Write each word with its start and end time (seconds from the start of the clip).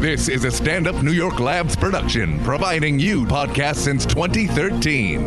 This 0.00 0.28
is 0.30 0.44
a 0.46 0.50
Stand 0.50 0.88
Up 0.88 1.02
New 1.02 1.12
York 1.12 1.40
Labs 1.40 1.76
production, 1.76 2.42
providing 2.42 2.98
you 2.98 3.26
podcasts 3.26 3.76
since 3.76 4.06
2013. 4.06 5.26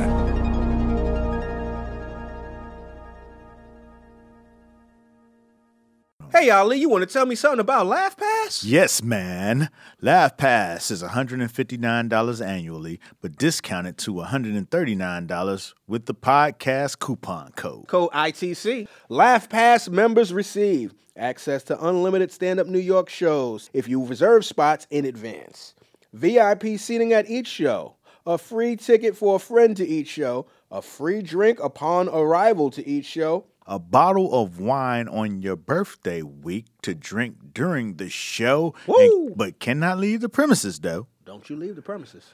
Hey, 6.32 6.50
Ali, 6.50 6.80
you 6.80 6.90
want 6.90 7.08
to 7.08 7.14
tell 7.14 7.28
me 7.28 7.36
something 7.36 7.60
about 7.60 7.86
LaughPass? 7.86 8.64
Yes, 8.66 9.04
man. 9.04 9.70
LaughPass 10.02 10.90
is 10.90 11.04
$159 11.04 12.44
annually, 12.44 13.00
but 13.22 13.38
discounted 13.38 14.00
to 14.00 14.14
$139 14.14 15.74
with 15.86 16.08
the 16.08 16.16
podcast 16.16 16.98
coupon 16.98 17.52
code. 17.52 17.88
Code 17.88 18.10
ITC. 18.10 18.88
LaughPass 19.12 19.88
members 19.88 20.34
receive 20.34 20.96
access 21.16 21.64
to 21.64 21.86
unlimited 21.86 22.32
stand 22.32 22.60
up 22.60 22.68
New 22.68 22.80
York 22.80 23.10
shows 23.10 23.70
if 23.74 23.88
you 23.88 24.06
reserve 24.06 24.46
spots 24.46 24.88
in 24.90 25.06
advance, 25.06 25.76
VIP 26.14 26.78
seating 26.78 27.14
at 27.14 27.30
each 27.30 27.48
show, 27.48 27.96
a 28.26 28.38
free 28.38 28.76
ticket 28.76 29.16
for 29.16 29.36
a 29.36 29.40
friend 29.40 29.76
to 29.78 29.88
each 29.88 30.08
show, 30.08 30.46
a 30.72 30.82
free 30.82 31.22
drink 31.22 31.60
upon 31.60 32.10
arrival 32.10 32.70
to 32.72 32.88
each 32.88 33.06
show 33.06 33.46
a 33.66 33.80
bottle 33.80 34.34
of 34.34 34.60
wine 34.60 35.08
on 35.08 35.42
your 35.42 35.56
birthday 35.56 36.22
week 36.22 36.66
to 36.82 36.94
drink 36.94 37.38
during 37.54 37.96
the 37.96 38.10
show, 38.10 38.74
and, 38.88 39.38
but 39.38 39.60
cannot 39.60 40.00
leave 40.00 40.22
the 40.22 40.30
premises 40.30 40.80
though. 40.80 41.08
Don't 41.26 41.50
you 41.50 41.56
leave 41.56 41.76
the 41.76 41.82
premises. 41.82 42.26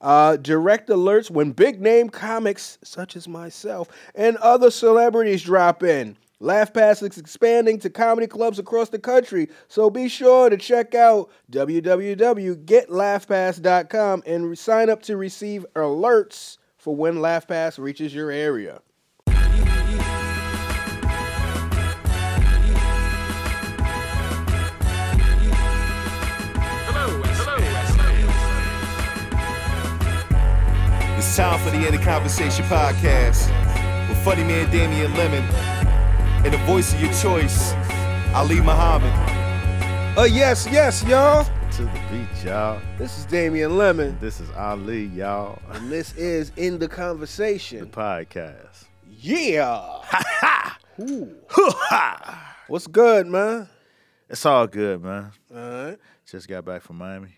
Uh, 0.00 0.36
direct 0.36 0.88
alerts 0.88 1.30
when 1.30 1.50
big 1.52 1.80
name 1.80 2.08
comics 2.08 2.78
such 2.84 3.16
as 3.16 3.26
myself 3.26 3.88
and 4.14 4.36
other 4.38 4.70
celebrities 4.70 5.42
drop 5.42 5.82
in. 5.82 6.16
LaughPass 6.40 7.02
is 7.02 7.18
expanding 7.18 7.80
to 7.80 7.90
comedy 7.90 8.28
clubs 8.28 8.60
across 8.60 8.90
the 8.90 8.98
country, 8.98 9.48
so 9.66 9.90
be 9.90 10.08
sure 10.08 10.48
to 10.48 10.56
check 10.56 10.94
out 10.94 11.30
www.getlaughpass.com 11.50 14.22
and 14.24 14.56
sign 14.56 14.88
up 14.88 15.02
to 15.02 15.16
receive 15.16 15.66
alerts 15.74 16.58
for 16.76 16.94
when 16.94 17.16
LaughPass 17.16 17.76
reaches 17.78 18.14
your 18.14 18.30
area. 18.30 18.80
It's 31.16 31.36
time 31.36 31.58
for 31.58 31.70
the 31.70 31.84
In 31.84 31.96
the 31.96 32.00
Conversation 32.04 32.64
podcast 32.66 33.48
with 34.08 34.18
funny 34.18 34.44
man 34.44 34.70
Damian 34.70 35.12
Lemon 35.14 35.42
and 36.44 36.54
the 36.54 36.58
voice 36.58 36.92
of 36.94 37.00
your 37.00 37.12
choice, 37.12 37.72
Ali 38.34 38.60
Muhammad. 38.60 39.12
Uh, 40.16 40.24
yes, 40.24 40.66
yes, 40.70 41.02
y'all. 41.04 41.44
To 41.72 41.82
the 41.82 42.00
beat, 42.10 42.44
y'all. 42.44 42.80
This 42.96 43.18
is 43.18 43.24
Damian 43.26 43.76
Lemon. 43.76 44.16
This 44.20 44.40
is 44.40 44.50
Ali, 44.56 45.04
y'all. 45.06 45.60
And 45.72 45.90
this 45.90 46.14
is 46.16 46.50
In 46.56 46.78
the 46.78 46.88
Conversation. 46.88 47.80
The 47.80 47.86
podcast. 47.86 48.86
Yeah. 49.08 50.00
Ha 50.02 50.78
ha. 50.96 52.56
What's 52.68 52.86
good, 52.86 53.26
man? 53.26 53.68
It's 54.28 54.44
all 54.44 54.66
good, 54.66 55.02
man. 55.02 55.32
All 55.54 55.60
right. 55.86 55.98
Just 56.26 56.48
got 56.48 56.64
back 56.64 56.82
from 56.82 56.96
Miami. 56.96 57.34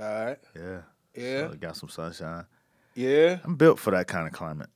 All 0.00 0.24
right. 0.24 0.38
Yeah. 0.56 0.80
Yeah. 1.14 1.50
So 1.50 1.56
got 1.56 1.76
some 1.76 1.88
sunshine. 1.88 2.46
Yeah. 2.94 3.38
I'm 3.44 3.56
built 3.56 3.78
for 3.78 3.90
that 3.92 4.06
kind 4.06 4.26
of 4.26 4.32
climate. 4.32 4.70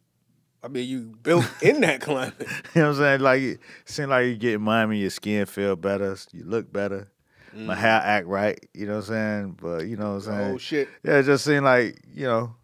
I 0.62 0.68
mean, 0.68 0.88
you 0.88 1.14
built 1.22 1.46
in 1.62 1.80
that 1.82 2.00
climate. 2.00 2.34
you 2.40 2.46
know 2.82 2.88
what 2.88 2.88
I'm 2.88 2.94
saying? 2.96 3.20
Like, 3.20 3.42
it 3.42 3.60
seems 3.84 4.08
like 4.08 4.26
you 4.26 4.36
get 4.36 4.60
Miami, 4.60 4.98
your 4.98 5.10
skin 5.10 5.46
feel 5.46 5.76
better, 5.76 6.16
you 6.32 6.44
look 6.44 6.72
better, 6.72 7.10
mm. 7.54 7.66
my 7.66 7.74
hair 7.74 8.00
act 8.02 8.26
right. 8.26 8.58
You 8.74 8.86
know 8.86 8.96
what 8.96 9.08
I'm 9.10 9.14
saying? 9.14 9.58
But 9.60 9.86
you 9.86 9.96
know 9.96 10.14
what 10.14 10.26
I'm 10.26 10.32
saying? 10.32 10.54
Oh 10.54 10.58
shit! 10.58 10.88
Yeah, 11.04 11.18
it 11.18 11.24
just 11.24 11.44
seemed 11.44 11.64
like 11.64 12.00
you 12.12 12.26
know 12.26 12.54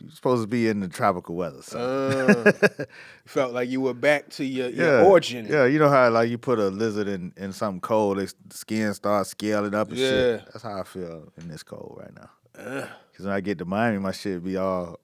you're 0.00 0.10
supposed 0.10 0.42
to 0.42 0.46
be 0.46 0.68
in 0.68 0.80
the 0.80 0.88
tropical 0.88 1.34
weather. 1.34 1.62
So. 1.62 1.78
Uh, 1.78 2.84
felt 3.26 3.52
like 3.52 3.68
you 3.68 3.80
were 3.80 3.94
back 3.94 4.28
to 4.30 4.44
your, 4.44 4.68
your 4.68 5.00
yeah. 5.00 5.04
origin. 5.04 5.46
Yeah, 5.46 5.66
you 5.66 5.78
know 5.78 5.88
how 5.88 6.08
like 6.10 6.30
you 6.30 6.38
put 6.38 6.58
a 6.58 6.68
lizard 6.68 7.08
in, 7.08 7.32
in 7.36 7.52
something 7.52 7.80
cold, 7.80 8.18
the 8.18 8.32
skin 8.50 8.94
starts 8.94 9.30
scaling 9.30 9.74
up 9.74 9.88
and 9.88 9.98
yeah. 9.98 10.08
shit. 10.08 10.46
That's 10.46 10.62
how 10.62 10.80
I 10.80 10.84
feel 10.84 11.32
in 11.36 11.48
this 11.48 11.62
cold 11.62 11.98
right 12.00 12.14
now. 12.14 12.30
Uh. 12.58 12.86
Cause 13.16 13.24
when 13.24 13.34
I 13.34 13.40
get 13.40 13.58
to 13.58 13.64
Miami, 13.64 13.98
my 13.98 14.12
shit 14.12 14.44
be 14.44 14.56
all 14.56 15.00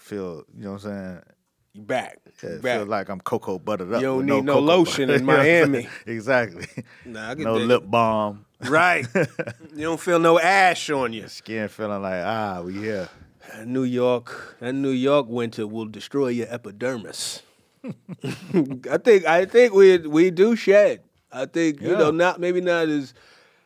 feel. 0.00 0.44
You 0.56 0.64
know 0.64 0.72
what 0.72 0.84
I'm 0.84 0.90
saying? 0.90 1.22
You 1.76 1.82
back. 1.82 2.20
Yeah, 2.42 2.54
you 2.54 2.58
back. 2.60 2.78
feel 2.78 2.86
like 2.86 3.10
I'm 3.10 3.20
cocoa 3.20 3.58
buttered 3.58 3.92
up. 3.92 4.00
You 4.00 4.06
don't 4.06 4.24
need 4.24 4.44
no, 4.44 4.54
no 4.54 4.58
lotion 4.60 5.10
in 5.10 5.24
Miami. 5.26 5.88
exactly. 6.06 6.66
Nah, 7.04 7.34
no 7.34 7.58
that. 7.58 7.66
lip 7.66 7.82
balm. 7.84 8.46
Right. 8.60 9.06
you 9.14 9.82
don't 9.82 10.00
feel 10.00 10.18
no 10.18 10.40
ash 10.40 10.88
on 10.88 11.12
you. 11.12 11.28
Skin 11.28 11.68
feeling 11.68 12.00
like 12.00 12.24
ah, 12.24 12.62
we 12.62 12.78
here. 12.78 13.10
New 13.66 13.82
York, 13.82 14.56
that 14.60 14.72
New 14.72 14.88
York 14.88 15.26
winter 15.28 15.66
will 15.66 15.84
destroy 15.84 16.28
your 16.28 16.46
epidermis. 16.48 17.42
I 17.84 18.96
think 18.96 19.26
I 19.26 19.44
think 19.44 19.74
we 19.74 19.98
we 19.98 20.30
do 20.30 20.56
shed. 20.56 21.02
I 21.30 21.44
think 21.44 21.82
yeah. 21.82 21.90
you 21.90 21.96
know 21.96 22.10
not 22.10 22.40
maybe 22.40 22.62
not 22.62 22.88
as 22.88 23.12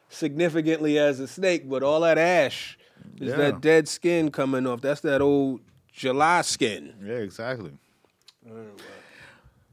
significantly 0.08 0.98
as 0.98 1.20
a 1.20 1.28
snake, 1.28 1.68
but 1.70 1.84
all 1.84 2.00
that 2.00 2.18
ash 2.18 2.76
is 3.20 3.28
yeah. 3.30 3.36
that 3.36 3.60
dead 3.60 3.86
skin 3.86 4.32
coming 4.32 4.66
off. 4.66 4.80
That's 4.80 5.00
that 5.02 5.20
old 5.20 5.60
July 5.92 6.42
skin. 6.42 6.94
Yeah, 7.02 7.14
exactly. 7.14 7.72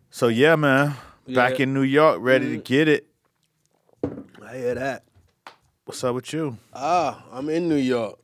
So 0.09 0.27
yeah, 0.27 0.55
man, 0.55 0.93
back 1.27 1.59
in 1.59 1.73
New 1.73 1.83
York, 1.83 2.17
ready 2.21 2.49
to 2.49 2.57
get 2.57 2.87
it. 2.87 3.07
I 4.43 4.57
hear 4.57 4.75
that. 4.75 5.03
What's 5.85 6.03
up 6.03 6.15
with 6.15 6.33
you? 6.33 6.57
Ah, 6.73 7.23
I'm 7.31 7.49
in 7.49 7.69
New 7.69 7.75
York, 7.75 8.19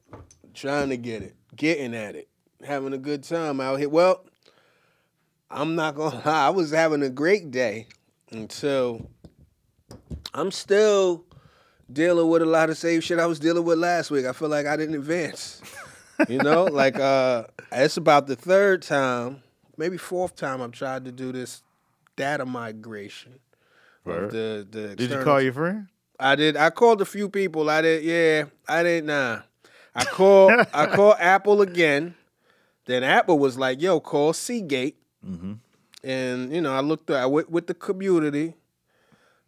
trying 0.54 0.90
to 0.90 0.98
get 0.98 1.22
it, 1.22 1.36
getting 1.56 1.96
at 1.96 2.16
it, 2.16 2.28
having 2.66 2.94
a 2.94 2.98
good 2.98 3.24
time 3.24 3.62
out 3.62 3.80
here. 3.80 3.88
Well, 3.90 4.26
I'm 5.50 5.76
not 5.76 5.96
gonna 5.96 6.16
lie, 6.26 6.48
I 6.48 6.50
was 6.50 6.72
having 6.72 7.04
a 7.04 7.10
great 7.10 7.52
day 7.52 7.88
until 8.32 9.10
I'm 10.34 10.52
still 10.52 11.24
dealing 11.92 12.28
with 12.28 12.42
a 12.42 12.46
lot 12.46 12.70
of 12.70 12.78
same 12.78 13.02
shit 13.02 13.20
I 13.20 13.28
was 13.28 13.40
dealing 13.40 13.64
with 13.64 13.78
last 13.78 14.12
week. 14.12 14.26
I 14.26 14.34
feel 14.34 14.50
like 14.50 14.66
I 14.66 14.76
didn't 14.76 14.96
advance. 14.96 15.62
you 16.28 16.40
know, 16.40 16.64
like 16.72 17.00
uh 17.00 17.46
it's 17.72 17.98
about 17.98 18.28
the 18.28 18.36
third 18.36 18.82
time, 18.82 19.42
maybe 19.78 19.98
fourth 19.98 20.36
time 20.36 20.62
I've 20.62 20.72
tried 20.72 21.06
to 21.06 21.12
do 21.12 21.32
this 21.32 21.64
data 22.16 22.46
migration. 22.46 23.40
Right. 24.06 24.30
The 24.30 24.68
the 24.70 24.96
Did 24.96 25.12
you 25.12 25.24
call 25.24 25.42
your 25.42 25.54
friend? 25.54 25.88
I 26.20 26.36
did. 26.36 26.58
I 26.58 26.70
called 26.70 27.02
a 27.02 27.06
few 27.06 27.30
people. 27.30 27.70
I 27.70 27.82
did. 27.82 28.04
Yeah, 28.04 28.46
I 28.68 28.84
didn't. 28.84 29.08
Nah. 29.08 29.42
I 29.96 30.06
called. 30.06 30.52
I 30.74 30.86
called 30.96 31.16
Apple 31.20 31.62
again. 31.62 32.16
Then 32.86 33.04
Apple 33.04 33.40
was 33.40 33.58
like, 33.58 33.82
"Yo, 33.82 34.00
call 34.00 34.34
Seagate." 34.34 34.98
Mm-hmm. 35.26 35.54
And 36.04 36.54
you 36.54 36.62
know, 36.62 36.74
I 36.74 36.82
looked. 36.82 37.10
I 37.10 37.26
went 37.26 37.50
with 37.50 37.68
the 37.68 37.74
community. 37.74 38.56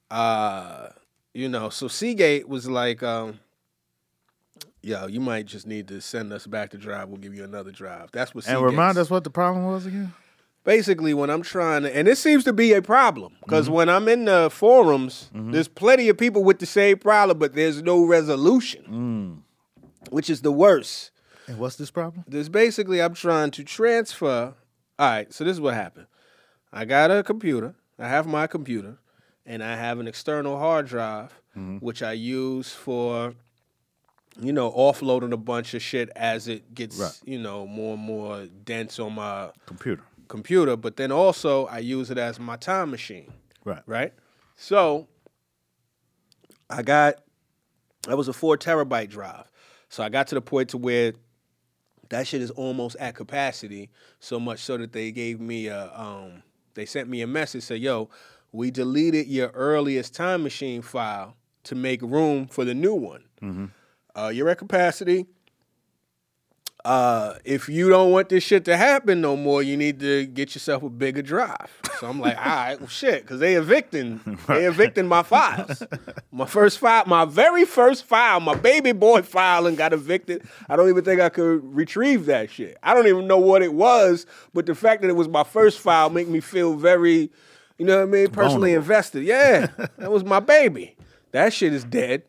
Uh, 0.09 0.89
you 1.33 1.49
know, 1.49 1.69
so 1.69 1.87
Seagate 1.87 2.47
was 2.47 2.69
like, 2.69 3.03
um, 3.03 3.39
"Yo, 4.85 5.07
you 5.07 5.19
might 5.19 5.45
just 5.45 5.65
need 5.65 5.87
to 5.87 5.99
send 5.99 6.31
us 6.31 6.45
back 6.45 6.69
to 6.69 6.77
drive. 6.77 7.09
We'll 7.09 7.17
give 7.17 7.33
you 7.33 7.43
another 7.43 7.71
drive." 7.71 8.11
That's 8.11 8.35
what. 8.35 8.47
And 8.47 8.61
remind 8.61 8.97
us 8.97 9.09
what 9.09 9.23
the 9.23 9.29
problem 9.29 9.65
was 9.65 9.85
again. 9.85 10.13
Basically, 10.63 11.13
when 11.13 11.29
I'm 11.29 11.41
trying 11.41 11.83
to, 11.83 11.95
and 11.95 12.07
it 12.07 12.17
seems 12.17 12.43
to 12.45 12.53
be 12.53 12.73
a 12.73 12.81
problem 12.81 13.35
because 13.41 13.65
mm-hmm. 13.65 13.75
when 13.75 13.89
I'm 13.89 14.07
in 14.07 14.25
the 14.25 14.49
forums, 14.51 15.29
mm-hmm. 15.33 15.51
there's 15.51 15.67
plenty 15.67 16.09
of 16.09 16.17
people 16.17 16.43
with 16.43 16.59
the 16.59 16.65
same 16.65 16.97
problem, 16.97 17.37
but 17.37 17.53
there's 17.53 17.83
no 17.83 18.03
resolution, 18.03 19.43
mm. 19.83 20.11
which 20.11 20.29
is 20.29 20.41
the 20.41 20.51
worst. 20.51 21.11
And 21.47 21.59
what's 21.59 21.75
this 21.75 21.91
problem? 21.91 22.25
There's 22.27 22.49
basically 22.49 23.01
I'm 23.01 23.13
trying 23.13 23.51
to 23.51 23.63
transfer. 23.63 24.55
All 24.97 25.09
right, 25.09 25.31
so 25.33 25.43
this 25.43 25.53
is 25.53 25.61
what 25.61 25.73
happened. 25.73 26.07
I 26.73 26.85
got 26.85 27.11
a 27.11 27.21
computer. 27.23 27.75
I 27.99 28.07
have 28.07 28.25
my 28.25 28.47
computer 28.47 28.97
and 29.45 29.63
I 29.63 29.75
have 29.75 29.99
an 29.99 30.07
external 30.07 30.57
hard 30.57 30.87
drive, 30.87 31.39
mm-hmm. 31.55 31.77
which 31.77 32.01
I 32.01 32.13
use 32.13 32.73
for, 32.73 33.35
you 34.39 34.51
know, 34.51 34.71
offloading 34.71 35.31
a 35.31 35.37
bunch 35.37 35.73
of 35.73 35.81
shit 35.81 36.09
as 36.15 36.47
it 36.47 36.73
gets, 36.73 36.97
right. 36.97 37.19
you 37.25 37.39
know, 37.39 37.65
more 37.65 37.93
and 37.93 38.03
more 38.03 38.47
dense 38.63 38.99
on 38.99 39.13
my 39.13 39.49
computer. 39.65 40.03
Computer, 40.27 40.75
but 40.75 40.97
then 40.97 41.11
also 41.11 41.67
I 41.67 41.79
use 41.79 42.09
it 42.11 42.17
as 42.17 42.39
my 42.39 42.57
time 42.57 42.91
machine. 42.91 43.31
Right. 43.63 43.81
Right. 43.85 44.13
So 44.55 45.07
I 46.69 46.81
got 46.81 47.15
that 48.07 48.17
was 48.17 48.27
a 48.27 48.33
four 48.33 48.57
terabyte 48.57 49.09
drive. 49.09 49.49
So 49.89 50.03
I 50.03 50.09
got 50.09 50.27
to 50.27 50.35
the 50.35 50.41
point 50.41 50.69
to 50.69 50.77
where 50.77 51.13
that 52.09 52.27
shit 52.27 52.41
is 52.41 52.51
almost 52.51 52.95
at 52.97 53.15
capacity, 53.15 53.89
so 54.19 54.39
much 54.39 54.59
so 54.59 54.77
that 54.77 54.93
they 54.93 55.11
gave 55.11 55.39
me 55.39 55.67
a 55.67 55.91
um, 55.95 56.43
they 56.73 56.85
sent 56.85 57.09
me 57.09 57.21
a 57.21 57.27
message 57.27 57.63
say, 57.63 57.77
"Yo, 57.77 58.09
we 58.51 58.71
deleted 58.71 59.27
your 59.27 59.49
earliest 59.49 60.13
time 60.13 60.43
machine 60.43 60.81
file 60.81 61.35
to 61.63 61.75
make 61.75 62.01
room 62.01 62.47
for 62.47 62.63
the 62.63 62.73
new 62.73 62.93
one. 62.93 63.23
Mm-hmm. 63.41 63.65
Uh, 64.15 64.29
you're 64.33 64.49
at 64.49 64.57
capacity. 64.57 65.25
uh, 66.85 67.33
if 67.43 67.67
you 67.67 67.89
don't 67.89 68.11
want 68.11 68.29
this 68.29 68.43
shit 68.43 68.63
to 68.65 68.77
happen 68.77 69.19
no 69.19 69.35
more, 69.35 69.63
you 69.63 69.75
need 69.75 69.99
to 69.99 70.27
get 70.27 70.53
yourself 70.53 70.83
a 70.83 70.89
bigger 70.89 71.23
drive. 71.23 71.71
So 71.99 72.07
I'm 72.07 72.19
like, 72.19 72.37
all 72.37 72.43
right, 72.45 72.79
well, 72.79 72.87
shit, 72.87 73.23
because 73.23 73.39
they 73.39 73.55
evicting, 73.55 74.19
they 74.47 74.65
evicting 74.65 75.07
my 75.07 75.23
files. 75.23 75.81
My 76.31 76.45
first 76.45 76.77
file, 76.77 77.03
my 77.07 77.25
very 77.25 77.65
first 77.65 78.05
file, 78.05 78.39
my 78.39 78.53
baby 78.53 78.91
boy 78.91 79.23
file, 79.23 79.65
and 79.65 79.75
got 79.75 79.93
evicted. 79.93 80.43
I 80.69 80.75
don't 80.75 80.89
even 80.89 81.03
think 81.03 81.19
I 81.21 81.29
could 81.29 81.61
retrieve 81.73 82.27
that 82.27 82.51
shit. 82.51 82.77
I 82.83 82.93
don't 82.93 83.07
even 83.07 83.25
know 83.25 83.39
what 83.39 83.63
it 83.63 83.73
was, 83.73 84.27
but 84.53 84.65
the 84.67 84.75
fact 84.75 85.01
that 85.01 85.09
it 85.09 85.15
was 85.15 85.27
my 85.27 85.43
first 85.43 85.79
file 85.79 86.09
make 86.11 86.27
me 86.27 86.39
feel 86.39 86.75
very, 86.75 87.31
you 87.79 87.85
know 87.85 87.97
what 87.97 88.03
I 88.03 88.11
mean, 88.11 88.27
personally 88.29 88.73
invested. 88.73 89.23
Yeah, 89.23 89.67
that 89.97 90.11
was 90.11 90.23
my 90.23 90.39
baby. 90.39 90.95
That 91.31 91.51
shit 91.51 91.73
is 91.73 91.83
dead. 91.83 92.23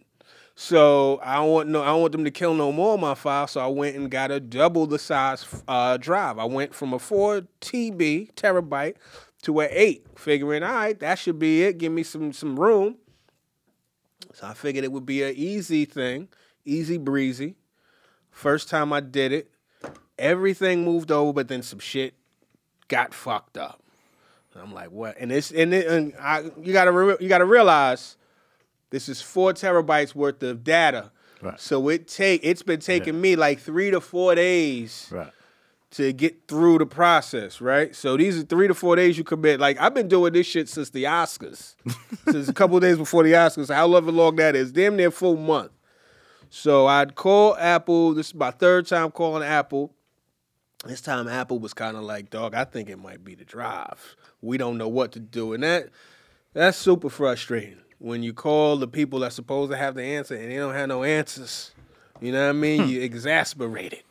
So 0.58 1.20
I 1.22 1.36
don't 1.36 1.50
want 1.50 1.68
no, 1.68 1.82
I 1.82 1.86
don't 1.86 2.00
want 2.00 2.12
them 2.12 2.24
to 2.24 2.30
kill 2.30 2.54
no 2.54 2.72
more 2.72 2.94
of 2.94 3.00
my 3.00 3.14
files. 3.14 3.52
So 3.52 3.60
I 3.60 3.66
went 3.66 3.94
and 3.94 4.10
got 4.10 4.30
a 4.30 4.40
double 4.40 4.86
the 4.86 4.98
size 4.98 5.44
uh, 5.68 5.98
drive. 5.98 6.38
I 6.38 6.46
went 6.46 6.74
from 6.74 6.94
a 6.94 6.98
four 6.98 7.42
TB 7.60 8.32
terabyte 8.34 8.94
to 9.42 9.60
an 9.60 9.68
eight, 9.70 10.06
figuring 10.16 10.62
all 10.62 10.72
right, 10.72 10.98
that 10.98 11.18
should 11.18 11.38
be 11.38 11.62
it. 11.62 11.76
Give 11.76 11.92
me 11.92 12.02
some 12.02 12.32
some 12.32 12.58
room. 12.58 12.96
So 14.32 14.46
I 14.46 14.54
figured 14.54 14.82
it 14.82 14.92
would 14.92 15.04
be 15.04 15.22
an 15.22 15.34
easy 15.36 15.84
thing, 15.84 16.28
easy 16.64 16.96
breezy. 16.96 17.56
First 18.30 18.70
time 18.70 18.94
I 18.94 19.00
did 19.00 19.32
it, 19.32 19.50
everything 20.18 20.84
moved 20.84 21.10
over, 21.10 21.34
but 21.34 21.48
then 21.48 21.62
some 21.62 21.80
shit 21.80 22.14
got 22.88 23.12
fucked 23.12 23.58
up. 23.58 23.82
I'm 24.54 24.72
like, 24.72 24.90
what? 24.90 25.16
And 25.20 25.30
it's 25.30 25.50
and, 25.50 25.74
it, 25.74 25.86
and 25.86 26.14
I, 26.18 26.50
you 26.62 26.72
gotta 26.72 26.92
re- 26.92 27.16
you 27.20 27.28
gotta 27.28 27.44
realize 27.44 28.16
this 28.90 29.08
is 29.08 29.20
four 29.22 29.52
terabytes 29.52 30.14
worth 30.14 30.42
of 30.42 30.64
data. 30.64 31.10
Right. 31.42 31.58
So 31.60 31.88
it 31.88 32.08
take 32.08 32.40
it's 32.44 32.62
been 32.62 32.80
taking 32.80 33.20
me 33.20 33.36
like 33.36 33.60
three 33.60 33.90
to 33.90 34.00
four 34.00 34.34
days 34.34 35.08
Right. 35.10 35.30
to 35.92 36.12
get 36.12 36.48
through 36.48 36.78
the 36.78 36.86
process, 36.86 37.60
right? 37.60 37.94
So 37.94 38.16
these 38.16 38.38
are 38.38 38.42
three 38.44 38.68
to 38.68 38.74
four 38.74 38.96
days 38.96 39.18
you 39.18 39.24
commit. 39.24 39.60
Like 39.60 39.78
I've 39.80 39.92
been 39.94 40.08
doing 40.08 40.32
this 40.32 40.46
shit 40.46 40.68
since 40.68 40.90
the 40.90 41.04
Oscars, 41.04 41.74
since 42.30 42.48
a 42.48 42.52
couple 42.54 42.76
of 42.76 42.82
days 42.82 42.96
before 42.96 43.22
the 43.22 43.32
Oscars. 43.32 43.72
However 43.74 44.10
long 44.10 44.36
that 44.36 44.56
is, 44.56 44.72
damn 44.72 44.96
near 44.96 45.10
full 45.10 45.36
month. 45.36 45.72
So 46.48 46.86
I'd 46.86 47.14
call 47.16 47.56
Apple. 47.56 48.14
This 48.14 48.28
is 48.28 48.34
my 48.34 48.50
third 48.50 48.86
time 48.86 49.10
calling 49.10 49.42
Apple. 49.42 49.92
This 50.86 51.00
time 51.00 51.26
Apple 51.26 51.58
was 51.58 51.74
kind 51.74 51.96
of 51.96 52.04
like, 52.04 52.30
dog, 52.30 52.54
I 52.54 52.64
think 52.64 52.88
it 52.88 52.98
might 52.98 53.24
be 53.24 53.34
the 53.34 53.44
drive. 53.44 54.14
We 54.40 54.56
don't 54.56 54.78
know 54.78 54.88
what 54.88 55.12
to 55.12 55.20
do. 55.20 55.52
And 55.52 55.62
that 55.64 55.88
that's 56.54 56.78
super 56.78 57.10
frustrating 57.10 57.78
when 57.98 58.22
you 58.22 58.32
call 58.32 58.76
the 58.76 58.88
people 58.88 59.20
that's 59.20 59.34
supposed 59.34 59.70
to 59.70 59.76
have 59.76 59.94
the 59.94 60.02
answer 60.02 60.34
and 60.34 60.50
they 60.50 60.56
don't 60.56 60.74
have 60.74 60.88
no 60.88 61.02
answers. 61.04 61.72
You 62.20 62.32
know 62.32 62.42
what 62.44 62.50
I 62.50 62.52
mean? 62.52 62.88
you 62.88 63.00
exasperate 63.02 63.92
it. 63.92 64.04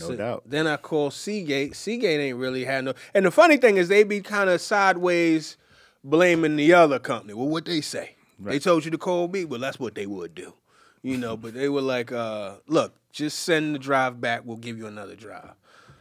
No 0.00 0.14
doubt. 0.14 0.44
Then 0.46 0.66
I 0.66 0.76
call 0.76 1.10
Seagate. 1.10 1.74
Seagate 1.74 2.20
ain't 2.20 2.38
really 2.38 2.64
had 2.64 2.84
no. 2.84 2.94
And 3.12 3.26
the 3.26 3.30
funny 3.30 3.56
thing 3.56 3.76
is, 3.76 3.88
they 3.88 4.04
be 4.04 4.20
kind 4.20 4.48
of 4.48 4.60
sideways 4.60 5.56
blaming 6.04 6.56
the 6.56 6.72
other 6.74 6.98
company. 6.98 7.34
Well, 7.34 7.48
what 7.48 7.64
they 7.64 7.80
say? 7.80 8.14
They 8.38 8.58
told 8.58 8.84
you 8.84 8.90
to 8.92 8.98
call 8.98 9.28
me. 9.28 9.44
Well, 9.44 9.60
that's 9.60 9.78
what 9.78 9.94
they 9.94 10.06
would 10.06 10.34
do, 10.34 10.54
you 11.02 11.18
know. 11.18 11.36
but 11.36 11.52
they 11.54 11.68
were 11.68 11.82
like, 11.82 12.10
uh, 12.10 12.54
"Look, 12.66 12.94
just 13.12 13.40
send 13.40 13.74
the 13.74 13.78
drive 13.78 14.20
back. 14.20 14.42
We'll 14.44 14.56
give 14.56 14.78
you 14.78 14.86
another 14.86 15.14
drive." 15.14 15.52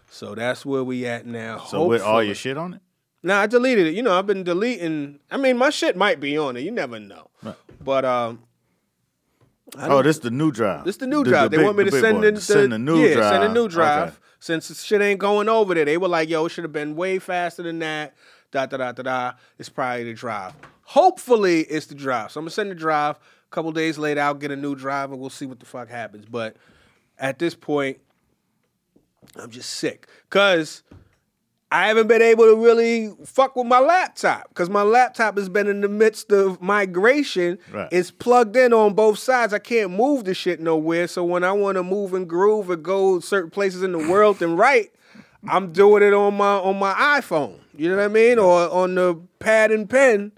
So 0.09 0.35
that's 0.35 0.65
where 0.65 0.83
we 0.83 1.06
at 1.06 1.25
now. 1.25 1.65
So 1.65 1.85
with 1.85 2.01
all 2.01 2.24
your 2.24 2.35
shit 2.35 2.57
on 2.57 2.75
it? 2.75 2.81
Nah, 3.24 3.42
I 3.42 3.47
deleted 3.47 3.88
it. 3.88 3.94
You 3.95 4.03
know, 4.03 4.18
I've 4.18 4.27
been 4.27 4.44
deleting. 4.44 5.19
I 5.30 5.38
mean, 5.38 5.57
my 5.57 5.69
shit 5.69 5.97
might 5.97 6.19
be 6.21 6.38
on 6.38 6.56
it. 6.56 6.62
You 6.62 6.71
never 6.71 7.00
know. 7.00 7.28
But 7.81 8.06
um, 8.06 8.44
Oh, 9.77 10.01
this 10.01 10.19
the 10.19 10.31
new 10.31 10.51
drive. 10.51 10.83
this 10.86 10.97
the 10.97 11.06
new 11.07 11.24
The- 11.24 11.30
drive. 11.30 11.44
the 11.44 11.50
they 11.50 11.57
big- 11.57 11.65
want 11.65 11.77
me 11.77 11.83
the 11.86 11.91
to 11.91 12.00
send 12.01 12.24
in 12.25 12.33
the, 12.36 12.41
send 12.41 12.71
the 12.71 12.80
new 12.80 13.03
yeah, 13.06 13.13
drive. 13.15 13.33
send 13.33 13.44
a 13.44 13.53
new 13.53 13.68
drive. 13.68 14.07
Okay. 14.09 14.18
Since 14.41 14.83
shit 14.83 15.01
ain't 15.01 15.19
going 15.19 15.47
over 15.50 15.74
there, 15.74 15.86
they 15.86 15.97
were 15.97 16.07
like, 16.07 16.30
"Yo, 16.30 16.45
it 16.45 16.50
should 16.50 16.63
have 16.63 16.71
been 16.74 16.95
way 16.95 17.19
faster 17.19 17.62
than 17.62 17.80
that." 17.80 18.15
Da 18.51 18.65
da 18.65 18.77
da 18.77 18.91
da 18.94 19.03
da. 19.03 19.33
It's 19.59 19.69
probably 19.69 20.06
the 20.06 20.13
drive. 20.13 20.53
Hopefully, 20.83 21.62
it's 21.62 21.86
the 21.88 21.94
drive. 21.95 22.31
So 22.31 22.39
I'm 22.39 22.45
gonna 22.45 22.51
send 22.51 22.71
the 22.71 22.75
drive. 22.75 23.18
A 23.18 23.50
couple 23.51 23.71
days 23.71 23.97
later, 23.97 24.21
I'll 24.21 24.33
get 24.33 24.50
a 24.51 24.56
new 24.56 24.75
drive 24.75 25.12
and 25.12 25.19
we'll 25.19 25.30
see 25.30 25.45
what 25.45 25.59
the 25.59 25.65
fuck 25.68 25.88
happens. 25.89 26.25
But 26.25 26.56
at 27.19 27.38
this 27.38 27.53
point, 27.53 28.00
I'm 29.35 29.51
just 29.51 29.69
sick 29.71 30.07
because 30.30 30.81
I 31.71 31.88
haven't 31.88 32.07
been 32.07 32.21
able 32.24 32.45
to 32.45 32.56
really 32.56 33.13
fuck 33.25 33.56
with 33.56 33.68
my 33.68 33.80
laptop 33.80 34.50
because 34.50 34.69
my 34.71 34.81
laptop 34.81 35.38
has 35.38 35.50
been 35.50 35.68
in 35.68 35.81
the 35.81 35.88
midst 35.88 36.31
of 36.31 36.60
migration. 36.62 37.60
Right. 37.71 37.88
It's 37.92 38.10
plugged 38.10 38.56
in 38.56 38.74
on 38.74 38.95
both 38.95 39.19
sides. 39.19 39.54
I 39.54 39.60
can't 39.60 39.92
move 39.92 40.25
the 40.25 40.33
shit 40.33 40.60
nowhere. 40.60 41.07
So 41.07 41.24
when 41.24 41.44
I 41.44 41.51
want 41.51 41.75
to 41.75 41.83
move 41.83 42.16
and 42.16 42.27
groove 42.27 42.71
and 42.71 42.83
go 42.83 43.19
certain 43.19 43.51
places 43.51 43.83
in 43.83 43.92
the 43.92 44.00
world 44.00 44.42
and 44.42 44.57
write, 44.57 44.92
I'm 45.48 45.71
doing 45.71 46.01
it 46.01 46.13
on 46.13 46.36
my 46.38 46.56
on 46.56 46.80
my 46.80 46.94
iPhone. 46.94 47.60
You 47.77 47.89
know 47.89 47.98
what 47.98 48.06
I 48.06 48.07
mean? 48.07 48.39
Or 48.39 48.69
on 48.71 48.95
the 48.95 49.16
pad 49.38 49.71
and 49.71 49.88
pen, 49.88 50.31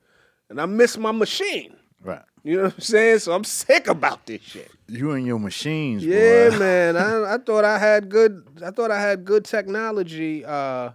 and 0.50 0.60
I 0.60 0.66
miss 0.66 0.98
my 0.98 1.12
machine. 1.12 1.75
Right. 2.04 2.22
You 2.44 2.57
know 2.57 2.63
what 2.63 2.74
I'm 2.74 2.80
saying? 2.81 3.19
So 3.19 3.31
I'm 3.33 3.44
sick 3.44 3.88
about 3.88 4.25
this 4.25 4.42
shit. 4.42 4.69
You 4.88 5.12
and 5.12 5.25
your 5.25 5.39
machines, 5.39 6.04
Yeah, 6.04 6.50
man. 6.57 6.98
I, 6.98 7.36
I 7.36 7.38
thought 7.38 7.63
I 7.63 7.80
had 7.80 8.10
good. 8.10 8.45
I 8.66 8.72
thought 8.72 8.92
I 8.92 9.00
had 9.00 9.24
good 9.24 9.45
technology. 9.45 10.44
Uh, 10.44 10.89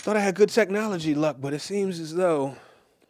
thought 0.00 0.16
I 0.16 0.20
had 0.20 0.34
good 0.34 0.48
technology 0.48 1.14
luck, 1.14 1.36
but 1.40 1.52
it 1.52 1.60
seems 1.60 2.00
as 2.00 2.14
though 2.14 2.56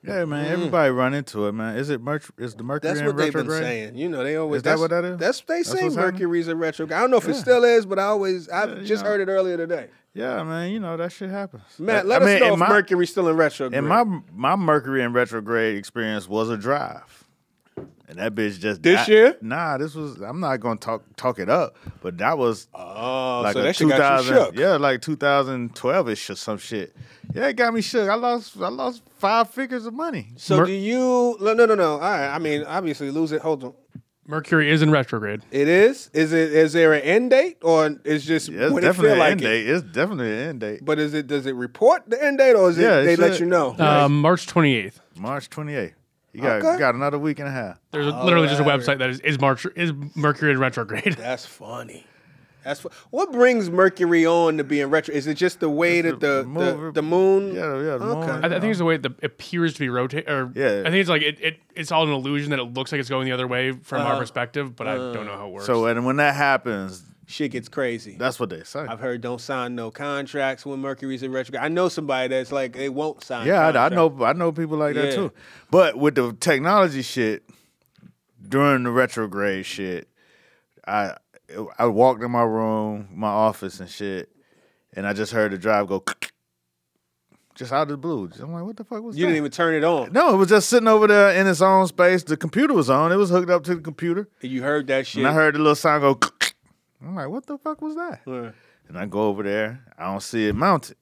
Yeah, 0.03 0.25
man. 0.25 0.47
Everybody 0.47 0.91
run 0.91 1.13
into 1.15 1.47
it, 1.47 1.53
man. 1.53 1.77
Is 1.77 1.91
it 1.91 2.01
merch? 2.01 2.31
Is 2.39 2.55
the 2.55 2.63
Mercury 2.63 2.91
Mm. 2.91 2.95
that's 2.95 3.01
in 3.01 3.07
what 3.07 3.17
they've 3.17 3.33
been 3.33 3.51
saying. 3.51 3.97
You 3.97 4.09
know, 4.09 4.25
they 4.25 4.37
always. 4.37 4.59
Is 4.59 4.63
that 4.63 4.71
that's, 4.71 4.81
what 4.81 4.91
that 4.91 5.05
is? 5.05 5.19
That's 5.19 5.41
they 5.43 5.57
That's 5.59 5.71
say. 5.71 5.81
happening? 5.83 5.97
Mercury's 5.99 6.49
a 6.49 6.57
retrograde. 6.57 6.97
I 6.97 7.01
don't 7.03 7.11
know 7.11 7.19
if 7.19 7.29
it 7.29 7.35
still 7.35 7.65
is, 7.65 7.85
but 7.87 7.99
I 7.99 8.05
always. 8.05 8.49
I 8.49 8.65
you 8.67 8.85
just 8.87 9.05
know. 9.05 9.11
heard 9.11 9.21
it 9.21 9.31
earlier 9.31 9.57
today. 9.59 9.89
Yeah, 10.15 10.43
man. 10.43 10.71
You 10.73 10.81
know 10.81 10.97
that 10.97 11.13
shit 11.13 11.31
happens. 11.31 11.63
Matt, 11.79 12.07
let 12.07 12.23
I 12.23 12.25
us 12.25 12.31
mean, 12.31 12.41
know 12.49 12.55
if 12.55 12.59
my, 12.59 12.69
Mercury's 12.71 13.11
still 13.11 13.29
in 13.29 13.37
retrograde. 13.37 13.77
And 13.79 13.87
my 13.87 14.05
my 14.33 14.57
Mercury 14.57 15.03
in 15.03 15.13
retrograde 15.13 15.77
experience 15.77 16.27
was 16.29 16.49
a 16.49 16.57
drive, 16.57 17.20
and 18.09 18.19
that 18.19 18.35
bitch 18.35 18.59
just 18.59 18.83
This 18.83 19.09
I- 19.09 19.11
year? 19.13 19.37
Nah, 19.41 19.79
this 19.79 19.95
was. 19.95 20.21
I'm 20.21 20.41
not 20.41 20.59
gonna 20.61 20.79
talk 20.79 21.03
talk 21.17 21.39
it 21.39 21.49
up, 21.49 21.77
but 22.03 22.19
that 22.19 22.37
was 22.39 22.67
oh, 22.75 23.41
like 23.45 23.55
so 23.55 23.61
a 23.61 23.63
that 23.63 23.77
shit 23.77 23.89
got 23.89 24.25
you 24.25 24.29
shook. 24.29 24.57
Yeah, 24.57 24.77
like 24.77 25.01
2012 25.03 26.09
ish 26.09 26.31
or 26.31 26.35
some 26.35 26.59
shit. 26.59 26.95
Yeah, 27.35 27.47
it 27.49 27.55
got 27.57 27.73
me 27.73 27.81
shook. 27.81 28.09
I 28.09 28.15
lost 28.15 28.57
I 28.61 28.69
lost 28.69 29.03
five 29.19 29.51
figures 29.51 29.87
of 29.87 29.95
money. 29.95 30.33
So 30.37 30.59
Mer- 30.59 30.67
do 30.67 30.73
you? 30.73 31.37
No, 31.41 31.55
no, 31.55 31.67
no, 31.67 31.75
no. 31.75 31.93
All 31.93 32.01
right. 32.01 32.29
I 32.29 32.39
mean, 32.39 32.65
obviously, 32.65 33.11
lose 33.11 33.33
it. 33.33 33.43
Hold 33.43 33.65
on. 33.65 33.75
Mercury 34.27 34.71
is 34.71 34.81
in 34.81 34.93
retrograde. 34.93 35.43
It 35.51 35.67
is. 35.67 36.09
Is 36.13 36.33
it? 36.33 36.53
Is 36.53 36.73
there 36.73 36.93
an 36.93 37.03
end 37.03 37.31
date, 37.31 37.59
or 37.63 37.97
is 38.05 38.25
just 38.25 38.49
Yeah, 38.49 38.65
it's 38.67 38.73
when 38.73 38.85
it 38.85 38.87
definitely 38.87 39.09
feel 39.09 39.13
an 39.15 39.19
like 39.19 39.31
end 39.33 39.41
it? 39.41 39.45
date. 39.45 39.69
It's 39.69 39.83
definitely 39.83 40.33
an 40.33 40.39
end 40.51 40.61
date. 40.61 40.85
But 40.85 40.99
is 41.01 41.15
it? 41.15 41.27
Does 41.27 41.47
it 41.47 41.55
report 41.57 42.09
the 42.09 42.23
end 42.23 42.39
date, 42.39 42.55
or 42.55 42.71
is 42.71 42.79
it? 42.79 42.83
Yeah, 42.83 43.01
it 43.01 43.05
they 43.05 43.17
let 43.17 43.41
you 43.41 43.47
know. 43.47 43.75
Um, 43.79 44.21
March 44.21 44.47
28th. 44.47 45.01
March 45.17 45.51
28th. 45.51 45.95
You 46.33 46.43
got 46.43 46.63
Okay. 46.63 46.79
got 46.79 46.95
another 46.95 47.19
week 47.19 47.39
and 47.41 47.49
a 47.49 47.51
half. 47.51 47.79
There's 47.91 48.07
a, 48.07 48.11
literally 48.25 48.47
just 48.49 48.61
a 48.61 48.65
website 48.65 48.99
that 48.99 49.11
is, 49.11 49.21
is 49.21 49.41
March 49.41 49.67
is 49.77 49.93
Mercury 50.15 50.53
in 50.53 50.59
retrograde. 50.61 51.15
That's 51.19 51.45
funny. 51.45 52.07
That's 52.63 52.81
fu- 52.81 52.91
what 53.09 53.33
brings 53.33 53.71
Mercury 53.71 54.27
on 54.27 54.59
to 54.59 54.65
be 54.65 54.81
in 54.81 54.91
retro. 54.91 55.15
Is 55.15 55.27
it 55.27 55.35
just 55.35 55.61
the 55.61 55.71
way 55.71 56.03
that 56.03 56.21
the 56.21 56.27
the 56.27 56.43
the, 56.43 56.45
move- 56.49 56.95
the 56.95 57.03
moon? 57.03 57.55
Yeah, 57.55 57.61
yeah. 57.63 57.97
the 57.97 58.05
Okay. 58.05 58.33
moon, 58.33 58.45
I, 58.45 58.47
I 58.57 58.61
think 58.61 58.65
it's 58.71 58.79
the 58.79 58.85
way 58.85 58.97
it 58.97 59.07
appears 59.25 59.73
to 59.75 59.81
be 59.81 59.89
rotate. 59.89 60.29
Or 60.29 60.53
Yeah. 60.55 60.81
I 60.83 60.91
think 60.91 60.97
it's 60.97 61.09
like 61.09 61.23
it, 61.23 61.41
it 61.41 61.61
it's 61.75 61.91
all 61.91 62.05
an 62.05 62.13
illusion 62.13 62.51
that 62.51 62.59
it 62.61 62.65
looks 62.75 62.93
like 62.93 63.01
it's 63.01 63.09
going 63.09 63.25
the 63.25 63.33
other 63.33 63.49
way 63.49 63.73
from 63.73 64.03
Uh-huh. 64.03 64.13
our 64.13 64.21
perspective, 64.21 64.77
but 64.77 64.87
I 64.87 64.95
don't 64.97 65.25
know 65.27 65.37
how 65.37 65.47
it 65.49 65.53
works. 65.53 65.67
So 65.67 65.87
and 65.87 66.05
when 66.05 66.17
that 66.17 66.35
happens, 66.35 67.03
Shit 67.31 67.53
gets 67.53 67.69
crazy. 67.69 68.17
that's 68.19 68.41
what 68.41 68.51
they 68.51 68.63
say. 68.65 68.81
I've 68.81 69.01
heard 69.01 69.21
don't 69.21 69.41
sign 69.41 69.75
no 69.77 69.91
contracts 69.91 70.67
when 70.67 70.81
Mercury's 70.81 71.23
in 71.23 71.31
retrograde. 71.33 71.63
I 71.65 71.69
know 71.69 71.89
somebody 71.89 72.29
that's 72.29 72.51
like 72.53 72.73
they 72.75 72.89
won't 72.89 73.23
sign. 73.23 73.47
Yeah, 73.47 73.69
I, 73.69 73.87
I 73.87 73.89
know. 73.91 74.25
I 74.25 74.33
know 74.33 74.51
people 74.53 74.77
like 74.79 74.95
that 74.95 75.11
Yeah. 75.11 75.15
too. 75.15 75.33
But 75.71 75.97
with 75.97 76.17
the 76.17 76.33
technology 76.33 77.03
shit 77.03 77.45
during 78.47 78.83
the 78.83 78.91
retrograde 78.91 79.65
shit, 79.65 80.09
I 80.87 81.15
I 81.79 81.87
walked 81.87 82.23
in 82.23 82.31
my 82.31 82.43
room, 82.43 83.09
my 83.13 83.29
office 83.29 83.81
and 83.81 83.89
shit, 83.89 84.29
and 84.95 85.07
I 85.07 85.13
just 85.13 85.33
heard 85.33 85.53
the 85.53 85.59
drive 85.59 85.87
go 85.89 86.03
just 87.55 87.73
out 87.73 87.83
of 87.83 87.89
the 87.89 87.97
blue. 87.97 88.31
I'm 88.41 88.53
like, 88.53 88.65
what 88.65 88.77
the 88.77 88.85
fuck 88.85 89.03
was 89.03 89.17
You 89.17 89.27
that? 89.27 89.29
You 89.31 89.35
didn't 89.35 89.37
even 89.37 89.51
turn 89.51 89.75
it 89.75 89.85
on. 89.85 90.13
no, 90.13 90.35
it 90.35 90.37
was 90.37 90.49
just 90.49 90.69
sitting 90.69 90.89
over 90.89 91.07
there 91.07 91.31
in 91.33 91.47
its 91.47 91.61
own 91.61 91.87
space. 91.87 92.23
The 92.25 92.37
computer 92.37 92.73
was 92.75 92.89
on. 92.91 93.13
It 93.13 93.17
was 93.17 93.31
hooked 93.31 93.51
up 93.51 93.65
to 93.65 93.75
the 93.77 93.81
computer, 93.81 94.29
And 94.43 94.51
You 94.51 94.63
heard 94.63 94.87
that 94.89 95.07
shit. 95.07 95.19
and 95.21 95.29
I 95.29 95.33
heard 95.33 95.55
the 95.55 95.59
little 95.59 95.75
sound 95.75 96.03
go. 96.03 96.19
I'm 97.03 97.15
like, 97.15 97.29
what 97.29 97.47
the 97.47 97.59
fuck 97.59 97.81
was 97.81 97.95
that? 97.97 98.21
And 98.89 98.99
I 98.99 99.07
go 99.07 99.23
over 99.23 99.43
there, 99.43 99.85
I 99.97 100.05
don't 100.07 100.23
see 100.23 100.49
it 100.49 100.55
mounted. 100.55 100.97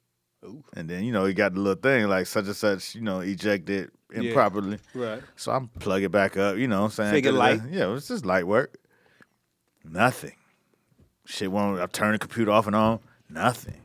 And 0.73 0.89
then, 0.89 1.03
you 1.03 1.11
know, 1.11 1.25
he 1.25 1.33
got 1.33 1.53
the 1.53 1.59
little 1.59 1.81
thing 1.81 2.07
like 2.07 2.25
such 2.25 2.45
and 2.45 2.55
such, 2.55 2.95
you 2.95 3.01
know, 3.01 3.19
ejected 3.19 3.91
improperly. 4.13 4.77
right. 4.93 5.21
So 5.35 5.51
I'm 5.51 5.67
plug 5.67 6.03
it 6.03 6.11
back 6.11 6.37
up, 6.37 6.57
you 6.57 6.67
know 6.67 6.79
what 6.79 6.85
I'm 6.85 6.91
saying? 6.91 7.11
Figure 7.11 7.31
light. 7.33 7.61
Yeah, 7.69 7.85
it 7.87 7.91
was 7.91 8.07
just 8.07 8.25
light 8.25 8.47
work. 8.47 8.77
Nothing. 9.83 10.33
Shit 11.25 11.51
won't 11.51 11.79
I 11.79 11.85
turn 11.87 12.13
the 12.13 12.19
computer 12.19 12.51
off 12.51 12.67
and 12.67 12.75
on, 12.75 12.99
nothing. 13.29 13.81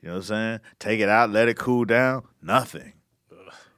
You 0.00 0.08
know 0.08 0.14
what 0.14 0.18
I'm 0.18 0.22
saying? 0.24 0.60
Take 0.78 1.00
it 1.00 1.08
out, 1.08 1.30
let 1.30 1.48
it 1.48 1.56
cool 1.58 1.84
down, 1.84 2.22
nothing. 2.42 2.92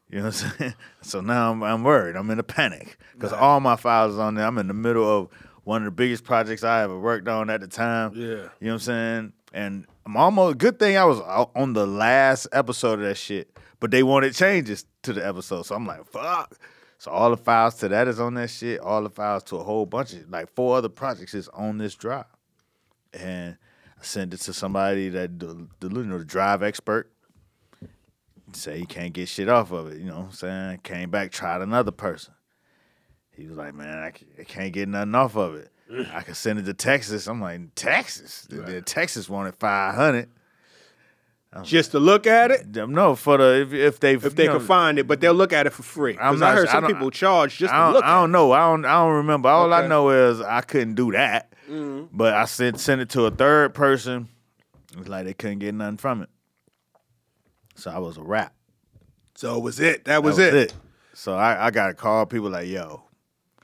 You 0.08 0.18
know 0.20 0.26
what 0.26 0.44
I'm 0.44 0.50
saying? 0.58 0.74
So 1.02 1.20
now 1.20 1.50
I'm, 1.50 1.62
I'm 1.62 1.82
worried. 1.82 2.14
I'm 2.16 2.30
in 2.30 2.38
a 2.38 2.42
panic 2.44 2.96
because 3.14 3.32
all 3.32 3.58
my 3.60 3.76
files 3.76 4.14
is 4.14 4.18
on 4.18 4.36
there. 4.36 4.46
I'm 4.46 4.58
in 4.58 4.68
the 4.68 4.74
middle 4.74 5.04
of 5.08 5.28
one 5.64 5.82
of 5.82 5.86
the 5.86 5.90
biggest 5.90 6.24
projects 6.24 6.62
I 6.62 6.82
ever 6.82 6.98
worked 6.98 7.26
on 7.28 7.50
at 7.50 7.60
the 7.60 7.66
time. 7.66 8.12
Yeah. 8.14 8.26
You 8.26 8.34
know 8.34 8.48
what 8.60 8.72
I'm 8.72 8.78
saying? 8.78 9.32
And 9.52 9.86
I'm 10.06 10.16
almost 10.16 10.58
good 10.58 10.78
thing 10.78 10.96
I 10.96 11.04
was 11.04 11.20
on 11.54 11.72
the 11.72 11.86
last 11.86 12.46
episode 12.52 13.00
of 13.00 13.06
that 13.06 13.16
shit, 13.16 13.56
but 13.80 13.90
they 13.90 14.02
wanted 14.02 14.34
changes 14.34 14.84
to 15.02 15.12
the 15.12 15.26
episode. 15.26 15.62
So 15.62 15.74
I'm 15.74 15.86
like, 15.86 16.04
fuck. 16.06 16.56
So 16.98 17.10
all 17.10 17.30
the 17.30 17.36
files 17.36 17.76
to 17.76 17.88
that 17.88 18.08
is 18.08 18.20
on 18.20 18.34
that 18.34 18.50
shit. 18.50 18.80
All 18.80 19.02
the 19.02 19.10
files 19.10 19.42
to 19.44 19.56
a 19.56 19.62
whole 19.62 19.86
bunch 19.86 20.12
of 20.12 20.28
like 20.30 20.52
four 20.54 20.76
other 20.76 20.88
projects 20.88 21.34
is 21.34 21.48
on 21.48 21.78
this 21.78 21.94
drive. 21.94 22.24
And 23.12 23.56
I 23.98 24.04
sent 24.04 24.34
it 24.34 24.40
to 24.42 24.52
somebody 24.52 25.08
that 25.10 25.38
the, 25.38 25.68
the 25.80 25.88
you 25.88 26.04
know 26.04 26.18
the 26.18 26.24
drive 26.24 26.62
expert. 26.62 27.10
Say 28.52 28.78
he 28.78 28.86
can't 28.86 29.12
get 29.12 29.28
shit 29.28 29.48
off 29.48 29.72
of 29.72 29.90
it. 29.92 29.98
You 29.98 30.06
know 30.06 30.16
what 30.16 30.24
I'm 30.26 30.32
saying? 30.32 30.80
Came 30.82 31.10
back, 31.10 31.32
tried 31.32 31.60
another 31.60 31.90
person. 31.90 32.34
He 33.36 33.46
was 33.46 33.56
like, 33.56 33.74
man, 33.74 33.98
I 33.98 34.10
ca- 34.10 34.26
I 34.40 34.44
can't 34.44 34.72
get 34.72 34.88
nothing 34.88 35.14
off 35.14 35.36
of 35.36 35.54
it. 35.56 35.70
I 36.12 36.22
could 36.22 36.36
send 36.36 36.58
it 36.58 36.62
to 36.64 36.74
Texas. 36.74 37.26
I'm 37.26 37.40
like, 37.40 37.60
Texas? 37.74 38.46
The- 38.48 38.56
the 38.62 38.82
Texas 38.82 39.28
wanted 39.28 39.54
500. 39.56 40.28
Just 41.62 41.92
to 41.92 42.00
look 42.00 42.26
at 42.26 42.50
it, 42.50 42.66
No, 42.88 43.14
for 43.14 43.36
the 43.38 43.60
if, 43.62 43.72
if 43.72 44.00
they 44.00 44.14
if 44.14 44.34
they 44.34 44.46
know, 44.48 44.58
can 44.58 44.66
find 44.66 44.98
it, 44.98 45.06
but 45.06 45.20
they'll 45.20 45.34
look 45.34 45.52
at 45.52 45.68
it 45.68 45.70
for 45.72 45.84
free. 45.84 46.18
I'm 46.18 46.34
Because 46.34 46.42
I 46.42 46.48
not- 46.48 46.54
heard 46.56 46.68
I 46.68 46.72
some 46.72 46.80
don't- 46.82 46.92
people 46.94 47.10
charge 47.12 47.56
just 47.58 47.72
I 47.72 47.76
to 47.76 47.82
don't, 47.84 47.92
look 47.92 48.04
I 48.04 48.20
don't 48.20 48.32
know. 48.32 48.50
I 48.50 48.58
don't. 48.70 48.84
I 48.84 48.92
don't 48.94 49.14
remember. 49.18 49.48
All 49.48 49.72
I 49.72 49.78
Okay. 49.80 49.88
know 49.88 50.10
is 50.10 50.40
I 50.40 50.62
couldn't 50.62 50.94
do 50.94 51.12
that. 51.12 51.52
Mm-hmm. 51.70 52.06
But 52.16 52.34
I 52.34 52.46
sent 52.46 52.80
sent 52.80 53.02
it 53.02 53.08
to 53.10 53.26
a 53.26 53.30
third 53.30 53.72
person. 53.72 54.28
It 54.92 54.98
was 54.98 55.08
like 55.08 55.26
they 55.26 55.34
couldn't 55.34 55.60
get 55.60 55.74
nothing 55.76 55.96
from 55.96 56.22
it. 56.22 56.28
So 57.76 57.92
I 57.92 57.98
was 57.98 58.16
a 58.16 58.22
wrap. 58.22 58.52
So 59.36 59.56
it 59.56 59.62
was 59.62 59.78
it. 59.78 60.06
That 60.06 60.22
That 60.22 60.22
was, 60.24 60.40
it. 60.40 60.74
So 61.12 61.36
I, 61.36 61.66
I 61.66 61.70
got 61.70 61.86
to 61.86 61.94
call 61.94 62.26
people 62.26 62.50
like, 62.50 62.66
yo, 62.66 63.03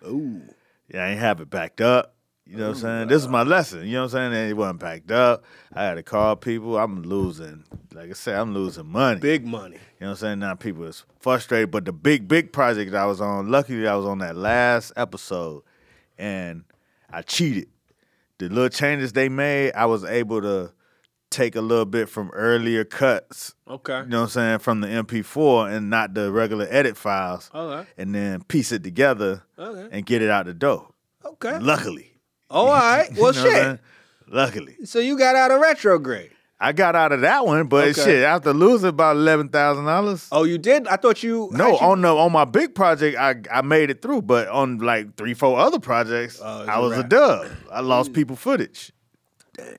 Ooh. 0.06 0.42
yeah, 0.88 1.04
I 1.04 1.10
ain't 1.10 1.20
have 1.20 1.40
it 1.40 1.50
backed 1.50 1.80
up. 1.80 2.14
You 2.46 2.56
know 2.56 2.68
what 2.68 2.76
I'm 2.76 2.80
saying? 2.80 3.08
This 3.08 3.22
is 3.22 3.28
my 3.28 3.44
lesson. 3.44 3.86
You 3.86 3.92
know 3.92 4.04
what 4.06 4.14
I'm 4.14 4.32
saying? 4.32 4.50
It 4.50 4.56
wasn't 4.56 4.80
packed 4.80 5.12
up. 5.12 5.44
I 5.72 5.84
had 5.84 5.94
to 5.94 6.02
call 6.02 6.34
people. 6.34 6.78
I'm 6.78 7.02
losing. 7.02 7.62
Like 7.94 8.10
I 8.10 8.14
said, 8.14 8.40
I'm 8.40 8.52
losing 8.52 8.86
money. 8.86 9.20
Big 9.20 9.46
money. 9.46 9.76
You 9.76 9.80
know 10.00 10.06
what 10.06 10.10
I'm 10.10 10.16
saying? 10.16 10.38
Now 10.40 10.54
people 10.54 10.82
is 10.84 11.04
frustrated. 11.20 11.70
But 11.70 11.84
the 11.84 11.92
big, 11.92 12.26
big 12.26 12.52
project 12.52 12.92
I 12.92 13.06
was 13.06 13.20
on, 13.20 13.52
luckily 13.52 13.86
I 13.86 13.94
was 13.94 14.04
on 14.04 14.18
that 14.18 14.34
last 14.34 14.92
episode 14.96 15.62
and 16.18 16.64
I 17.08 17.22
cheated. 17.22 17.68
The 18.38 18.48
little 18.48 18.68
changes 18.68 19.12
they 19.12 19.28
made, 19.28 19.72
I 19.74 19.86
was 19.86 20.02
able 20.02 20.42
to 20.42 20.72
take 21.30 21.54
a 21.56 21.60
little 21.60 21.84
bit 21.84 22.08
from 22.08 22.30
earlier 22.32 22.84
cuts, 22.84 23.54
Okay. 23.68 24.00
you 24.00 24.06
know 24.06 24.18
what 24.20 24.24
I'm 24.24 24.28
saying, 24.30 24.58
from 24.58 24.80
the 24.80 24.88
MP4 24.88 25.70
and 25.72 25.88
not 25.88 26.12
the 26.14 26.32
regular 26.32 26.66
edit 26.68 26.96
files. 26.96 27.50
Okay. 27.54 27.88
And 27.96 28.14
then 28.14 28.42
piece 28.44 28.72
it 28.72 28.82
together 28.82 29.44
Okay. 29.58 29.88
and 29.96 30.04
get 30.04 30.22
it 30.22 30.30
out 30.30 30.46
the 30.46 30.54
door. 30.54 30.88
Okay. 31.24 31.58
Luckily. 31.58 32.12
Oh, 32.50 32.66
all 32.66 32.72
right. 32.72 33.08
You 33.14 33.22
Well, 33.22 33.32
know 33.32 33.42
what 33.44 33.54
I'm 33.56 33.76
shit. 33.76 33.80
Luckily. 34.28 34.76
So 34.84 34.98
you 34.98 35.16
got 35.18 35.36
out 35.36 35.50
of 35.50 35.60
retrograde. 35.60 36.30
I 36.62 36.72
got 36.72 36.94
out 36.94 37.10
of 37.12 37.22
that 37.22 37.46
one, 37.46 37.68
but 37.68 37.88
Okay. 37.88 38.04
shit, 38.04 38.22
after 38.24 38.52
losing 38.52 38.90
about 38.90 39.16
eleven 39.16 39.48
thousand 39.48 39.86
dollars. 39.86 40.28
Oh, 40.30 40.44
you 40.44 40.58
did? 40.58 40.86
I 40.88 40.96
thought 40.96 41.22
you. 41.22 41.48
No, 41.52 41.68
you- 41.70 41.78
on 41.78 42.02
the 42.02 42.08
on 42.14 42.32
my 42.32 42.44
big 42.44 42.74
project, 42.74 43.16
I 43.18 43.36
I 43.50 43.62
made 43.62 43.88
it 43.88 44.02
through, 44.02 44.22
but 44.22 44.46
on 44.48 44.76
like 44.78 45.16
three, 45.16 45.32
four 45.32 45.58
other 45.58 45.78
projects, 45.78 46.38
Oh, 46.44 46.66
I 46.68 46.78
was 46.78 46.98
a 46.98 47.02
dub. 47.02 47.46
I 47.72 47.80
lost 47.80 48.12
people 48.12 48.36
footage. 48.36 48.92
Damn. 49.56 49.76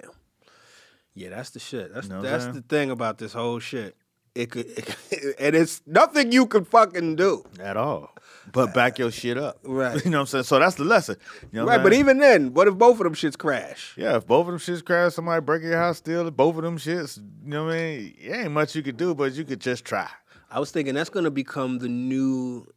Yeah, 1.13 1.29
that's 1.29 1.49
the 1.51 1.59
shit. 1.59 1.93
That's 1.93 2.07
Know 2.07 2.21
that's 2.21 2.45
the 2.47 2.61
thing 2.61 2.91
about 2.91 3.17
this 3.17 3.33
whole 3.33 3.59
shit. 3.59 3.95
It 4.33 4.49
could, 4.49 4.65
it 4.67 4.85
could- 4.85 5.35
and 5.39 5.55
it's 5.55 5.81
nothing 5.85 6.31
you 6.31 6.45
could 6.45 6.67
fucking 6.67 7.17
do. 7.17 7.43
At 7.59 7.75
all. 7.75 8.15
But 8.53 8.69
uh, 8.69 8.73
back 8.73 8.97
your 8.97 9.11
shit 9.11 9.37
up. 9.37 9.59
Right. 9.65 10.03
You 10.03 10.09
know 10.11 10.19
what 10.19 10.21
I'm 10.21 10.27
saying? 10.27 10.43
So 10.45 10.57
that's 10.59 10.75
the 10.75 10.85
lesson. 10.85 11.17
You 11.51 11.59
know 11.59 11.65
what 11.65 11.71
Right, 11.77 11.83
but 11.83 11.93
even 11.93 12.19
then, 12.19 12.53
what 12.53 12.67
if 12.67 12.75
both 12.77 12.99
of 12.99 13.03
them 13.03 13.13
shits 13.13 13.37
crash? 13.37 13.93
Yeah, 13.97 14.15
if 14.15 14.25
both 14.25 14.47
of 14.47 14.53
them 14.53 14.57
shits 14.57 14.83
crash, 14.85 15.13
somebody 15.13 15.41
break 15.41 15.63
your 15.63 15.77
house, 15.77 15.97
steal 15.97 16.29
both 16.31 16.55
of 16.55 16.63
them 16.63 16.77
shits, 16.77 17.17
you 17.17 17.23
know 17.49 17.65
what 17.65 17.73
I 17.73 17.77
mean? 17.77 18.15
It 18.19 18.31
ain't 18.31 18.51
much 18.51 18.75
you 18.75 18.81
could 18.83 18.97
do, 18.97 19.13
but 19.13 19.33
you 19.33 19.43
could 19.43 19.59
just 19.59 19.83
try. 19.83 20.09
I 20.49 20.59
was 20.59 20.71
thinking 20.71 20.93
that's 20.95 21.09
gonna 21.09 21.31
become 21.31 21.79
the 21.79 21.87
new 21.89 22.67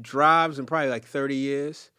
drives 0.00 0.58
in 0.58 0.66
probably 0.66 0.88
like 0.90 1.04
thirty 1.04 1.36
years. 1.36 1.90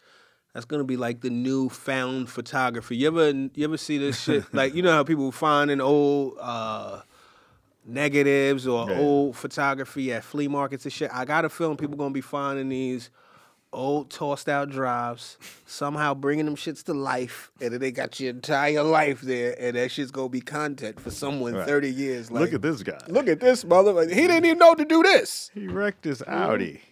That's 0.54 0.66
gonna 0.66 0.84
be 0.84 0.98
like 0.98 1.22
the 1.22 1.30
new 1.32 1.70
found 1.70 2.30
photography. 2.30 2.96
You 2.98 3.08
ever 3.08 3.30
you 3.32 3.64
ever 3.64 3.78
see 3.78 3.98
this 3.98 4.20
shit? 4.22 4.46
like 4.54 4.76
you 4.76 4.82
know 4.84 4.92
how 4.92 5.04
people 5.04 5.32
finding 5.32 5.82
old 5.82 6.38
uh, 6.40 7.02
negatives 7.86 8.68
or 8.68 8.90
Yeah. 8.90 8.98
old 9.00 9.36
photography 9.36 10.14
at 10.14 10.24
flea 10.24 10.48
markets 10.48 10.86
and 10.86 10.94
shit. 10.94 11.10
I 11.14 11.26
got 11.26 11.44
a 11.46 11.50
feeling 11.50 11.78
people 11.78 11.98
gonna 11.98 12.14
be 12.14 12.22
finding 12.22 12.70
these 12.70 13.10
old 13.72 14.12
tossed 14.12 14.48
out 14.48 14.70
drives, 14.70 15.40
somehow 15.66 16.14
bringing 16.14 16.46
them 16.46 16.56
shits 16.56 16.84
to 16.84 16.94
life, 16.94 17.50
and 17.60 17.74
then 17.74 17.80
they 17.80 17.90
got 17.92 18.20
your 18.20 18.30
entire 18.30 18.84
life 18.84 19.22
there, 19.22 19.56
and 19.60 19.76
that 19.76 19.90
shit's 19.90 20.12
gonna 20.12 20.30
be 20.30 20.42
content 20.42 21.00
for 21.00 21.10
someone 21.10 21.56
Right. 21.56 21.66
thirty 21.68 21.90
years. 21.90 22.30
Like, 22.30 22.42
Look 22.42 22.54
at 22.54 22.62
this 22.62 22.84
guy. 22.84 23.00
Look 23.08 23.28
at 23.28 23.40
this 23.40 23.64
motherfucker. 23.64 24.10
He 24.14 24.28
didn't 24.28 24.46
even 24.46 24.60
know 24.60 24.76
to 24.76 24.86
do 24.86 25.02
this. 25.02 25.50
He 25.56 25.68
wrecked 25.68 26.04
his 26.06 26.22
Audi. 26.28 26.82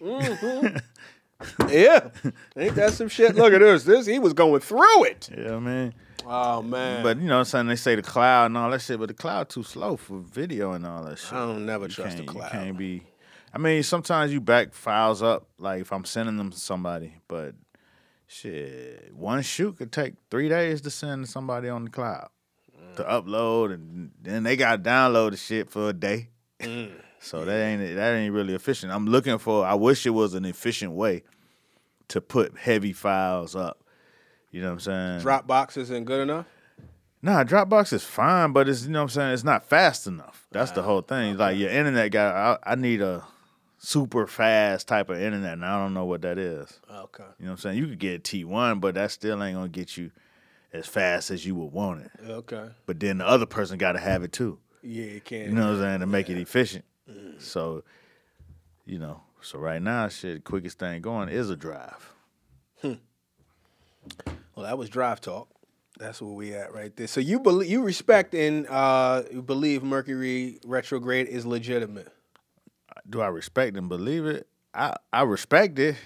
Yeah. 1.68 2.08
Ain't 2.56 2.74
that 2.74 2.92
some 2.92 3.08
shit? 3.08 3.34
Look 3.34 3.52
at 3.52 3.60
this. 3.60 3.84
This 3.84 4.06
he 4.06 4.18
was 4.18 4.32
going 4.32 4.60
through 4.60 5.04
it. 5.04 5.30
Yeah, 5.36 5.58
man. 5.58 5.94
Oh 6.24 6.62
man. 6.62 7.02
But 7.02 7.18
you 7.18 7.24
know 7.24 7.34
what 7.34 7.38
I'm 7.40 7.44
saying? 7.46 7.66
They 7.66 7.76
say 7.76 7.94
the 7.94 8.02
cloud 8.02 8.46
and 8.46 8.56
all 8.56 8.70
that 8.70 8.80
shit, 8.80 8.98
but 8.98 9.08
the 9.08 9.14
cloud 9.14 9.48
too 9.48 9.62
slow 9.62 9.96
for 9.96 10.18
video 10.18 10.72
and 10.72 10.86
all 10.86 11.04
that 11.04 11.18
shit. 11.18 11.32
I 11.32 11.46
don't 11.46 11.66
never 11.66 11.86
You 11.86 11.90
trust 11.90 12.16
the 12.18 12.24
cloud. 12.24 12.52
You 12.52 12.60
can't 12.60 12.78
be. 12.78 13.02
I 13.54 13.58
mean, 13.58 13.82
sometimes 13.82 14.32
you 14.32 14.40
back 14.40 14.72
files 14.72 15.22
up, 15.22 15.46
like 15.58 15.82
if 15.82 15.92
I'm 15.92 16.04
sending 16.04 16.36
them 16.36 16.50
to 16.50 16.58
somebody, 16.58 17.16
but 17.28 17.54
shit, 18.26 19.12
one 19.14 19.42
shoot 19.42 19.76
could 19.76 19.92
take 19.92 20.14
three 20.30 20.48
days 20.48 20.80
to 20.82 20.90
send 20.90 21.26
to 21.26 21.30
somebody 21.30 21.68
on 21.68 21.84
the 21.84 21.90
cloud 21.90 22.28
to 22.96 23.04
upload, 23.04 23.72
and 23.72 24.10
then 24.20 24.42
they 24.42 24.56
got 24.56 24.82
to 24.82 24.90
download 24.90 25.32
the 25.32 25.36
shit 25.36 25.70
for 25.70 25.90
a 25.90 25.92
day. 25.92 26.28
Mm. 26.60 26.92
So 27.22 27.44
that 27.44 27.54
ain't 27.54 27.94
that 27.94 28.14
ain't 28.14 28.34
really 28.34 28.54
efficient. 28.54 28.92
I'm 28.92 29.06
looking 29.06 29.38
for. 29.38 29.64
I 29.64 29.74
wish 29.74 30.04
it 30.06 30.10
was 30.10 30.34
an 30.34 30.44
efficient 30.44 30.92
way 30.92 31.22
to 32.08 32.20
put 32.20 32.58
heavy 32.58 32.92
files 32.92 33.54
up. 33.54 33.84
You 34.50 34.60
know 34.60 34.74
what 34.74 34.86
I'm 34.86 35.20
saying? 35.20 35.20
Dropbox 35.20 35.76
isn't 35.78 36.04
good 36.04 36.20
enough. 36.20 36.46
Nah, 37.22 37.44
Dropbox 37.44 37.92
is 37.92 38.02
fine, 38.02 38.52
but 38.52 38.68
it's 38.68 38.84
you 38.84 38.90
know 38.90 39.00
what 39.00 39.04
I'm 39.04 39.08
saying. 39.10 39.34
It's 39.34 39.44
not 39.44 39.64
fast 39.64 40.08
enough. 40.08 40.48
That's 40.50 40.72
the 40.72 40.82
ah, 40.82 40.84
whole 40.84 41.02
thing. 41.02 41.36
Like 41.36 41.56
your 41.56 41.70
internet 41.70 42.10
guy, 42.10 42.58
I, 42.64 42.72
I 42.72 42.74
need 42.74 43.00
a 43.00 43.24
super 43.78 44.26
fast 44.26 44.88
type 44.88 45.08
of 45.08 45.20
internet, 45.20 45.52
and 45.52 45.64
I 45.64 45.78
don't 45.78 45.94
know 45.94 46.04
what 46.04 46.22
that 46.22 46.38
is. 46.38 46.80
Okay. 46.90 47.22
You 47.38 47.46
know 47.46 47.52
what 47.52 47.52
I'm 47.52 47.56
saying? 47.58 47.78
You 47.78 47.86
could 47.86 48.00
get 48.00 48.24
T1, 48.24 48.80
but 48.80 48.96
that 48.96 49.12
still 49.12 49.40
ain't 49.42 49.56
gonna 49.56 49.68
get 49.68 49.96
you 49.96 50.10
as 50.72 50.88
fast 50.88 51.30
as 51.30 51.46
you 51.46 51.54
would 51.54 51.72
want 51.72 52.02
it. 52.02 52.10
Okay. 52.28 52.68
But 52.86 52.98
then 52.98 53.18
the 53.18 53.26
other 53.26 53.46
person 53.46 53.78
got 53.78 53.92
to 53.92 54.00
have 54.00 54.24
it 54.24 54.32
too. 54.32 54.58
Yeah, 54.82 55.04
it 55.04 55.24
can. 55.24 55.42
You 55.42 55.52
know 55.52 55.68
what 55.68 55.76
I'm 55.76 55.80
saying? 55.80 56.00
To 56.00 56.06
make 56.06 56.28
it 56.28 56.38
efficient. 56.38 56.84
So, 57.38 57.82
you 58.86 58.98
know, 58.98 59.22
so 59.40 59.58
right 59.58 59.82
now, 59.82 60.08
shit, 60.08 60.44
quickest 60.44 60.78
thing 60.78 61.02
going 61.02 61.28
is 61.28 61.50
a 61.50 61.56
drive. 61.56 62.12
Well, 64.54 64.66
that 64.66 64.76
was 64.76 64.88
drive 64.88 65.20
talk. 65.20 65.48
That's 65.98 66.20
where 66.20 66.32
we 66.32 66.54
at 66.54 66.74
right 66.74 66.94
there. 66.96 67.06
So 67.06 67.20
you 67.20 67.40
believe 67.40 67.70
you 67.70 67.82
respect 67.82 68.34
and 68.34 68.66
uh, 68.68 69.22
believe 69.44 69.82
Mercury 69.82 70.58
retrograde 70.64 71.28
is 71.28 71.46
legitimate. 71.46 72.12
Do 73.08 73.20
I 73.20 73.28
respect 73.28 73.76
and 73.76 73.88
believe 73.88 74.26
it? 74.26 74.46
I 74.74 74.96
I 75.12 75.22
respect 75.22 75.78
it. 75.78 75.96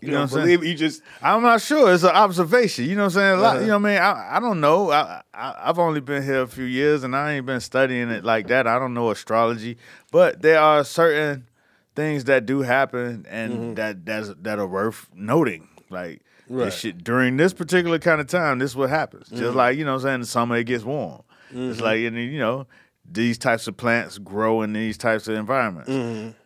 You, 0.00 0.08
You 0.08 0.12
know 0.12 0.18
don't 0.20 0.30
what 0.30 0.40
I'm 0.40 0.46
saying? 0.46 0.58
believe 0.58 0.70
you 0.70 0.76
just 0.76 1.02
I'm 1.22 1.42
not 1.42 1.60
sure. 1.60 1.92
It's 1.92 2.02
an 2.02 2.10
observation. 2.10 2.84
You 2.86 2.96
know 2.96 3.02
what 3.04 3.16
I'm 3.16 3.20
saying? 3.20 3.38
A 3.38 3.40
lot, 3.42 3.56
Uh-huh. 3.56 3.60
you 3.60 3.66
know 3.68 3.76
uh-huh. 3.76 3.82
what 3.82 3.90
I 3.90 3.92
mean? 3.92 4.02
I, 4.02 4.36
I 4.36 4.40
don't 4.40 4.60
know. 4.60 4.90
I, 4.90 5.22
I 5.34 5.54
I've 5.64 5.78
only 5.78 6.00
been 6.00 6.22
here 6.22 6.42
a 6.42 6.46
few 6.48 6.64
years 6.64 7.04
and 7.04 7.14
I 7.14 7.34
ain't 7.34 7.46
been 7.46 7.60
studying 7.60 8.10
it 8.10 8.24
like 8.24 8.48
that. 8.48 8.66
I 8.66 8.78
don't 8.78 8.94
know 8.94 9.10
astrology, 9.10 9.76
but 10.10 10.42
there 10.42 10.60
are 10.60 10.84
certain 10.84 11.48
things 11.94 12.24
that 12.24 12.46
do 12.46 12.62
happen 12.62 13.26
and 13.28 13.52
mm-hmm. 13.52 13.74
that 13.74 14.06
that's 14.06 14.32
that 14.40 14.58
are 14.58 14.66
worth 14.66 15.08
noting. 15.14 15.68
Like 15.90 16.22
Right. 16.48 16.64
this 16.64 16.78
shit 16.80 17.04
during 17.04 17.36
this 17.36 17.52
particular 17.52 18.00
kind 18.00 18.20
of 18.20 18.26
time, 18.26 18.58
this 18.58 18.72
is 18.72 18.76
what 18.76 18.90
happens. 18.90 19.28
Just 19.28 19.42
mm-hmm. 19.42 19.56
like 19.56 19.78
you 19.78 19.84
know, 19.84 19.92
what 19.92 19.98
I'm 19.98 20.02
saying 20.02 20.14
in 20.16 20.20
the 20.22 20.26
summer 20.26 20.56
it 20.56 20.64
gets 20.64 20.82
warm. 20.84 21.22
It's 21.50 21.76
mm-hmm. 21.76 21.84
like 21.84 22.00
and 22.00 22.16
you 22.16 22.38
know. 22.38 22.66
These 23.12 23.38
types 23.38 23.66
of 23.66 23.76
plants 23.76 24.18
grow 24.18 24.62
in 24.62 24.72
these 24.72 24.96
types 24.96 25.26
of 25.26 25.34
environments. 25.34 25.90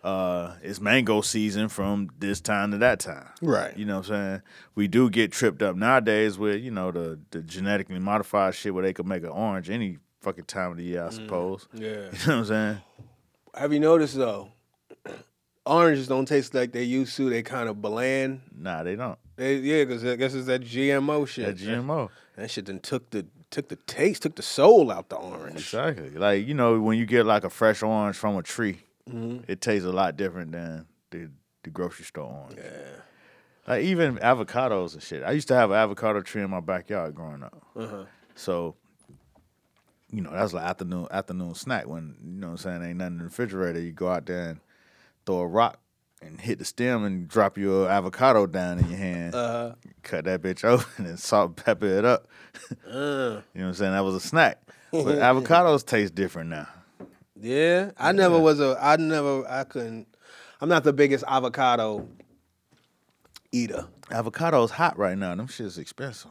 Uh, 0.02 0.54
it's 0.62 0.80
mango 0.80 1.20
season 1.20 1.68
from 1.68 2.08
this 2.18 2.40
time 2.40 2.70
to 2.70 2.78
that 2.78 3.00
time. 3.00 3.28
Right. 3.42 3.76
You 3.76 3.84
know 3.84 3.98
what 3.98 4.08
I'm 4.10 4.14
saying? 4.14 4.42
We 4.74 4.88
do 4.88 5.10
get 5.10 5.30
tripped 5.30 5.60
up 5.62 5.76
nowadays 5.76 6.38
with, 6.38 6.62
you 6.62 6.70
know, 6.70 6.90
the, 6.90 7.18
the 7.32 7.42
genetically 7.42 7.98
modified 7.98 8.54
shit 8.54 8.72
where 8.72 8.82
they 8.82 8.94
could 8.94 9.06
make 9.06 9.22
an 9.24 9.28
orange 9.28 9.68
any 9.68 9.98
fucking 10.22 10.44
time 10.44 10.70
of 10.70 10.78
the 10.78 10.84
year, 10.84 11.04
I 11.04 11.10
suppose. 11.10 11.68
yeah. 11.74 11.88
You 11.90 11.92
know 11.98 12.08
what 12.10 12.28
I'm 12.28 12.44
saying? 12.46 12.78
Have 13.54 13.72
you 13.72 13.80
noticed 13.80 14.16
though? 14.16 14.48
Oranges 15.66 16.08
don't 16.08 16.26
taste 16.26 16.54
like 16.54 16.72
they 16.72 16.82
used 16.82 17.16
to. 17.16 17.30
They 17.30 17.42
kind 17.42 17.68
of 17.68 17.80
bland. 17.80 18.40
Nah, 18.56 18.82
they 18.82 18.96
don't. 18.96 19.18
They, 19.36 19.56
yeah, 19.56 19.84
because 19.84 20.04
I 20.04 20.16
guess 20.16 20.34
it's 20.34 20.46
that 20.46 20.62
GMO 20.62 21.26
shit. 21.26 21.46
That 21.46 21.56
GMO. 21.56 22.10
That 22.36 22.50
shit 22.50 22.66
then 22.66 22.80
took 22.80 23.08
the 23.10 23.26
took 23.54 23.68
the 23.68 23.76
taste, 23.76 24.22
took 24.22 24.34
the 24.34 24.42
soul 24.42 24.90
out 24.90 25.08
the 25.08 25.16
orange. 25.16 25.56
Exactly. 25.56 26.10
Like, 26.10 26.46
you 26.46 26.52
know, 26.54 26.80
when 26.80 26.98
you 26.98 27.06
get 27.06 27.24
like 27.24 27.44
a 27.44 27.50
fresh 27.50 27.82
orange 27.82 28.16
from 28.16 28.36
a 28.36 28.42
tree, 28.42 28.80
Mm-hmm. 29.08 29.50
it 29.52 29.60
tastes 29.60 29.86
a 29.86 29.92
lot 29.92 30.16
different 30.16 30.52
than 30.52 30.86
the, 31.10 31.30
the 31.62 31.68
grocery 31.68 32.06
store 32.06 32.24
orange. 32.24 32.56
Yeah. 32.56 32.70
Like 33.68 33.84
even 33.84 34.16
avocados 34.16 34.94
and 34.94 35.02
shit. 35.02 35.22
I 35.22 35.32
used 35.32 35.46
to 35.48 35.54
have 35.54 35.70
an 35.70 35.76
avocado 35.76 36.22
tree 36.22 36.42
in 36.42 36.48
my 36.48 36.60
backyard 36.60 37.14
growing 37.14 37.42
up. 37.42 37.62
Uh-huh. 37.76 38.04
So, 38.34 38.76
you 40.10 40.22
know, 40.22 40.30
that's 40.30 40.54
like 40.54 40.64
afternoon 40.64 41.06
afternoon 41.10 41.54
snack 41.54 41.86
when 41.86 42.16
you 42.24 42.40
know 42.40 42.46
what 42.48 42.52
I'm 42.52 42.56
saying 42.80 42.82
ain't 42.82 42.96
nothing 42.96 43.12
in 43.14 43.18
the 43.18 43.24
refrigerator. 43.24 43.78
You 43.80 43.92
go 43.92 44.08
out 44.08 44.24
there 44.24 44.48
and 44.50 44.60
throw 45.26 45.40
a 45.40 45.46
rock 45.46 45.78
and 46.24 46.40
hit 46.40 46.58
the 46.58 46.64
stem 46.64 47.04
and 47.04 47.28
drop 47.28 47.56
your 47.58 47.88
avocado 47.88 48.46
down 48.46 48.78
in 48.78 48.88
your 48.88 48.98
hand. 48.98 49.34
Uh, 49.34 49.74
Cut 50.02 50.24
that 50.24 50.42
bitch 50.42 50.64
open 50.68 51.06
and 51.06 51.18
salt 51.18 51.56
pepper 51.56 51.86
it 51.86 52.04
up. 52.04 52.28
uh, 52.86 52.90
You 52.90 52.94
know 52.94 53.42
what 53.52 53.62
I'm 53.64 53.74
saying? 53.74 53.92
That 53.92 54.04
was 54.04 54.14
a 54.14 54.20
snack. 54.20 54.60
But 54.90 55.04
avocados 55.18 55.84
taste 55.86 56.14
different 56.14 56.50
now. 56.50 56.68
yeah, 57.40 57.90
I 57.98 58.12
never 58.12 58.38
was 58.38 58.60
a. 58.60 58.76
I 58.80 58.96
never. 58.96 59.48
I 59.48 59.64
couldn't. 59.64 60.06
I'm 60.60 60.68
not 60.68 60.84
the 60.84 60.92
biggest 60.92 61.24
avocado 61.26 62.06
eater. 63.52 63.86
Avocados 64.10 64.70
hot 64.70 64.96
right 64.98 65.16
now. 65.18 65.34
Them 65.34 65.46
shit's 65.48 65.78
expensive. 65.78 66.30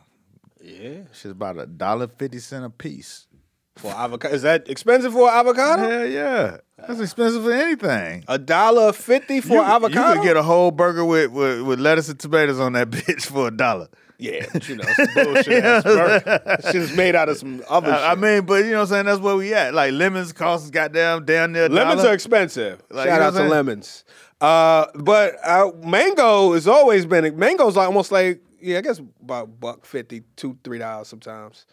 Yeah, 0.61 1.01
Shit's 1.11 1.25
about 1.25 1.57
a 1.59 1.65
dollar 1.65 2.07
fifty 2.07 2.39
cent 2.39 2.63
a 2.63 2.69
piece. 2.69 3.27
For 3.75 3.91
avocado. 3.91 4.33
Is 4.33 4.41
that 4.43 4.69
expensive 4.69 5.13
for 5.13 5.29
avocado? 5.29 5.89
Hell 5.89 6.07
yeah. 6.07 6.57
That's 6.77 6.99
expensive 6.99 7.43
for 7.43 7.51
anything. 7.51 8.23
A 8.27 8.37
dollar 8.37 8.93
fifty 8.93 9.41
for 9.41 9.53
you, 9.53 9.61
avocado. 9.61 10.09
You 10.09 10.15
could 10.15 10.23
get 10.23 10.37
a 10.37 10.43
whole 10.43 10.71
burger 10.71 11.05
with, 11.05 11.31
with, 11.31 11.61
with 11.61 11.79
lettuce 11.79 12.09
and 12.09 12.19
tomatoes 12.19 12.59
on 12.59 12.73
that 12.73 12.89
bitch 12.91 13.25
for 13.25 13.47
a 13.47 13.51
dollar. 13.51 13.87
yeah, 14.17 14.45
but 14.53 14.67
you 14.67 14.75
know, 14.75 14.83
some 14.95 15.07
bullshit. 15.13 15.63
ass 15.63 15.83
burger. 15.83 16.41
That 16.45 16.65
Shit 16.71 16.95
made 16.95 17.15
out 17.15 17.29
of 17.29 17.37
some 17.37 17.63
other 17.69 17.87
shit. 17.87 17.95
I, 17.95 18.11
I 18.11 18.15
mean, 18.15 18.45
but 18.45 18.65
you 18.65 18.71
know 18.71 18.77
what 18.77 18.81
I'm 18.81 18.87
saying? 18.87 19.05
That's 19.05 19.19
where 19.19 19.35
we 19.35 19.53
at. 19.53 19.73
Like 19.73 19.93
lemons 19.93 20.33
cost 20.33 20.71
goddamn 20.71 21.25
down 21.25 21.53
there. 21.53 21.65
a 21.65 21.69
lemons 21.69 22.01
dollar. 22.01 22.11
are 22.11 22.13
expensive. 22.13 22.81
Like, 22.89 23.07
Shout 23.07 23.15
you 23.15 23.19
know 23.19 23.27
out 23.27 23.43
to 23.43 23.49
lemons. 23.49 24.03
Uh, 24.41 24.87
but 24.95 25.35
uh, 25.45 25.71
mango 25.83 26.53
has 26.53 26.67
always 26.67 27.05
been 27.05 27.37
mango's 27.37 27.75
like 27.77 27.87
almost 27.87 28.11
like 28.11 28.41
yeah, 28.59 28.77
I 28.77 28.81
guess 28.81 28.99
about 29.21 29.59
buck 29.59 29.85
fifty, 29.85 30.23
two, 30.35 30.57
three 30.63 30.79
dollars 30.79 31.07
sometimes. 31.07 31.65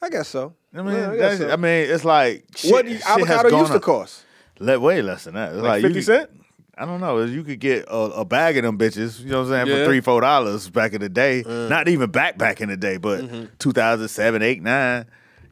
I 0.00 0.08
guess 0.10 0.28
so. 0.28 0.54
I 0.74 0.82
mean, 0.82 0.94
Yeah, 0.94 1.10
I 1.10 1.16
guess 1.16 1.38
so. 1.38 1.50
I 1.50 1.56
mean, 1.56 1.90
it's 1.90 2.04
like 2.04 2.44
shit, 2.56 2.72
what 2.72 2.84
do 2.84 2.92
you- 2.92 2.98
shit 2.98 3.06
has 3.06 3.16
avocado 3.18 3.50
gone 3.50 3.60
used 3.60 3.72
to 3.72 3.80
cost? 3.80 4.24
Le- 4.60 4.78
way 4.80 5.02
less 5.02 5.24
than 5.24 5.34
that. 5.34 5.52
It's 5.52 5.62
Like 5.62 5.82
you 5.82 5.88
50 5.88 6.02
cent. 6.02 6.30
I 6.76 6.84
don't 6.84 7.00
know. 7.00 7.20
You 7.24 7.42
could 7.42 7.58
get 7.58 7.86
a, 7.88 7.96
a 7.96 8.24
bag 8.24 8.56
of 8.56 8.62
them 8.62 8.78
bitches, 8.78 9.18
you 9.20 9.30
know 9.30 9.38
what 9.42 9.48
I'm 9.48 9.66
saying, 9.66 9.66
Yeah. 9.66 9.84
For 9.84 9.90
three, 9.90 10.00
four 10.00 10.20
dollars 10.20 10.70
back 10.70 10.92
in 10.92 11.00
the 11.00 11.08
day. 11.08 11.42
Not 11.46 11.88
even 11.88 12.10
back 12.10 12.38
back 12.38 12.60
in 12.60 12.68
the 12.68 12.76
day, 12.76 12.98
but 12.98 13.22
Mm-hmm. 13.24 13.44
2007, 13.58 14.42
8, 14.42 14.62
9, 14.62 15.06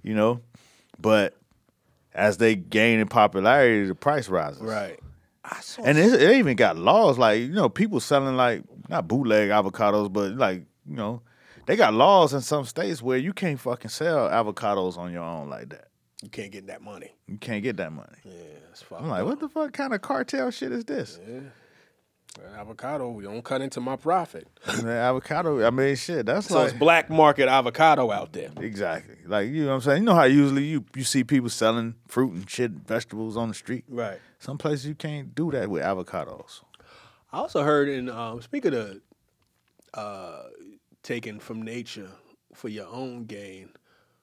you 0.05 0.15
know. 0.15 0.41
But 1.01 1.35
as 2.15 2.37
they 2.39 2.55
gain 2.55 3.01
in 3.01 3.09
popularity, 3.09 3.87
the 3.89 3.95
price 3.97 4.29
rises. 4.29 4.63
Right. 4.63 4.99
And 5.85 5.99
it, 5.99 6.21
it 6.21 6.37
even 6.37 6.57
got 6.57 6.77
laws 6.77 7.19
like, 7.19 7.41
you 7.41 7.49
know, 7.53 7.69
people 7.69 8.01
selling 8.01 8.37
like, 8.37 8.63
not 8.89 9.07
bootleg 9.09 9.51
avocados, 9.51 10.13
but 10.13 10.33
like, 10.37 10.63
you 10.89 10.97
know, 10.97 11.23
they 11.67 11.77
got 11.77 11.93
laws 11.95 12.33
in 12.33 12.41
some 12.41 12.65
states 12.65 13.03
where 13.03 13.19
you 13.19 13.33
can't 13.33 13.61
fucking 13.61 13.91
sell 13.91 14.29
avocados 14.29 14.97
on 14.97 15.13
your 15.13 15.23
own 15.25 15.49
like 15.51 15.69
that. 15.71 15.89
you 16.23 16.29
can't 16.31 16.51
get 16.53 16.67
that 16.69 16.81
money. 16.83 17.15
You 17.27 17.39
can't 17.39 17.63
get 17.63 17.77
that 17.77 17.93
money. 17.93 18.17
Yeah, 18.25 18.33
it's 18.71 18.83
fucked 18.83 19.03
I'm 19.03 19.09
like, 19.09 19.23
up. 19.23 19.27
what 19.29 19.41
the 19.41 19.49
fuck 19.49 19.73
kind 19.73 19.93
of 19.95 20.01
cartel 20.01 20.51
shit 20.51 20.73
is 20.73 20.85
this? 20.85 21.19
Yeah. 21.29 21.41
Avocado? 22.59 23.11
We 23.13 23.25
don't 23.25 23.43
cut 23.43 23.63
into 23.63 23.81
my 23.81 23.97
profit. 23.97 24.47
Man, 24.83 24.89
avocado. 24.89 25.67
I 25.67 25.71
mean, 25.71 25.97
shit. 25.97 26.27
That's 26.27 26.49
So 26.49 26.59
like 26.59 26.71
it's 26.71 26.79
black 26.79 27.09
market 27.09 27.49
avocado 27.49 28.11
out 28.11 28.33
there. 28.35 28.51
exactly 28.59 29.17
like 29.27 29.49
you 29.49 29.63
know 29.63 29.69
what 29.71 29.75
I'm 29.77 29.81
saying. 29.81 30.03
You 30.03 30.07
know 30.07 30.15
how 30.15 30.25
usually 30.25 30.65
you 30.65 30.85
you 30.95 31.03
see 31.05 31.25
people 31.25 31.49
selling 31.49 31.95
fruit 32.07 32.33
and 32.35 32.49
shit, 32.51 32.73
vegetables 32.73 33.39
on 33.39 33.49
the 33.49 33.55
street. 33.55 33.85
Right. 33.89 34.19
Some 34.39 34.59
places 34.59 34.85
you 34.87 34.95
can't 34.95 35.35
do 35.35 35.51
that 35.53 35.71
with 35.71 35.83
avocados. 35.83 36.61
I 37.33 37.39
also 37.39 37.63
heard 37.63 37.89
in 37.89 38.11
um, 38.11 38.43
speaking 38.43 38.75
of 38.75 39.01
uh, 39.95 40.43
taking 41.07 41.39
from 41.39 41.63
nature 41.63 42.11
for 42.53 42.69
your 42.69 42.89
own 42.89 43.25
gain. 43.25 43.71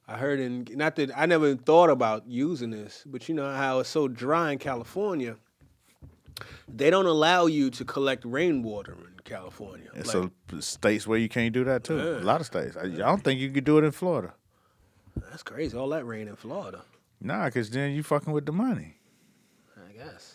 I 0.05 0.17
heard 0.17 0.39
in 0.39 0.67
not 0.71 0.97
that 0.97 1.17
I 1.17 1.25
never 1.25 1.55
thought 1.55 1.89
about 1.89 2.27
using 2.27 2.71
this, 2.71 3.03
but 3.05 3.29
you 3.29 3.35
know 3.35 3.49
how 3.55 3.79
it's 3.79 3.89
so 3.89 4.09
dry 4.09 4.51
in 4.51 4.59
California. 4.59 5.37
They 6.67 6.89
don't 6.89 7.05
allow 7.05 7.45
you 7.45 7.69
to 7.69 7.85
collect 7.85 8.25
rainwater 8.25 8.93
in 8.93 9.19
California. 9.23 9.89
And 9.95 10.05
Like, 10.05 10.11
so 10.51 10.59
states 10.59 11.07
where 11.07 11.17
you 11.17 11.29
can't 11.29 11.53
do 11.53 11.63
that 11.63 11.85
too. 11.85 11.97
Yeah. 11.97 12.19
A 12.19 12.25
lot 12.25 12.41
of 12.41 12.47
states. 12.47 12.75
I, 12.75 12.83
I 12.83 12.87
don't 12.89 13.23
think 13.23 13.39
you 13.39 13.49
could 13.49 13.63
do 13.63 13.77
it 13.77 13.85
in 13.85 13.91
Florida. 13.91 14.33
that's 15.29 15.43
crazy. 15.43 15.77
All 15.77 15.89
that 15.89 16.05
rain 16.05 16.27
in 16.27 16.35
Florida. 16.35 16.81
Nah, 17.21 17.49
cause 17.49 17.69
then 17.69 17.93
you 17.93 18.03
fucking 18.03 18.33
with 18.33 18.45
the 18.45 18.51
money. 18.51 18.97
I 19.77 19.93
guess 19.93 20.32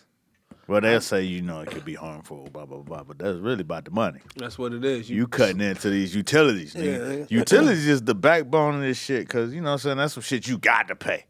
Well, 0.69 0.81
they'll 0.81 1.01
say 1.01 1.23
you 1.23 1.41
know 1.41 1.61
it 1.61 1.71
could 1.71 1.83
be 1.83 1.95
harmful, 1.95 2.47
blah 2.53 2.67
blah 2.67 2.77
blah, 2.77 3.03
but 3.03 3.17
that's 3.17 3.39
really 3.39 3.61
about 3.61 3.85
the 3.85 3.91
money. 3.91 4.19
that's 4.35 4.59
what 4.59 4.71
it 4.71 4.85
is. 4.85 5.09
You 5.09 5.27
cutting 5.27 5.61
into 5.61 5.89
these 5.89 6.15
utilities. 6.15 6.75
Yeah. 6.75 7.25
Utilities 7.29 7.87
is 7.87 8.03
the 8.03 8.13
backbone 8.13 8.75
of 8.75 8.81
this 8.81 8.99
shit 8.99 9.27
because 9.27 9.51
you 9.51 9.61
know 9.61 9.69
what 9.69 9.73
I'm 9.73 9.79
saying 9.79 9.97
that's 9.97 10.13
some 10.13 10.21
shit 10.21 10.47
you 10.47 10.59
got 10.59 10.87
to 10.89 10.95
pay. 10.95 11.25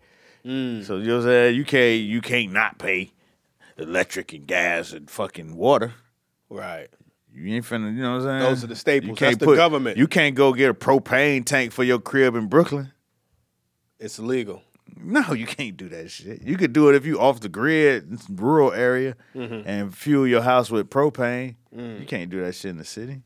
Mm. 0.45 0.84
So 0.84 0.97
you 0.97 1.08
know 1.08 1.17
what 1.17 1.19
I'm 1.21 1.30
saying 1.30 1.56
you 1.56 1.63
can't 1.63 2.02
you 2.02 2.19
can't 2.19 2.52
not 2.52 2.80
pay 2.80 3.13
electric 3.78 4.34
and 4.34 4.45
gas 4.45 4.91
and 4.91 5.10
fucking 5.10 5.56
water. 5.56 5.93
right. 6.49 6.89
You 7.32 7.56
ain't 7.56 7.63
finna, 7.63 7.95
you 7.95 8.02
know 8.02 8.17
what 8.17 8.23
I'm 8.23 8.39
saying? 8.39 8.39
Those 8.39 8.63
are 8.63 8.67
the 8.67 8.75
staples. 8.75 9.10
You 9.10 9.15
can't 9.15 9.39
That's 9.39 9.49
the 9.52 9.56
government. 9.56 9.97
You 9.97 10.08
can't 10.08 10.36
go 10.36 10.52
get 10.52 10.71
a 10.71 10.73
propane 10.73 11.45
tank 11.45 11.71
for 11.71 11.84
your 11.84 11.99
crib 11.99 12.36
in 12.36 12.47
Brooklyn. 12.47 12.91
It's 13.99 14.17
illegal. 14.17 14.63
No, 15.02 15.34
you 15.34 15.45
can't 15.45 15.75
do 15.78 15.89
that 15.89 16.10
shit. 16.12 16.41
You 16.41 16.58
could 16.58 16.73
do 16.73 16.89
it 16.89 16.95
if 16.95 17.06
you 17.06 17.19
off 17.19 17.39
the 17.39 17.49
grid, 17.49 18.19
rural 18.30 18.71
area, 18.73 19.15
Mm-hmm. 19.36 19.67
and 19.69 19.95
fuel 19.95 20.28
your 20.28 20.41
house 20.41 20.69
with 20.71 20.89
propane. 20.89 21.56
Mm. 21.75 21.99
You 21.99 22.06
can't 22.06 22.30
do 22.30 22.41
that 22.43 22.56
shit 22.56 22.71
in 22.71 22.78
the 22.78 22.86
city. 22.86 23.21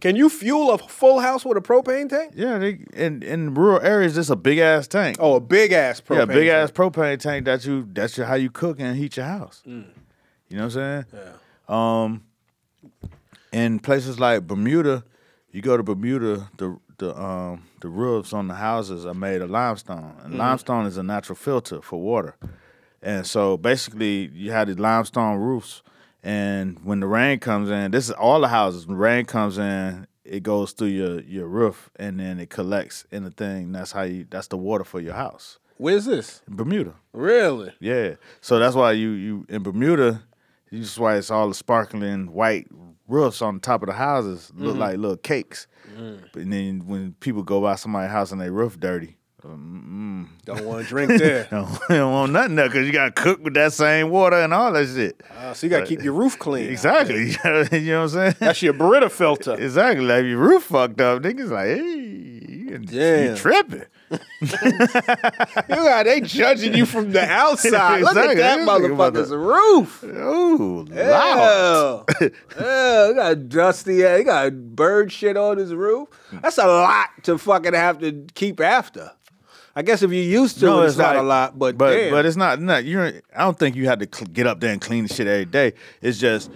Can 0.00 0.14
you 0.14 0.28
fuel 0.30 0.70
a 0.72 0.78
full 0.78 1.18
house 1.18 1.44
with 1.44 1.56
a 1.58 1.60
propane 1.60 2.08
tank? 2.08 2.32
Yeah, 2.36 2.58
they, 2.58 2.84
in 2.94 3.22
in 3.24 3.54
rural 3.54 3.80
areas, 3.82 4.16
it's 4.16 4.30
a 4.30 4.36
big 4.36 4.58
ass 4.58 4.86
tank. 4.86 5.16
Oh, 5.18 5.34
a 5.34 5.40
big 5.40 5.72
ass 5.72 6.00
propane. 6.00 6.18
yeah, 6.18 6.24
big 6.26 6.48
tank. 6.48 6.50
ass 6.50 6.70
propane 6.70 7.18
tank 7.18 7.44
that 7.46 7.64
you 7.66 7.88
that's 7.92 8.16
your, 8.16 8.26
how 8.26 8.36
you 8.36 8.48
cook 8.50 8.78
and 8.78 8.96
heat 8.96 9.16
your 9.16 9.26
house. 9.26 9.62
Mm. 9.66 9.86
You 10.48 10.56
know 10.56 10.66
what 10.66 10.76
I'm 10.76 11.04
saying? 11.04 11.04
Yeah. 11.12 12.06
Um, 12.06 12.22
in 13.52 13.78
places 13.80 14.20
like 14.20 14.46
Bermuda, 14.46 15.04
you 15.50 15.62
go 15.62 15.76
to 15.76 15.82
Bermuda, 15.82 16.48
the 16.58 16.78
the 16.98 17.18
um 17.20 17.62
the 17.80 17.88
roofs 17.88 18.32
on 18.32 18.48
the 18.48 18.54
houses 18.54 19.06
are 19.06 19.14
made 19.14 19.40
of 19.42 19.50
limestone, 19.50 20.14
and 20.24 20.36
limestone 20.36 20.86
is 20.86 20.96
a 20.96 21.02
natural 21.02 21.36
filter 21.36 21.80
for 21.80 22.00
water. 22.00 22.36
And 23.02 23.26
so 23.26 23.56
basically, 23.56 24.30
you 24.34 24.50
have 24.52 24.66
these 24.68 24.78
limestone 24.78 25.36
roofs, 25.38 25.82
and 26.22 26.78
when 26.84 27.00
the 27.00 27.06
rain 27.06 27.38
comes 27.38 27.70
in, 27.70 27.90
this 27.92 28.06
is 28.08 28.14
all 28.14 28.40
the 28.40 28.48
houses. 28.48 28.86
When 28.86 28.96
rain 28.98 29.24
comes 29.24 29.56
in, 29.58 30.06
it 30.24 30.42
goes 30.42 30.72
through 30.72 30.88
your 30.88 31.20
your 31.20 31.46
roof, 31.46 31.90
and 31.96 32.18
then 32.18 32.40
it 32.40 32.50
collects 32.50 33.06
in 33.12 33.24
the 33.24 33.30
thing. 33.30 33.72
That's 33.72 33.92
how 33.92 34.02
you. 34.02 34.26
That's 34.28 34.48
the 34.48 34.56
water 34.56 34.84
for 34.84 35.00
your 35.00 35.14
house. 35.14 35.58
Where's 35.76 36.06
this? 36.06 36.42
In 36.48 36.56
Bermuda. 36.56 36.94
Really? 37.12 37.72
Yeah. 37.78 38.14
So 38.40 38.58
that's 38.58 38.74
why 38.74 38.92
you 38.92 39.10
you 39.10 39.46
in 39.48 39.62
Bermuda, 39.62 40.24
you 40.70 40.80
just 40.80 40.98
why 40.98 41.16
it's 41.16 41.30
all 41.30 41.48
the 41.48 41.54
sparkling 41.54 42.32
white 42.32 42.66
roofs 43.06 43.40
on 43.40 43.54
the 43.54 43.60
top 43.60 43.82
of 43.82 43.86
the 43.86 43.92
houses 43.94 44.50
look 44.56 44.72
Mm-hmm. 44.72 44.80
like 44.80 44.98
little 44.98 45.16
cakes. 45.16 45.68
Mm. 45.98 46.20
But 46.32 46.50
then 46.50 46.86
when 46.86 47.14
people 47.20 47.42
go 47.42 47.60
by 47.60 47.74
somebody's 47.74 48.10
house 48.10 48.32
and 48.32 48.40
they 48.40 48.50
roof 48.50 48.78
dirty, 48.78 49.18
um, 49.44 50.36
Don't 50.44 50.64
want 50.64 50.82
to 50.82 50.88
drink 50.88 51.18
there. 51.18 51.44
mm, 51.50 51.88
they 51.88 51.96
don't 51.96 52.12
want 52.12 52.32
nothing 52.32 52.56
there 52.56 52.68
because 52.68 52.86
you 52.86 52.92
got 52.92 53.14
to 53.14 53.22
cook 53.22 53.42
with 53.42 53.54
that 53.54 53.72
same 53.72 54.10
water 54.10 54.36
and 54.36 54.52
all 54.52 54.72
that 54.72 54.88
shit. 54.88 55.20
Uh, 55.36 55.54
so 55.54 55.66
you 55.66 55.70
got 55.70 55.80
to 55.80 55.86
keep 55.86 56.02
your 56.02 56.12
roof 56.12 56.38
clean. 56.38 56.68
Exactly. 56.68 57.30
you 57.78 57.92
know 57.92 58.02
what 58.02 58.02
I'm 58.02 58.08
saying? 58.08 58.34
That's 58.40 58.62
your 58.62 58.72
Brita 58.72 59.08
filter. 59.08 59.54
Exactly. 59.54 60.04
Like 60.04 60.24
your 60.24 60.38
roof 60.38 60.64
fucked 60.64 61.00
up, 61.00 61.22
niggas 61.22 61.50
like, 61.50 61.66
hey, 61.68 61.76
you, 61.76 63.30
you 63.30 63.36
tripping. 63.36 63.84
You 64.40 65.74
got 65.76 66.04
they 66.04 66.20
judging 66.20 66.74
you 66.74 66.86
from 66.86 67.10
the 67.12 67.22
outside. 67.22 68.00
Look 68.02 68.16
at 68.16 68.36
that 68.36 68.36
This 68.36 68.38
nigga 68.38 68.62
about 68.62 69.12
motherfucker's 69.14 69.30
roof. 69.30 70.02
Ooh, 70.04 70.84
loud. 70.84 72.04
Yeah, 72.20 72.28
yeah, 72.58 73.12
got 73.14 73.48
dusty. 73.48 73.96
You 73.96 74.24
got 74.24 74.52
bird 74.74 75.12
shit 75.12 75.36
on 75.36 75.58
his 75.58 75.74
roof. 75.74 76.08
That's 76.32 76.58
a 76.58 76.66
lot 76.66 77.08
to 77.24 77.38
fucking 77.38 77.74
have 77.74 77.98
to 78.00 78.26
keep 78.34 78.60
after. 78.60 79.12
I 79.76 79.82
guess 79.82 80.02
if 80.02 80.10
you're 80.10 80.22
used 80.24 80.58
to 80.60 80.82
it, 80.82 80.86
it's, 80.86 80.96
not 80.96 81.16
a 81.16 81.22
lot. 81.22 81.58
But 81.58 81.78
but 81.78 81.94
damn. 81.94 82.10
but 82.10 82.26
it's 82.26 82.36
not 82.36 82.60
not 82.60 82.84
you're. 82.84 83.06
I 83.36 83.40
don't 83.44 83.58
think 83.58 83.76
you 83.76 83.86
had 83.86 84.00
to 84.00 84.08
cl- 84.12 84.30
get 84.32 84.46
up 84.46 84.60
there 84.60 84.72
and 84.72 84.80
clean 84.80 85.06
the 85.06 85.14
shit 85.14 85.26
every 85.26 85.44
day. 85.44 85.74
It's 86.02 86.18
just 86.18 86.50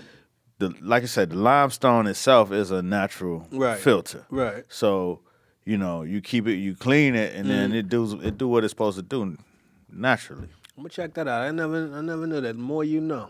the 0.58 0.74
like 0.80 1.02
I 1.02 1.06
said, 1.06 1.30
the 1.30 1.36
limestone 1.36 2.06
itself 2.06 2.50
is 2.50 2.70
a 2.70 2.82
natural 2.82 3.46
Right. 3.52 3.78
filter. 3.78 4.26
right. 4.30 4.64
So 4.68 5.20
you 5.64 5.78
know 5.78 6.02
you 6.02 6.20
keep 6.20 6.46
it, 6.46 6.54
you 6.56 6.74
clean 6.74 7.14
it, 7.14 7.34
and 7.34 7.46
Mm. 7.46 7.48
then 7.48 7.72
it 7.72 7.88
does 7.88 8.12
it 8.14 8.36
do 8.38 8.48
what 8.48 8.64
it's 8.64 8.72
supposed 8.72 8.96
to 8.96 9.02
do 9.02 9.36
naturally. 9.90 10.48
I'm 10.76 10.84
gonna 10.84 10.88
check 10.88 11.14
that 11.14 11.28
out. 11.28 11.42
I 11.42 11.50
never, 11.50 11.90
I 11.94 12.00
never 12.00 12.26
knew 12.26 12.40
that. 12.40 12.56
The 12.56 12.62
more 12.62 12.82
you 12.84 13.00
know, 13.00 13.28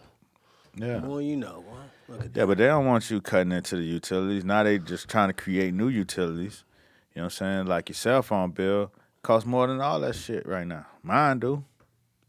Yeah. 0.76 0.98
the 0.98 1.06
more 1.06 1.20
you 1.22 1.36
know. 1.36 1.62
Boy. 1.66 1.76
Look 2.14 2.24
at 2.26 2.36
Yeah, 2.36 2.46
but 2.46 2.58
they 2.58 2.66
don't 2.66 2.86
want 2.86 3.10
you 3.10 3.20
cutting 3.20 3.52
into 3.52 3.76
the 3.76 3.82
utilities. 3.84 4.44
Now 4.44 4.62
they 4.62 4.78
just 4.78 5.08
trying 5.08 5.28
to 5.28 5.32
create 5.34 5.72
new 5.74 5.88
utilities. 5.88 6.64
You 7.14 7.20
know 7.20 7.26
what 7.26 7.32
I'm 7.34 7.36
saying? 7.36 7.66
Like 7.66 7.88
your 7.88 7.94
cell 7.94 8.22
phone 8.22 8.50
bill 8.52 8.92
costs 9.22 9.46
more 9.46 9.66
than 9.66 9.80
all 9.80 10.00
that 10.00 10.14
shit 10.14 10.46
right 10.46 10.66
now. 10.66 10.86
Mine 11.02 11.38
do. 11.40 11.64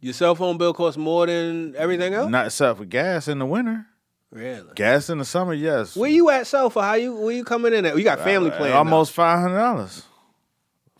Your 0.01 0.13
cell 0.13 0.35
phone 0.35 0.57
bill 0.57 0.73
costs 0.73 0.97
more 0.97 1.25
than 1.27 1.75
everything 1.77 2.13
else. 2.13 2.29
Not 2.29 2.47
except 2.47 2.79
for 2.79 2.85
gas 2.85 3.27
in 3.27 3.39
the 3.39 3.45
winter. 3.45 3.85
Really? 4.33 4.73
Gas 4.75 5.09
in 5.09 5.19
the 5.19 5.25
summer, 5.25 5.53
yes. 5.53 5.95
Where 5.95 6.09
you 6.09 6.29
at, 6.31 6.47
Sofa? 6.47 6.81
How 6.81 6.95
you 6.95 7.13
where 7.15 7.33
you 7.35 7.43
coming 7.43 7.71
in 7.73 7.85
at? 7.85 7.95
You 7.97 8.03
got 8.03 8.19
family 8.19 8.49
Uh, 8.51 8.57
plan. 8.57 8.73
Almost 8.73 9.11
five 9.13 9.39
hundred 9.39 9.57
dollars. 9.59 10.03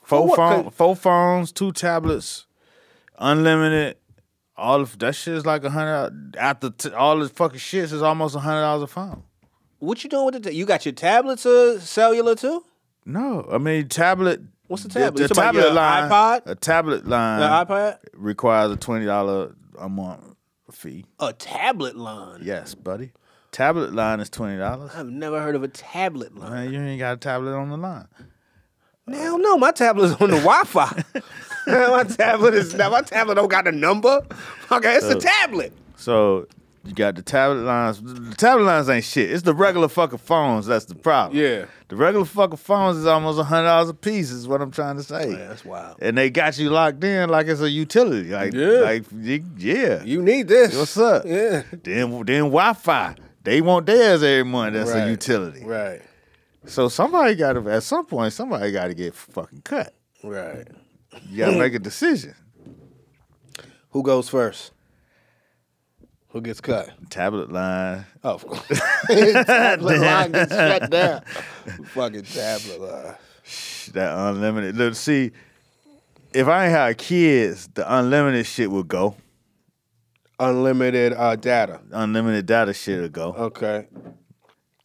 Four 0.03 0.27
what? 0.27 0.35
phone, 0.37 0.63
Could- 0.65 0.73
four 0.73 0.95
phones, 0.95 1.51
two 1.51 1.71
tablets, 1.71 2.45
unlimited. 3.17 3.97
All 4.55 4.81
of 4.81 4.99
that 4.99 5.15
shit 5.15 5.33
is 5.33 5.45
like 5.45 5.63
a 5.63 5.69
hundred. 5.71 6.35
After 6.37 6.69
t- 6.69 6.91
all 6.91 7.17
this 7.19 7.31
fucking 7.31 7.57
shit 7.59 7.91
is 7.91 8.01
almost 8.03 8.35
a 8.35 8.39
hundred 8.39 8.61
dollars 8.61 8.83
a 8.83 8.87
phone. 8.87 9.23
What 9.79 10.03
you 10.03 10.09
doing 10.09 10.25
with 10.25 10.35
the? 10.35 10.39
ta- 10.41 10.49
you 10.55 10.65
got 10.65 10.85
your 10.85 10.93
tablets, 10.93 11.45
uh, 11.45 11.79
cellular 11.79 12.35
too? 12.35 12.63
No, 13.05 13.47
I 13.51 13.57
mean 13.57 13.87
tablet. 13.89 14.41
What's 14.67 14.83
the 14.83 14.89
tablet? 14.89 15.27
The, 15.27 15.33
about 15.33 15.53
tablet 15.53 15.73
line. 15.73 16.09
iPod? 16.09 16.41
A 16.45 16.55
tablet 16.55 17.05
line 17.07 17.39
The 17.39 17.47
iPad? 17.73 17.97
requires 18.13 18.71
a 18.71 18.77
twenty 18.77 19.05
dollar 19.05 19.55
a 19.79 19.89
month 19.89 20.35
fee. 20.71 21.05
A 21.19 21.33
tablet 21.33 21.95
line. 21.97 22.39
Yes, 22.43 22.75
buddy. 22.75 23.11
Tablet 23.53 23.93
line 23.93 24.19
is 24.19 24.29
twenty 24.29 24.57
dollars. 24.57 24.91
I've 24.95 25.09
never 25.09 25.39
heard 25.39 25.55
of 25.55 25.61
a 25.63 25.67
tablet 25.67 26.35
line. 26.35 26.51
Man, 26.51 26.73
you 26.73 26.81
ain't 26.81 26.99
got 26.99 27.13
a 27.13 27.17
tablet 27.17 27.53
on 27.53 27.69
the 27.69 27.77
line. 27.77 28.07
Hell 29.07 29.37
no, 29.37 29.57
my 29.57 29.71
tablet's 29.71 30.19
on 30.19 30.31
the 30.31 30.37
Wi-Fi. 30.37 31.03
my 31.67 32.03
tablet 32.03 32.55
is 32.55 32.73
now 32.73 32.89
my 32.89 33.01
tablet 33.01 33.35
don't 33.35 33.49
got 33.49 33.67
a 33.67 33.71
number. 33.71 34.21
Okay, 34.71 34.95
it's 34.95 35.05
a 35.05 35.19
tablet. 35.19 35.71
So 35.97 36.47
you 36.83 36.93
got 36.93 37.15
the 37.15 37.21
tablet 37.21 37.61
lines. 37.61 38.01
The 38.01 38.35
tablet 38.35 38.63
lines 38.63 38.89
ain't 38.89 39.05
shit. 39.05 39.31
It's 39.31 39.43
the 39.43 39.53
regular 39.53 39.87
fucking 39.87 40.17
phones 40.17 40.65
that's 40.65 40.85
the 40.85 40.95
problem. 40.95 41.37
Yeah. 41.39 41.65
The 41.89 41.95
regular 41.95 42.25
fucking 42.25 42.57
phones 42.57 42.97
is 42.97 43.05
almost 43.05 43.39
a 43.39 43.43
hundred 43.43 43.67
dollars 43.67 43.89
a 43.89 43.93
piece. 43.93 44.31
Is 44.31 44.47
what 44.47 44.61
I'm 44.61 44.71
trying 44.71 44.97
to 44.97 45.03
say. 45.03 45.29
Yeah, 45.29 45.47
that's 45.49 45.63
wild. 45.63 45.97
And 46.01 46.17
they 46.17 46.29
got 46.29 46.57
you 46.57 46.71
locked 46.71 47.03
in 47.03 47.29
like 47.29 47.47
it's 47.47 47.61
a 47.61 47.69
utility. 47.69 48.29
Like, 48.31 48.53
Yeah. 48.53 48.79
like 48.79 49.05
yeah. 49.57 50.03
You 50.03 50.23
need 50.23 50.47
this. 50.47 50.75
What's 50.75 50.97
up? 50.97 51.23
Yeah. 51.25 51.61
Then 51.83 52.09
then 52.25 52.43
Wi-Fi. 52.45 53.15
They 53.43 53.61
want 53.61 53.85
theirs 53.85 54.23
every 54.23 54.43
month. 54.49 54.73
That's 54.73 54.91
Right. 54.91 55.07
a 55.07 55.09
utility. 55.09 55.63
Right. 55.65 56.01
So 56.65 56.87
somebody 56.87 57.35
got 57.35 57.53
to 57.53 57.69
at 57.69 57.83
some 57.83 58.05
point. 58.05 58.31
Somebody 58.33 58.71
got 58.71 58.87
to 58.87 58.93
get 58.93 59.13
fucking 59.13 59.61
cut. 59.63 59.93
Right. 60.23 60.67
You 61.29 61.37
got 61.37 61.51
to 61.51 61.59
make 61.59 61.73
a 61.73 61.79
decision. 61.91 62.35
Who 63.89 64.01
goes 64.01 64.29
first? 64.29 64.71
Who 66.29 66.41
gets 66.41 66.61
cut? 66.61 66.89
Tablet 67.11 67.51
line. 67.51 68.05
Oh, 68.23 68.31
of 68.35 68.47
course. 68.47 68.81
tablet 69.45 69.99
line 69.99 70.31
gets 70.31 70.51
shut 70.55 70.89
down. 70.89 71.21
Fucking 71.93 72.23
tablet 72.23 72.81
line. 72.81 73.15
That 73.93 74.17
unlimited. 74.17 74.75
Look, 74.77 74.95
see, 74.95 75.31
if 76.33 76.47
I 76.47 76.63
ain't 76.65 76.71
had 76.73 76.97
kids, 76.97 77.67
the 77.73 77.97
unlimited 77.97 78.47
shit 78.47 78.71
would 78.71 78.87
go. 78.87 79.15
Unlimited 80.49 81.13
uh, 81.13 81.35
data. 81.35 81.81
Unlimited 81.91 82.45
data 82.45 82.73
shit 82.73 83.01
would 83.01 83.13
go. 83.13 83.33
Okay. 83.33 83.87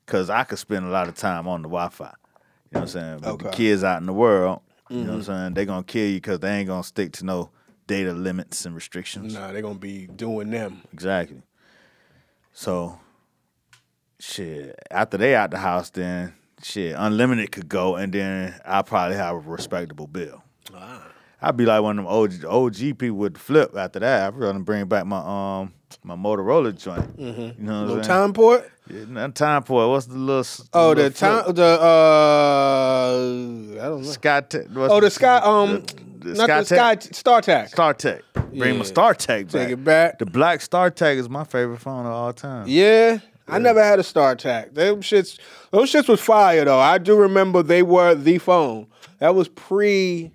Cause 0.07 0.31
I 0.31 0.45
could 0.45 0.59
spend 0.59 0.87
a 0.87 0.89
lot 0.89 1.09
of 1.09 1.15
time 1.17 1.47
on 1.47 1.61
the 1.63 1.69
Wi-Fi. 1.69 2.05
You 2.05 2.11
know 2.11 2.15
what 2.71 2.81
I'm 2.83 2.87
saying? 2.89 3.15
But 3.19 3.23
the 3.23 3.31
Okay. 3.33 3.45
Mm-hmm. 3.47 3.57
kids 3.57 3.85
out 3.85 4.01
in 4.01 4.07
the 4.07 4.13
world, 4.13 4.61
you 4.89 4.99
know 5.05 5.11
what 5.11 5.15
I'm 5.17 5.23
saying? 5.23 5.55
They 5.55 5.65
gonna 5.67 5.83
kill 5.85 6.09
you 6.09 6.17
because 6.17 6.41
they 6.41 6.51
ain't 6.59 6.69
gonna 6.69 6.83
stick 6.83 7.13
to 7.15 7.25
no 7.27 7.51
data 7.87 8.13
limits 8.13 8.65
and 8.65 8.75
restrictions. 8.75 9.35
Nah, 9.35 9.53
they're 9.53 9.61
gonna 9.63 9.79
be 9.79 10.07
doing 10.07 10.51
them. 10.51 10.83
Exactly. 10.93 11.43
So, 12.53 12.99
shit. 14.19 14.79
After 14.91 15.17
they 15.19 15.35
out 15.35 15.51
the 15.51 15.59
house, 15.59 15.91
then 15.91 16.35
shit, 16.63 16.95
unlimited 16.99 17.53
could 17.53 17.69
go, 17.69 17.97
and 17.97 18.13
then 18.13 18.55
I 18.65 18.83
probably 18.83 19.17
have 19.17 19.37
a 19.37 19.39
respectable 19.39 20.07
bill. 20.07 20.43
Ah. 20.75 21.07
I'd 21.41 21.57
be 21.57 21.65
like 21.67 21.83
one 21.83 21.99
of 21.99 22.05
them 22.05 22.13
OG, 22.13 22.45
OG 22.45 22.99
people 22.99 23.17
the 23.35 23.39
flip. 23.39 23.77
After 23.77 24.01
that, 24.01 24.33
I'm 24.35 24.41
gonna 24.41 24.61
bring 24.61 24.87
back 24.87 25.07
my 25.07 25.19
um 25.61 25.73
my 26.03 26.17
Motorola 26.17 26.77
joint. 26.77 27.19
You 27.19 27.27
know 27.27 27.33
what 27.33 27.57
Mm-hmm. 27.59 27.89
Saying? 28.03 28.03
Timeport. 28.03 28.71
Yeah, 28.91 29.05
not 29.09 29.35
Timeport. 29.35 29.91
What's 29.91 30.07
the 30.07 30.17
little? 30.17 30.41
s- 30.41 30.69
Oh, 30.73 30.89
little 30.89 31.05
the 31.05 31.11
time. 31.11 31.55
The 31.55 31.81
uh, 31.81 33.17
I 33.85 33.89
don't 33.89 34.03
know. 34.03 34.09
Sky 34.09 34.41
Tech. 34.43 34.67
Oh, 34.75 35.01
the 35.01 35.11
sky. 35.11 35.39
Um, 35.39 35.85
the 36.19 36.35
not 36.35 36.47
the 36.49 36.65
sky. 36.65 36.97
StarTAC. 36.97 37.69
Star 37.69 37.95
Tech. 37.95 38.23
Bring 38.35 38.79
my 38.79 38.85
Yeah. 38.85 38.91
StarTAC 38.91 39.27
back. 39.45 39.49
Take 39.51 39.69
it 39.71 39.85
back. 39.85 40.19
The 40.19 40.27
black 40.27 40.61
StarTAC 40.61 41.17
is 41.17 41.29
my 41.29 41.45
favorite 41.45 41.81
phone 41.81 42.07
of 42.07 42.13
all 42.13 42.33
time. 42.33 42.65
Yeah. 42.69 43.19
I 43.51 43.59
never 43.59 43.83
had 43.83 43.99
a 43.99 44.03
StarTAC. 44.03 44.75
Them 44.75 44.97
shits, 45.01 45.39
those 45.71 45.91
shits 45.91 46.07
was 46.07 46.21
fire 46.21 46.67
though. 46.67 46.81
I 46.81 46.99
do 46.99 47.17
remember 47.17 47.63
they 47.63 47.83
were 47.83 48.15
the 48.15 48.37
phone. 48.39 48.89
That 49.21 49.35
was 49.35 49.49
pre 49.49 50.33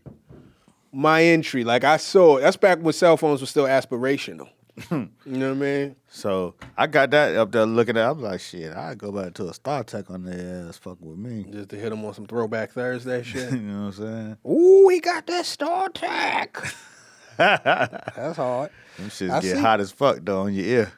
my 0.93 1.23
entry. 1.23 1.63
Like 1.63 1.83
I 1.83 1.97
saw. 1.97 2.39
That's 2.39 2.55
back 2.57 2.79
when 2.79 2.93
cell 2.93 3.17
phones 3.17 3.41
were 3.41 3.47
still 3.47 3.65
aspirational. 3.65 4.47
you 4.91 5.07
know 5.25 5.49
what 5.49 5.57
I 5.57 5.59
mean? 5.59 5.95
So 6.07 6.55
I 6.77 6.87
got 6.87 7.11
that 7.11 7.35
up 7.35 7.51
there 7.51 7.65
looking 7.65 7.95
at. 7.97 8.07
it. 8.07 8.11
I'm 8.11 8.21
like, 8.21 8.39
shit, 8.39 8.73
I 8.75 8.95
go 8.95 9.11
back 9.11 9.33
to 9.35 9.43
a 9.47 9.51
StarTAC 9.51 10.09
on 10.09 10.23
their 10.23 10.67
ass, 10.67 10.77
fucking 10.77 11.07
with 11.07 11.17
me. 11.19 11.45
Just 11.51 11.69
to 11.69 11.75
hit 11.75 11.91
them 11.91 12.03
on 12.05 12.13
some 12.13 12.25
throwback 12.25 12.71
Thursday 12.71 13.21
shit. 13.23 13.51
you 13.51 13.59
know 13.59 13.85
what 13.85 13.99
I'm 13.99 14.37
saying? 14.37 14.37
Ooh, 14.47 14.89
he 14.89 14.99
got 14.99 15.27
that 15.27 15.45
StarTAC. 15.45 16.73
That's 17.37 18.37
hard. 18.37 18.71
Them 18.97 19.09
shits 19.09 19.29
I 19.31 19.41
get 19.41 19.55
see. 19.55 19.61
hot 19.61 19.79
as 19.79 19.91
fuck 19.91 20.19
though 20.21 20.41
on 20.41 20.53
your 20.53 20.65
ear. 20.65 20.91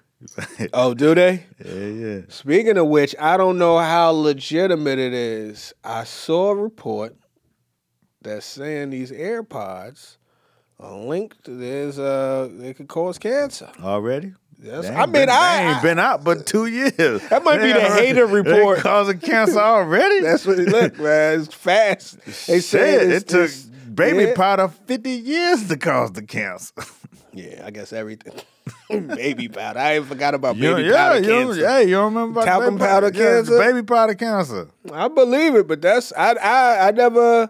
Oh, 0.73 0.93
do 0.93 1.13
they? 1.13 1.43
yeah, 1.63 1.73
yeah. 1.73 2.21
Speaking 2.29 2.77
of 2.77 2.87
which, 2.87 3.13
I 3.19 3.35
don't 3.37 3.57
know 3.57 3.77
how 3.77 4.09
legitimate 4.11 4.97
it 4.99 5.13
is. 5.13 5.73
I 5.83 6.05
saw 6.05 6.51
a 6.51 6.55
report 6.55 7.15
that's 8.25 8.45
saying 8.45 8.89
these 8.89 9.11
AirPods 9.11 10.17
are 10.79 10.93
linked. 10.97 11.37
There's 11.45 11.97
uh, 11.97 12.49
they 12.51 12.73
could 12.73 12.87
cause 12.87 13.17
cancer. 13.17 13.69
Already? 13.81 14.33
Yes, 14.61 14.85
I 14.85 14.89
ain't 14.89 14.97
mean, 14.99 15.11
been, 15.11 15.29
I- 15.29 15.63
they 15.63 15.69
ain't 15.71 15.81
been 15.81 15.99
out 15.99 16.23
but 16.23 16.45
two 16.45 16.65
years. 16.65 17.21
That 17.29 17.43
might 17.43 17.61
be 17.61 17.71
the 17.73 17.81
hater 17.81 18.25
they 18.25 18.33
report. 18.41 18.79
causing 18.79 19.19
cancer 19.19 19.59
already. 19.59 20.21
That's 20.21 20.45
what 20.45 20.59
it 20.59 20.69
look, 20.69 20.97
man. 20.97 21.41
It's 21.41 21.53
fast. 21.53 22.19
They 22.47 22.59
said 22.61 23.09
it 23.11 23.27
took 23.27 23.45
it's- 23.45 23.63
baby 23.63 24.23
yeah. 24.25 24.33
powder 24.35 24.67
50 24.67 25.09
years 25.09 25.67
to 25.67 25.77
cause 25.77 26.11
the 26.13 26.23
cancer. 26.23 26.73
Yeah, 27.37 27.63
I 27.65 27.71
guess 27.71 27.91
everything. 27.91 28.31
baby 28.89 29.49
powder. 29.49 29.77
I 29.77 29.97
even 29.97 30.07
forgot 30.07 30.35
about 30.35 30.57
baby 30.57 30.83
yeah, 30.83 30.95
powder 30.95 31.19
you, 31.19 31.27
cancer. 31.27 31.67
Hey, 31.67 31.83
you 31.83 31.91
don't 31.95 32.13
remember 32.13 32.39
about 32.39 32.45
Talcum 32.45 32.75
baby 32.77 32.87
powder 32.87 33.07
Yeah, 33.07 33.11
the 33.11 33.19
cancer? 33.19 33.59
baby 33.59 33.83
powder 33.83 34.15
cancer. 34.15 34.69
I 34.93 35.09
believe 35.09 35.53
it, 35.55 35.67
but 35.67 35.81
that's 35.81 36.13
I 36.13 36.31
I 36.35 36.87
I 36.87 36.91
never. 36.91 37.49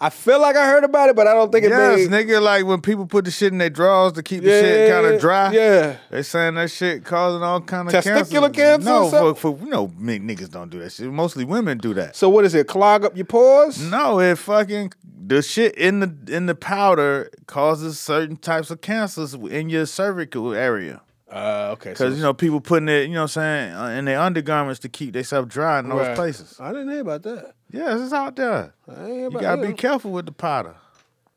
I 0.00 0.10
feel 0.10 0.40
like 0.40 0.56
I 0.56 0.66
heard 0.66 0.84
about 0.84 1.08
it, 1.08 1.16
but 1.16 1.26
I 1.26 1.34
don't 1.34 1.50
think 1.52 1.64
it 1.64 1.70
Yes, 1.70 2.08
made. 2.08 2.26
nigga, 2.26 2.42
like 2.42 2.66
when 2.66 2.80
people 2.80 3.06
put 3.06 3.24
the 3.24 3.30
shit 3.30 3.52
in 3.52 3.58
their 3.58 3.70
drawers 3.70 4.12
to 4.14 4.22
keep 4.22 4.42
the 4.42 4.50
shit 4.50 4.90
kind 4.90 5.06
of 5.06 5.20
dry. 5.20 5.52
Yeah. 5.52 5.96
They 6.10 6.22
saying 6.22 6.54
that 6.54 6.70
shit 6.70 7.04
causing 7.04 7.42
all 7.42 7.60
kind 7.60 7.88
of 7.88 7.94
Testicular 7.94 8.52
cancer. 8.52 8.88
No, 8.88 9.08
for, 9.08 9.34
for 9.34 9.58
you 9.64 9.70
know, 9.70 9.88
niggas 9.88 10.50
don't 10.50 10.70
do 10.70 10.80
that 10.80 10.92
shit. 10.92 11.10
Mostly 11.10 11.44
women 11.44 11.78
do 11.78 11.94
that. 11.94 12.16
So 12.16 12.28
what 12.28 12.44
is 12.44 12.54
it? 12.54 12.66
Clog 12.66 13.04
up 13.04 13.16
your 13.16 13.24
pores? 13.26 13.80
No, 13.80 14.18
it 14.20 14.36
fucking 14.36 14.92
the 15.26 15.40
shit 15.42 15.74
in 15.76 16.00
the 16.00 16.14
in 16.28 16.46
the 16.46 16.54
powder 16.54 17.30
causes 17.46 17.98
certain 17.98 18.36
types 18.36 18.70
of 18.70 18.80
cancers 18.80 19.34
in 19.34 19.70
your 19.70 19.86
cervical 19.86 20.52
area. 20.54 21.00
Uh, 21.30 21.70
okay. 21.72 21.90
Because 21.90 22.16
you 22.16 22.22
know 22.22 22.34
people 22.34 22.60
putting 22.60 22.88
it, 22.88 23.02
you 23.08 23.14
know, 23.14 23.22
what 23.22 23.36
I'm 23.36 23.42
saying, 23.42 23.74
uh, 23.74 23.86
in 23.88 24.04
their 24.04 24.20
undergarments 24.20 24.80
to 24.80 24.88
keep 24.88 25.14
themselves 25.14 25.48
dry 25.52 25.78
in 25.80 25.88
those 25.88 26.06
Right. 26.06 26.16
places. 26.16 26.56
I 26.60 26.72
didn't 26.72 26.90
hear 26.90 27.00
about 27.00 27.22
that. 27.22 27.54
Yes, 27.70 28.00
it's 28.02 28.12
out 28.12 28.36
there. 28.36 28.74
I 28.88 28.94
didn't 28.94 29.06
hear 29.16 29.30
You 29.30 29.40
gotta 29.40 29.62
be 29.62 29.72
careful 29.72 30.10
with 30.12 30.26
the 30.26 30.32
powder. 30.32 30.74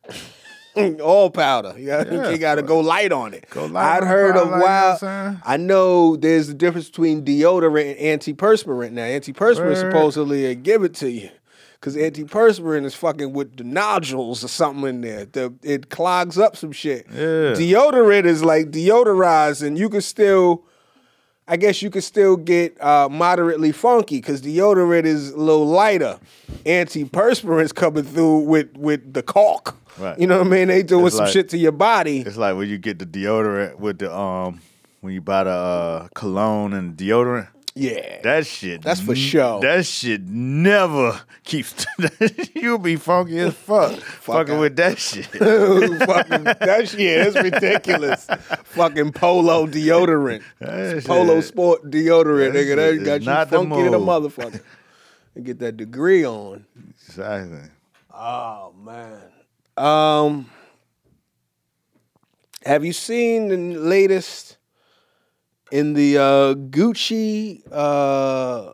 all 1.01 1.29
powder. 1.31 1.73
You 1.77 1.87
got 1.87 2.11
Yeah, 2.11 2.29
you 2.29 2.37
got 2.37 2.55
to 2.55 2.61
go 2.61 2.79
light 2.79 3.11
on 3.11 3.33
it. 3.33 3.47
Go 3.49 3.65
light 3.65 3.97
I'd 3.97 4.03
on 4.03 4.07
heard 4.07 4.35
powder, 4.35 4.45
of 4.45 4.49
like, 4.51 4.59
you 4.61 4.67
know 4.67 4.89
I'm 4.91 4.97
saying? 4.97 5.41
I 5.43 5.57
know 5.57 6.15
there's 6.15 6.49
a 6.49 6.53
difference 6.53 6.87
between 6.89 7.25
deodorant 7.25 7.97
and 7.99 8.21
antiperspirant. 8.21 8.91
Now, 8.91 9.01
antiperspirant 9.03 9.65
Word. 9.65 9.77
supposedly 9.77 10.53
give 10.55 10.83
it 10.83 10.93
to 10.95 11.09
you 11.09 11.29
because 11.79 11.95
antiperspirant 11.95 12.85
is 12.85 12.95
fucking 12.95 13.33
with 13.33 13.57
the 13.57 13.63
nodules 13.63 14.43
or 14.43 14.47
something 14.47 14.87
in 14.87 15.01
there. 15.01 15.25
The, 15.25 15.53
it 15.63 15.89
clogs 15.89 16.37
up 16.37 16.55
some 16.57 16.71
shit. 16.71 17.05
Yeah. 17.11 17.53
Deodorant 17.53 18.25
is 18.25 18.43
like 18.43 18.71
deodorizing. 18.71 19.77
you 19.77 19.89
can 19.89 20.01
still. 20.01 20.63
I 21.49 21.55
guess 21.55 21.81
you 21.81 21.89
could 21.89 22.03
still 22.03 22.35
get 22.35 22.75
uh, 22.83 23.07
moderately 23.09 23.71
funky 23.71 24.17
because 24.17 24.41
deodorant 24.41 25.05
is 25.05 25.31
a 25.31 25.37
little 25.37 25.65
lighter. 25.65 26.19
Antiperspirant's 26.65 27.71
coming 27.71 28.03
through 28.03 28.39
with 28.39 28.75
with 28.75 29.13
the 29.13 29.23
caulk. 29.23 29.77
Right. 29.97 30.19
You 30.19 30.27
know 30.27 30.39
what 30.39 30.47
I 30.47 30.49
mean? 30.49 30.67
They 30.67 30.83
doing 30.83 31.07
It's 31.07 31.15
some 31.15 31.23
like- 31.25 31.33
shit 31.33 31.49
to 31.49 31.57
your 31.57 31.71
body. 31.71 32.19
It's 32.19 32.37
like 32.37 32.55
when 32.57 32.67
you 32.69 32.77
get 32.77 32.99
the 32.99 33.05
deodorant 33.05 33.79
with 33.79 33.99
the 33.99 34.13
um 34.15 34.61
when 35.01 35.13
you 35.13 35.21
buy 35.21 35.43
the 35.45 35.49
uh, 35.51 36.07
cologne 36.15 36.73
and 36.73 36.97
deodorant. 36.97 37.47
Yeah. 37.77 38.21
That 38.23 38.47
shit. 38.47 38.81
That's 38.81 38.99
for 39.01 39.15
sure. 39.15 39.61
That 39.61 39.85
shit 39.85 40.23
never 40.27 41.21
keeps. 41.43 41.85
You'll 42.55 42.79
be 42.79 42.95
funky 42.95 43.37
as 43.37 43.53
fuck. 43.53 43.99
fucking 43.99 44.55
out. 44.55 44.61
with 44.61 44.75
that 44.77 44.97
shit. 44.97 45.25
fucking, 45.27 46.43
that 46.43 46.87
shit 46.89 47.27
is 47.27 47.35
ridiculous. 47.41 48.25
fucking 48.63 49.11
polo 49.11 49.67
deodorant. 49.67 50.41
Polo 51.05 51.39
sport 51.41 51.83
deodorant, 51.91 52.53
that 52.53 52.65
nigga. 52.65 53.03
That 53.03 53.23
got 53.23 53.51
you 53.51 53.57
funky 53.57 53.83
to 53.83 53.89
the 53.91 53.99
move. 53.99 54.07
motherfucker. 54.07 54.61
And 55.35 55.45
get 55.45 55.59
that 55.59 55.77
degree 55.77 56.25
on. 56.25 56.65
Exactly. 57.07 57.69
Oh 58.11 58.73
man. 58.83 59.21
Um 59.77 60.49
have 62.65 62.83
you 62.83 62.91
seen 62.91 63.49
the 63.49 63.77
latest 63.79 64.56
in 65.71 65.93
the 65.93 66.17
uh, 66.17 66.53
Gucci 66.55 67.61
uh, 67.71 68.71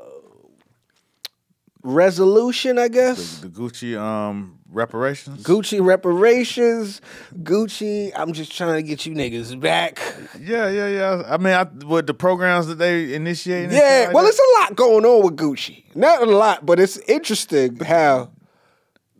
resolution, 1.83 2.77
I 2.79 2.87
guess. 2.87 3.39
The 3.39 3.47
Gucci 3.49 3.97
um 3.99 4.59
reparations. 4.69 5.43
Gucci 5.43 5.83
reparations, 5.85 7.01
Gucci. 7.35 8.11
I'm 8.15 8.33
just 8.33 8.55
trying 8.55 8.75
to 8.75 8.83
get 8.83 9.05
you 9.05 9.13
niggas 9.13 9.59
back. 9.59 9.99
Yeah, 10.39 10.69
yeah, 10.69 10.87
yeah. 10.87 11.23
I 11.27 11.37
mean, 11.37 11.53
I, 11.53 11.63
with 11.85 12.07
the 12.07 12.13
programs 12.13 12.67
that 12.67 12.75
they 12.75 13.13
initiating. 13.13 13.71
Yeah, 13.71 14.05
like 14.07 14.13
well, 14.15 14.23
that. 14.23 14.29
it's 14.29 14.39
a 14.39 14.61
lot 14.61 14.75
going 14.75 15.05
on 15.05 15.25
with 15.25 15.35
Gucci. 15.37 15.83
Not 15.95 16.21
a 16.23 16.25
lot, 16.25 16.65
but 16.65 16.79
it's 16.79 16.97
interesting 16.99 17.77
how 17.77 18.31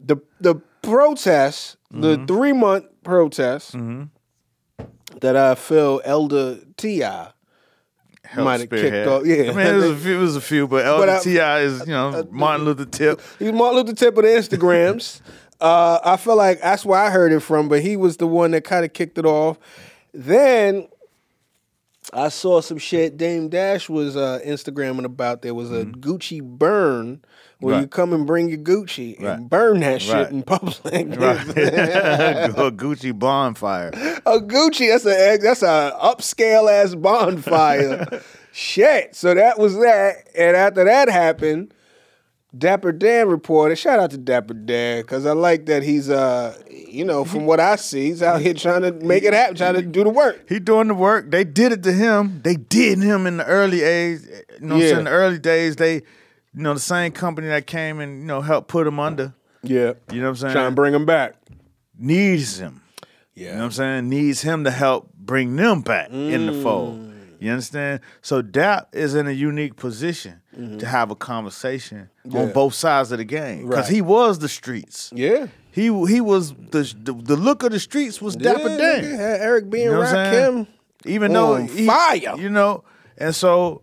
the 0.03 0.17
the 0.39 0.55
protests, 0.81 1.77
the 1.91 2.17
Mm-hmm. 2.17 2.25
three 2.25 2.53
month 2.53 2.86
protests 3.03 3.75
that 5.21 5.36
I 5.38 5.53
feel 5.55 6.01
Elder 6.03 6.57
Ti 6.77 7.03
Help 8.34 8.46
might 8.46 8.60
have 8.62 8.69
kicked 8.69 9.08
off. 9.08 9.26
Yeah, 9.26 9.52
I 9.52 9.54
mean, 9.54 9.67
it 9.67 9.74
was 9.76 9.86
a 9.91 9.96
few, 10.04 10.17
it 10.17 10.22
was 10.22 10.36
a 10.36 10.41
few 10.41 10.67
but 10.67 10.86
I- 10.86 10.89
LDTI 10.89 11.63
is 11.63 11.80
you 11.82 11.93
know 11.93 12.28
Martin 12.32 12.65
Luther 12.65 12.86
Tip. 12.86 13.22
He's 13.39 13.52
Martin 13.52 13.78
Luther 13.82 13.93
Tip 13.96 14.17
of 14.17 14.24
the 14.24 14.30
Instagrams. 14.30 15.22
uh, 15.62 16.00
I 16.04 16.17
feel 16.17 16.36
like 16.36 16.62
that's 16.62 16.84
where 16.86 17.00
I 17.00 17.10
heard 17.10 17.32
it 17.32 17.41
from, 17.41 17.69
but 17.69 17.82
he 17.82 17.96
was 17.96 18.17
the 18.17 18.28
one 18.28 18.52
that 18.52 18.63
kind 18.63 18.84
of 18.86 18.93
kicked 18.93 19.17
it 19.17 19.26
off. 19.26 19.58
Then 20.13 20.88
I 22.12 22.30
saw 22.30 22.60
some 22.62 22.78
shit 22.78 23.17
Dame 23.17 23.50
Dash 23.50 23.88
was 23.89 24.17
uh, 24.17 24.39
Instagramming 24.46 25.06
about. 25.06 25.41
There 25.41 25.54
was 25.54 25.72
a 25.72 25.86
Gucci 25.86 26.41
burn 26.41 27.24
where 27.60 27.80
you 27.80 27.88
come 27.88 28.12
and 28.12 28.28
bring 28.28 28.50
your 28.50 28.58
Gucci 28.58 29.15
and 29.17 29.26
Right. 29.26 29.50
burn 29.50 29.80
that 29.80 30.02
shit 30.02 30.13
Right. 30.13 30.30
in 30.32 30.43
public. 30.43 30.84
Right. 30.84 31.10
a 31.17 32.72
Gucci 32.72 33.17
bonfire. 33.17 33.91
A 34.25 34.39
Gucci, 34.39 34.89
that's 34.89 35.05
a 35.05 35.38
that's 35.38 35.62
a 35.63 35.97
upscale 36.01 36.71
ass 36.71 36.95
bonfire. 36.95 38.21
Shit. 38.51 39.15
So 39.15 39.33
that 39.33 39.57
was 39.57 39.75
that. 39.77 40.27
And 40.38 40.55
after 40.55 40.83
that 40.86 41.09
happened, 41.09 41.73
Dapper 42.55 42.91
Dan 42.91 43.27
reported. 43.27 43.77
Shout 43.77 43.99
out 43.99 44.12
to 44.12 44.17
Dapper 44.17 44.53
Dan 44.53 45.01
because 45.01 45.25
I 45.25 45.31
like 45.31 45.65
that 45.65 45.81
he's 45.81 46.07
uh 46.09 46.55
you 46.69 47.03
know 47.03 47.25
from 47.25 47.47
what 47.47 47.59
I 47.59 47.77
see 47.77 48.05
he's 48.09 48.21
out 48.21 48.41
here 48.41 48.53
trying 48.53 48.83
to 48.83 48.91
make 48.91 49.23
it 49.23 49.33
happen, 49.33 49.55
trying 49.55 49.73
to 49.73 49.81
do 49.81 50.03
the 50.03 50.12
work. 50.12 50.47
He 50.47 50.59
doing 50.59 50.88
the 50.88 50.93
work. 50.93 51.31
They 51.31 51.43
did 51.43 51.71
it 51.71 51.81
to 51.83 51.91
him. 51.91 52.41
They 52.43 52.55
did 52.55 52.99
him 52.99 53.25
in 53.25 53.38
the 53.38 53.45
early 53.45 53.81
age. 53.81 54.19
You 54.62 54.67
know, 54.67 54.75
Yeah. 54.75 54.81
saying? 54.88 54.97
in 54.99 55.03
the 55.05 55.09
early 55.12 55.39
days, 55.39 55.77
they, 55.77 55.95
you 55.95 56.01
know, 56.53 56.75
the 56.75 56.79
same 56.79 57.12
company 57.12 57.47
that 57.47 57.65
came 57.65 57.99
and 57.99 58.19
you 58.21 58.25
know 58.27 58.41
helped 58.41 58.67
put 58.67 58.86
him 58.86 58.99
under. 58.99 59.33
Yeah, 59.63 59.93
You 60.12 60.19
know 60.19 60.25
what 60.25 60.29
I'm 60.29 60.36
saying? 60.36 60.53
trying 60.53 60.69
to 60.69 60.75
bring 60.75 60.93
him 60.93 61.07
back. 61.07 61.33
needs 61.97 62.59
him. 62.59 62.81
Yeah, 63.36 63.46
You 63.48 63.52
know 63.54 63.58
what 63.60 63.65
I'm 63.65 63.72
saying? 63.72 64.10
Needs 64.10 64.41
him 64.41 64.63
to 64.65 64.72
help 64.72 65.12
bring 65.15 65.56
them 65.56 65.82
back 65.82 66.10
in 66.12 66.46
the 66.46 66.54
fold. 66.62 67.00
Mm. 67.00 67.13
You 67.39 67.52
understand? 67.52 68.00
So 68.22 68.41
Dap 68.41 68.89
is 68.93 69.15
in 69.15 69.28
a 69.28 69.32
unique 69.32 69.76
position 69.76 70.41
to 70.80 70.86
have 70.86 71.12
a 71.12 71.15
conversation 71.15 72.10
on 72.26 72.32
Mm-hmm. 72.32 72.54
Both 72.54 72.74
sides 72.76 73.12
of 73.12 73.17
the 73.17 73.26
game 73.26 73.67
because 73.67 73.86
Right. 73.88 73.96
he 73.96 74.02
was 74.02 74.39
the 74.39 74.48
streets. 74.50 75.12
yeah. 75.13 75.48
He 75.72 75.86
he 76.06 76.22
was 76.22 76.54
the 76.54 76.93
the, 77.04 77.13
the 77.13 77.36
look 77.36 77.63
of 77.63 77.72
the 77.72 77.80
streets 77.80 78.22
was 78.22 78.36
Dapper 78.36 78.69
yeah, 78.69 78.78
Dan. 78.78 79.04
nigga, 79.04 79.17
had 79.17 79.41
Eric 79.41 79.69
being 79.72 79.86
You 79.86 79.91
know 79.93 80.02
Rakim. 80.02 80.67
Even 81.06 81.34
though 81.34 81.56
on 81.56 81.67
he, 81.67 81.88
fire. 81.88 82.36
you 82.38 82.50
know, 82.50 82.84
and 83.17 83.34
so 83.36 83.82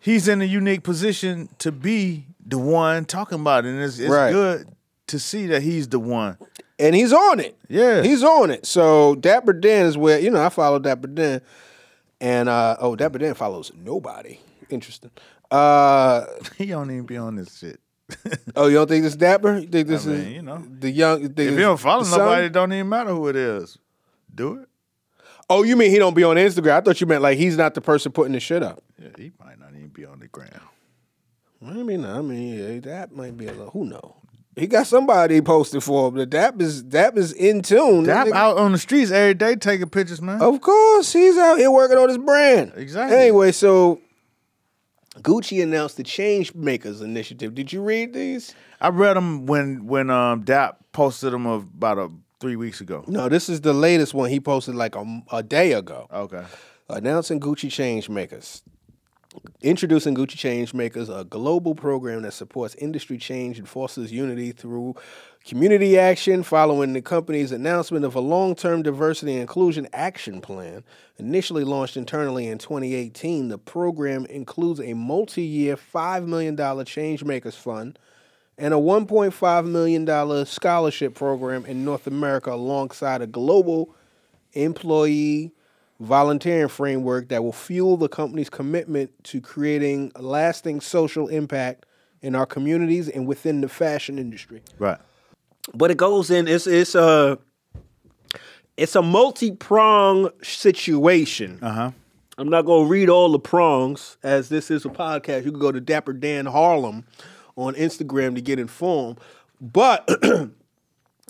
he's 0.00 0.26
in 0.28 0.42
a 0.42 0.44
unique 0.44 0.82
position 0.82 1.48
to 1.58 1.70
be 1.72 2.26
the 2.44 2.58
one 2.58 3.04
talking 3.04 3.40
about 3.40 3.64
it, 3.64 3.68
and 3.70 3.80
it's, 3.82 3.98
it's 4.00 4.10
Right. 4.10 4.32
good 4.32 4.68
to 5.06 5.18
see 5.20 5.46
that 5.46 5.62
he's 5.62 5.88
the 5.88 6.00
one. 6.00 6.36
And 6.80 6.94
he's 6.94 7.12
on 7.12 7.40
it. 7.40 7.56
Yeah. 7.68 8.02
he's 8.02 8.22
on 8.24 8.50
it. 8.50 8.66
So 8.66 9.14
Dapper 9.14 9.52
Dan 9.52 9.86
is 9.86 9.96
where 9.96 10.18
you 10.18 10.30
know 10.30 10.44
I 10.44 10.48
follow 10.48 10.78
Dapper 10.78 11.08
Dan, 11.08 11.40
and 12.20 12.48
uh, 12.48 12.76
oh 12.80 12.96
Dapper 12.96 13.18
Dan 13.18 13.34
follows 13.34 13.70
nobody. 13.76 14.38
Interesting. 14.70 15.10
Uh, 15.50 16.24
He 16.56 16.66
don't 16.66 16.90
even 16.90 17.06
be 17.06 17.16
on 17.16 17.36
this 17.36 17.58
shit. 17.58 17.80
oh, 18.56 18.66
you 18.66 18.74
don't 18.74 18.88
think 18.88 19.04
this 19.04 19.16
Dapper? 19.16 19.58
You 19.58 19.68
think 19.68 19.86
this 19.86 20.06
I 20.06 20.10
is 20.10 20.26
you 20.28 20.42
know. 20.42 20.64
the 20.68 20.90
young? 20.90 21.20
You 21.22 21.26
If 21.28 21.38
you 21.38 21.58
don't 21.58 21.78
follow 21.78 22.02
nobody, 22.04 22.46
it 22.46 22.52
don't 22.52 22.72
even 22.72 22.88
matter 22.88 23.10
who 23.10 23.28
it 23.28 23.36
is. 23.36 23.78
Do 24.34 24.54
it. 24.60 24.68
Oh, 25.48 25.64
you 25.64 25.76
mean 25.76 25.90
he 25.90 25.98
don't 25.98 26.14
be 26.14 26.22
on 26.24 26.36
Instagram? 26.36 26.72
I 26.72 26.80
thought 26.80 27.00
you 27.00 27.06
meant 27.06 27.22
like 27.22 27.36
he's 27.36 27.56
not 27.56 27.74
the 27.74 27.80
person 27.80 28.12
putting 28.12 28.32
the 28.32 28.40
shit 28.40 28.62
up. 28.62 28.82
Yeah, 29.00 29.08
he 29.16 29.32
might 29.44 29.58
not 29.58 29.70
even 29.74 29.88
be 29.88 30.04
on 30.04 30.20
the 30.20 30.28
ground. 30.28 30.60
I 31.66 31.82
mean, 31.82 32.04
I 32.04 32.20
mean, 32.22 32.58
yeah, 32.58 32.80
that 32.80 33.12
might 33.14 33.36
be 33.36 33.46
a 33.46 33.52
little. 33.52 33.70
Who 33.70 33.84
know? 33.84 34.16
He 34.56 34.66
got 34.66 34.86
somebody 34.86 35.40
posted 35.40 35.82
for 35.82 36.08
him. 36.08 36.14
The 36.16 36.26
Dap 36.26 36.60
is 36.60 36.82
Dap 36.82 37.16
is 37.16 37.32
in 37.32 37.62
tune. 37.62 38.04
Dap 38.04 38.26
Nigga- 38.26 38.32
out 38.34 38.58
on 38.58 38.72
the 38.72 38.78
streets 38.78 39.10
every 39.10 39.34
day 39.34 39.54
taking 39.56 39.88
pictures, 39.88 40.20
man. 40.20 40.40
Of 40.42 40.60
course, 40.60 41.12
he's 41.12 41.38
out 41.38 41.58
here 41.58 41.70
working 41.70 41.96
on 41.96 42.08
his 42.08 42.18
brand. 42.18 42.72
Exactly. 42.76 43.16
Anyway, 43.16 43.52
so 43.52 44.00
Gucci 45.18 45.62
announced 45.62 45.96
the 45.96 46.02
Change 46.02 46.54
Makers 46.54 47.00
initiative. 47.00 47.54
Did 47.54 47.72
you 47.72 47.82
read 47.82 48.12
these? 48.12 48.54
I 48.80 48.88
read 48.88 49.16
them 49.16 49.46
when 49.46 49.86
when 49.86 50.10
um 50.10 50.42
Dap 50.42 50.78
posted 50.92 51.32
them 51.32 51.46
about 51.46 51.98
a, 51.98 52.10
three 52.40 52.56
weeks 52.56 52.80
ago. 52.80 53.04
No, 53.06 53.28
this 53.28 53.48
is 53.48 53.60
the 53.60 53.72
latest 53.72 54.14
one 54.14 54.30
he 54.30 54.40
posted 54.40 54.74
like 54.74 54.96
a, 54.96 55.22
a 55.32 55.42
day 55.42 55.72
ago. 55.72 56.06
Okay. 56.12 56.44
Announcing 56.88 57.38
Gucci 57.38 57.70
Change 57.70 58.08
Makers. 58.08 58.62
Introducing 59.62 60.14
Gucci 60.16 60.36
Change 60.36 60.74
Makers, 60.74 61.08
a 61.08 61.22
global 61.22 61.74
program 61.74 62.22
that 62.22 62.32
supports 62.32 62.74
industry 62.76 63.16
change 63.16 63.58
and 63.58 63.68
fosters 63.68 64.10
unity 64.10 64.50
through 64.50 64.96
community 65.44 65.98
action 65.98 66.42
following 66.42 66.94
the 66.94 67.02
company's 67.02 67.52
announcement 67.52 68.04
of 68.04 68.16
a 68.16 68.20
long 68.20 68.56
term 68.56 68.82
diversity 68.82 69.32
and 69.32 69.42
inclusion 69.42 69.86
action 69.92 70.40
plan. 70.40 70.82
Initially 71.18 71.62
launched 71.62 71.96
internally 71.96 72.48
in 72.48 72.58
2018, 72.58 73.48
the 73.48 73.58
program 73.58 74.26
includes 74.26 74.80
a 74.80 74.94
multi 74.94 75.42
year 75.42 75.76
$5 75.76 76.26
million 76.26 76.56
changemakers 76.56 77.54
Fund 77.54 77.98
and 78.58 78.74
a 78.74 78.78
$1.5 78.78 79.66
million 79.66 80.46
scholarship 80.46 81.14
program 81.14 81.64
in 81.66 81.84
North 81.84 82.08
America 82.08 82.52
alongside 82.52 83.22
a 83.22 83.28
global 83.28 83.94
employee 84.54 85.52
volunteering 86.00 86.68
framework 86.68 87.28
that 87.28 87.44
will 87.44 87.52
fuel 87.52 87.96
the 87.96 88.08
company's 88.08 88.50
commitment 88.50 89.12
to 89.22 89.40
creating 89.40 90.10
lasting 90.18 90.80
social 90.80 91.28
impact 91.28 91.86
in 92.22 92.34
our 92.34 92.46
communities 92.46 93.08
and 93.08 93.26
within 93.26 93.60
the 93.60 93.68
fashion 93.68 94.18
industry. 94.18 94.62
Right. 94.78 94.98
But 95.74 95.90
it 95.90 95.98
goes 95.98 96.30
in 96.30 96.48
it's 96.48 96.66
it's 96.66 96.94
a 96.94 97.38
it's 98.76 98.96
a 98.96 99.02
multi-prong 99.02 100.30
situation. 100.42 101.58
Uh 101.62 101.72
huh. 101.72 101.90
I'm 102.38 102.48
not 102.48 102.62
going 102.62 102.86
to 102.86 102.90
read 102.90 103.10
all 103.10 103.30
the 103.30 103.38
prongs 103.38 104.16
as 104.22 104.48
this 104.48 104.70
is 104.70 104.86
a 104.86 104.88
podcast. 104.88 105.44
You 105.44 105.50
can 105.50 105.60
go 105.60 105.70
to 105.70 105.80
Dapper 105.80 106.14
Dan 106.14 106.46
Harlem 106.46 107.04
on 107.56 107.74
Instagram 107.74 108.34
to 108.36 108.40
get 108.40 108.58
informed. 108.58 109.20
But 109.60 110.08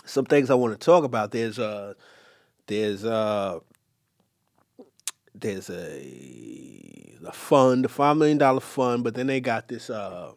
some 0.04 0.24
things 0.26 0.50
I 0.50 0.54
want 0.54 0.78
to 0.78 0.85
talk 0.85 1.02
about. 1.02 1.33
There's 1.33 1.59
uh 1.59 1.94
there's 2.68 3.04
uh 3.04 3.59
there's 5.40 5.70
a 5.70 7.18
a 7.26 7.33
fund, 7.33 7.85
a 7.85 7.88
five 7.88 8.16
million 8.16 8.38
dollar 8.38 8.61
fund, 8.61 9.05
but 9.05 9.14
then 9.14 9.26
they 9.26 9.40
got 9.40 9.68
this 9.68 9.90
uh 9.90 10.33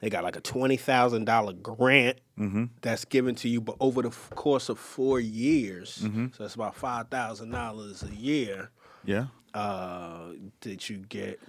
they 0.00 0.08
got 0.10 0.22
like 0.24 0.36
a 0.36 0.40
twenty 0.40 0.76
thousand 0.76 1.24
dollar 1.24 1.52
grant 1.52 2.18
that's 2.82 3.04
given 3.04 3.34
to 3.36 3.48
you, 3.48 3.60
but 3.60 3.74
over 3.80 4.00
the 4.02 4.08
f- 4.10 4.30
course 4.30 4.68
of 4.68 4.78
four 4.78 5.18
years, 5.18 5.90
so 5.94 6.28
that's 6.38 6.54
about 6.54 6.76
five 6.76 7.08
thousand 7.08 7.50
dollars 7.50 8.04
a 8.04 8.14
year 8.14 8.70
Yeah. 9.04 9.26
uh, 9.54 10.28
that 10.60 10.88
you 10.88 10.98
get. 10.98 11.40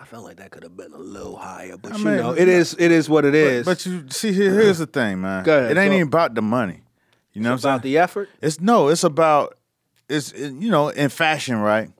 I 0.00 0.04
felt 0.04 0.24
like 0.24 0.36
that 0.36 0.52
could 0.52 0.62
have 0.62 0.76
been 0.76 0.92
a 0.92 0.98
little 0.98 1.36
higher, 1.36 1.76
but 1.76 1.92
I 1.92 1.96
you 1.98 2.04
mean, 2.04 2.16
know, 2.18 2.30
it 2.32 2.46
is 2.48 2.76
it 2.78 2.92
is 2.92 3.10
what 3.10 3.24
it 3.24 3.34
is. 3.34 3.66
But 3.66 3.84
you 3.84 4.04
see, 4.08 4.32
here, 4.32 4.52
here's 4.54 4.78
the 4.78 4.86
thing, 4.86 5.20
man. 5.20 5.42
Go 5.44 5.58
ahead, 5.58 5.72
it 5.76 5.80
ain't 5.80 5.90
so- 5.90 5.96
even 5.96 6.06
about 6.08 6.34
the 6.34 6.42
money. 6.42 6.82
You 7.32 7.42
know 7.42 7.50
what 7.50 7.64
I'm 7.64 7.70
about 7.74 7.82
saying? 7.82 7.92
the 7.92 7.98
effort. 7.98 8.28
It's 8.40 8.60
no, 8.60 8.88
it's 8.88 9.04
about 9.04 9.58
it's 10.08 10.32
you 10.32 10.70
know 10.70 10.88
in 10.88 11.08
fashion, 11.08 11.56
right? 11.58 11.90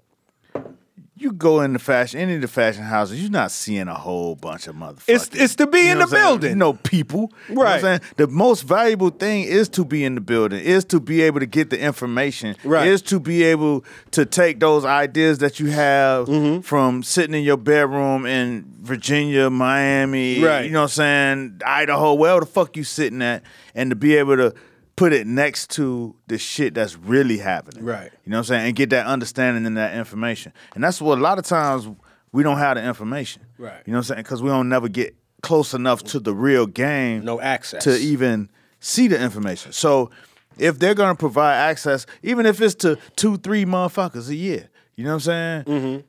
You 1.18 1.32
go 1.32 1.62
into 1.62 1.78
fashion, 1.78 2.20
any 2.20 2.34
of 2.34 2.42
the 2.42 2.46
fashion 2.48 2.82
houses, 2.82 3.22
you're 3.22 3.30
not 3.30 3.50
seeing 3.50 3.88
a 3.88 3.94
whole 3.94 4.34
bunch 4.36 4.66
of 4.66 4.76
motherfuckers. 4.76 5.08
It's- 5.08 5.30
it's 5.32 5.54
to 5.54 5.66
be 5.66 5.78
You 5.78 5.92
in 5.92 5.98
the 5.98 6.04
what 6.04 6.04
I'm 6.04 6.08
saying? 6.10 6.24
building. 6.26 6.50
You 6.50 6.56
know, 6.56 6.72
people. 6.74 7.32
You 7.48 7.54
know 7.54 7.60
what 7.62 7.66
I'm 7.68 7.72
Right. 7.72 7.80
saying? 7.80 8.00
The 8.18 8.26
most 8.26 8.64
valuable 8.64 9.08
thing 9.08 9.44
is 9.44 9.70
to 9.70 9.84
be 9.86 10.04
in 10.04 10.14
the 10.14 10.20
building, 10.20 10.60
is 10.62 10.84
to 10.86 11.00
be 11.00 11.22
able 11.22 11.40
to 11.40 11.46
get 11.46 11.70
the 11.70 11.80
information, 11.80 12.54
Right. 12.64 12.86
is 12.86 13.00
to 13.02 13.18
be 13.18 13.44
able 13.44 13.82
to 14.10 14.26
take 14.26 14.60
those 14.60 14.84
ideas 14.84 15.38
that 15.38 15.58
you 15.58 15.68
have 15.70 16.26
Mm-hmm. 16.26 16.60
from 16.60 17.02
sitting 17.02 17.34
in 17.34 17.44
your 17.44 17.56
bedroom 17.56 18.26
in 18.26 18.66
Virginia, 18.82 19.48
Miami, 19.48 20.42
Right. 20.44 20.66
you 20.66 20.70
know 20.70 20.80
what 20.82 20.84
I'm 20.84 20.88
saying, 20.90 21.60
Idaho, 21.64 22.12
wherever 22.12 22.40
the 22.40 22.46
fuck 22.46 22.76
you 22.76 22.84
sitting 22.84 23.22
at, 23.22 23.42
and 23.74 23.88
to 23.88 23.96
be 23.96 24.16
able 24.16 24.36
to 24.36 24.52
put 24.96 25.12
it 25.12 25.26
next 25.26 25.70
to 25.70 26.16
the 26.26 26.38
shit 26.38 26.74
that's 26.74 26.96
really 26.96 27.38
happening. 27.38 27.84
Right. 27.84 28.10
You 28.24 28.30
know 28.30 28.38
what 28.38 28.40
I'm 28.40 28.44
saying? 28.44 28.66
And 28.68 28.76
get 28.76 28.90
that 28.90 29.06
understanding 29.06 29.66
and 29.66 29.76
that 29.76 29.94
information. 29.96 30.52
And 30.74 30.82
that's 30.82 31.00
what 31.00 31.18
a 31.18 31.20
lot 31.20 31.38
of 31.38 31.44
times 31.44 31.86
we 32.32 32.42
don't 32.42 32.58
have 32.58 32.76
the 32.76 32.84
information. 32.84 33.42
Right. 33.58 33.82
You 33.86 33.92
know 33.92 33.98
what 33.98 34.04
I'm 34.10 34.14
saying? 34.14 34.22
Because 34.22 34.42
we 34.42 34.48
don't 34.48 34.68
never 34.68 34.88
get 34.88 35.14
close 35.42 35.74
enough 35.74 36.02
to 36.04 36.18
the 36.18 36.34
real 36.34 36.66
game 36.66 37.24
No 37.24 37.40
access. 37.40 37.84
to 37.84 37.96
even 37.96 38.48
see 38.80 39.06
the 39.06 39.20
information. 39.20 39.72
So 39.72 40.10
if 40.58 40.78
they're 40.78 40.94
gonna 40.94 41.14
provide 41.14 41.54
access, 41.56 42.06
even 42.22 42.46
if 42.46 42.60
it's 42.60 42.74
to 42.76 42.98
two, 43.16 43.36
three 43.36 43.64
motherfuckers 43.64 44.28
a 44.30 44.34
year, 44.34 44.70
You 44.96 45.04
know 45.04 45.10
what 45.10 45.14
I'm 45.14 45.20
saying? 45.20 45.64
Mm-hmm. 45.64 46.00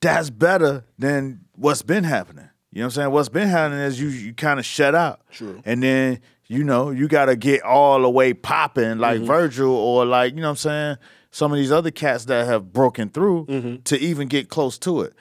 That's 0.00 0.30
better 0.30 0.84
than 0.98 1.40
what's 1.56 1.82
been 1.82 2.04
happening. 2.04 2.48
You 2.70 2.80
know 2.82 2.86
what 2.86 2.92
I'm 2.94 3.02
saying? 3.02 3.10
What's 3.10 3.28
been 3.28 3.48
happening 3.48 3.80
is 3.80 4.00
you 4.00 4.08
you 4.08 4.34
kind 4.34 4.60
of 4.60 4.66
shut 4.66 4.94
out. 4.94 5.20
True. 5.32 5.60
And 5.64 5.82
then, 5.82 6.20
you 6.48 6.64
know, 6.64 6.90
you 6.90 7.08
gotta 7.08 7.36
get 7.36 7.62
all 7.62 8.02
the 8.02 8.10
way 8.10 8.32
popping 8.34 8.98
like 8.98 9.18
mm-hmm. 9.18 9.26
Virgil 9.26 9.70
or 9.70 10.04
like, 10.04 10.34
you 10.34 10.40
know 10.40 10.48
what 10.48 10.50
I'm 10.50 10.56
saying? 10.56 10.96
Some 11.30 11.52
of 11.52 11.58
these 11.58 11.72
other 11.72 11.90
cats 11.90 12.26
that 12.26 12.46
have 12.46 12.72
broken 12.72 13.10
through 13.10 13.46
mm-hmm. 13.46 13.82
to 13.82 13.98
even 13.98 14.28
get 14.28 14.48
close 14.48 14.78
to 14.78 15.02
it. 15.02 15.12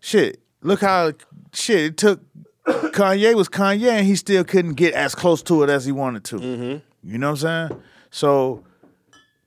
Shit. 0.00 0.40
Look 0.60 0.80
how 0.80 1.12
shit 1.52 1.80
it 1.80 1.96
took 1.96 2.20
Kanye 2.66 3.34
was 3.34 3.48
Kanye 3.48 3.90
and 3.90 4.06
he 4.06 4.16
still 4.16 4.44
couldn't 4.44 4.74
get 4.74 4.94
as 4.94 5.14
close 5.14 5.42
to 5.44 5.62
it 5.62 5.70
as 5.70 5.84
he 5.84 5.92
wanted 5.92 6.24
to. 6.24 6.36
Mm-hmm. 6.36 7.10
You 7.10 7.18
know 7.18 7.32
what 7.32 7.44
I'm 7.44 7.68
saying? 7.68 7.82
So 8.10 8.64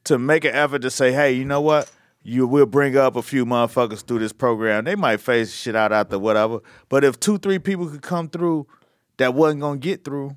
to 0.05 0.17
make 0.17 0.45
an 0.45 0.53
effort 0.53 0.81
to 0.81 0.89
say, 0.89 1.11
hey, 1.11 1.33
you 1.33 1.45
know 1.45 1.61
what? 1.61 1.91
You 2.23 2.47
will 2.47 2.65
bring 2.65 2.97
up 2.97 3.15
a 3.15 3.21
few 3.21 3.45
motherfuckers 3.45 4.05
through 4.05 4.19
this 4.19 4.33
program. 4.33 4.85
They 4.85 4.95
might 4.95 5.17
face 5.17 5.53
shit 5.53 5.75
out 5.75 5.91
after 5.91 6.17
whatever. 6.17 6.59
But 6.89 7.03
if 7.03 7.19
two, 7.19 7.37
three 7.37 7.59
people 7.59 7.87
could 7.87 8.01
come 8.01 8.29
through 8.29 8.67
that 9.17 9.33
wasn't 9.33 9.61
gonna 9.61 9.77
get 9.77 10.03
through, 10.03 10.35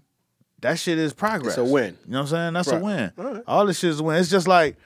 that 0.60 0.78
shit 0.78 0.98
is 0.98 1.12
progress. 1.12 1.56
It's 1.56 1.58
a 1.58 1.64
win. 1.72 1.96
You 2.06 2.12
know 2.12 2.18
what 2.18 2.22
I'm 2.22 2.26
saying? 2.28 2.52
That's 2.54 2.68
Right. 2.68 2.80
a 2.80 2.84
win. 2.84 3.12
All 3.18 3.24
right. 3.34 3.42
All 3.46 3.66
this 3.66 3.78
shit 3.78 3.90
is 3.90 4.00
a 4.00 4.02
win. 4.02 4.16
It's 4.18 4.30
just 4.30 4.48
like 4.48 4.76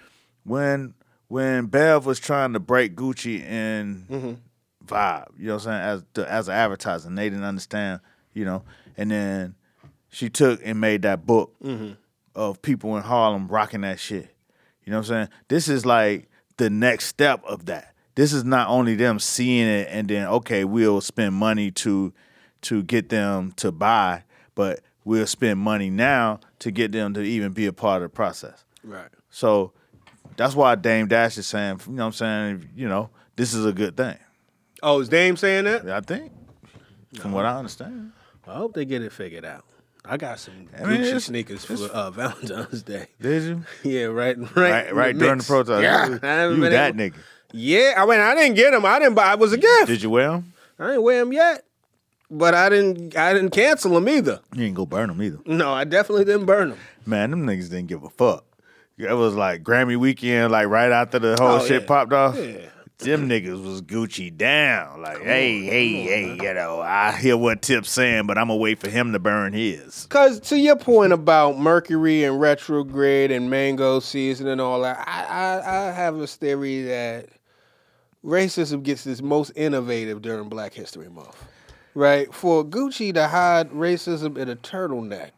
when 0.44 0.94
when 1.28 1.66
Bev 1.66 2.04
was 2.04 2.20
trying 2.20 2.52
to 2.52 2.60
break 2.60 2.94
Gucci 2.96 3.42
and 3.44 4.06
Mm-hmm. 4.08 4.32
Vibe. 4.86 5.28
You 5.38 5.46
know 5.46 5.54
what 5.54 5.66
I'm 5.66 5.72
saying? 5.72 5.82
As 5.82 6.04
the, 6.14 6.30
as 6.32 6.48
an 6.48 6.54
advertiser, 6.54 7.08
and 7.08 7.16
they 7.16 7.30
didn't 7.30 7.44
understand. 7.44 8.00
You 8.34 8.44
know, 8.44 8.62
and 8.96 9.10
then 9.10 9.54
she 10.10 10.28
took 10.28 10.60
and 10.64 10.80
made 10.80 11.02
that 11.02 11.24
book 11.26 11.54
Mm-hmm. 11.62 11.92
of 12.34 12.60
people 12.62 12.96
in 12.96 13.02
Harlem 13.02 13.48
rocking 13.48 13.82
that 13.82 13.98
shit. 14.00 14.34
You 14.84 14.90
know 14.90 14.98
what 14.98 15.04
I'm 15.10 15.14
saying? 15.14 15.28
This 15.48 15.68
is 15.68 15.86
like 15.86 16.28
the 16.56 16.68
next 16.68 17.06
step 17.06 17.42
of 17.44 17.66
that. 17.66 17.94
This 18.14 18.32
is 18.32 18.44
not 18.44 18.68
only 18.68 18.94
them 18.96 19.18
seeing 19.18 19.66
it 19.66 19.88
and 19.90 20.08
then 20.08 20.26
okay, 20.26 20.64
we'll 20.64 21.00
spend 21.00 21.34
money 21.34 21.70
to 21.70 22.12
to 22.62 22.82
get 22.82 23.08
them 23.08 23.52
to 23.56 23.70
buy, 23.72 24.24
but 24.54 24.80
we'll 25.04 25.26
spend 25.26 25.58
money 25.60 25.90
now 25.90 26.40
to 26.60 26.70
get 26.70 26.92
them 26.92 27.14
to 27.14 27.20
even 27.22 27.52
be 27.52 27.66
a 27.66 27.72
part 27.72 28.02
of 28.02 28.10
the 28.10 28.14
process. 28.14 28.64
Right. 28.84 29.08
So 29.30 29.72
that's 30.36 30.54
why 30.54 30.74
Dame 30.74 31.08
Dash 31.08 31.36
is 31.38 31.46
saying, 31.46 31.80
you 31.86 31.92
know 31.94 32.02
what 32.02 32.06
I'm 32.08 32.12
saying, 32.12 32.68
you 32.76 32.88
know, 32.88 33.10
this 33.36 33.54
is 33.54 33.64
a 33.66 33.72
good 33.72 33.96
thing. 33.96 34.16
Oh, 34.82 35.00
is 35.00 35.08
Dame 35.08 35.36
saying 35.36 35.64
that? 35.64 35.88
I 35.88 36.00
think. 36.00 36.32
From 37.20 37.32
what 37.32 37.44
I 37.44 37.56
understand. 37.58 38.12
I 38.46 38.54
hope 38.54 38.72
they 38.74 38.84
get 38.84 39.02
it 39.02 39.12
figured 39.12 39.44
out. 39.44 39.64
I 40.04 40.16
got 40.16 40.40
some 40.40 40.68
I 40.76 40.82
mean, 40.84 41.00
Gucci 41.00 41.06
it's- 41.06 41.24
sneakers 41.24 41.64
for 41.64 41.74
uh, 41.92 42.10
Valentine's 42.12 42.82
Day. 42.82 43.06
Did 43.20 43.42
you? 43.44 43.64
Yeah, 43.84 44.04
right, 44.06 44.36
right, 44.36 44.56
Right, 44.56 44.94
right 44.94 45.16
during 45.18 45.38
the 45.38 45.44
protest. 45.44 45.82
Yeah, 45.82 46.06
You- 46.06 46.12
you 46.14 46.70
that 46.70 46.88
able- 46.94 46.98
nigga. 46.98 47.14
Yeah, 47.52 47.94
I 47.98 48.06
mean, 48.06 48.18
I 48.18 48.34
didn't 48.34 48.54
get 48.56 48.70
them. 48.72 48.84
I 48.86 48.98
didn't 48.98 49.14
buy. 49.14 49.34
It 49.34 49.38
was 49.38 49.52
a 49.52 49.58
gift. 49.58 49.86
Did 49.86 50.02
you 50.02 50.10
wear 50.10 50.30
them? 50.30 50.52
I 50.78 50.86
didn't 50.88 51.02
wear 51.02 51.18
them 51.20 51.32
yet, 51.34 51.64
but 52.32 52.54
I 52.54 52.68
didn't. 52.68 53.16
I 53.16 53.32
didn't 53.32 53.50
cancel 53.50 53.92
them 53.92 54.08
either. 54.08 54.40
You 54.54 54.62
didn't 54.64 54.74
go 54.76 54.86
burn 54.86 55.08
them 55.08 55.22
either. 55.22 55.38
No, 55.46 55.72
I 55.72 55.84
definitely 55.84 56.24
didn't 56.24 56.46
burn 56.46 56.70
them. 56.70 56.78
Man, 57.06 57.30
them 57.30 57.46
niggas 57.46 57.70
didn't 57.70 57.86
give 57.88 58.02
a 58.02 58.10
fuck. 58.10 58.44
It 58.98 59.12
was 59.14 59.34
like 59.34 59.62
Grammy 59.62 59.96
weekend, 59.96 60.52
like 60.52 60.68
right 60.68 60.92
after 60.92 61.18
the 61.18 61.36
whole 61.40 61.60
Oh, 61.60 61.66
shit 61.66 61.82
yeah. 61.82 61.86
popped 61.88 62.12
off. 62.12 62.36
Yeah. 62.36 62.68
Them 62.98 63.28
niggas 63.28 63.64
was 63.64 63.82
Gucci 63.82 64.36
down. 64.36 65.02
Like, 65.02 65.22
hey, 65.22 65.64
hey, 65.64 65.88
hey, 66.04 66.34
you 66.40 66.54
know, 66.54 66.80
I 66.80 67.10
hear 67.16 67.36
what 67.36 67.60
Tip's 67.60 67.90
saying, 67.90 68.28
but 68.28 68.38
I'm 68.38 68.46
gonna 68.46 68.58
wait 68.60 68.78
for 68.78 68.88
him 68.88 69.12
to 69.12 69.18
burn 69.18 69.52
his. 69.54 70.06
Cause 70.06 70.38
to 70.50 70.56
your 70.58 70.76
point 70.76 71.12
about 71.12 71.58
Mercury 71.58 72.22
and 72.22 72.40
retrograde 72.40 73.32
and 73.32 73.50
mango 73.50 73.98
season 73.98 74.46
and 74.46 74.60
all 74.60 74.82
that, 74.82 75.02
I, 75.04 75.24
I, 75.24 75.88
I 75.88 75.90
have 75.90 76.14
a 76.16 76.26
theory 76.28 76.82
that 76.82 77.26
racism 78.24 78.84
gets 78.84 79.04
its 79.06 79.20
most 79.22 79.50
innovative 79.56 80.22
during 80.22 80.48
Black 80.48 80.72
History 80.72 81.08
Month. 81.08 81.42
Right? 81.94 82.32
For 82.32 82.64
Gucci 82.64 83.12
to 83.14 83.28
hide 83.28 83.70
racism 83.70 84.36
in 84.38 84.48
a 84.48 84.56
turtleneck. 84.56 85.30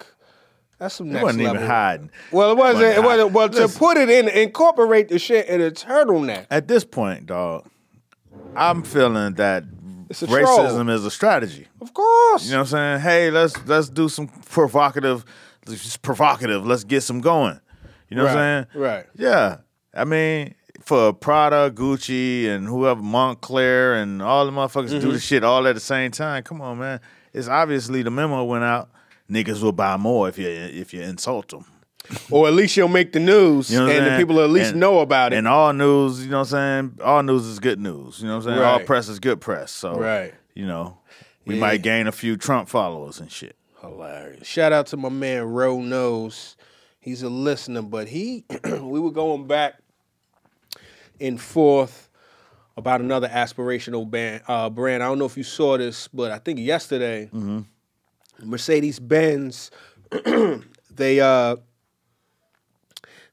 That's 0.78 0.94
some 0.96 1.06
He 1.06 1.12
next 1.12 1.22
wasn't 1.24 1.44
level. 1.44 1.56
even 1.58 1.68
hiding. 1.70 2.10
Well, 2.32 2.50
it 2.50 2.56
wasn't. 2.56 2.84
Wasn't 2.84 2.98
It 2.98 3.32
wasn't. 3.32 3.32
Well, 3.32 3.48
to 3.68 3.78
put 3.78 3.96
it 3.96 4.10
in, 4.10 4.28
incorporate 4.28 5.08
the 5.08 5.18
shit 5.18 5.46
in 5.46 5.60
a 5.60 5.70
turtleneck. 5.70 6.46
At 6.50 6.68
this 6.68 6.84
point, 6.84 7.26
dog, 7.26 7.66
I'm 8.56 8.82
feeling 8.82 9.34
that 9.34 9.64
racism 10.10 10.28
troll. 10.84 10.90
is 10.90 11.04
a 11.04 11.10
strategy. 11.10 11.68
Of 11.80 11.94
course. 11.94 12.44
You 12.46 12.52
know 12.52 12.58
what 12.58 12.72
I'm 12.74 12.98
saying? 12.98 13.00
Hey, 13.00 13.30
let's 13.30 13.54
let's 13.66 13.88
do 13.88 14.08
some 14.08 14.28
provocative, 14.28 15.24
just 15.66 16.02
provocative. 16.02 16.66
Let's 16.66 16.84
get 16.84 17.02
some 17.02 17.20
going. 17.20 17.60
You 18.10 18.16
know 18.16 18.24
what 18.24 18.36
I'm 18.36 18.66
saying? 18.72 18.82
right. 18.82 19.06
Yeah. 19.16 19.58
I 19.94 20.04
mean, 20.04 20.54
for 20.84 21.12
Prada, 21.12 21.70
Gucci, 21.70 22.46
and 22.48 22.66
whoever 22.66 23.00
Moncler 23.00 24.00
and 24.02 24.20
all 24.22 24.46
the 24.46 24.52
motherfuckers 24.52 24.90
Mm-hmm. 24.90 25.00
do 25.00 25.12
the 25.12 25.20
shit 25.20 25.42
all 25.44 25.66
at 25.66 25.74
the 25.74 25.80
same 25.80 26.10
time. 26.10 26.42
Come 26.42 26.60
on, 26.60 26.78
man. 26.78 27.00
It's 27.32 27.48
obviously 27.48 28.02
the 28.02 28.10
memo 28.10 28.44
went 28.44 28.64
out. 28.64 28.90
Niggas 29.30 29.62
will 29.62 29.72
buy 29.72 29.96
more 29.96 30.28
if 30.28 30.38
you 30.38 30.48
if 30.48 30.92
you 30.92 31.00
insult 31.02 31.48
them. 31.48 31.64
or 32.30 32.46
at 32.46 32.52
least 32.52 32.76
you'll 32.76 32.86
make 32.88 33.12
the 33.12 33.20
news, 33.20 33.70
You 33.70 33.78
know 33.78 33.86
and 33.88 34.06
the 34.06 34.18
people 34.18 34.38
at 34.42 34.50
least 34.50 34.72
And- 34.72 34.80
know 34.80 35.00
about 35.00 35.32
it. 35.32 35.36
And 35.36 35.48
all 35.48 35.72
news, 35.72 36.22
you 36.22 36.30
know 36.30 36.40
what 36.40 36.52
I'm 36.52 36.90
saying? 36.90 36.98
All 37.02 37.22
news 37.22 37.46
is 37.46 37.58
good 37.58 37.80
news. 37.80 38.20
You 38.20 38.28
know 38.28 38.36
what 38.36 38.46
I'm 38.46 38.52
saying? 38.56 38.62
all 38.62 38.80
press 38.80 39.08
is 39.08 39.18
good 39.18 39.40
press. 39.40 39.70
So 39.72 39.94
Right. 39.98 40.34
you 40.54 40.66
know, 40.66 40.98
we 41.46 41.54
Yeah. 41.54 41.60
might 41.62 41.82
gain 41.82 42.06
a 42.06 42.12
few 42.12 42.36
Trump 42.36 42.68
followers 42.68 43.20
and 43.20 43.32
shit. 43.32 43.56
Hilarious. 43.80 44.46
Shout 44.46 44.72
out 44.72 44.86
to 44.88 44.98
my 44.98 45.08
man 45.08 45.44
Ro 45.44 45.80
Knows. 45.80 46.56
He's 47.00 47.22
a 47.22 47.30
listener, 47.30 47.80
but 47.82 48.08
he 48.08 48.44
we 48.64 49.00
were 49.00 49.10
going 49.10 49.46
back 49.46 49.74
and 51.20 51.40
forth 51.40 52.08
about 52.76 53.00
another 53.00 53.28
aspirational 53.28 54.08
band 54.10 54.42
uh, 54.48 54.68
brand. 54.68 55.02
I 55.02 55.06
don't 55.06 55.18
know 55.18 55.26
if 55.26 55.36
you 55.36 55.44
saw 55.44 55.78
this, 55.78 56.08
but 56.08 56.30
I 56.32 56.38
think 56.38 56.58
yesterday, 56.58 57.30
Mercedes 58.42 58.98
Benz 58.98 59.70
they 60.90 61.20
uh 61.20 61.56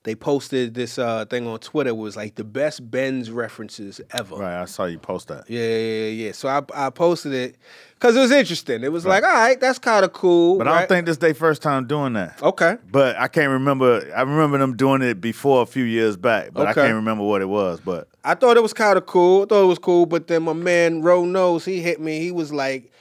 they 0.03 0.15
posted 0.15 0.73
this 0.73 0.97
uh 0.97 1.25
thing 1.25 1.45
on 1.47 1.59
Twitter 1.59 1.93
was 1.93 2.15
like 2.15 2.35
the 2.35 2.43
best 2.43 2.89
Benz 2.89 3.29
references 3.29 4.01
ever. 4.11 4.35
Right, 4.35 4.61
I 4.61 4.65
saw 4.65 4.85
you 4.85 4.97
post 4.97 5.27
that. 5.27 5.49
Yeah, 5.49 5.61
yeah, 5.61 5.77
yeah, 5.77 6.25
yeah. 6.25 6.31
So 6.31 6.49
I 6.49 6.61
I 6.73 6.89
posted 6.89 7.33
it 7.33 7.57
because 7.93 8.15
it 8.15 8.19
was 8.19 8.31
interesting. 8.31 8.83
It 8.83 8.91
was 8.91 9.05
like, 9.05 9.23
all 9.23 9.29
right, 9.29 9.59
that's 9.59 9.77
kind 9.77 10.03
of 10.03 10.11
cool. 10.11 10.57
But 10.57 10.67
I 10.67 10.79
don't 10.79 10.89
think 10.89 11.05
this 11.05 11.17
their 11.17 11.35
first 11.35 11.61
time 11.61 11.85
doing 11.85 12.13
that. 12.13 12.41
Okay. 12.41 12.77
But 12.91 13.15
I 13.17 13.27
can't 13.27 13.51
remember. 13.51 14.11
I 14.15 14.21
remember 14.21 14.57
them 14.57 14.75
doing 14.75 15.03
it 15.03 15.21
before 15.21 15.61
a 15.61 15.67
few 15.67 15.83
years 15.83 16.17
back, 16.17 16.49
but 16.51 16.67
I 16.67 16.73
can't 16.73 16.95
remember 16.95 17.23
what 17.23 17.41
it 17.41 17.49
was. 17.49 17.79
But 17.79 18.07
I 18.23 18.33
thought 18.33 18.57
it 18.57 18.63
was 18.63 18.73
kind 18.73 18.97
of 18.97 19.05
cool. 19.05 19.43
I 19.43 19.45
thought 19.45 19.63
it 19.63 19.67
was 19.67 19.79
cool, 19.79 20.07
but 20.07 20.27
then 20.27 20.43
my 20.43 20.53
man 20.53 21.03
Ro 21.03 21.25
knows 21.25 21.63
he 21.63 21.79
hit 21.81 22.01
me. 22.01 22.19
He 22.19 22.31
was 22.31 22.51
like, 22.51 22.91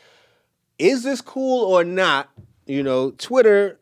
"Is 0.78 1.02
this 1.02 1.22
cool 1.22 1.64
or 1.64 1.82
not?" 1.82 2.28
You 2.66 2.82
know, 2.82 3.12
Twitter 3.12 3.79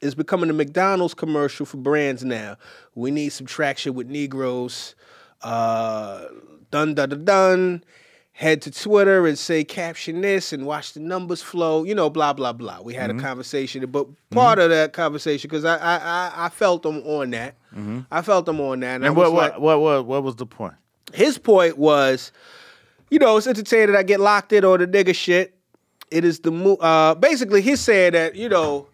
is 0.00 0.14
becoming 0.14 0.50
a 0.50 0.52
McDonald's 0.52 1.14
commercial 1.14 1.66
for 1.66 1.76
brands 1.76 2.24
now. 2.24 2.56
We 2.94 3.10
need 3.10 3.30
some 3.30 3.46
traction 3.46 3.94
with 3.94 4.08
Negroes. 4.08 4.94
Uh, 5.42 6.26
dun 6.70 6.94
dun 6.94 7.08
dun 7.10 7.24
dun. 7.24 7.84
Head 8.32 8.60
to 8.62 8.70
Twitter 8.70 9.26
and 9.26 9.38
say 9.38 9.64
caption 9.64 10.20
this 10.20 10.52
and 10.52 10.66
watch 10.66 10.92
the 10.92 11.00
numbers 11.00 11.40
flow. 11.40 11.84
You 11.84 11.94
know, 11.94 12.10
blah 12.10 12.34
blah 12.34 12.52
blah. 12.52 12.82
We 12.82 12.92
had 12.92 13.10
a 13.10 13.14
conversation, 13.14 13.86
but 13.86 14.06
part 14.30 14.58
of 14.58 14.68
that 14.68 14.92
conversation 14.92 15.48
because 15.48 15.64
I, 15.64 15.76
I 15.78 15.96
I 15.96 16.32
I 16.44 16.48
felt 16.50 16.82
them 16.82 16.98
on 17.06 17.30
that. 17.30 17.54
I 18.10 18.20
felt 18.20 18.44
them 18.44 18.60
on 18.60 18.80
that, 18.80 18.96
and, 18.96 19.06
and 19.06 19.16
was 19.16 19.30
what, 19.30 19.52
like, 19.52 19.60
what 19.60 19.80
what 19.80 19.80
what 19.80 20.06
what 20.06 20.22
was 20.22 20.36
the 20.36 20.44
point? 20.46 20.74
his 21.14 21.38
point 21.38 21.78
was, 21.78 22.30
you 23.10 23.18
know, 23.18 23.36
it's 23.38 23.46
entertaining 23.46 23.94
I 23.96 24.02
get 24.02 24.20
locked 24.20 24.52
in 24.52 24.64
on 24.66 24.80
the 24.80 24.86
nigga 24.88 25.14
shit. 25.14 25.54
It 26.10 26.24
is 26.24 26.40
the 26.40 26.50
mo- 26.50 26.76
uh 26.76 27.14
basically 27.14 27.62
he's 27.62 27.80
saying 27.80 28.12
that, 28.12 28.34
you 28.34 28.48
know, 28.50 28.86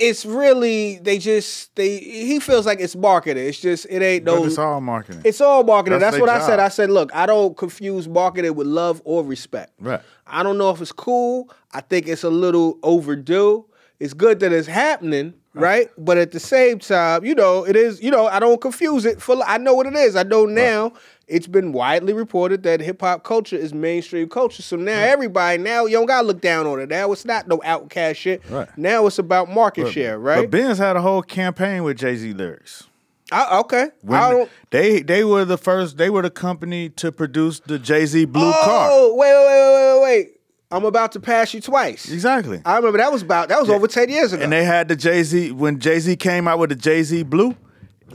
it's 0.00 0.24
really 0.24 0.98
they 0.98 1.18
just 1.18 1.74
they 1.76 1.98
he 1.98 2.40
feels 2.40 2.64
like 2.64 2.80
it's 2.80 2.96
marketing. 2.96 3.46
It's 3.46 3.60
just 3.60 3.86
it 3.90 4.02
ain't 4.02 4.24
no 4.24 4.40
But 4.40 4.46
it's 4.46 4.58
all 4.58 4.80
marketing. 4.80 5.22
it's 5.24 5.40
all 5.40 5.62
marketing. 5.62 5.98
That's 5.98 6.16
That's, 6.16 6.20
what 6.20 6.30
I 6.30 6.40
said. 6.44 6.58
I 6.58 6.68
said, 6.68 6.90
look, 6.90 7.14
I 7.14 7.26
don't 7.26 7.56
confuse 7.56 8.08
marketing 8.08 8.54
with 8.54 8.66
love 8.66 9.02
or 9.04 9.22
respect. 9.22 9.72
Right. 9.78 10.00
I 10.26 10.42
don't 10.42 10.56
know 10.56 10.70
if 10.70 10.80
it's 10.80 10.92
cool. 10.92 11.50
I 11.72 11.82
think 11.82 12.08
it's 12.08 12.24
a 12.24 12.30
little 12.30 12.78
overdue. 12.82 13.66
It's 13.98 14.14
good 14.14 14.40
that 14.40 14.50
it's 14.50 14.66
happening, 14.66 15.34
right? 15.52 15.90
But 15.98 16.16
at 16.16 16.32
the 16.32 16.40
same 16.40 16.78
time, 16.78 17.22
you 17.22 17.34
know, 17.34 17.66
it 17.66 17.76
is, 17.76 18.02
you 18.02 18.10
know, 18.10 18.26
I 18.26 18.40
don't 18.40 18.58
confuse 18.60 19.04
it 19.04 19.20
for 19.20 19.36
I 19.44 19.58
know 19.58 19.74
what 19.74 19.86
it 19.86 19.94
is. 19.94 20.16
I 20.16 20.22
know 20.22 20.46
now 20.46 20.94
it's 21.30 21.46
been 21.46 21.72
widely 21.72 22.12
reported 22.12 22.64
that 22.64 22.80
hip 22.80 23.00
hop 23.00 23.22
culture 23.22 23.56
is 23.56 23.72
mainstream 23.72 24.28
culture. 24.28 24.62
So 24.62 24.76
now 24.76 24.98
everybody 24.98 25.58
now 25.58 25.86
you 25.86 25.96
don't 25.96 26.06
gotta 26.06 26.26
look 26.26 26.40
down 26.40 26.66
on 26.66 26.80
it. 26.80 26.88
Now 26.88 27.12
it's 27.12 27.24
not 27.24 27.48
no 27.48 27.60
outcast 27.64 28.18
shit. 28.18 28.42
Right. 28.50 28.68
Now 28.76 29.06
it's 29.06 29.18
about 29.18 29.48
market 29.48 29.92
share, 29.92 30.18
right? 30.18 30.42
But 30.42 30.50
Benz 30.50 30.78
had 30.78 30.96
a 30.96 31.00
whole 31.02 31.22
campaign 31.22 31.84
with 31.84 31.98
Jay 31.98 32.16
Z 32.16 32.32
lyrics. 32.32 32.88
Ah, 33.32 33.56
I, 33.56 33.60
okay. 33.60 33.90
When 34.02 34.20
I 34.20 34.48
they 34.70 35.02
they 35.02 35.24
were 35.24 35.44
the 35.44 35.56
first. 35.56 35.96
They 35.96 36.10
were 36.10 36.22
the 36.22 36.30
company 36.30 36.88
to 36.90 37.12
produce 37.12 37.60
the 37.60 37.78
Jay 37.78 38.04
Z 38.06 38.24
blue 38.24 38.48
oh, 38.48 38.62
car. 38.64 38.88
Oh, 38.90 39.14
wait, 39.14 39.32
wait, 39.32 39.46
wait, 39.46 39.94
wait, 39.94 40.26
wait. 40.26 40.40
I'm 40.72 40.84
about 40.84 41.12
to 41.12 41.20
pass 41.20 41.52
you 41.54 41.60
twice. 41.60 42.10
Exactly. 42.10 42.60
I 42.64 42.76
remember 42.76 42.98
that 42.98 43.12
was 43.12 43.22
about 43.22 43.48
that 43.48 43.60
was 43.60 43.70
over 43.70 43.86
ten 43.86 44.08
years 44.08 44.32
ago. 44.32 44.42
And 44.42 44.52
they 44.52 44.64
had 44.64 44.88
the 44.88 44.96
Jay 44.96 45.22
Z 45.22 45.52
when 45.52 45.78
Jay 45.78 46.00
Z 46.00 46.16
came 46.16 46.48
out 46.48 46.58
with 46.58 46.70
the 46.70 46.76
Jay 46.76 47.02
Z 47.02 47.22
blue. 47.24 47.56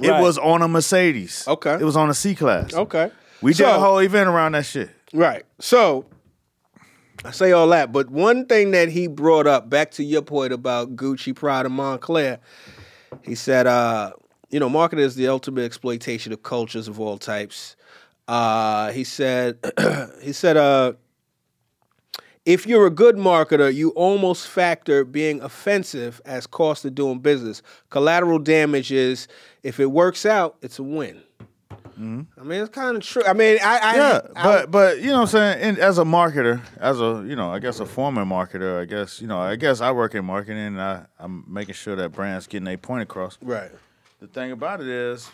It 0.01 0.21
was 0.21 0.37
on 0.37 0.61
a 0.61 0.67
Mercedes. 0.67 1.45
Okay. 1.47 1.75
It 1.75 1.83
was 1.83 1.95
on 1.95 2.09
a 2.09 2.13
C 2.13 2.35
class. 2.35 2.73
Okay. 2.73 3.11
We 3.41 3.53
did 3.53 3.67
a 3.67 3.79
whole 3.79 3.99
event 3.99 4.29
around 4.29 4.53
that 4.53 4.65
shit. 4.65 4.89
Right. 5.13 5.43
So 5.59 6.05
I 7.23 7.31
say 7.31 7.51
all 7.51 7.67
that, 7.69 7.91
but 7.91 8.09
one 8.09 8.45
thing 8.45 8.71
that 8.71 8.89
he 8.89 9.07
brought 9.07 9.47
up, 9.47 9.69
back 9.69 9.91
to 9.91 10.03
your 10.03 10.21
point 10.21 10.53
about 10.53 10.95
Gucci, 10.95 11.35
Prada, 11.35 11.69
Moncler, 11.69 12.39
he 13.23 13.35
said, 13.35 13.67
uh, 13.67 14.11
you 14.49 14.59
know, 14.59 14.69
marketing 14.69 15.05
is 15.05 15.15
the 15.15 15.27
ultimate 15.27 15.63
exploitation 15.63 16.33
of 16.33 16.43
cultures 16.43 16.87
of 16.87 16.99
all 16.99 17.17
types. 17.17 17.75
Uh, 18.27 18.91
he 18.91 19.03
said, 19.03 19.57
he 20.21 20.33
said, 20.33 20.57
uh, 20.57 20.93
if 22.45 22.67
you're 22.67 22.85
a 22.85 22.91
good 22.91 23.15
marketer, 23.15 23.73
you 23.73 23.89
almost 23.91 24.47
factor 24.47 25.03
being 25.03 25.41
offensive 25.41 26.21
as 26.25 26.45
cost 26.45 26.85
of 26.85 26.93
doing 26.93 27.19
business. 27.19 27.63
Collateral 27.89 28.37
damage 28.37 28.91
is 28.91 29.27
if 29.65 29.79
it 29.79 29.87
works 29.87 30.27
out, 30.27 30.57
it's 30.61 30.77
a 30.77 30.83
win. 30.83 31.23
Mm-hmm. 31.71 32.21
I 32.39 32.43
mean, 32.43 32.61
it's 32.61 32.69
kind 32.69 32.95
of 32.95 33.01
true. 33.01 33.23
I 33.25 33.33
mean, 33.33 33.57
I, 33.63 33.77
I 33.77 33.95
Yeah, 33.95 34.21
I- 34.35 34.43
but 34.43 34.71
but 34.71 34.99
you 34.99 35.07
know 35.07 35.13
what 35.13 35.21
I'm 35.21 35.27
saying. 35.27 35.61
And 35.61 35.79
as 35.79 35.97
a 35.97 36.03
marketer, 36.03 36.61
as 36.77 37.01
a 37.01 37.25
you 37.27 37.35
know, 37.35 37.51
I 37.51 37.57
guess 37.57 37.79
a 37.79 37.85
former 37.85 38.23
marketer, 38.25 38.79
I 38.79 38.85
guess 38.85 39.19
you 39.19 39.27
know, 39.27 39.39
I 39.39 39.55
guess 39.55 39.81
I 39.81 39.91
work 39.91 40.13
in 40.13 40.23
marketing. 40.23 40.57
and 40.67 40.81
I, 40.81 41.05
I'm 41.17 41.45
making 41.47 41.73
sure 41.73 41.95
that 41.95 42.11
brands 42.11 42.45
getting 42.45 42.65
their 42.65 42.77
point 42.77 43.01
across. 43.01 43.39
right. 43.41 43.71
The 44.19 44.27
thing 44.27 44.51
about 44.51 44.81
it 44.81 44.87
is, 44.87 45.29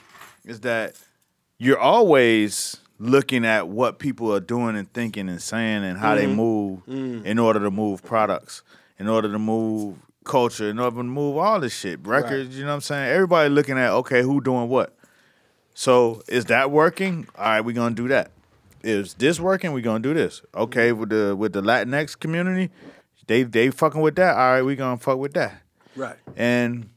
is 0.45 0.61
that 0.61 0.95
you're 1.59 1.79
always 1.79 2.77
looking 2.99 3.45
at 3.45 3.67
what 3.67 3.99
people 3.99 4.33
are 4.33 4.39
doing 4.39 4.75
and 4.75 4.91
thinking 4.91 5.29
and 5.29 5.41
saying 5.41 5.83
and 5.83 5.97
how 5.97 6.15
they 6.15 6.25
mm-hmm. 6.25 6.35
move 6.35 6.85
mm. 6.87 7.25
in 7.25 7.37
order 7.37 7.59
to 7.59 7.69
move 7.69 8.03
products, 8.03 8.63
in 8.97 9.07
order 9.07 9.31
to 9.31 9.39
move 9.39 9.97
culture, 10.23 10.73
to 10.73 10.91
move 11.03 11.37
all 11.37 11.59
this 11.59 11.73
shit. 11.73 12.05
Records, 12.05 12.55
you 12.55 12.63
know 12.63 12.69
what 12.69 12.75
I'm 12.75 12.81
saying? 12.81 13.11
Everybody 13.11 13.49
looking 13.49 13.77
at 13.77 13.91
okay, 13.91 14.21
who 14.21 14.41
doing 14.41 14.69
what. 14.69 14.95
So 15.73 16.21
is 16.27 16.45
that 16.45 16.71
working? 16.71 17.27
All 17.35 17.45
right, 17.45 17.61
we're 17.61 17.75
gonna 17.75 17.95
do 17.95 18.07
that. 18.09 18.31
Is 18.83 19.13
this 19.15 19.39
working? 19.39 19.73
We're 19.73 19.81
gonna 19.81 19.99
do 19.99 20.13
this. 20.13 20.41
Okay, 20.55 20.91
with 20.91 21.09
the 21.09 21.35
with 21.35 21.53
the 21.53 21.61
Latinx 21.61 22.19
community, 22.19 22.71
they 23.27 23.43
they 23.43 23.69
fucking 23.69 24.01
with 24.01 24.15
that. 24.15 24.35
All 24.35 24.53
right, 24.53 24.61
we 24.61 24.75
gonna 24.75 24.97
fuck 24.97 25.17
with 25.17 25.33
that. 25.33 25.61
Right. 25.95 26.17
And 26.35 26.89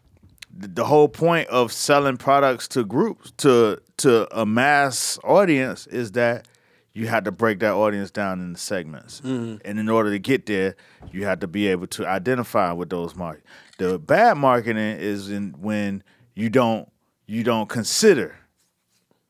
the 0.57 0.85
whole 0.85 1.09
point 1.09 1.49
of 1.49 1.73
selling 1.73 2.17
products 2.17 2.69
to 2.69 2.85
groups 2.85 3.33
to 3.39 3.81
to 3.99 4.39
a 4.39 4.47
mass 4.47 5.19
audience 5.25 5.87
is 5.87 6.13
that 6.13 6.47
you 6.95 7.09
had 7.09 7.25
to 7.25 7.33
break 7.33 7.59
that 7.59 7.75
audience 7.75 8.11
down 8.11 8.41
into 8.41 8.59
segments. 8.59 9.21
Mm-hmm. 9.21 9.57
And 9.65 9.79
in 9.79 9.89
order 9.89 10.11
to 10.13 10.19
get 10.19 10.47
there, 10.47 10.77
you 11.13 11.25
had 11.25 11.41
to 11.41 11.49
be 11.49 11.67
able 11.67 11.89
to 11.89 12.07
identify 12.07 12.73
with 12.73 12.89
those 12.89 13.17
markets. 13.17 13.47
The 13.79 13.99
bad 13.99 14.39
marketing 14.39 14.79
is 14.79 15.29
in 15.29 15.55
when 15.59 16.05
you 16.35 16.49
don't 16.49 16.89
you 17.27 17.43
don't 17.43 17.69
consider 17.69 18.37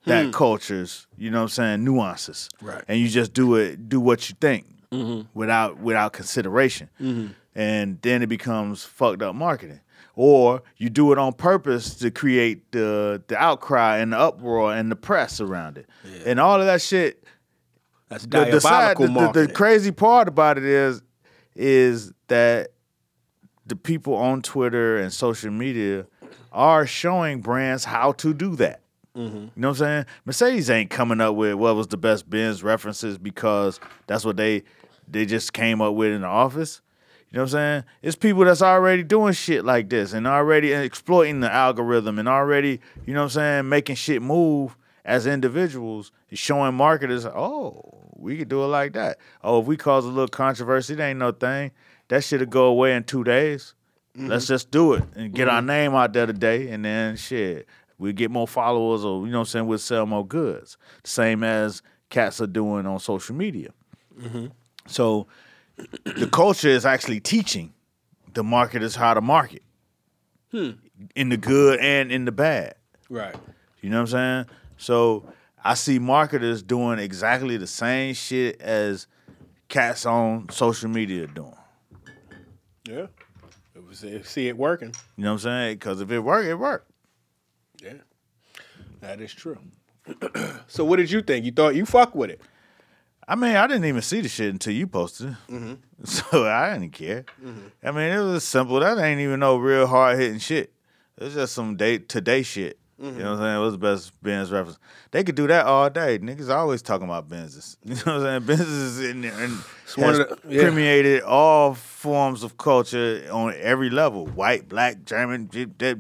that 0.04 0.26
hmm. 0.26 0.30
culture's, 0.32 1.06
you 1.16 1.30
know 1.30 1.38
what 1.38 1.42
I'm 1.44 1.48
saying, 1.48 1.84
nuances. 1.84 2.50
Right. 2.60 2.84
And 2.86 3.00
you 3.00 3.08
just 3.08 3.32
do 3.32 3.54
it 3.56 3.88
do 3.88 3.98
what 3.98 4.28
you 4.28 4.36
think 4.38 4.66
mm-hmm. 4.92 5.26
without 5.32 5.78
without 5.78 6.12
consideration. 6.12 6.90
Mm-hmm. 7.00 7.28
And 7.54 8.02
then 8.02 8.22
it 8.22 8.26
becomes 8.26 8.84
fucked 8.84 9.22
up 9.22 9.34
marketing. 9.34 9.80
Or 10.16 10.62
you 10.76 10.90
do 10.90 11.10
it 11.12 11.18
on 11.18 11.32
purpose 11.32 11.94
to 11.96 12.10
create 12.10 12.70
the 12.72 13.22
the 13.26 13.38
outcry 13.38 13.98
and 13.98 14.12
the 14.12 14.18
uproar 14.18 14.74
and 14.74 14.90
the 14.90 14.96
press 14.96 15.40
around 15.40 15.78
it. 15.78 15.88
And 16.26 16.38
all 16.38 16.60
of 16.60 16.66
that 16.66 16.82
shit 16.82 17.24
That's 18.08 18.24
the, 18.26 18.44
the, 18.44 18.60
side- 18.60 18.96
the- 18.98 19.06
the- 19.32 19.46
the 19.46 19.52
crazy 19.52 19.90
part 19.92 20.28
about 20.28 20.58
it 20.58 20.64
is 20.64 21.02
is 21.56 22.12
that 22.28 22.72
the 23.66 23.76
people 23.76 24.14
on 24.16 24.42
Twitter 24.42 24.96
and 24.98 25.12
social 25.12 25.50
media 25.50 26.06
are 26.52 26.86
showing 26.86 27.40
brands 27.40 27.84
how 27.84 28.12
to 28.12 28.34
do 28.34 28.56
that. 28.56 28.80
Mm-hmm. 29.16 29.36
You 29.36 29.50
know 29.56 29.68
what 29.68 29.80
I'm 29.80 29.86
saying? 29.86 30.06
Mercedes 30.24 30.70
ain't 30.70 30.90
coming 30.90 31.20
up 31.20 31.36
with 31.36 31.54
what 31.54 31.76
was 31.76 31.86
the 31.86 31.96
best 31.96 32.28
Benz 32.28 32.62
references 32.64 33.16
because 33.18 33.78
that's 34.06 34.24
what 34.24 34.36
they 34.36 34.64
they 35.06 35.24
just 35.26 35.52
came 35.52 35.80
up 35.80 35.94
with 35.94 36.10
in 36.12 36.22
the 36.22 36.26
office. 36.26 36.80
You 37.30 37.36
know 37.38 37.42
what 37.42 37.50
I'm 37.54 37.58
saying? 37.58 37.84
It's 38.02 38.16
people 38.16 38.44
that's 38.44 38.62
already 38.62 39.02
doing 39.02 39.32
shit 39.32 39.64
like 39.64 39.88
this 39.90 40.12
and 40.12 40.26
already 40.26 40.72
exploiting 40.72 41.40
the 41.40 41.52
algorithm 41.52 42.18
and 42.18 42.28
already, 42.28 42.80
you 43.06 43.14
know 43.14 43.20
what 43.20 43.24
I'm 43.24 43.30
saying, 43.30 43.68
making 43.68 43.96
shit 43.96 44.22
move 44.22 44.76
as 45.04 45.26
individuals, 45.26 46.10
showing 46.34 46.74
marketers, 46.74 47.26
oh, 47.26 47.94
we 48.16 48.36
could 48.36 48.48
do 48.48 48.62
it 48.62 48.68
like 48.68 48.92
that. 48.94 49.18
Oh, 49.42 49.60
if 49.60 49.66
we 49.66 49.76
cause 49.76 50.04
a 50.04 50.08
little 50.08 50.28
controversy, 50.28 50.94
it 50.94 51.00
ain't 51.00 51.18
no 51.18 51.32
thing. 51.32 51.70
That 52.08 52.24
shit'll 52.24 52.46
go 52.46 52.66
away 52.66 52.94
in 52.94 53.04
two 53.04 53.24
days. 53.24 53.74
Mm-hmm. 54.16 54.28
Let's 54.28 54.46
just 54.46 54.70
do 54.70 54.94
it 54.94 55.02
and 55.16 55.32
get 55.32 55.48
our 55.48 55.58
mm-hmm. 55.58 55.66
name 55.66 55.94
out 55.94 56.12
there 56.12 56.26
today, 56.26 56.68
and 56.70 56.84
then 56.84 57.16
shit, 57.16 57.66
we 57.98 58.12
get 58.12 58.30
more 58.30 58.46
followers, 58.46 59.04
or 59.04 59.26
you 59.26 59.32
know 59.32 59.38
what 59.38 59.42
I'm 59.42 59.46
saying, 59.46 59.66
we'll 59.66 59.78
sell 59.78 60.06
more 60.06 60.26
goods. 60.26 60.76
Same 61.02 61.42
as 61.42 61.82
cats 62.10 62.40
are 62.40 62.46
doing 62.46 62.86
on 62.86 63.00
social 63.00 63.34
media. 63.34 63.70
Mm-hmm. 64.20 64.46
So 64.86 65.26
the 66.04 66.28
culture 66.30 66.68
is 66.68 66.86
actually 66.86 67.20
teaching 67.20 67.72
the 68.34 68.44
marketers 68.44 68.94
how 68.94 69.14
to 69.14 69.20
market 69.20 69.62
hmm. 70.50 70.70
in 71.14 71.28
the 71.28 71.36
good 71.36 71.80
and 71.80 72.12
in 72.12 72.24
the 72.24 72.32
bad. 72.32 72.74
right. 73.08 73.34
You 73.80 73.90
know 73.90 73.96
what 73.96 74.14
I'm 74.14 74.46
saying? 74.46 74.56
So 74.78 75.26
I 75.64 75.74
see 75.74 75.98
marketers 75.98 76.62
doing 76.62 76.98
exactly 76.98 77.56
the 77.56 77.66
same 77.66 78.14
shit 78.14 78.60
as 78.60 79.06
cats 79.68 80.04
on 80.04 80.48
social 80.50 80.90
media 80.90 81.26
doing. 81.26 81.56
Yeah. 82.86 83.06
It 83.74 83.86
was, 83.86 84.04
see 84.24 84.48
it 84.48 84.56
working. 84.58 84.94
You 85.16 85.24
know 85.24 85.30
what 85.30 85.34
I'm 85.34 85.38
saying? 85.40 85.76
Because 85.76 86.00
if 86.00 86.10
it 86.10 86.20
worked, 86.20 86.46
it 86.46 86.54
worked. 86.54 86.90
Yeah. 87.82 87.94
That 89.00 89.20
is 89.20 89.32
true. 89.32 89.58
so 90.66 90.84
what 90.84 90.96
did 90.96 91.10
you 91.10 91.22
think? 91.22 91.46
You 91.46 91.52
thought 91.52 91.74
you 91.74 91.86
fuck 91.86 92.14
with 92.14 92.30
it? 92.30 92.42
I 93.26 93.36
mean, 93.36 93.56
I 93.56 93.66
didn't 93.66 93.86
even 93.86 94.02
see 94.02 94.20
the 94.20 94.28
shit 94.28 94.52
until 94.52 94.74
you 94.74 94.86
posted 94.86 95.30
it. 95.30 95.52
Mm-hmm. 95.52 95.74
So 96.04 96.46
I 96.46 96.74
didn't 96.74 96.92
care. 96.92 97.24
Mm-hmm. 97.42 97.68
I 97.82 97.90
mean, 97.90 98.12
it 98.12 98.20
was 98.22 98.44
simple. 98.44 98.78
That 98.80 98.98
ain't 98.98 99.20
even 99.22 99.40
no 99.40 99.56
real 99.56 99.86
hard 99.86 100.18
hitting 100.18 100.38
shit. 100.38 100.74
It's 101.16 101.34
just 101.34 101.54
some 101.54 101.76
day 101.76 101.96
today 101.96 102.42
shit. 102.42 102.78
Mm-hmm. 103.00 103.18
You 103.18 103.24
know 103.24 103.32
what 103.32 103.40
I'm 103.40 103.44
saying? 103.44 103.60
What's 103.60 103.72
the 103.72 103.78
best 103.78 104.22
Benz 104.22 104.52
reference? 104.52 104.78
They 105.10 105.24
could 105.24 105.34
do 105.34 105.48
that 105.48 105.66
all 105.66 105.90
day. 105.90 106.18
Niggas 106.20 106.48
always 106.48 106.80
talking 106.80 107.06
about 107.08 107.28
Benzes. 107.28 107.76
You 107.84 107.94
know 107.96 108.18
what 108.20 108.26
I'm 108.28 108.46
saying? 108.46 108.58
Benzes 108.58 108.82
is 108.82 109.00
in 109.00 109.22
there 109.22 109.32
and 109.32 109.52
one 109.96 110.08
has 110.10 110.18
the- 110.18 110.38
yeah. 110.48 110.62
permeated 110.62 111.22
all 111.22 111.74
forms 111.74 112.44
of 112.44 112.56
culture 112.56 113.26
on 113.32 113.52
every 113.58 113.90
level. 113.90 114.26
White, 114.26 114.68
black, 114.68 115.04
German, 115.04 115.50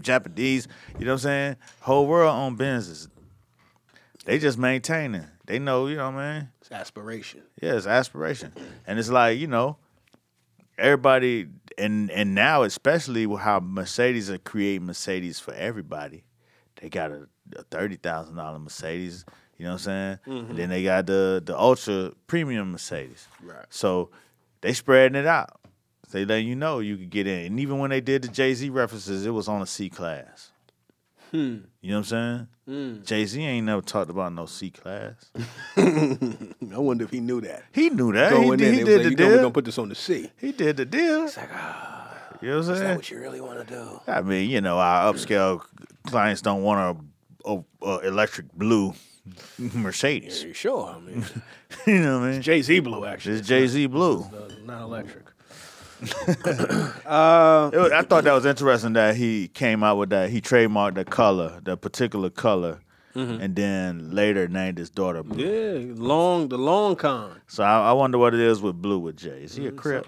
Japanese. 0.02 0.68
You 0.98 1.04
know 1.06 1.12
what 1.12 1.14
I'm 1.14 1.18
saying? 1.18 1.56
Whole 1.80 2.06
world 2.06 2.30
on 2.32 2.56
Benzes. 2.56 3.08
They 4.24 4.38
just 4.38 4.56
maintaining. 4.56 5.26
They 5.46 5.58
know, 5.58 5.88
you 5.88 5.96
know 5.96 6.10
what 6.10 6.20
I 6.20 6.34
mean? 6.38 6.48
It's 6.60 6.70
aspiration. 6.72 7.42
Yeah, 7.60 7.74
it's 7.74 7.86
aspiration, 7.86 8.52
and 8.86 8.98
it's 8.98 9.10
like 9.10 9.38
you 9.38 9.46
know, 9.46 9.76
everybody, 10.78 11.48
and 11.76 12.10
and 12.10 12.34
now 12.34 12.62
especially 12.62 13.26
with 13.26 13.40
how 13.42 13.60
Mercedes 13.60 14.30
are 14.30 14.38
creating 14.38 14.86
Mercedes 14.86 15.38
for 15.40 15.52
everybody. 15.52 16.24
They 16.84 16.90
got 16.90 17.12
a, 17.12 17.26
a 17.56 17.62
thirty 17.62 17.96
thousand 17.96 18.36
dollar 18.36 18.58
Mercedes. 18.58 19.24
You 19.56 19.64
know 19.64 19.70
what 19.70 19.74
I'm 19.76 19.78
saying? 19.78 20.18
And 20.26 20.34
mm-hmm. 20.34 20.56
then 20.56 20.68
they 20.68 20.84
got 20.84 21.06
the 21.06 21.42
the 21.42 21.58
ultra 21.58 22.12
premium 22.26 22.72
Mercedes. 22.72 23.26
Right. 23.42 23.64
So 23.70 24.10
they 24.60 24.74
spreading 24.74 25.18
it 25.18 25.26
out. 25.26 25.58
They 26.10 26.26
letting 26.26 26.46
you 26.46 26.56
know 26.56 26.80
you 26.80 26.98
could 26.98 27.08
get 27.08 27.26
in. 27.26 27.46
And 27.46 27.58
even 27.60 27.78
when 27.78 27.88
they 27.88 28.02
did 28.02 28.20
the 28.20 28.28
Jay 28.28 28.52
Z 28.52 28.68
references, 28.68 29.24
it 29.24 29.30
was 29.30 29.48
on 29.48 29.62
a 29.62 29.66
C 29.66 29.88
class. 29.88 30.50
Hmm. 31.30 31.60
You 31.80 31.92
know 31.92 31.94
what 31.94 31.96
I'm 31.96 32.04
saying? 32.04 32.48
Hmm. 32.66 33.02
Jay 33.02 33.24
Z 33.24 33.42
ain't 33.42 33.64
never 33.64 33.80
talked 33.80 34.10
about 34.10 34.34
no 34.34 34.44
C 34.44 34.70
class. 34.70 35.14
I 35.78 36.52
wonder 36.60 37.06
if 37.06 37.10
he 37.12 37.20
knew 37.20 37.40
that. 37.40 37.64
He 37.72 37.88
knew 37.88 38.12
that. 38.12 38.30
Go 38.30 38.42
He, 38.42 38.48
in 38.50 38.58
did- 38.58 38.74
he 38.74 38.84
did 38.84 38.96
like, 38.98 39.04
the 39.04 39.10
you 39.10 39.16
know, 39.16 39.36
we're 39.36 39.42
gonna 39.42 39.50
put 39.52 39.64
this 39.64 39.78
on 39.78 39.88
the 39.88 39.94
C. 39.94 40.30
He 40.36 40.52
did 40.52 40.76
the 40.76 40.84
deal. 40.84 41.24
It's 41.24 41.38
like, 41.38 41.48
ah, 41.50 41.93
You 42.44 42.50
know 42.50 42.56
what 42.58 42.66
I'm 42.66 42.72
is 42.74 42.78
that 42.80 42.84
saying? 42.84 42.96
what 42.96 43.10
you 43.10 43.18
really 43.20 43.40
want 43.40 43.66
to 43.66 43.74
do? 43.74 44.00
I 44.06 44.20
mean, 44.20 44.50
you 44.50 44.60
know, 44.60 44.78
our 44.78 45.12
upscale 45.12 45.62
clients 46.06 46.42
don't 46.42 46.62
want 46.62 46.98
a, 47.46 47.50
a, 47.50 47.64
a 47.86 47.98
electric 48.08 48.52
blue 48.52 48.92
Mercedes. 49.58 50.44
Are 50.44 50.48
you 50.48 50.54
sure? 50.54 50.94
I 50.96 51.00
mean, 51.00 51.24
you 51.86 52.00
know 52.00 52.18
what 52.20 52.28
I 52.28 52.30
mean? 52.32 52.42
Jay 52.42 52.60
Z 52.62 52.80
blue 52.80 53.04
actually. 53.06 53.38
It's 53.38 53.48
Jay 53.48 53.66
Z 53.66 53.86
blue. 53.86 54.20
Uh, 54.20 54.48
not 54.64 54.82
electric. 54.82 55.24
It 56.04 57.06
was- 57.06 57.92
I 57.92 58.02
thought 58.02 58.24
that 58.24 58.32
was 58.34 58.44
interesting 58.44 58.92
that 58.94 59.16
he 59.16 59.48
came 59.48 59.82
out 59.82 59.96
with 59.96 60.10
that. 60.10 60.28
He 60.30 60.40
trademarked 60.40 60.96
the 60.96 61.04
color, 61.04 61.60
the 61.62 61.76
particular 61.76 62.28
color, 62.30 62.80
and 63.14 63.54
then 63.56 64.10
later 64.10 64.48
named 64.48 64.76
his 64.78 64.90
daughter 64.90 65.22
blue. 65.22 65.42
Yeah, 65.42 65.94
long 65.96 66.48
the 66.48 66.58
long 66.58 66.96
con. 66.96 67.40
So 67.46 67.62
I, 67.62 67.90
I 67.90 67.92
wonder 67.92 68.18
what 68.18 68.34
it 68.34 68.40
is 68.40 68.60
with 68.60 68.82
blue 68.82 68.98
with 68.98 69.16
Jay. 69.16 69.42
Is 69.44 69.54
he 69.56 69.66
a 69.68 69.72
crip? 69.72 70.06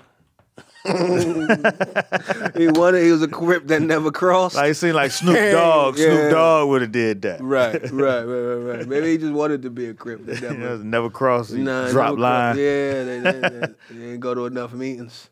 He 2.57 2.68
wanted. 2.68 3.05
He 3.05 3.11
was 3.12 3.22
a 3.22 3.28
crip 3.28 3.66
that 3.68 3.82
never 3.82 4.11
crossed. 4.11 4.57
Like 4.57 4.70
it 4.70 4.74
seemed 4.74 4.95
like 4.95 5.11
Snoop 5.11 5.34
Dogg. 5.53 5.99
Yeah. 5.99 6.07
Snoop 6.07 6.30
Dogg 6.32 6.68
would 6.68 6.82
have 6.82 6.93
did 6.93 7.22
that. 7.22 7.41
right, 7.43 7.74
right, 7.93 7.93
right, 7.93 8.24
right, 8.24 8.76
right. 8.78 8.89
Maybe 8.89 9.12
he 9.12 9.18
just 9.18 9.32
wanted 9.32 9.62
to 9.62 9.70
be 9.70 9.87
a 9.89 9.95
crip. 9.95 10.24
That 10.26 10.41
never, 10.43 10.55
know, 10.59 10.76
never 10.78 11.11
cross. 11.11 11.51
He 11.51 11.62
Nah, 11.62 11.91
drop 11.91 12.11
never 12.11 12.20
line. 12.20 12.55
crossed. 12.55 12.59
Yeah, 12.61 13.05
they, 13.05 13.20
they, 13.20 13.32
they, 13.41 13.49
they 13.91 13.95
didn't 14.07 14.20
go 14.20 14.34
to 14.34 14.47
enough 14.47 14.72
meetings. 14.72 15.28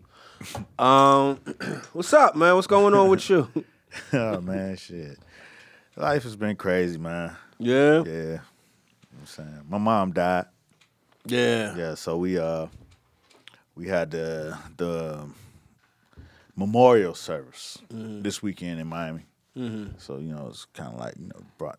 Um, 0.79 1.39
what's 1.93 2.13
up, 2.13 2.37
man? 2.37 2.55
What's 2.55 2.67
going 2.67 2.95
on 2.95 3.09
with 3.09 3.29
you? 3.31 3.49
oh 4.13 4.41
man, 4.41 4.77
shit. 4.77 5.19
Life 5.97 6.25
has 6.25 6.37
been 6.37 6.57
crazy, 6.57 6.99
man. 6.99 7.37
Yeah. 7.59 7.75
Yeah. 7.75 8.03
You 8.03 8.03
know 8.03 8.41
what 9.13 9.21
I'm 9.21 9.27
saying? 9.27 9.61
My 9.69 9.79
mom 9.79 10.13
died. 10.13 10.47
Yeah. 11.27 11.75
Yeah, 11.77 11.95
so 11.95 12.19
we 12.19 12.39
uh 12.39 12.67
we 13.75 13.89
had 13.89 14.11
the 14.11 14.57
the 14.77 15.27
memorial 16.57 17.15
service 17.15 17.79
Mm-hmm. 17.93 18.23
this 18.23 18.43
weekend 18.43 18.81
in 18.81 18.87
Miami. 18.87 19.25
So 19.99 20.19
you 20.19 20.35
know 20.35 20.49
it's 20.49 20.65
kind 20.75 20.93
of 20.95 20.99
like 21.01 21.15
you 21.17 21.29
know 21.29 21.41
brought 21.59 21.79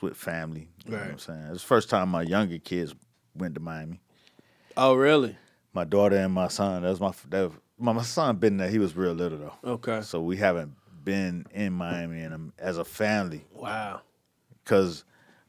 with 0.00 0.16
family. 0.16 0.68
You 0.84 0.90
know 0.92 0.98
what 0.98 1.06
I'm 1.06 1.18
saying 1.18 1.42
it's 1.52 1.62
the 1.62 1.66
first 1.68 1.88
time 1.88 2.08
my 2.08 2.22
younger 2.22 2.58
kids 2.58 2.94
went 3.36 3.54
to 3.54 3.60
Miami. 3.60 4.00
Oh, 4.76 4.94
really? 4.94 5.36
My 5.72 5.84
daughter 5.84 6.16
and 6.16 6.32
my 6.32 6.48
son. 6.48 6.82
That 6.82 6.88
was 6.90 7.00
my 7.00 7.12
that 7.30 7.42
was, 7.44 7.52
my, 7.78 7.92
my 7.92 8.02
son 8.02 8.36
been 8.36 8.56
there. 8.56 8.68
He 8.68 8.78
was 8.80 8.96
real 8.96 9.12
little 9.12 9.38
though. 9.38 9.70
Okay. 9.72 10.00
So 10.02 10.20
we 10.20 10.36
haven't 10.36 10.74
been 11.04 11.46
in 11.52 11.72
Miami 11.74 12.22
and 12.22 12.52
as 12.58 12.76
a 12.78 12.84
family 12.84 13.44
Wow. 13.54 14.00
because 14.64 15.04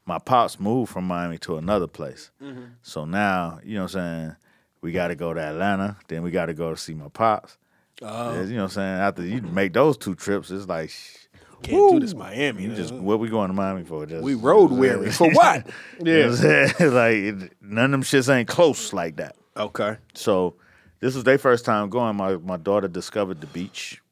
my 0.06 0.18
pops 0.18 0.60
moved 0.60 0.92
from 0.92 1.06
Miami 1.08 1.38
to 1.38 1.56
another 1.56 1.86
place. 1.88 2.30
Mm-hmm. 2.42 2.64
So 2.82 3.04
now, 3.04 3.58
you 3.64 3.74
know 3.74 3.82
what 3.84 3.94
I'm 3.96 4.20
saying, 4.20 4.36
we 4.84 4.92
got 4.92 5.08
to 5.08 5.16
go 5.16 5.32
to 5.34 5.40
Atlanta, 5.40 5.96
then 6.08 6.22
we 6.22 6.30
got 6.30 6.46
to 6.46 6.54
go 6.54 6.70
to 6.70 6.76
see 6.76 6.94
my 6.94 7.08
pops. 7.08 7.56
Oh, 8.02 8.34
Yeah, 8.34 8.42
You 8.42 8.48
know 8.50 8.56
what 8.56 8.62
I'm 8.64 8.68
saying? 8.70 9.00
After 9.00 9.22
you 9.26 9.40
make 9.42 9.72
those 9.72 9.96
two 9.96 10.14
trips, 10.14 10.50
it's 10.50 10.68
like, 10.68 10.90
can't 11.62 11.92
do 11.92 12.00
this 12.00 12.14
Miami. 12.14 12.64
you 12.64 12.74
just 12.74 12.92
what 12.92 13.18
we 13.18 13.28
going 13.30 13.48
to 13.48 13.54
Miami 13.54 13.84
for? 13.84 14.04
Just 14.04 14.22
we 14.22 14.34
road 14.34 14.70
weary. 14.82 15.10
For 15.18 15.30
what? 15.32 15.66
You 15.98 16.04
know 16.04 16.30
what 16.30 16.80
like 16.92 17.14
it- 17.16 17.52
none 17.62 17.86
of 17.86 17.90
them 17.92 18.02
shits 18.02 18.32
ain't 18.32 18.48
close 18.48 18.92
like 18.92 19.16
that. 19.16 19.36
Okay. 19.56 19.96
So 20.12 20.56
this 21.00 21.14
was 21.14 21.24
their 21.24 21.38
first 21.38 21.64
time 21.64 21.88
going. 21.88 22.16
My 22.16 22.36
my 22.36 22.58
daughter 22.58 22.88
discovered 22.88 23.40
the 23.40 23.46
beach, 23.46 24.02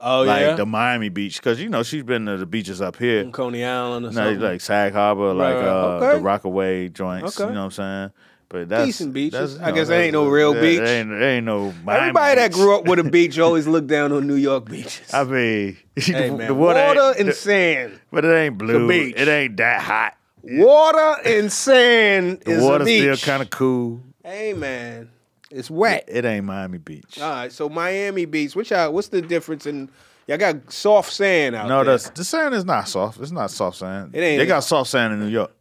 Oh, 0.00 0.22
yeah. 0.24 0.30
like 0.30 0.40
yeah? 0.42 0.54
the 0.56 0.66
Miami 0.66 1.08
beach, 1.08 1.36
because 1.36 1.58
you 1.60 1.68
know 1.70 1.82
she's 1.82 2.02
been 2.02 2.26
to 2.26 2.36
the 2.36 2.44
beaches 2.46 2.82
up 2.82 2.96
here. 2.96 3.24
Coney 3.30 3.64
Island 3.64 4.04
or 4.06 4.08
No, 4.10 4.14
something. 4.14 4.40
like 4.40 4.60
Sag 4.60 4.92
Harbor, 4.92 5.32
like 5.32 5.54
Right, 5.54 5.64
uh, 5.64 5.98
okay. 6.02 6.14
the 6.18 6.20
Rockaway 6.22 6.88
joints. 6.90 7.40
Okay. 7.40 7.48
You 7.48 7.54
know 7.54 7.60
what 7.66 7.78
I'm 7.78 8.10
saying? 8.10 8.10
But 8.50 8.68
that's 8.68 8.84
Decent 8.86 9.12
beaches. 9.12 9.56
that's, 9.58 9.62
I 9.64 9.70
guess 9.70 9.86
there 9.86 10.02
ain't 10.02 10.12
no 10.12 10.26
real 10.26 10.52
there- 10.52 10.60
beach. 10.62 10.80
There 10.80 11.00
ain't, 11.00 11.12
ain't 11.22 11.46
no. 11.46 11.72
Everybody 11.88 12.34
that 12.34 12.50
grew 12.52 12.76
up 12.76 12.84
with 12.84 12.98
a 12.98 13.04
beach 13.04 13.38
always 13.38 13.68
looked 13.68 13.86
down 13.86 14.10
on 14.10 14.26
New 14.26 14.34
York 14.34 14.68
beaches. 14.68 15.08
I 15.14 15.22
mean, 15.22 15.76
hey, 15.96 16.30
the, 16.30 16.36
the 16.48 16.54
water, 16.54 16.80
water, 16.84 17.14
and 17.16 17.28
the- 17.28 17.32
sand. 17.32 18.00
but 18.10 18.24
it 18.24 18.34
ain't 18.36 18.58
blue. 18.58 18.88
beach. 18.88 19.14
It 19.16 19.28
ain't 19.28 19.56
that 19.58 19.80
hot. 19.80 20.16
Water 20.42 21.16
and 21.24 21.52
sand 21.52 22.40
The 22.44 22.50
is 22.52 22.62
water's 22.64 22.88
still 22.88 23.16
kind 23.18 23.42
of 23.42 23.50
cool. 23.50 24.00
Hey, 24.24 24.52
man. 24.52 25.10
It's 25.52 25.70
wet. 25.70 26.04
It 26.08 26.24
ain't 26.24 26.44
Miami 26.44 26.78
Beach. 26.78 27.20
All 27.20 27.30
right, 27.30 27.52
so 27.52 27.68
Miami 27.68 28.24
Beach. 28.24 28.56
Which 28.56 28.70
y'all, 28.70 28.92
what's 28.92 29.08
the 29.08 29.22
difference 29.22 29.66
in? 29.66 29.88
Y'all 30.26 30.38
got 30.38 30.72
soft 30.72 31.12
sand 31.12 31.54
out 31.56 31.68
no, 31.68 31.84
there. 31.84 31.94
No, 31.94 31.98
the 32.14 32.24
sand 32.24 32.54
is 32.54 32.64
not 32.64 32.88
soft. 32.88 33.20
It's 33.20 33.32
not 33.32 33.50
soft 33.50 33.76
sand. 33.78 34.14
It 34.14 34.20
ain't- 34.20 34.38
They 34.40 34.46
got 34.46 34.60
soft 34.64 34.90
sand 34.90 35.12
in 35.12 35.20
New 35.20 35.28
York. 35.28 35.52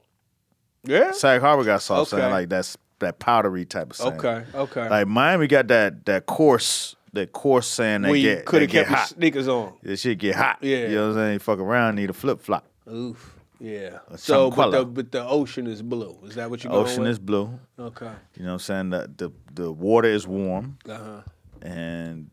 Yeah. 0.83 1.11
Sag 1.11 1.41
Harbor 1.41 1.63
got 1.63 1.81
soft 1.81 2.13
Okay. 2.13 2.21
sand, 2.21 2.31
like 2.33 2.49
that's 2.49 2.77
that 2.99 3.19
powdery 3.19 3.65
type 3.65 3.91
of 3.91 3.95
sand. 3.97 4.17
Okay. 4.19 4.43
Okay. 4.53 4.89
Like 4.89 5.07
Miami 5.07 5.47
got 5.47 5.67
that 5.69 6.05
that 6.05 6.25
coarse 6.25 6.95
that 7.13 7.31
coarse 7.31 7.67
sand 7.67 8.05
that 8.05 8.15
you 8.17 8.21
get 8.35 8.45
could 8.45 8.61
have 8.61 8.71
kept 8.71 8.89
your 8.89 8.97
hot. 8.97 9.07
sneakers 9.09 9.47
on. 9.47 9.73
This 9.81 10.01
shit 10.01 10.17
get 10.19 10.35
hot. 10.35 10.57
Yeah. 10.61 10.87
You 10.87 10.95
know 10.95 11.01
what 11.09 11.17
I'm 11.17 11.23
saying? 11.27 11.39
Fuck 11.39 11.59
around, 11.59 11.95
need 11.95 12.09
a 12.09 12.13
flip 12.13 12.41
flop. 12.41 12.65
Oof. 12.91 13.35
Yeah. 13.61 13.99
So, 14.15 14.51
but 14.51 14.71
the 14.71 14.85
but 14.85 15.11
the 15.11 15.25
ocean 15.25 15.67
is 15.67 15.81
blue. 15.81 16.17
Is 16.25 16.35
that 16.35 16.49
what 16.49 16.63
you're 16.63 16.71
going 16.71 16.85
Ocean 16.85 17.03
with? 17.03 17.11
is 17.11 17.19
blue. 17.19 17.59
okay. 17.77 18.11
You 18.35 18.43
know 18.43 18.49
what 18.49 18.53
I'm 18.53 18.59
saying? 18.59 18.89
The 18.91 19.11
the, 19.17 19.31
the 19.53 19.71
water 19.71 20.07
is 20.07 20.25
warm 20.27 20.77
Uh 20.87 20.97
huh. 20.97 21.21
and 21.61 22.29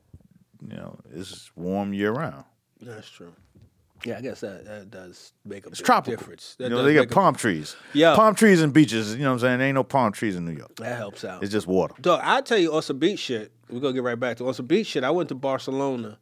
you 0.69 0.77
know, 0.77 0.99
it's 1.15 1.51
warm 1.57 1.93
year 1.93 2.13
round. 2.13 2.45
That's 2.81 3.09
true. 3.09 3.33
Yeah, 4.07 4.19
I 4.19 4.21
guess 4.21 4.41
that, 4.41 4.65
that 4.65 4.91
does 4.91 5.33
make 5.45 5.67
a 5.67 5.69
It's 5.71 5.81
big 5.81 5.87
tropical. 5.87 6.17
difference. 6.17 6.55
That 6.59 6.65
you 6.65 6.71
know, 6.71 6.83
they 6.83 6.95
got 6.95 7.01
make 7.01 7.11
a- 7.11 7.15
palm 7.15 7.35
trees. 7.35 7.75
Yeah. 7.93 8.15
Palm 8.15 8.35
trees 8.35 8.63
and 8.63 8.73
beaches, 8.73 9.15
you 9.15 9.23
know 9.23 9.31
what 9.31 9.33
I'm 9.35 9.39
saying? 9.41 9.59
There 9.59 9.67
ain't 9.69 9.75
no 9.75 9.85
palm 9.85 10.13
trees 10.13 10.37
in 10.37 10.45
New 10.45 10.53
York. 10.53 10.77
that 10.77 10.97
helps 10.97 11.25
out. 11.25 11.43
It's 11.43 11.51
just 11.53 11.67
water. 11.67 11.95
Dog, 12.01 12.21
I 12.23 12.41
tell 12.41 12.59
you, 12.59 12.73
on 12.75 12.83
some 12.83 12.99
beach 12.99 13.19
shit. 13.19 13.53
We're 13.69 13.81
gonna 13.81 13.95
get 13.95 14.05
right 14.05 14.19
back 14.19 14.37
to 14.39 14.47
on 14.47 14.55
some 14.55 14.67
beach 14.67 14.87
shit. 14.87 15.03
I 15.05 15.11
went 15.11 15.29
to 15.31 15.35
Barcelona. 15.35 16.19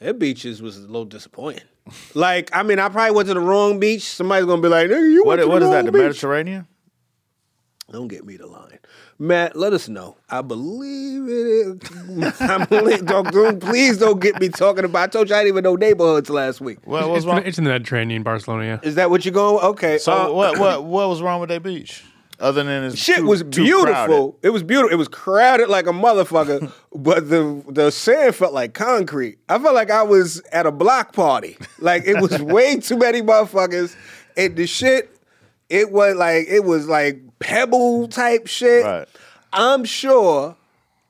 Their 0.00 0.12
beaches 0.12 0.60
was 0.60 0.76
a 0.76 0.80
little 0.80 1.04
disappointing. 1.04 1.62
like, 2.14 2.50
I 2.52 2.62
mean, 2.64 2.78
I 2.80 2.88
probably 2.88 3.14
went 3.14 3.28
to 3.28 3.34
the 3.34 3.40
wrong 3.40 3.78
beach. 3.78 4.02
Somebody's 4.02 4.46
gonna 4.46 4.60
be 4.60 4.68
like, 4.68 4.88
"Nigga, 4.88 5.10
you 5.12 5.22
What 5.24 5.38
went 5.38 5.40
to 5.42 5.46
what 5.48 5.58
the 5.60 5.66
is 5.66 5.70
that? 5.70 5.76
wrong 5.76 5.84
The. 5.86 5.92
Mediterranean? 5.92 6.66
Don't 7.94 8.08
get 8.08 8.26
me 8.26 8.36
the 8.36 8.48
line. 8.48 8.80
Matt, 9.20 9.54
let 9.54 9.72
us 9.72 9.88
know. 9.88 10.16
I 10.28 10.42
believe 10.42 11.28
it. 11.28 11.84
is- 11.92 12.40
I 12.40 12.64
believe, 12.64 13.06
don't, 13.06 13.30
don't- 13.32 13.60
please 13.60 13.98
don't 13.98 14.20
get 14.20 14.40
me 14.40 14.48
talking 14.48 14.84
about. 14.84 15.02
I 15.04 15.06
told 15.06 15.28
you 15.30 15.36
I 15.36 15.44
didn't 15.44 15.48
even 15.54 15.62
know 15.62 15.76
neighborhoods 15.76 16.28
last 16.28 16.60
week. 16.60 16.78
What 16.84 17.08
was 17.08 17.18
It's, 17.18 17.26
wrong? 17.26 17.42
it's 17.44 17.56
in 17.56 17.62
the 17.62 17.70
Mediterranean, 17.70 18.24
Barcelona. 18.24 18.64
Yeah. 18.64 18.80
Is 18.88 18.96
that 18.96 19.10
what 19.10 19.24
you're 19.24 19.32
going? 19.32 19.64
Okay. 19.64 19.98
So 19.98 20.12
uh, 20.12 20.32
what 20.32 20.58
what 20.58 20.82
what 20.84 21.08
was 21.08 21.22
wrong 21.22 21.38
with 21.40 21.50
that 21.50 21.62
beach? 21.62 22.02
Other 22.40 22.64
than 22.64 22.82
it's 22.82 22.96
Shit 22.98 23.18
too- 23.18 23.26
was 23.26 23.42
too 23.42 23.62
beautiful. 23.62 24.32
crowded? 24.32 24.34
It 24.42 24.50
was 24.50 24.64
beautiful. 24.64 24.92
It 24.92 24.96
was 24.98 25.06
crowded 25.06 25.68
like 25.68 25.86
a 25.86 25.92
motherfucker, 25.92 26.72
but 26.92 27.30
the 27.30 27.62
the 27.68 27.92
sand 27.92 28.34
felt 28.34 28.52
like 28.52 28.74
concrete. 28.74 29.38
I 29.48 29.60
felt 29.60 29.76
like 29.76 29.92
I 29.92 30.02
was 30.02 30.40
at 30.50 30.66
a 30.66 30.72
block 30.72 31.12
party. 31.12 31.56
Like 31.78 32.06
it 32.06 32.20
was 32.20 32.42
way 32.42 32.80
too 32.80 32.96
many 32.98 33.22
motherfuckers, 33.22 33.94
and 34.36 34.56
the 34.56 34.66
shit. 34.66 35.12
It 35.70 35.90
was 35.90 36.14
like 36.16 36.46
it 36.48 36.62
was 36.64 36.86
like 36.88 37.20
pebble 37.44 38.08
type 38.08 38.46
shit. 38.46 38.84
Right. 38.84 39.08
I'm 39.52 39.84
sure, 39.84 40.56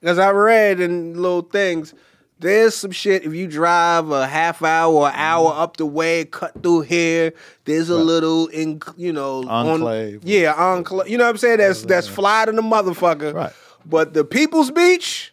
because 0.00 0.18
I 0.18 0.30
read 0.30 0.80
in 0.80 1.14
little 1.20 1.42
things. 1.42 1.94
There's 2.40 2.74
some 2.74 2.90
shit. 2.90 3.24
If 3.24 3.32
you 3.32 3.46
drive 3.46 4.10
a 4.10 4.26
half 4.26 4.62
hour 4.62 4.92
or 4.92 5.10
hour 5.10 5.50
mm-hmm. 5.50 5.60
up 5.60 5.76
the 5.76 5.86
way, 5.86 6.26
cut 6.26 6.62
through 6.62 6.82
here. 6.82 7.32
There's 7.64 7.88
a 7.88 7.96
little, 7.96 8.48
in, 8.48 8.82
you 8.96 9.12
know, 9.12 9.44
on- 9.44 9.68
Enclave. 9.68 10.24
yeah, 10.24 10.52
enclave. 10.52 11.08
You 11.08 11.16
know 11.16 11.24
what 11.24 11.30
I'm 11.30 11.36
saying? 11.38 11.58
That's 11.58 11.82
that's 11.82 12.08
fly 12.08 12.44
to 12.44 12.52
the 12.52 12.60
motherfucker. 12.60 13.32
Right. 13.32 13.52
But 13.86 14.12
the 14.12 14.24
People's 14.24 14.70
Beach, 14.70 15.32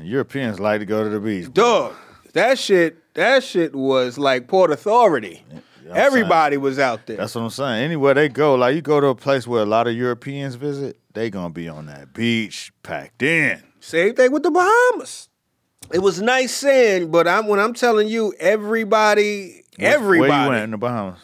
Europeans 0.00 0.58
like 0.58 0.80
to 0.80 0.86
go 0.86 1.04
to 1.04 1.10
the 1.10 1.20
beach. 1.20 1.52
dog, 1.52 1.94
that 2.32 2.58
shit, 2.58 2.96
that 3.14 3.44
shit 3.44 3.74
was 3.74 4.18
like 4.18 4.48
Port 4.48 4.70
Authority. 4.70 5.44
I'm 5.90 5.96
Everybody 5.96 6.56
was 6.56 6.78
out 6.78 7.06
there. 7.06 7.16
That's 7.16 7.34
what 7.34 7.42
I'm 7.42 7.50
saying. 7.50 7.84
Anywhere 7.84 8.14
they 8.14 8.28
go, 8.28 8.54
like 8.54 8.74
you 8.74 8.82
go 8.82 9.00
to 9.00 9.08
a 9.08 9.14
place 9.14 9.46
where 9.46 9.62
a 9.62 9.66
lot 9.66 9.86
of 9.86 9.94
Europeans 9.94 10.54
visit, 10.54 10.98
they 11.14 11.30
gonna 11.30 11.50
be 11.50 11.68
on 11.68 11.86
that 11.86 12.12
beach 12.12 12.72
packed 12.82 13.22
in. 13.22 13.62
Same 13.80 14.14
thing 14.14 14.32
with 14.32 14.42
the 14.42 14.50
Bahamas. 14.50 15.28
It 15.92 16.00
was 16.00 16.20
nice 16.20 16.54
sand, 16.54 17.10
but 17.10 17.26
I'm 17.26 17.46
when 17.46 17.58
I'm 17.60 17.72
telling 17.74 18.08
you, 18.08 18.34
everybody, 18.38 19.62
everybody, 19.78 20.28
Where 20.30 20.42
you 20.44 20.48
went 20.50 20.64
in 20.64 20.70
the 20.72 20.78
Bahamas? 20.78 21.18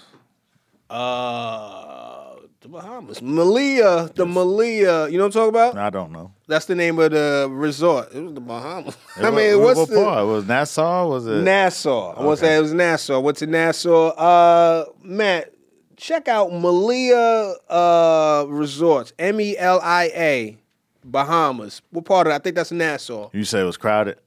uh, 0.88 2.36
the 2.60 2.68
Bahamas, 2.68 3.20
Melia, 3.20 4.10
the 4.14 4.24
Melia. 4.26 5.08
You 5.08 5.18
know 5.18 5.24
what 5.24 5.26
I'm 5.26 5.32
talking 5.32 5.48
about? 5.50 5.76
I 5.76 5.90
don't 5.90 6.12
know. 6.12 6.32
That's 6.46 6.66
the 6.66 6.74
name 6.74 6.98
of 6.98 7.12
the 7.12 7.48
resort. 7.50 8.14
It 8.14 8.20
was 8.20 8.34
the 8.34 8.40
Bahamas. 8.40 8.96
I 9.16 9.30
mean, 9.30 9.58
what, 9.58 9.76
what's 9.76 9.78
what 9.78 9.88
the 9.90 10.04
part? 10.04 10.26
Was 10.26 10.46
Nassau? 10.46 11.08
Was 11.08 11.26
it? 11.26 11.42
Nassau? 11.42 12.12
I 12.14 12.22
want 12.22 12.38
to 12.38 12.44
say 12.44 12.56
it 12.56 12.60
was 12.60 12.74
Nassau. 12.74 13.20
Went 13.20 13.38
to 13.38 13.46
Nassau. 13.46 14.08
Uh, 14.10 14.84
Matt, 15.02 15.54
check 15.96 16.28
out 16.28 16.52
Melia 16.52 17.54
uh, 17.70 18.44
Resorts. 18.48 19.12
M 19.18 19.40
E 19.40 19.56
L 19.56 19.80
I 19.82 20.04
A, 20.14 20.58
Bahamas. 21.02 21.80
What 21.90 22.04
part 22.04 22.26
of? 22.26 22.32
it? 22.32 22.36
I 22.36 22.38
think 22.40 22.56
that's 22.56 22.72
Nassau. 22.72 23.30
you 23.32 23.44
say 23.44 23.60
it 23.60 23.64
was 23.64 23.78
crowded. 23.78 24.18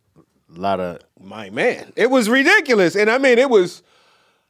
A 0.55 0.59
lot 0.59 0.80
of 0.80 1.01
My 1.22 1.49
man, 1.49 1.91
it 1.95 2.09
was 2.09 2.30
ridiculous, 2.30 2.95
and 2.95 3.09
I 3.11 3.18
mean, 3.18 3.38
it 3.38 3.49
was. 3.49 3.84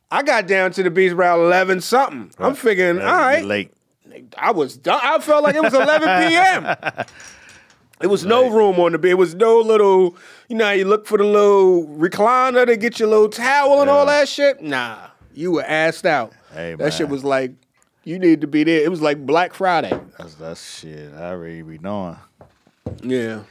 I 0.09 0.23
got 0.23 0.47
down 0.47 0.71
to 0.71 0.83
the 0.83 0.91
beach 0.91 1.11
around 1.11 1.39
eleven 1.41 1.81
something. 1.81 2.31
I'm 2.39 2.55
figuring, 2.55 2.99
all 2.99 3.05
right, 3.05 3.43
late. 3.43 3.71
I 4.37 4.51
was 4.51 4.77
done. 4.77 4.99
I 5.03 5.19
felt 5.19 5.43
like 5.43 5.55
it 5.55 5.61
was 5.61 5.73
11 5.73 6.29
p.m. 6.29 6.75
It 8.01 8.07
was 8.07 8.25
no 8.25 8.49
room 8.49 8.79
on 8.79 8.91
the 8.91 8.99
bed. 8.99 9.11
It 9.11 9.17
was 9.17 9.33
no 9.33 9.59
little, 9.59 10.15
you 10.49 10.55
know, 10.55 10.71
you 10.71 10.85
look 10.85 11.07
for 11.07 11.17
the 11.17 11.23
little 11.23 11.87
recliner 11.87 12.65
to 12.65 12.77
get 12.77 12.99
your 12.99 13.09
little 13.09 13.29
towel 13.29 13.81
and 13.81 13.89
all 13.89 14.05
that 14.05 14.29
shit. 14.29 14.61
Nah, 14.61 15.07
you 15.33 15.51
were 15.51 15.63
assed 15.63 16.05
out. 16.05 16.31
Hey, 16.53 16.75
that 16.75 16.93
shit 16.93 17.09
was 17.09 17.23
like, 17.23 17.53
you 18.03 18.19
need 18.19 18.41
to 18.41 18.47
be 18.47 18.63
there. 18.63 18.83
It 18.83 18.89
was 18.89 19.01
like 19.01 19.25
Black 19.25 19.53
Friday. 19.53 19.99
That's 20.17 20.35
that's 20.35 20.79
shit. 20.79 21.11
I 21.13 21.31
already 21.31 21.61
be 21.63 21.79
knowing. 21.79 22.17
Yeah. 23.01 23.43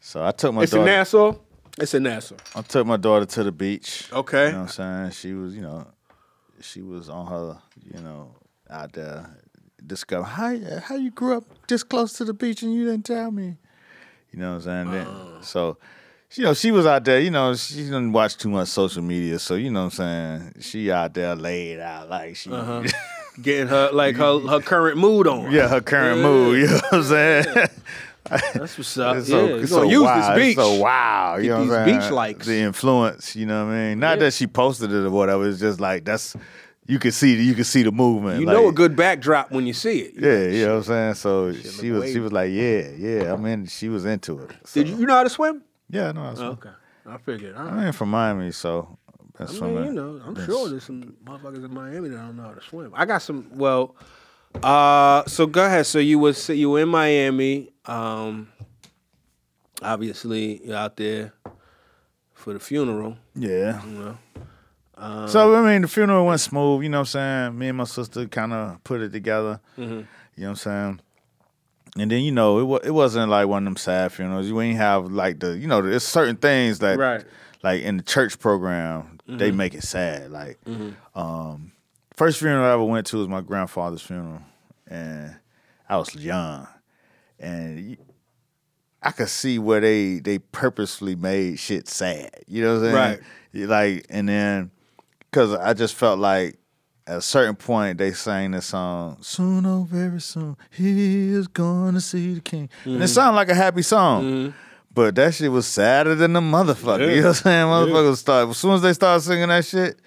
So 0.00 0.24
I 0.24 0.30
took 0.30 0.54
my 0.54 0.62
It's 0.62 0.72
in 0.72 0.78
daughter. 0.78 0.90
Nassau. 0.90 1.34
It's 1.78 1.94
in 1.94 2.04
Nassau. 2.04 2.36
I 2.54 2.62
took 2.62 2.86
my 2.86 2.96
daughter 2.96 3.26
to 3.26 3.44
the 3.44 3.52
beach. 3.52 4.08
Okay. 4.12 4.46
You 4.46 4.52
know 4.52 4.58
what 4.60 4.78
I'm 4.80 5.10
saying? 5.10 5.10
She 5.10 5.32
was, 5.32 5.54
you 5.54 5.62
know, 5.62 5.86
she 6.60 6.82
was 6.82 7.08
on 7.08 7.26
her, 7.26 7.58
you 7.94 8.00
know, 8.00 8.34
out 8.70 8.92
there 8.92 9.28
discover 9.86 10.24
how 10.24 10.56
how 10.80 10.96
you 10.96 11.10
grew 11.10 11.36
up 11.36 11.44
this 11.68 11.82
close 11.82 12.12
to 12.14 12.24
the 12.24 12.34
beach 12.34 12.62
and 12.62 12.74
you 12.74 12.84
didn't 12.84 13.04
tell 13.04 13.30
me. 13.30 13.56
You 14.32 14.38
know 14.40 14.54
what 14.56 14.66
I'm 14.66 14.88
saying? 14.88 14.90
Then- 14.90 15.06
Uh. 15.06 15.42
So, 15.42 15.76
you 16.34 16.44
know, 16.44 16.54
she 16.54 16.70
was 16.70 16.84
out 16.86 17.04
there. 17.04 17.20
You 17.20 17.30
know, 17.30 17.54
she 17.54 17.76
didn't 17.84 18.12
watch 18.12 18.36
too 18.36 18.50
much 18.50 18.68
social 18.68 19.02
media, 19.02 19.38
so 19.38 19.54
you 19.54 19.70
know 19.70 19.84
what 19.84 19.98
I'm 20.00 20.40
saying. 20.42 20.54
She 20.60 20.90
out 20.90 21.14
there 21.14 21.34
laid 21.34 21.80
out 21.80 22.08
like 22.10 22.36
she, 22.36 22.50
Uh-huh. 22.52 22.82
Getting 23.42 23.68
her 23.68 23.90
like 23.92 24.16
her 24.16 24.40
her 24.40 24.60
current 24.60 24.98
mood 24.98 25.28
on. 25.28 25.52
yeah, 25.52 25.68
her 25.68 25.80
current 25.80 26.20
mood. 26.20 26.58
You 26.60 26.66
know 26.66 26.74
what 26.90 26.92
I'm 26.94 27.02
saying? 27.04 27.44
That's 28.28 28.76
what's 28.76 28.98
up. 28.98 29.16
It's 29.18 29.28
yeah, 29.28 29.36
so, 29.38 29.56
you 29.56 29.66
so 29.66 29.82
use 29.84 30.02
wild. 30.02 30.18
this 30.18 30.28
It's 30.28 30.46
beach. 30.48 30.56
so 30.56 30.74
wow. 30.74 31.36
You 31.36 31.42
Get 31.44 31.48
know 31.48 31.54
what 31.54 31.62
I'm 31.78 31.86
saying? 31.86 32.00
beach 32.00 32.10
likes. 32.10 32.46
The 32.46 32.58
influence, 32.58 33.36
you 33.36 33.46
know 33.46 33.64
what 33.64 33.72
I 33.72 33.76
mean? 33.90 34.00
Not 34.00 34.18
Yeah. 34.18 34.24
that 34.24 34.34
she 34.34 34.46
posted 34.48 34.90
it 34.92 35.04
or 35.06 35.10
whatever. 35.10 35.48
It's 35.48 35.60
just 35.60 35.78
like 35.80 36.04
that's 36.04 36.34
you 36.88 36.98
could 36.98 37.14
see 37.14 37.40
you 37.40 37.54
could 37.54 37.66
see 37.66 37.82
the 37.84 37.92
movement. 37.92 38.40
You 38.40 38.46
like- 38.46 38.56
know 38.56 38.68
a 38.68 38.72
good 38.72 38.96
backdrop 38.96 39.52
when 39.52 39.66
you 39.66 39.72
see 39.72 40.00
it. 40.00 40.14
Yeah, 40.16 40.48
you 40.52 40.64
know 40.66 40.72
what 40.72 40.78
I'm 40.78 40.82
saying. 40.84 41.14
So 41.14 41.52
she 41.52 41.90
was 41.92 42.10
she 42.10 42.18
was 42.18 42.32
like, 42.32 42.50
yeah, 42.50 42.88
yeah. 42.96 43.32
I 43.32 43.36
mean, 43.36 43.66
she 43.66 43.88
was 43.88 44.04
into 44.04 44.40
it. 44.40 44.50
So, 44.64 44.80
Did 44.82 44.88
you, 44.88 44.96
you 44.98 45.06
know 45.06 45.14
how 45.14 45.22
to 45.22 45.30
swim? 45.30 45.62
Yeah. 45.90 46.12
I, 46.16 46.30
was, 46.30 46.40
Okay, 46.40 46.70
I 47.06 47.18
figured. 47.18 47.54
All 47.56 47.68
I 47.68 47.70
right. 47.72 47.86
ain't 47.86 47.94
from 47.94 48.10
Miami, 48.10 48.50
so 48.52 48.98
I 49.38 49.46
swimming. 49.46 49.76
mean, 49.76 49.84
you 49.86 49.92
know, 49.92 50.20
I'm 50.26 50.34
sure 50.46 50.68
there's 50.68 50.84
some 50.84 51.14
motherfuckers 51.24 51.64
in 51.64 51.72
Miami 51.72 52.08
that 52.08 52.16
don't 52.16 52.36
know 52.36 52.42
how 52.42 52.54
to 52.54 52.60
swim. 52.62 52.92
I 52.94 53.04
got 53.04 53.22
some. 53.22 53.50
Well, 53.54 53.94
uh, 54.62 55.24
so 55.26 55.46
go 55.46 55.64
ahead. 55.64 55.86
So 55.86 55.98
you 55.98 56.18
was 56.18 56.48
you 56.48 56.70
were 56.70 56.80
in 56.80 56.88
Miami. 56.88 57.70
Um, 57.84 58.48
obviously, 59.82 60.64
you're 60.66 60.76
out 60.76 60.96
there 60.96 61.32
for 62.34 62.52
the 62.52 62.60
funeral. 62.60 63.16
Yeah. 63.34 63.84
You 63.84 63.90
know, 63.98 64.18
Um, 64.98 65.28
so 65.28 65.54
I 65.54 65.72
mean, 65.72 65.82
the 65.82 65.88
funeral 65.88 66.26
went 66.26 66.40
smooth. 66.40 66.82
You 66.82 66.88
know 66.88 66.98
what 66.98 67.14
I'm 67.14 67.50
saying? 67.50 67.58
Me 67.58 67.68
and 67.68 67.78
my 67.78 67.84
sister 67.84 68.26
kind 68.26 68.52
of 68.52 68.82
put 68.84 69.00
it 69.00 69.12
together. 69.12 69.60
Mm-hmm. 69.78 69.92
You 69.92 69.98
know 69.98 70.04
what 70.36 70.48
I'm 70.50 70.56
saying? 70.56 71.00
And 71.96 72.10
then 72.10 72.22
you 72.22 72.32
know 72.32 72.74
it 72.76 72.86
it 72.86 72.90
wasn't 72.90 73.30
like 73.30 73.48
one 73.48 73.62
of 73.62 73.64
them 73.64 73.76
sad 73.76 74.12
funerals. 74.12 74.46
You 74.46 74.60
ain't 74.60 74.76
have 74.76 75.10
like 75.10 75.40
the 75.40 75.56
you 75.56 75.66
know 75.66 75.80
there's 75.82 76.04
certain 76.04 76.36
things 76.36 76.78
that 76.80 76.98
Right. 76.98 77.24
like 77.62 77.82
in 77.82 77.96
the 77.96 78.02
church 78.02 78.38
program 78.38 79.18
they 79.26 79.50
make 79.50 79.74
it 79.74 79.82
sad. 79.82 80.30
Like 80.30 80.58
um, 81.14 81.72
first 82.16 82.38
funeral 82.38 82.64
I 82.64 82.72
ever 82.72 82.84
went 82.84 83.06
to 83.08 83.18
was 83.18 83.28
my 83.28 83.40
grandfather's 83.40 84.02
funeral, 84.02 84.42
and 84.86 85.36
I 85.88 85.96
was 85.96 86.14
young, 86.14 86.66
and 87.40 87.96
I 89.02 89.10
could 89.10 89.28
see 89.28 89.58
where 89.58 89.80
they 89.80 90.18
they 90.20 90.38
purposefully 90.38 91.16
made 91.16 91.58
shit 91.58 91.88
sad. 91.88 92.30
You 92.46 92.62
know 92.62 92.74
what 92.80 92.88
I'm 92.88 92.92
saying? 92.92 92.94
Right. 92.94 93.20
Like 93.68 94.06
and 94.10 94.28
then 94.28 94.70
because 95.30 95.54
I 95.54 95.74
just 95.74 95.94
felt 95.94 96.18
like 96.18 96.58
at 97.06 97.18
a 97.18 97.22
certain 97.22 97.56
point 97.56 97.98
they 97.98 98.12
sang 98.12 98.50
this 98.50 98.66
song 98.66 99.16
soon 99.20 99.64
oh 99.64 99.86
very 99.90 100.20
soon 100.20 100.56
he 100.70 101.30
is 101.30 101.48
gonna 101.48 102.00
see 102.00 102.34
the 102.34 102.40
king. 102.40 102.68
And 102.84 102.94
it 102.94 102.98
mm-hmm. 102.98 103.06
sounded 103.06 103.36
like 103.36 103.48
a 103.48 103.54
happy 103.54 103.82
song. 103.82 104.24
Mm-hmm. 104.24 104.56
But 104.92 105.14
that 105.14 105.34
shit 105.34 105.52
was 105.52 105.66
sadder 105.66 106.14
than 106.14 106.32
the 106.32 106.40
motherfucker 106.40 107.14
you 107.14 107.22
know 107.22 107.28
what 107.28 107.44
I'm 107.44 107.44
saying? 107.44 107.66
Motherfuckers 107.66 108.16
start 108.16 108.48
as 108.48 108.58
soon 108.58 108.74
as 108.74 108.82
they 108.82 108.92
start 108.92 109.22
singing 109.22 109.48
that 109.48 109.64
shit 109.64 110.00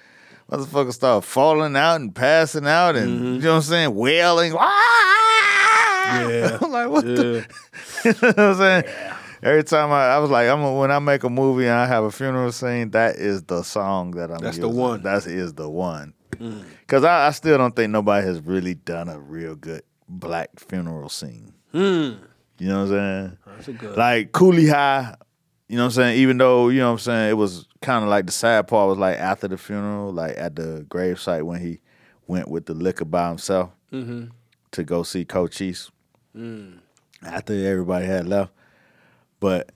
motherfuckers 0.50 0.94
start 0.94 1.24
falling 1.24 1.76
out 1.78 2.02
and 2.02 2.14
passing 2.14 2.68
out 2.68 2.96
and 2.96 3.10
mm-hmm. 3.10 3.36
you 3.36 3.42
know 3.42 3.52
what 3.52 3.56
I'm 3.58 3.62
saying? 3.62 3.96
Wailing 3.96 4.54
yeah. 6.12 6.58
I'm 6.62 6.72
like 6.72 6.90
what 6.90 7.06
the 7.06 7.46
you 8.06 8.12
know 8.12 8.28
what 8.28 8.40
I'm 8.40 8.56
saying 8.56 8.84
Every 9.44 9.64
time 9.64 9.92
I, 9.92 10.16
I 10.16 10.18
was 10.20 10.30
like, 10.30 10.48
I'm 10.48 10.62
a, 10.62 10.74
when 10.74 10.92
I 10.92 11.00
make 11.00 11.24
a 11.24 11.30
movie 11.30 11.66
and 11.66 11.74
I 11.74 11.88
have 11.88 12.04
a 12.04 12.12
funeral 12.12 12.52
scene, 12.52 12.92
that 12.92 13.16
is 13.16 13.44
the 13.44 13.64
song 13.64 14.12
that 14.12 14.32
I'm. 14.32 14.40
That's 14.40 14.58
the 14.58 14.70
one. 14.70 15.00
Mm. 15.00 15.04
That 15.04 15.26
is 15.26 15.54
the 15.54 15.70
one. 15.70 16.14
Mm. 16.34 16.64
Because 16.82 17.04
I, 17.04 17.28
I 17.28 17.32
still 17.32 17.58
don't 17.58 17.76
think 17.76 17.92
nobody 17.92 18.26
has 18.26 18.40
really 18.42 18.76
done 18.76 19.10
a 19.10 19.20
real 19.20 19.56
good 19.56 19.84
black 20.08 20.60
funeral 20.60 21.10
scene. 21.10 21.54
Hmm. 21.72 22.14
You 22.60 22.68
know 22.68 22.86
what 22.86 22.98
I'm 22.98 23.38
saying? 23.66 23.78
good. 23.78 23.98
Like 23.98 24.32
Cooley 24.34 24.68
High, 24.68 25.16
you 25.68 25.78
know 25.78 25.84
what 25.84 25.88
I'm 25.88 25.92
saying? 25.92 26.20
Even 26.20 26.38
though, 26.38 26.70
you 26.70 26.80
know 26.80 26.88
what 26.88 26.94
I'm 26.94 27.00
saying, 27.00 27.30
it 27.32 27.34
was 27.34 27.68
kind 27.82 28.04
of 28.04 28.10
like 28.10 28.26
the 28.26 28.32
sad 28.32 28.68
part 28.68 28.90
was 28.90 28.98
like 28.98 29.18
after 29.18 29.48
the 29.48 29.58
funeral, 29.58 30.12
like 30.12 30.38
at 30.38 30.56
the 30.56 30.86
gravesite 30.90 31.44
when 31.44 31.62
he 31.62 31.80
went 32.28 32.50
with 32.50 32.66
the 32.66 32.74
liquor 32.74 33.06
by 33.06 33.30
himself 33.30 33.72
mm-hmm. 33.92 34.26
to 34.72 34.84
go 34.84 35.02
see 35.02 35.26
Cochise 35.26 35.90
mm. 36.36 36.78
after 37.24 37.54
everybody 37.54 38.06
had 38.06 38.28
left. 38.28 38.52
But 39.42 39.72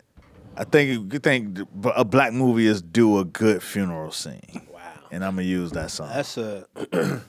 I 0.56 0.64
think 0.64 1.12
you 1.12 1.20
think 1.20 1.60
a 1.96 2.06
black 2.06 2.32
movie 2.32 2.68
is 2.68 2.82
do 2.82 3.20
a 3.20 3.26
good 3.26 3.62
funeral 3.62 4.12
scene. 4.12 4.68
wow. 4.72 4.82
And 5.12 5.26
I'm 5.26 5.36
gonna 5.36 5.48
use 5.48 5.72
that 5.72 5.92
song. 5.92 6.10
That's 6.14 6.38
a 6.38 6.66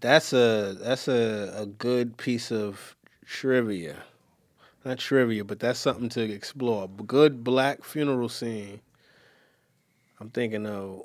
that's 0.00 0.32
a 0.32 0.76
that's 0.78 1.08
a, 1.08 1.52
a 1.56 1.66
good 1.66 2.16
piece 2.16 2.52
of 2.52 2.94
trivia. 3.26 3.96
Not 4.84 4.98
trivia, 4.98 5.44
but 5.44 5.58
that's 5.58 5.78
something 5.78 6.08
to 6.10 6.22
explore. 6.22 6.84
A 6.84 7.02
good 7.02 7.42
black 7.42 7.82
funeral 7.82 8.28
scene. 8.28 8.80
I'm 10.20 10.30
thinking 10.30 10.66
of 10.66 11.02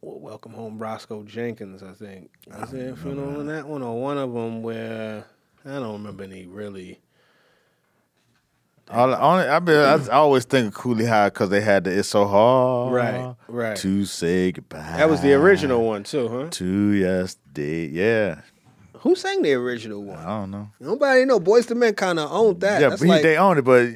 Welcome 0.00 0.52
Home 0.52 0.78
Roscoe 0.78 1.24
Jenkins, 1.24 1.82
I 1.82 1.92
think. 1.92 2.30
Was 2.56 2.70
there 2.70 2.92
a 2.92 2.96
funeral 2.96 3.40
in 3.40 3.48
that 3.48 3.66
one 3.66 3.82
or 3.82 4.00
one 4.00 4.18
of 4.18 4.32
them 4.32 4.62
where 4.62 5.24
I 5.64 5.70
don't 5.70 5.92
remember 5.92 6.24
any 6.24 6.46
really 6.46 7.00
All, 8.90 9.14
only, 9.14 9.44
I, 9.48 9.58
be, 9.60 9.72
I 9.72 9.96
always 10.10 10.44
think 10.44 10.68
of 10.68 10.74
Cooley 10.74 11.06
High 11.06 11.28
because 11.30 11.48
they 11.48 11.62
had 11.62 11.84
the 11.84 11.98
"It's 11.98 12.08
So 12.08 12.26
Hard 12.26 12.92
Right, 12.92 13.34
right. 13.48 13.76
to 13.78 14.04
say 14.04 14.52
goodbye." 14.52 14.96
That 14.98 15.08
was 15.08 15.20
the 15.22 15.32
original 15.32 15.84
one 15.86 16.02
too, 16.04 16.28
huh? 16.28 16.48
To 16.50 16.90
yesterday, 16.92 17.86
yeah. 17.88 18.40
Who 18.98 19.14
sang 19.14 19.42
the 19.42 19.54
original 19.54 20.02
one? 20.02 20.18
I 20.18 20.40
don't 20.40 20.50
know. 20.50 20.70
Nobody 20.80 21.24
know. 21.24 21.40
Boyz 21.40 21.70
II 21.70 21.76
Men 21.78 21.94
kind 21.94 22.18
of 22.18 22.30
owned 22.30 22.60
that. 22.60 22.80
yeah, 22.80 22.90
That's 22.90 23.00
but 23.00 23.08
like, 23.08 23.22
they 23.22 23.36
own 23.36 23.58
it, 23.58 23.62
but 23.62 23.88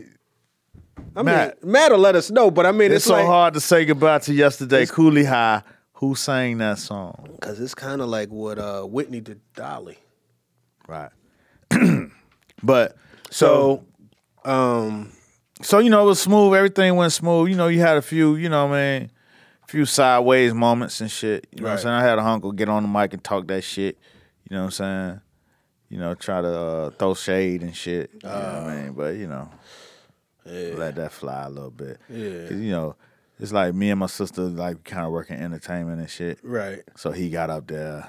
I 1.16 1.22
Matt. 1.22 1.62
mean, 1.62 1.72
Matt 1.72 1.92
will 1.92 1.98
let 1.98 2.14
us 2.16 2.30
know, 2.30 2.50
but 2.50 2.64
I 2.66 2.72
mean, 2.72 2.92
it's, 2.92 2.96
it's, 2.96 3.04
so 3.06 3.12
like, 3.14 3.26
hard 3.26 3.54
to 3.54 3.60
say 3.60 3.84
goodbye 3.84 4.18
to 4.20 4.32
yesterday. 4.34 4.86
Cooley 4.86 5.24
High, 5.24 5.62
who 5.94 6.14
sang 6.14 6.58
that 6.58 6.78
song? 6.78 7.36
Cause 7.40 7.60
it's 7.60 7.74
kind 7.74 8.00
of 8.00 8.08
like 8.08 8.28
what 8.30 8.58
uh, 8.58 8.82
Whitney 8.82 9.20
did 9.20 9.40
Dolly. 9.54 9.98
Right. 10.86 11.10
but 12.62 12.96
so 13.30 13.84
Um, 14.48 15.12
so 15.62 15.78
you 15.78 15.90
know 15.90 16.02
it 16.02 16.06
was 16.06 16.20
smooth. 16.20 16.54
Everything 16.54 16.94
went 16.96 17.12
smooth. 17.12 17.50
You 17.50 17.56
know 17.56 17.68
you 17.68 17.80
had 17.80 17.96
a 17.96 18.02
few. 18.02 18.36
You 18.36 18.48
know 18.48 18.66
what 18.66 18.76
I 18.76 18.98
mean. 19.00 19.10
A 19.64 19.66
few 19.66 19.84
sideways 19.84 20.54
moments 20.54 21.00
and 21.00 21.10
shit. 21.10 21.46
You 21.52 21.62
know 21.62 21.68
what 21.68 21.72
I'm 21.74 21.78
saying? 21.82 21.94
I 21.94 22.02
had 22.02 22.18
a 22.18 22.22
uncle 22.24 22.52
get 22.52 22.68
on 22.68 22.82
the 22.84 22.88
mic 22.88 23.12
and 23.12 23.22
talk 23.22 23.46
that 23.48 23.62
shit. 23.62 23.98
You 24.48 24.56
know 24.56 24.62
what 24.62 24.66
I'm 24.66 24.70
saying? 25.10 25.20
You 25.90 25.98
know, 25.98 26.14
try 26.14 26.40
to 26.40 26.48
uh, 26.58 26.90
throw 26.90 27.14
shade 27.14 27.62
and 27.62 27.76
shit. 27.76 28.10
You 28.22 28.28
know 28.28 28.34
what 28.34 28.44
I 28.44 28.82
mean? 28.82 28.92
But 28.92 29.16
you 29.16 29.26
know, 29.26 29.50
let 30.46 30.94
that 30.96 31.12
fly 31.12 31.44
a 31.44 31.50
little 31.50 31.70
bit. 31.70 31.98
Yeah. 32.08 32.50
you 32.50 32.70
know, 32.70 32.96
it's 33.40 33.52
like 33.52 33.74
me 33.74 33.90
and 33.90 34.00
my 34.00 34.06
sister 34.06 34.42
like 34.42 34.84
kind 34.84 35.04
of 35.04 35.12
working 35.12 35.36
entertainment 35.36 36.00
and 36.00 36.08
shit. 36.10 36.38
right. 36.42 36.80
So 36.96 37.10
he 37.10 37.28
got 37.30 37.50
up 37.50 37.66
there, 37.66 38.08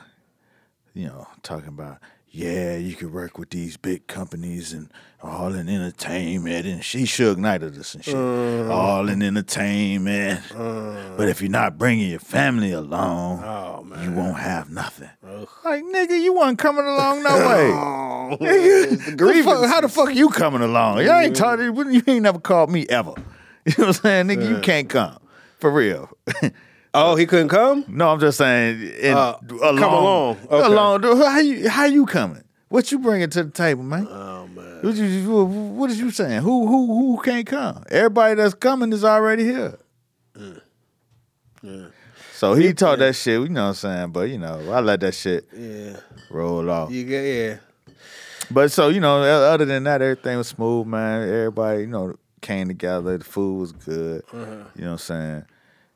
you 0.93 1.07
know, 1.07 1.27
talking 1.43 1.69
about, 1.69 1.97
yeah, 2.31 2.75
you 2.77 2.95
could 2.95 3.11
work 3.11 3.37
with 3.39 3.49
these 3.49 3.75
big 3.77 4.05
companies 4.07 4.71
and 4.71 4.91
all 5.23 5.55
in 5.55 5.67
entertainment. 5.67 6.65
And 6.67 6.83
she 6.83 7.03
Suge 7.03 7.37
Knighted 7.37 7.75
us 7.77 7.95
and 7.95 8.03
shit. 8.05 8.15
all 8.15 9.09
in 9.09 9.21
entertainment. 9.23 10.41
but 10.55 11.27
if 11.27 11.41
you're 11.41 11.49
not 11.49 11.77
bringing 11.77 12.09
your 12.11 12.19
family 12.19 12.71
along, 12.71 13.43
Oh 13.43 13.83
man. 13.83 14.03
you 14.03 14.11
won't 14.15 14.37
have 14.37 14.69
nothing. 14.69 15.09
Like, 15.65 15.83
nigga, 15.83 16.21
you 16.21 16.33
wasn't 16.33 16.59
coming 16.59 16.85
along 16.85 17.23
no 17.23 17.29
way. 17.49 17.71
Oh, 17.71 18.37
Nigga, 18.39 19.17
the 19.17 19.43
fuck- 19.43 19.65
how 19.67 19.81
the 19.81 19.89
fuck 19.89 20.13
you 20.13 20.29
coming 20.29 20.61
along? 20.61 20.99
You 21.01 21.11
ain't 21.11 21.35
taught 21.35 21.57
you, 21.59 21.73
you 21.89 22.03
ain't 22.07 22.23
never 22.23 22.39
called 22.39 22.69
me 22.69 22.85
ever. 22.89 23.13
You 23.65 23.73
know 23.77 23.87
what 23.87 23.97
I'm 23.97 24.01
saying? 24.01 24.27
Nigga, 24.27 24.49
you 24.49 24.59
can't 24.61 24.89
come. 24.89 25.17
For 25.59 25.69
real. 25.69 26.09
oh, 27.05 27.15
he 27.15 27.25
couldn't 27.25 27.49
come. 27.49 27.85
No, 27.87 28.09
I'm 28.09 28.19
just 28.19 28.37
saying. 28.37 28.81
In, 29.01 29.13
Uh, 29.15 29.37
along, 29.61 29.77
come 29.77 29.93
along. 29.93 30.37
Okay. 30.49 30.65
Along. 30.65 31.01
How 31.17 31.39
you 31.39 31.69
how 31.69 31.85
you 31.85 32.05
coming? 32.05 32.43
What 32.69 32.91
you 32.91 32.99
bringing 32.99 33.29
to 33.31 33.43
the 33.43 33.49
table, 33.51 33.83
man? 33.83 34.07
Oh 34.09 34.47
man. 34.47 34.79
What, 34.81 34.95
you, 34.95 35.45
what 35.45 35.89
is 35.89 35.99
you 35.99 36.11
saying? 36.11 36.41
Who 36.41 36.67
who 36.67 36.87
who 37.15 37.21
can't 37.21 37.45
come? 37.47 37.83
Everybody 37.89 38.35
that's 38.35 38.53
coming 38.53 38.93
is 38.93 39.03
already 39.03 39.43
here. 39.43 39.77
So 42.33 42.53
he 42.53 42.73
taught 42.73 42.99
that 42.99 43.15
shit, 43.15 43.41
you 43.41 43.49
know 43.49 43.63
what 43.63 43.67
I'm 43.69 43.73
saying? 43.75 44.09
But 44.11 44.29
you 44.29 44.37
know, 44.37 44.71
I 44.71 44.79
let 44.79 45.01
that 45.01 45.13
shit 45.13 45.47
Yeah. 45.55 45.97
roll 46.29 46.69
off. 46.69 46.91
You 46.91 47.03
get 47.03 47.21
yeah. 47.23 47.57
But 48.51 48.71
so, 48.71 48.87
you 48.89 48.99
know, 48.99 49.21
other 49.21 49.65
than 49.65 49.83
that, 49.83 50.01
everything 50.01 50.37
was 50.37 50.47
smooth, 50.47 50.87
man. 50.87 51.21
Everybody, 51.27 51.81
you 51.81 51.87
know, 51.87 52.15
came 52.41 52.67
together. 52.67 53.17
The 53.17 53.23
food 53.25 53.59
was 53.59 53.71
good. 53.73 54.23
You 54.33 54.39
know 54.39 54.65
what 54.75 54.87
I'm 54.91 54.97
saying? 54.97 55.45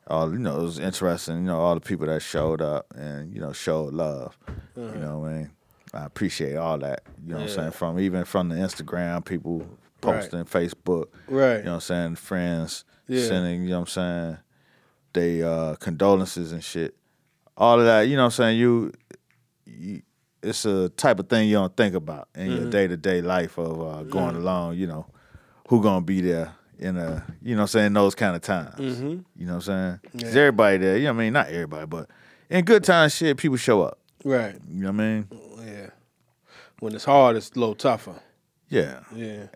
All 0.08 0.32
you 0.32 0.40
know, 0.40 0.60
it 0.60 0.64
was 0.64 0.80
interesting, 0.80 1.38
you 1.38 1.42
know, 1.44 1.60
all 1.60 1.76
the 1.76 1.82
people 1.82 2.08
that 2.08 2.22
showed 2.22 2.62
up 2.62 2.88
and, 2.96 3.34
you 3.34 3.40
know, 3.40 3.54
showed 3.54 3.94
love. 3.94 4.38
You 4.76 4.84
know 5.00 5.20
what 5.20 5.30
I 5.30 5.34
mean? 5.34 5.52
I 5.94 6.06
appreciate 6.06 6.56
all 6.56 6.78
that. 6.80 7.04
You 7.24 7.30
know 7.34 7.42
what 7.42 7.50
I'm 7.52 7.56
saying? 7.56 7.72
From 7.72 8.00
even 8.00 8.26
from 8.26 8.50
the 8.50 8.56
Instagram, 8.56 9.24
people 9.24 9.66
posting, 10.02 10.44
Facebook, 10.46 11.06
Right. 11.28 11.58
you 11.60 11.64
know 11.64 11.72
what 11.72 11.76
I'm 11.76 11.82
saying, 11.82 12.16
friends 12.16 12.84
Yeah. 13.08 13.28
sending, 13.28 13.64
you 13.64 13.70
know 13.70 13.80
what 13.82 13.82
I'm 13.82 13.88
saying, 13.88 14.38
they 15.14 15.44
uh 15.44 15.76
condolences 15.76 16.52
and 16.52 16.64
shit. 16.64 16.96
All 17.56 17.80
of 17.80 17.86
that, 17.86 18.02
you 18.08 18.16
know 18.18 18.24
what 18.24 18.26
I'm 18.26 18.32
saying, 18.32 18.60
you, 18.60 18.92
you 19.66 20.02
it's 20.42 20.66
a 20.66 20.90
type 20.90 21.20
of 21.20 21.30
thing 21.30 21.48
you 21.48 21.54
don't 21.56 21.78
think 21.78 21.96
about 21.96 22.28
in 22.36 22.48
Mm-hmm. 22.48 22.56
your 22.58 22.70
day 22.72 22.88
to 22.88 22.98
day 22.98 23.22
life 23.22 23.58
of 23.58 23.80
uh, 23.82 24.04
going 24.04 24.36
along, 24.36 24.76
you 24.76 24.88
know, 24.88 25.06
who 25.70 25.82
gonna 25.82 26.02
be 26.02 26.20
there 26.20 26.54
in 26.84 26.98
a 26.98 27.24
you 27.42 27.56
know 27.56 27.66
saying, 27.66 27.94
those 27.94 28.14
kind 28.16 28.36
of 28.36 28.42
times. 28.42 28.76
Mm-hmm. 28.80 29.20
You 29.36 29.46
know 29.46 29.56
what 29.56 29.68
I'm 29.70 30.00
saying? 30.12 30.22
'Cause 30.22 30.36
everybody 30.36 30.78
there, 30.78 30.98
you 30.98 31.06
know 31.06 31.14
what 31.14 31.20
I 31.22 31.24
mean, 31.24 31.34
not 31.34 31.48
everybody, 31.48 31.86
but 31.88 32.10
in 32.50 32.66
good 32.66 32.84
times 32.84 33.16
shit, 33.16 33.38
people 33.38 33.58
show 33.58 33.82
up. 33.82 33.98
Right. 34.24 34.56
You 34.70 34.84
know 34.84 34.92
what 34.92 35.02
I 35.02 35.08
mean? 35.08 35.28
Yeah. 35.66 35.88
When 36.80 36.94
it's 36.96 37.06
hard, 37.06 37.36
it's 37.38 37.52
a 37.56 37.60
little 37.60 37.76
tougher. 37.76 38.16
Yeah. 38.70 39.00
Yeah. 39.16 39.48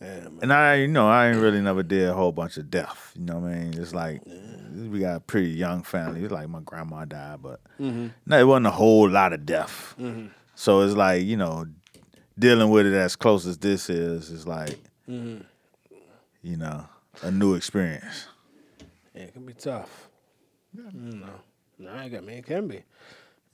Yeah. 0.00 0.28
And 0.40 0.52
I, 0.52 0.76
you 0.76 0.88
know, 0.88 1.08
I 1.08 1.28
ain't 1.28 1.40
really 1.40 1.60
never 1.60 1.82
did 1.82 2.08
a 2.08 2.14
whole 2.14 2.32
bunch 2.32 2.56
of 2.56 2.70
death. 2.70 3.12
You 3.14 3.26
know 3.26 3.38
what 3.38 3.50
I 3.50 3.54
mean? 3.54 3.74
It's 3.74 3.92
like 3.92 4.22
we 4.90 5.00
got 5.00 5.16
a 5.16 5.20
pretty 5.20 5.50
young 5.50 5.82
family. 5.82 6.22
It's 6.22 6.32
like 6.32 6.48
my 6.48 6.60
grandma 6.64 7.04
died, 7.04 7.42
but 7.42 7.60
Mm-hmm. 7.78 8.06
no, 8.26 8.38
it 8.38 8.44
wasn't 8.44 8.66
a 8.68 8.70
whole 8.70 9.08
lot 9.08 9.32
of 9.32 9.44
death. 9.44 9.94
So 10.54 10.80
it's 10.82 10.94
like 10.96 11.24
you 11.24 11.36
know, 11.36 11.66
dealing 12.38 12.70
with 12.70 12.86
it 12.86 12.94
as 12.94 13.14
close 13.16 13.46
as 13.46 13.58
this 13.58 13.90
is 13.90 14.30
is 14.30 14.46
like, 14.46 14.78
Mm-hmm. 15.08 15.42
You 16.42 16.56
know, 16.56 16.84
a 17.22 17.30
new 17.30 17.54
experience. 17.54 18.26
Yeah, 19.14 19.22
it 19.22 19.32
can 19.32 19.44
be 19.44 19.52
tough. 19.54 20.08
You 20.76 20.84
know, 20.84 21.26
no, 21.78 21.90
I 21.92 22.08
got 22.08 22.24
me. 22.24 22.34
It 22.34 22.46
can 22.46 22.68
be. 22.68 22.82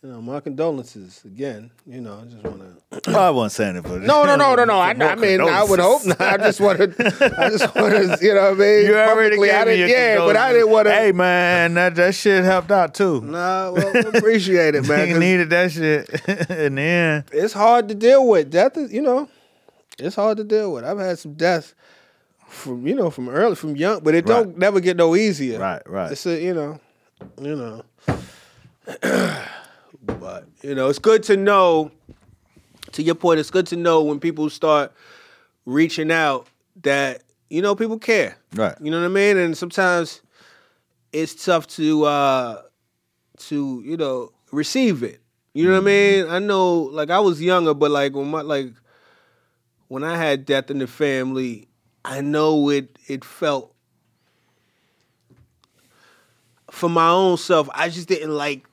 You 0.03 0.11
know, 0.13 0.21
my 0.21 0.41
condolences 0.41 1.23
again. 1.25 1.71
You 1.87 2.03
know, 2.03 2.21
I 2.21 2.25
just 2.27 2.45
want 2.45 2.61
to. 3.03 3.11
Well, 3.11 3.19
I 3.19 3.31
wasn't 3.31 3.53
saying 3.53 3.77
it, 3.77 3.83
but 3.83 4.03
No, 4.03 4.25
no, 4.25 4.37
no, 4.37 4.55
no, 4.55 4.65
no. 4.65 4.79
I, 4.79 4.91
I 5.01 5.15
mean, 5.15 5.41
I 5.41 5.65
would 5.65 5.81
hope 5.81 6.05
not. 6.05 6.21
I 6.21 6.37
just 6.37 6.61
wanted. 6.61 6.95
I 7.01 7.49
just 7.49 7.75
wanted. 7.75 8.21
You 8.21 8.35
know 8.35 8.51
what 8.51 8.53
I 8.53 8.55
mean? 8.55 8.87
You 8.87 8.95
already 8.97 9.37
Publicly, 9.37 9.49
gave 9.49 9.57
I 9.57 9.65
me 9.65 9.75
your 9.77 9.89
Yeah, 9.89 10.19
but 10.19 10.37
I 10.37 10.53
didn't 10.53 10.71
want 10.71 10.87
to. 10.87 10.93
Hey 10.93 11.13
man, 11.13 11.75
that 11.75 11.95
that 11.95 12.15
shit 12.15 12.45
helped 12.45 12.71
out 12.71 12.95
too. 12.95 13.23
Nah, 13.23 13.73
well, 13.73 14.07
appreciate 14.15 14.75
it, 14.75 14.83
man. 14.89 15.09
'cause 15.09 15.19
needed 15.19 15.51
that 15.51 15.73
shit 15.73 16.09
in 16.51 16.75
the 16.75 16.83
end. 16.83 17.25
It's 17.33 17.55
hard 17.55 17.89
to 17.89 17.95
deal 17.95 18.29
with. 18.29 18.51
Death 18.51 18.77
is, 18.77 18.93
you 18.93 19.01
know, 19.03 19.29
it's 19.99 20.15
hard 20.15 20.37
to 20.37 20.45
deal 20.45 20.73
with. 20.75 20.85
I've 20.85 20.99
had 20.99 21.19
some 21.19 21.33
deaths 21.35 21.75
from, 22.57 22.87
you 22.87 22.95
know, 22.95 23.11
from 23.11 23.29
early, 23.29 23.55
from 23.55 23.77
young, 23.77 24.01
but 24.03 24.15
it 24.15 24.27
don't 24.27 24.49
Right. 24.49 24.59
never 24.59 24.81
get 24.81 24.97
no 24.97 25.15
easier. 25.15 25.59
Right, 25.59 25.83
right. 25.87 26.13
It's 26.13 26.27
a, 26.27 26.41
you 26.43 26.55
know, 26.55 26.81
you 27.41 27.57
know. 27.57 27.83
but 30.21 30.47
you 30.63 30.75
know, 30.75 30.89
it's 30.89 30.99
good 30.99 31.23
to 31.25 31.37
know. 31.37 31.91
To 32.93 33.03
your 33.03 33.15
point, 33.15 33.41
it's 33.41 33.51
good 33.51 33.67
to 33.69 33.77
know 33.77 34.03
when 34.03 34.21
people 34.21 34.49
start 34.49 34.93
reaching 35.67 36.11
out 36.11 36.47
that 36.83 37.23
you 37.51 37.61
know 37.61 37.75
people 37.75 37.99
care. 37.99 38.37
Right. 38.55 38.75
You 38.81 38.91
know 38.91 39.01
what 39.01 39.07
I 39.07 39.09
mean? 39.09 39.37
And 39.37 39.57
sometimes 39.57 40.23
it's 41.13 41.45
tough 41.45 41.67
to 41.69 42.05
uh 42.05 42.63
to, 43.39 43.83
you 43.85 43.97
know, 43.97 44.33
receive 44.53 45.03
it. 45.03 45.21
You 45.53 45.67
know 45.67 45.73
what 45.73 45.79
I 45.79 45.85
mean? 45.85 46.27
I 46.29 46.39
know 46.39 46.75
like 46.75 47.11
I 47.11 47.19
was 47.19 47.43
younger, 47.43 47.75
but 47.75 47.91
like 47.91 48.15
when 48.15 48.29
my 48.31 48.43
like 48.43 48.73
when 49.89 50.05
I 50.05 50.17
had 50.17 50.47
death 50.47 50.71
in 50.71 50.79
the 50.79 50.87
family, 50.87 51.69
I 52.07 52.21
know 52.21 52.71
it 52.71 52.99
it 53.09 53.25
felt 53.25 53.75
for 56.71 56.89
my 56.89 57.09
own 57.09 57.37
self, 57.37 57.69
I 57.75 57.89
just 57.89 58.09
didn't 58.09 58.35
like 58.35 58.67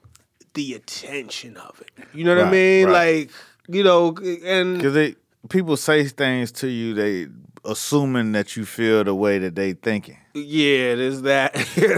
the 0.54 0.74
attention 0.74 1.58
of 1.58 1.82
it. 1.82 2.06
You 2.14 2.24
know 2.26 2.36
what 2.36 2.46
I 2.46 2.52
mean? 2.52 2.88
right. 2.88 3.20
Like, 3.20 3.32
you 3.68 3.84
know, 3.84 4.16
and 4.46 4.78
Because 4.78 4.94
they 4.94 5.16
people 5.50 5.78
say 5.78 6.06
things 6.06 6.52
to 6.54 6.68
you, 6.68 6.94
they 6.94 7.28
assuming 7.66 8.34
that 8.34 8.56
you 8.56 8.66
feel 8.66 9.04
the 9.04 9.16
way 9.16 9.40
that 9.40 9.56
they 9.56 9.74
thinking. 9.74 10.18
Yeah, 10.34 10.96
there's 10.96 11.22
that. 11.24 11.54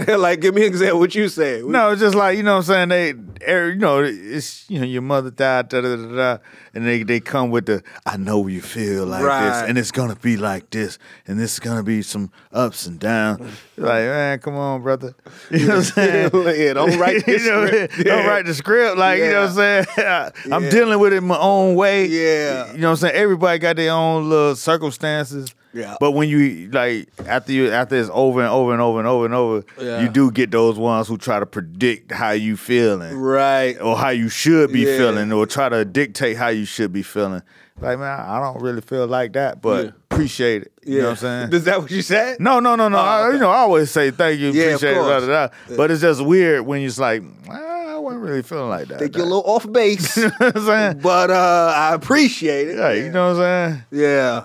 Like, 0.18 0.40
give 0.40 0.54
me 0.54 0.62
an 0.62 0.68
example 0.68 0.98
what 1.00 1.14
you 1.14 1.28
said. 1.28 1.64
No, 1.64 1.90
it's 1.90 2.00
just 2.00 2.14
like 2.14 2.36
you 2.36 2.42
know 2.42 2.56
what 2.56 2.68
I'm 2.70 2.88
saying. 2.88 2.88
They, 2.88 3.14
er, 3.52 3.70
you 3.70 3.76
know, 3.76 4.02
it's 4.02 4.68
you 4.70 4.78
know 4.78 4.84
your 4.86 5.02
mother 5.02 5.30
died, 5.30 5.68
da 5.68 5.80
da 5.80 5.96
da 5.96 6.16
da, 6.16 6.38
and 6.74 6.86
they 6.86 7.02
they 7.02 7.20
come 7.20 7.50
with 7.50 7.66
the 7.66 7.82
I 8.04 8.16
know 8.16 8.46
you 8.46 8.60
feel 8.60 9.06
like 9.06 9.22
Right. 9.24 9.48
this, 9.48 9.68
and 9.68 9.78
it's 9.78 9.90
gonna 9.90 10.16
be 10.16 10.36
like 10.36 10.70
this, 10.70 10.98
and 11.26 11.38
this 11.38 11.54
is 11.54 11.60
gonna 11.60 11.82
be 11.82 12.02
some 12.02 12.30
ups 12.52 12.86
and 12.86 12.98
downs. 12.98 13.40
Like 13.76 14.04
man, 14.04 14.38
come 14.40 14.54
on, 14.56 14.82
brother. 14.82 15.14
You 15.50 15.66
know 15.66 15.76
what 15.76 15.76
I'm 15.76 15.82
saying? 16.32 16.60
Yeah, 16.60 16.72
don't 16.74 16.98
write 16.98 17.24
the 17.26 17.32
You 17.32 17.38
know, 17.50 17.66
script. 17.66 17.94
Don't 17.96 18.06
Yeah. 18.06 18.26
write 18.26 18.46
the 18.46 18.54
script. 18.54 18.96
Like 18.98 19.18
you 19.18 19.30
know 19.30 19.46
what 19.46 19.58
I'm 19.58 19.84
saying. 19.96 20.52
I'm 20.52 20.68
dealing 20.68 20.98
with 20.98 21.12
it 21.12 21.20
my 21.22 21.38
own 21.38 21.74
way. 21.74 22.06
Yeah. 22.06 22.72
You 22.72 22.78
know 22.78 22.88
what 22.88 22.92
I'm 22.92 22.96
saying. 23.08 23.14
Everybody 23.16 23.58
got 23.58 23.76
their 23.76 23.92
own 23.92 24.28
little 24.28 24.56
circumstances. 24.56 25.54
Yeah. 25.76 25.96
But 26.00 26.12
when 26.12 26.28
you 26.28 26.70
like 26.72 27.08
after 27.26 27.52
you 27.52 27.70
after 27.70 27.96
it's 27.96 28.10
over 28.12 28.40
and 28.40 28.48
over 28.48 28.72
and 28.72 28.80
over 28.80 28.98
and 28.98 29.06
over 29.08 29.24
and 29.26 29.34
over, 29.34 29.64
Yeah. 29.80 30.00
you 30.02 30.08
do 30.08 30.30
get 30.30 30.50
those 30.50 30.78
ones 30.78 31.06
who 31.08 31.18
try 31.18 31.38
to 31.38 31.46
predict 31.46 32.12
how 32.12 32.30
you 32.30 32.56
feeling 32.56 33.16
Right. 33.18 33.76
or 33.80 33.96
how 33.96 34.08
you 34.10 34.28
should 34.28 34.72
be 34.72 34.80
Yeah. 34.80 34.96
feeling 34.96 35.32
or 35.32 35.46
try 35.46 35.68
to 35.68 35.84
dictate 35.84 36.36
how 36.36 36.48
you 36.48 36.64
should 36.64 36.92
be 36.92 37.02
feeling. 37.02 37.42
Like 37.78 37.98
man, 37.98 38.18
I 38.20 38.40
don't 38.40 38.62
really 38.62 38.80
feel 38.80 39.06
like 39.06 39.34
that, 39.34 39.60
but 39.60 39.84
Yeah. 39.84 39.90
appreciate 40.10 40.62
it. 40.62 40.72
You 40.86 40.98
know 40.98 41.04
what 41.04 41.10
I'm 41.10 41.16
saying? 41.16 41.52
Is 41.52 41.64
that 41.64 41.82
what 41.82 41.90
you 41.90 42.00
said? 42.00 42.40
No, 42.40 42.58
no, 42.58 42.74
no, 42.74 42.88
no. 42.88 42.96
I, 42.96 43.32
you 43.32 43.38
know, 43.38 43.50
I 43.50 43.58
always 43.58 43.90
say 43.90 44.10
thank 44.10 44.40
you, 44.40 44.48
appreciate 44.48 44.92
it, 44.92 44.94
blah, 44.94 45.18
blah, 45.20 45.26
blah. 45.26 45.76
But 45.76 45.90
it's 45.90 46.00
just 46.00 46.24
weird 46.24 46.64
when 46.64 46.80
you're 46.80 46.88
just 46.88 46.98
like, 47.00 47.22
"Ah, 47.50 47.96
I 47.96 47.98
wasn't 47.98 48.22
really 48.22 48.42
feeling 48.42 48.70
like 48.70 48.88
that. 48.88 48.98
think 48.98 49.14
you're 49.14 49.26
a 49.26 49.28
little 49.28 49.44
off 49.44 49.70
base, 49.70 50.16
you 50.16 50.22
know 50.24 50.30
what 50.38 50.56
I'm 50.56 50.64
saying? 50.66 51.00
but 51.02 51.30
uh, 51.30 51.72
I 51.76 51.92
appreciate 51.94 52.68
it. 52.68 52.76
Yeah, 52.78 52.92
you 52.92 53.10
know 53.10 53.34
what 53.34 53.42
I'm 53.44 53.72
saying? 53.72 53.82
Yeah. 53.90 54.44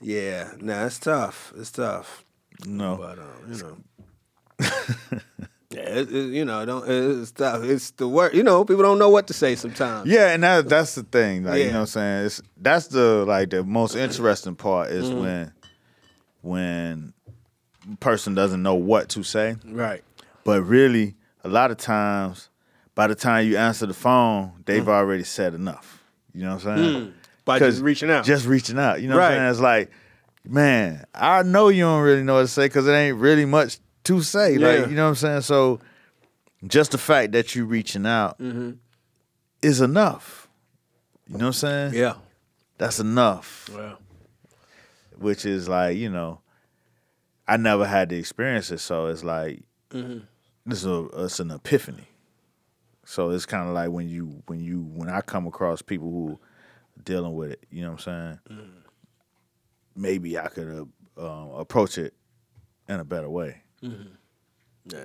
Yeah. 0.00 0.52
Nah, 0.60 0.86
it's 0.86 0.98
tough. 0.98 1.52
It's 1.56 1.70
tough. 1.70 2.24
No. 2.66 2.96
But 2.96 3.18
uh, 3.18 3.22
you 3.48 3.62
know. 3.62 3.76
yeah, 5.70 5.80
it, 5.80 6.12
it, 6.12 6.32
you 6.34 6.44
know, 6.44 6.64
don't 6.64 6.84
it's 6.88 7.30
tough. 7.32 7.62
It's 7.64 7.90
the 7.92 8.08
word. 8.08 8.34
You 8.34 8.42
know, 8.42 8.64
people 8.64 8.82
don't 8.82 8.98
know 8.98 9.08
what 9.10 9.26
to 9.28 9.32
say 9.32 9.54
sometimes. 9.54 10.08
Yeah, 10.08 10.32
and 10.32 10.42
that 10.42 10.68
that's 10.68 10.94
the 10.94 11.02
thing. 11.02 11.44
Like, 11.44 11.58
you 11.60 11.66
know 11.66 11.72
what 11.72 11.78
I'm 11.80 11.86
saying? 11.86 12.26
It's 12.26 12.42
that's 12.56 12.86
the 12.88 13.24
like 13.26 13.50
the 13.50 13.62
most 13.64 13.94
interesting 13.96 14.56
part 14.56 14.90
is 14.90 15.08
Mm-hmm. 15.08 15.20
when 15.20 15.52
when 16.42 17.12
person 18.00 18.34
doesn't 18.34 18.62
know 18.62 18.74
what 18.74 19.08
to 19.10 19.22
say. 19.22 19.56
Right. 19.64 20.02
But 20.44 20.62
really, 20.62 21.16
a 21.44 21.48
lot 21.48 21.70
of 21.70 21.76
times, 21.76 22.48
by 22.94 23.06
the 23.06 23.14
time 23.14 23.46
you 23.46 23.56
answer 23.56 23.86
the 23.86 23.94
phone, 23.94 24.52
they've 24.64 24.82
Mm. 24.84 24.88
already 24.88 25.24
said 25.24 25.54
enough. 25.54 26.02
You 26.32 26.42
know 26.44 26.54
what 26.56 26.66
I'm 26.66 26.78
saying? 26.78 27.14
By 27.48 27.58
just 27.58 27.82
reaching 27.82 28.10
out. 28.10 28.24
Just 28.24 28.46
reaching 28.46 28.78
out. 28.78 29.00
You 29.02 29.08
know 29.08 29.16
what 29.16 29.20
Right. 29.22 29.32
I'm 29.32 29.38
saying? 29.38 29.50
It's 29.50 29.60
like, 29.60 29.90
man, 30.44 31.04
I 31.14 31.42
know 31.42 31.68
you 31.68 31.82
don't 31.82 32.02
really 32.02 32.22
know 32.22 32.34
what 32.34 32.42
to 32.42 32.48
say 32.48 32.66
because 32.66 32.86
it 32.86 32.92
ain't 32.92 33.18
really 33.18 33.44
much 33.44 33.78
to 34.04 34.22
say. 34.22 34.54
Yeah. 34.56 34.66
Like, 34.68 34.90
you 34.90 34.94
know 34.96 35.04
what 35.04 35.08
I'm 35.10 35.14
saying? 35.16 35.40
So 35.42 35.80
just 36.66 36.92
the 36.92 36.98
fact 36.98 37.32
that 37.32 37.54
you 37.54 37.64
reaching 37.64 38.06
out 38.06 38.38
Mm-hmm. 38.38 38.72
is 39.62 39.80
enough. 39.80 40.48
You 41.26 41.34
know 41.38 41.46
what 41.46 41.46
I'm 41.48 41.52
saying? 41.54 41.94
yeah. 41.94 42.14
That's 42.78 43.00
enough. 43.00 43.68
Well. 43.74 43.98
Which 45.18 45.44
is 45.44 45.68
like, 45.68 45.96
you 45.96 46.08
know, 46.10 46.40
I 47.48 47.56
never 47.56 47.86
had 47.86 48.08
the 48.10 48.16
experience 48.16 48.70
it, 48.70 48.78
so 48.78 49.06
it's 49.06 49.24
like 49.24 49.62
Mm-hmm. 49.90 50.18
this 50.66 50.80
is 50.80 50.86
a 50.86 51.08
it's 51.24 51.40
an 51.40 51.50
epiphany. 51.50 52.04
So 53.06 53.30
it's 53.30 53.46
kind 53.46 53.66
of 53.68 53.74
like 53.74 53.90
when 53.90 54.08
you 54.08 54.42
when 54.46 54.60
you 54.60 54.82
when 54.82 55.08
I 55.08 55.22
come 55.22 55.46
across 55.46 55.80
people 55.82 56.10
who 56.10 56.38
dealing 57.08 57.34
with 57.34 57.50
it, 57.52 57.64
you 57.70 57.82
know 57.82 57.92
what 57.92 58.06
I'm 58.06 58.38
saying? 58.50 58.58
Mm. 58.60 58.70
Maybe 59.96 60.38
I 60.38 60.48
could 60.48 60.88
uh, 61.18 61.26
um, 61.26 61.50
approach 61.52 61.96
it 61.98 62.14
in 62.88 63.00
a 63.00 63.04
better 63.04 63.28
way. 63.30 63.62
Yeah. 63.80 64.98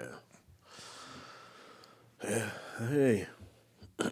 Yeah. 2.23 2.49
Hey. 2.89 3.27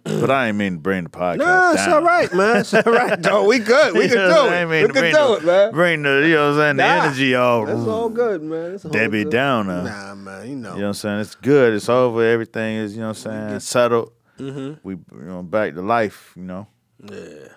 But 0.03 0.29
I 0.31 0.47
ain't 0.47 0.57
mean 0.57 0.73
to 0.75 0.79
bring 0.79 1.03
the 1.05 1.09
podcast 1.09 1.37
No, 1.37 1.71
it's 1.73 1.85
down. 1.85 1.93
all 1.93 2.01
right, 2.03 2.33
man. 2.33 2.57
It's 2.57 2.73
all 2.73 2.83
right, 2.83 3.21
though. 3.21 3.45
We 3.47 3.59
good. 3.59 3.93
We 3.93 4.03
You 4.03 4.09
can 4.09 4.29
do 4.29 4.53
it. 4.53 4.87
We 4.87 4.93
can 4.93 4.93
do 4.93 5.11
the- 5.11 5.33
it, 5.37 5.43
man. 5.43 5.71
Bring 5.71 6.01
the 6.03 6.09
you 6.27 6.35
know 6.35 6.51
what 6.53 6.59
I'm 6.59 6.59
saying, 6.59 6.77
the 6.77 6.83
Nah, 6.83 7.03
energy 7.03 7.35
all. 7.35 7.65
That's 7.65 7.79
all 7.87 8.09
good, 8.09 8.41
man. 8.43 8.73
It's 8.75 8.85
all 8.85 8.91
Debbie 8.91 9.23
good. 9.23 9.31
down 9.33 9.67
now. 9.67 9.83
Nah, 9.83 10.15
man. 10.15 10.49
You 10.49 10.55
know. 10.55 10.69
You 10.73 10.79
know 10.79 10.81
what 10.83 10.87
I'm 10.87 10.93
saying? 10.93 11.19
It's 11.21 11.35
good. 11.35 11.73
It's 11.73 11.89
over. 11.89 12.23
Everything 12.23 12.77
is, 12.77 12.93
you 12.93 13.01
know 13.01 13.09
what 13.09 13.25
I'm 13.27 13.49
saying, 13.49 13.59
settled. 13.61 14.13
Mm-hmm. 14.39 14.73
We 14.83 14.93
you 14.95 15.03
know 15.25 15.43
back 15.43 15.73
to 15.73 15.81
life, 15.81 16.33
you 16.35 16.43
know. 16.43 16.67
Yeah, 17.03 17.47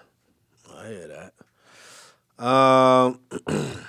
I 0.85 0.89
hear 0.89 1.09
that. 1.09 2.45
Um, 2.45 3.21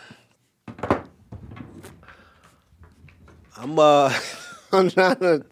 I'm 3.58 3.78
uh, 3.80 4.14
I'm 4.72 4.90
trying 4.90 5.16
to. 5.18 5.46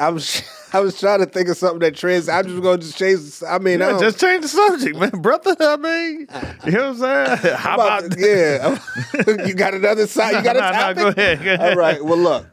I 0.00 0.10
was 0.10 0.42
I 0.72 0.78
was 0.80 1.00
trying 1.00 1.18
to 1.20 1.26
think 1.26 1.48
of 1.48 1.56
something 1.56 1.80
that 1.80 1.96
trans. 1.96 2.28
I'm 2.28 2.46
just 2.46 2.62
gonna 2.62 2.78
just 2.78 2.96
change. 2.96 3.42
I 3.48 3.58
mean, 3.58 3.80
Yeah, 3.80 3.88
don't- 3.90 4.00
just 4.00 4.20
change 4.20 4.42
the 4.42 4.48
subject, 4.48 4.96
man, 4.96 5.10
brother. 5.10 5.56
I 5.58 5.76
mean, 5.76 6.28
you 6.64 6.72
know 6.72 6.92
what 6.92 7.02
I'm 7.02 7.36
saying? 7.36 7.56
How 7.56 7.74
about- 7.74 8.04
about 8.06 8.18
yeah. 8.18 8.78
you 9.46 9.54
got 9.54 9.74
another 9.74 10.06
side. 10.06 10.36
You 10.36 10.42
got 10.44 10.56
a 10.56 10.60
topic. 10.60 10.96
go 10.96 11.08
ahead, 11.08 11.42
go 11.42 11.54
ahead. 11.54 11.70
All 11.72 11.76
right. 11.76 12.04
Well, 12.04 12.18
look. 12.18 12.46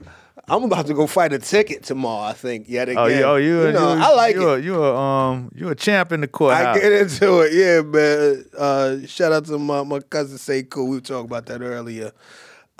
I'm 0.50 0.64
about 0.64 0.88
to 0.88 0.94
go 0.94 1.08
fight 1.08 1.34
a 1.34 1.40
ticket 1.40 1.84
tomorrow. 1.84 2.24
I 2.24 2.34
think 2.34 2.70
yet 2.70 2.88
again. 2.88 3.04
Oh, 3.04 3.08
you, 3.08 3.24
oh, 3.24 3.36
you, 3.36 3.66
you 3.68 3.72
know, 3.74 3.96
you, 3.96 4.02
I 4.02 4.14
like 4.14 4.36
you 4.36 4.50
it. 4.50 4.60
A, 4.60 4.64
you 4.64 4.84
a 4.84 4.96
um, 4.96 5.52
you 5.54 5.68
a 5.68 5.76
champ 5.76 6.14
in 6.14 6.22
the 6.22 6.28
court. 6.28 6.54
I 6.54 6.74
get 6.80 6.92
into 6.94 7.42
it, 7.42 7.54
yeah, 7.54 7.82
man. 7.82 8.46
Uh, 8.58 9.06
shout 9.08 9.34
out 9.34 9.46
to 9.46 9.58
my, 9.58 9.84
my 9.84 10.00
cousin 10.00 10.38
Seiko. 10.38 10.88
We 10.88 10.96
were 10.96 11.02
talking 11.02 11.26
about 11.26 11.48
that 11.48 11.62
earlier. 11.62 12.14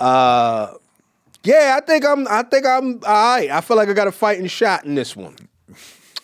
Uh, 0.00 0.74
yeah, 1.44 1.78
I 1.80 1.84
think 1.84 2.06
I'm. 2.06 2.26
I 2.28 2.42
think 2.42 2.64
I'm 2.64 3.00
all 3.04 3.36
right. 3.36 3.50
I 3.50 3.60
feel 3.60 3.76
like 3.76 3.90
I 3.90 3.92
got 3.92 4.06
a 4.06 4.12
fighting 4.12 4.46
shot 4.46 4.86
in 4.86 4.94
this 4.94 5.14
one. 5.14 5.36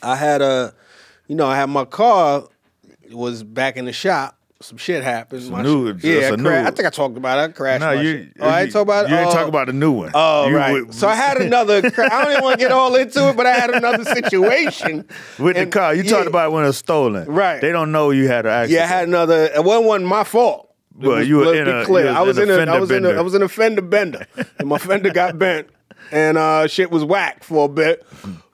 I 0.03 0.17
had 0.17 0.41
a, 0.41 0.75
you 1.29 1.37
know, 1.37 1.47
I 1.47 1.57
had 1.57 1.69
my 1.69 1.85
car 1.85 2.49
was 3.11 3.43
back 3.43 3.77
in 3.77 3.85
the 3.85 3.93
shop. 3.93 4.39
Some 4.65 4.79
shit 4.79 5.03
happened. 5.05 5.51
My 5.51 5.61
new- 5.61 5.99
shit- 5.99 6.05
yeah, 6.23 6.29
a 6.31 6.33
I, 6.33 6.37
new- 6.37 6.49
I 6.49 6.71
think 6.71 6.87
I 6.87 6.91
talked 6.91 7.19
about 7.19 7.39
it. 7.39 7.43
I 7.43 7.49
crashed. 7.53 7.81
no, 7.83 7.91
you. 7.93 8.31
Oh, 8.41 8.49
I 8.49 8.63
ain't 8.63 8.73
talk 8.73 8.81
about 8.81 9.05
it. 9.05 9.11
You 9.11 9.17
ain't 9.17 9.29
Oh. 9.29 9.33
talk 9.35 9.47
about 9.47 9.67
the 9.67 9.75
new 9.75 9.93
one. 9.93 10.11
Oh 10.15 10.49
You 10.49 10.57
right. 10.57 10.95
so 10.95 11.07
I 11.07 11.15
had 11.15 11.37
another. 11.37 11.91
Cra- 11.91 12.11
I 12.11 12.23
don't 12.25 12.33
even 12.33 12.45
want 12.45 12.59
to 12.59 12.65
get 12.65 12.73
all 12.73 12.95
into 12.95 13.29
it, 13.29 13.37
but 13.37 13.45
I 13.45 13.53
had 13.53 13.69
another 13.75 14.05
situation 14.07 15.07
with 15.39 15.57
the 15.57 15.67
car. 15.67 15.95
You 15.95 16.03
yeah. 16.03 16.11
talked 16.11 16.29
about 16.29 16.49
it 16.49 16.53
when 16.55 16.65
it 16.65 16.69
was 16.69 16.79
stolen. 16.79 17.27
Right. 17.31 17.61
They 17.61 17.73
don't 17.73 17.93
know 17.93 18.11
you 18.11 18.27
had 18.27 18.47
an 18.47 18.53
accident. 18.53 18.71
Yeah, 18.81 18.85
I 18.85 18.87
had 18.87 19.07
another. 19.09 19.45
It 19.55 19.63
wasn't, 19.63 19.87
wasn't 19.87 20.07
my 20.09 20.25
fault. 20.25 20.73
Well, 20.97 21.19
was- 21.19 21.29
you 21.29 21.37
were 21.37 21.55
in 21.55 21.69
a- 21.69 21.85
clear. 21.85 22.07
was 22.07 22.17
I 22.17 22.21
was 22.23 22.39
in 22.39 22.49
a. 22.51 22.55
I 22.73 22.79
was 22.81 22.91
in 22.91 23.05
a. 23.05 23.11
I 23.11 23.21
was 23.21 23.35
in 23.35 23.43
a 23.43 23.49
fender 23.49 23.83
bender, 23.83 24.27
and 24.59 24.67
my 24.67 24.79
fender 24.79 25.11
got 25.11 25.39
bent. 25.39 25.69
and 26.11 26.39
uh, 26.39 26.67
shit 26.69 26.91
was 26.91 27.05
whack 27.05 27.45
for 27.45 27.67
a 27.67 27.69
bit. 27.69 28.03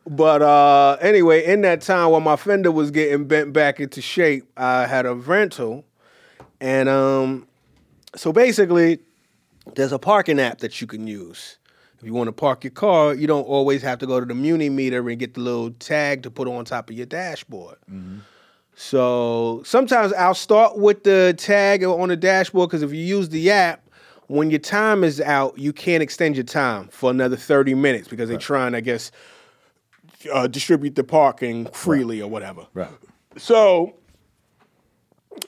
But 0.08 0.42
uh, 0.42 0.96
anyway, 1.00 1.44
in 1.44 1.60
that 1.60 1.82
time 1.82 2.10
while 2.10 2.20
my 2.20 2.34
fender 2.34 2.72
was 2.72 2.90
getting 2.90 3.26
bent 3.26 3.52
back 3.52 3.78
into 3.78 4.02
shape, 4.02 4.50
I 4.56 4.86
had 4.86 5.06
a 5.06 5.14
rental, 5.14 5.84
and 6.60 6.88
um, 6.88 7.46
so 8.14 8.32
basically, 8.32 9.00
there's 9.74 9.92
a 9.92 9.98
parking 9.98 10.38
app 10.40 10.58
that 10.58 10.80
you 10.80 10.86
can 10.86 11.06
use. 11.06 11.58
If 11.98 12.06
you 12.06 12.14
want 12.14 12.28
to 12.28 12.32
park 12.32 12.64
your 12.64 12.70
car, 12.70 13.14
you 13.14 13.26
don't 13.26 13.44
always 13.44 13.82
have 13.82 13.98
to 13.98 14.06
go 14.06 14.20
to 14.20 14.26
the 14.26 14.34
Muni 14.34 14.70
meter 14.70 15.06
and 15.06 15.18
get 15.18 15.34
the 15.34 15.40
little 15.40 15.70
tag 15.70 16.22
to 16.22 16.30
put 16.30 16.48
on 16.48 16.64
top 16.64 16.88
of 16.88 16.96
your 16.96 17.06
dashboard. 17.06 17.76
So 18.74 19.62
sometimes 19.66 20.14
I'll 20.14 20.32
start 20.34 20.78
with 20.78 21.04
the 21.04 21.34
tag 21.36 21.84
on 21.84 22.08
the 22.08 22.16
dashboard 22.16 22.70
because 22.70 22.82
if 22.82 22.92
you 22.92 23.04
use 23.04 23.28
the 23.28 23.50
app, 23.50 23.86
when 24.28 24.48
your 24.48 24.60
time 24.60 25.04
is 25.04 25.20
out, 25.20 25.58
you 25.58 25.72
can't 25.74 26.02
extend 26.02 26.36
your 26.36 26.44
time 26.44 26.88
for 26.88 27.10
another 27.10 27.36
30 27.36 27.74
minutes 27.74 28.08
because 28.08 28.30
they're 28.30 28.38
trying, 28.38 28.74
I 28.74 28.80
guess, 28.80 29.10
uh, 30.32 30.46
distribute 30.46 30.94
the 30.94 31.04
parking 31.04 31.66
freely 31.66 32.22
or 32.22 32.30
whatever. 32.30 32.66
Right. 32.72 32.88
So 33.36 33.94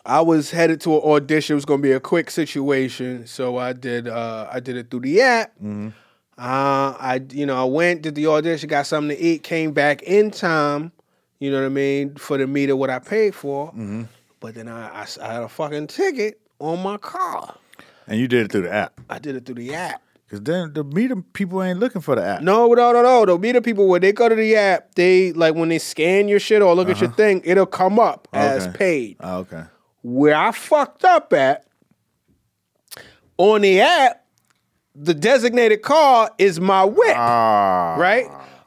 I 0.04 0.20
was 0.20 0.50
headed 0.50 0.80
to 0.82 0.94
an 0.96 1.02
audition. 1.02 1.54
It 1.54 1.56
was 1.56 1.64
going 1.64 1.80
to 1.80 1.82
be 1.82 1.92
a 1.92 2.00
quick 2.00 2.30
situation, 2.30 3.26
so 3.26 3.56
I 3.58 3.72
did. 3.72 4.08
Uh, 4.08 4.48
I 4.52 4.60
did 4.60 4.76
it 4.76 4.90
through 4.90 5.00
the 5.00 5.20
app. 5.20 5.52
Uh, 5.62 6.96
I, 6.98 7.20
you 7.30 7.46
know, 7.46 7.56
I 7.56 7.64
went, 7.64 8.02
did 8.02 8.14
the 8.14 8.26
audition, 8.26 8.68
got 8.68 8.86
something 8.86 9.16
to 9.16 9.22
eat, 9.22 9.42
came 9.42 9.72
back 9.72 10.02
in 10.02 10.30
time. 10.30 10.90
You 11.38 11.50
know 11.50 11.60
what 11.60 11.66
I 11.66 11.70
mean 11.70 12.14
for 12.16 12.38
the 12.38 12.46
meter 12.46 12.74
what 12.74 12.90
I 12.90 12.98
paid 12.98 13.34
for. 13.34 13.72
But 14.40 14.54
then 14.54 14.68
I 14.68 15.06
had 15.20 15.42
a 15.42 15.48
fucking 15.48 15.86
ticket 15.88 16.40
on 16.58 16.82
my 16.82 16.96
car. 16.96 17.54
And 18.08 18.18
you 18.18 18.26
did 18.26 18.46
it 18.46 18.52
through 18.52 18.62
the 18.62 18.72
app. 18.72 19.00
I 19.08 19.18
did 19.18 19.36
it 19.36 19.46
through 19.46 19.56
the 19.56 19.74
app. 19.74 20.02
Cause 20.30 20.40
then 20.40 20.72
the 20.72 20.82
meter 20.82 21.16
people 21.16 21.62
ain't 21.62 21.78
looking 21.78 22.00
for 22.00 22.14
the 22.16 22.24
app. 22.24 22.40
No, 22.40 22.66
no, 22.68 22.90
no, 22.92 23.02
no. 23.02 23.26
The 23.26 23.38
meter 23.38 23.60
people 23.60 23.86
when 23.86 24.00
they 24.00 24.12
go 24.12 24.30
to 24.30 24.34
the 24.34 24.56
app, 24.56 24.94
they 24.94 25.32
like 25.34 25.54
when 25.54 25.68
they 25.68 25.78
scan 25.78 26.26
your 26.26 26.40
shit 26.40 26.62
or 26.62 26.74
look 26.74 26.88
at 26.88 27.00
your 27.02 27.10
thing, 27.10 27.42
it'll 27.44 27.66
come 27.66 27.98
up 27.98 28.28
as 28.32 28.66
paid. 28.68 29.16
Oh, 29.20 29.38
okay. 29.40 29.64
Where 30.02 30.34
I 30.34 30.52
fucked 30.52 31.04
up 31.04 31.32
at 31.32 31.64
on 33.38 33.60
the 33.62 33.80
app, 33.80 34.24
the 34.94 35.14
designated 35.14 35.82
car 35.82 36.30
is 36.38 36.60
my 36.60 36.84
whip, 36.84 37.16
Ah. 37.16 37.96
right? 37.98 38.26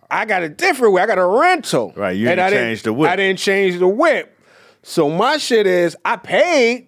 I 0.09 0.25
got 0.25 0.43
a 0.43 0.49
different 0.49 0.93
whip. 0.93 1.03
I 1.03 1.07
got 1.07 1.17
a 1.17 1.25
rental. 1.25 1.93
Right, 1.95 2.15
you 2.15 2.27
And 2.29 2.37
didn't 2.37 2.53
I 2.53 2.57
change 2.57 2.83
the 2.83 2.93
whip. 2.93 3.09
I 3.11 3.15
didn't 3.15 3.39
change 3.39 3.79
the 3.79 3.87
whip. 3.87 4.31
So 4.83 5.09
my 5.09 5.37
shit 5.37 5.67
is 5.67 5.97
I 6.05 6.15
paid 6.15 6.87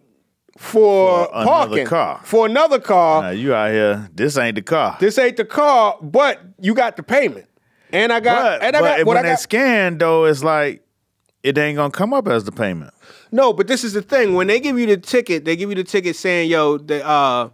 for, 0.58 1.26
For 1.26 1.30
another 1.34 1.46
parking 1.46 1.86
car. 1.86 2.22
for 2.24 2.46
another 2.46 2.80
car. 2.80 3.24
Now 3.24 3.30
you 3.30 3.54
out 3.54 3.72
here. 3.72 4.10
This 4.14 4.38
ain't 4.38 4.56
the 4.56 4.62
car. 4.62 4.98
This 5.00 5.18
ain't 5.18 5.38
the 5.38 5.46
car, 5.46 5.98
but 6.02 6.40
you 6.60 6.74
got 6.74 6.96
the 6.96 7.04
payment. 7.04 7.46
And 7.92 8.12
I 8.12 8.20
got 8.20 8.60
but 8.60 8.64
and 8.68 8.76
I 8.76 8.80
but 8.82 8.86
got 8.88 8.98
what 9.00 9.08
when 9.08 9.18
I 9.18 9.22
they 9.24 9.30
got. 9.30 9.40
scan 9.40 9.98
though, 9.98 10.26
it's 10.26 10.44
like 10.44 10.84
it 11.44 11.58
ain't 11.58 11.76
gonna 11.78 11.92
come 11.92 12.14
up 12.14 12.28
as 12.28 12.44
the 12.44 12.52
payment. 12.52 12.94
No, 13.32 13.54
but 13.54 13.68
this 13.68 13.84
is 13.84 13.94
the 13.94 14.02
thing. 14.02 14.34
When 14.36 14.48
they 14.48 14.60
give 14.60 14.78
you 14.80 14.86
the 14.86 14.98
ticket, 14.98 15.46
they 15.46 15.56
give 15.56 15.70
you 15.70 15.76
the 15.76 15.84
ticket 15.84 16.16
saying, 16.16 16.50
"Yo, 16.50 16.78
the, 16.78 17.06
uh, 17.06 17.50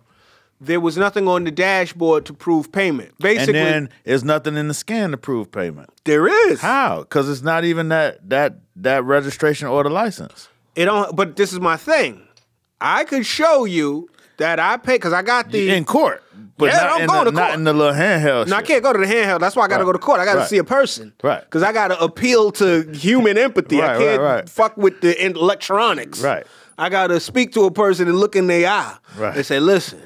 there 0.62 0.80
was 0.80 0.98
nothing 0.98 1.28
on 1.28 1.44
the 1.44 1.52
dashboard 1.52 2.26
to 2.26 2.34
prove 2.34 2.72
payment." 2.72 3.14
Basically, 3.20 3.60
and 3.60 3.88
then 3.88 3.90
there's 4.04 4.24
nothing 4.24 4.56
in 4.56 4.68
the 4.68 4.74
scan 4.74 5.12
to 5.12 5.18
prove 5.18 5.52
payment. 5.52 5.90
there 6.06 6.28
is. 6.50 6.62
How? 6.62 7.00
Because 7.02 7.30
it's 7.30 7.42
not 7.42 7.64
even 7.64 7.90
that 7.90 8.30
that 8.30 8.60
that 8.76 9.04
registration 9.04 9.68
or 9.68 9.84
the 9.84 9.90
license. 9.90 10.50
It 10.76 10.86
don't. 10.86 11.16
But 11.16 11.36
this 11.36 11.54
is 11.54 11.60
my 11.60 11.78
thing. 11.78 12.28
I 12.82 13.04
could 13.06 13.26
show 13.26 13.66
you 13.66 14.10
that 14.38 14.60
I 14.60 14.78
pay 14.78 14.96
because 14.96 15.14
I 15.14 15.22
got 15.22 15.52
the. 15.52 15.70
in 15.72 15.86
court, 15.86 16.24
but 16.58 16.66
Yeah, 16.72 16.78
not, 16.78 16.92
I'm 16.94 17.02
in 17.02 17.08
going 17.08 17.26
the, 17.26 17.32
to 17.32 17.36
not 17.36 17.48
court. 17.50 17.58
in 17.60 17.64
the 17.66 17.74
little 17.74 17.94
handheld. 17.94 18.48
No, 18.48 18.56
I 18.58 18.62
can't 18.62 18.84
go 18.84 18.94
to 18.94 19.00
the 19.00 19.06
handheld. 19.06 19.40
That's 19.40 19.56
why 19.56 19.64
I 19.66 19.68
got 19.68 19.78
to 19.78 19.84
Right. 19.84 19.90
go 19.90 19.94
to 19.94 20.00
court. 20.00 20.20
I 20.20 20.26
got 20.26 20.34
to 20.34 20.40
Right. 20.40 20.50
see 20.50 20.58
a 20.58 20.64
person. 20.64 21.14
Right. 21.24 21.42
Because 21.42 21.64
I 21.64 21.72
got 21.72 21.90
to 21.90 22.00
appeal 22.02 22.52
to 22.54 22.84
human 22.94 23.38
empathy. 23.38 23.80
Right, 23.80 23.90
I 23.92 23.98
can't 23.98 24.50
fuck 24.50 24.78
with 24.78 25.02
the 25.02 25.26
electronics. 25.26 26.22
Right. 26.22 26.46
I 26.78 26.90
got 26.90 27.08
to 27.08 27.20
speak 27.20 27.54
to 27.54 27.66
a 27.66 27.72
person 27.72 28.08
and 28.08 28.18
look 28.18 28.36
in 28.36 28.48
their 28.48 28.68
eye 28.70 28.96
Right. 29.18 29.36
and 29.38 29.46
say, 29.46 29.60
listen, 29.60 30.02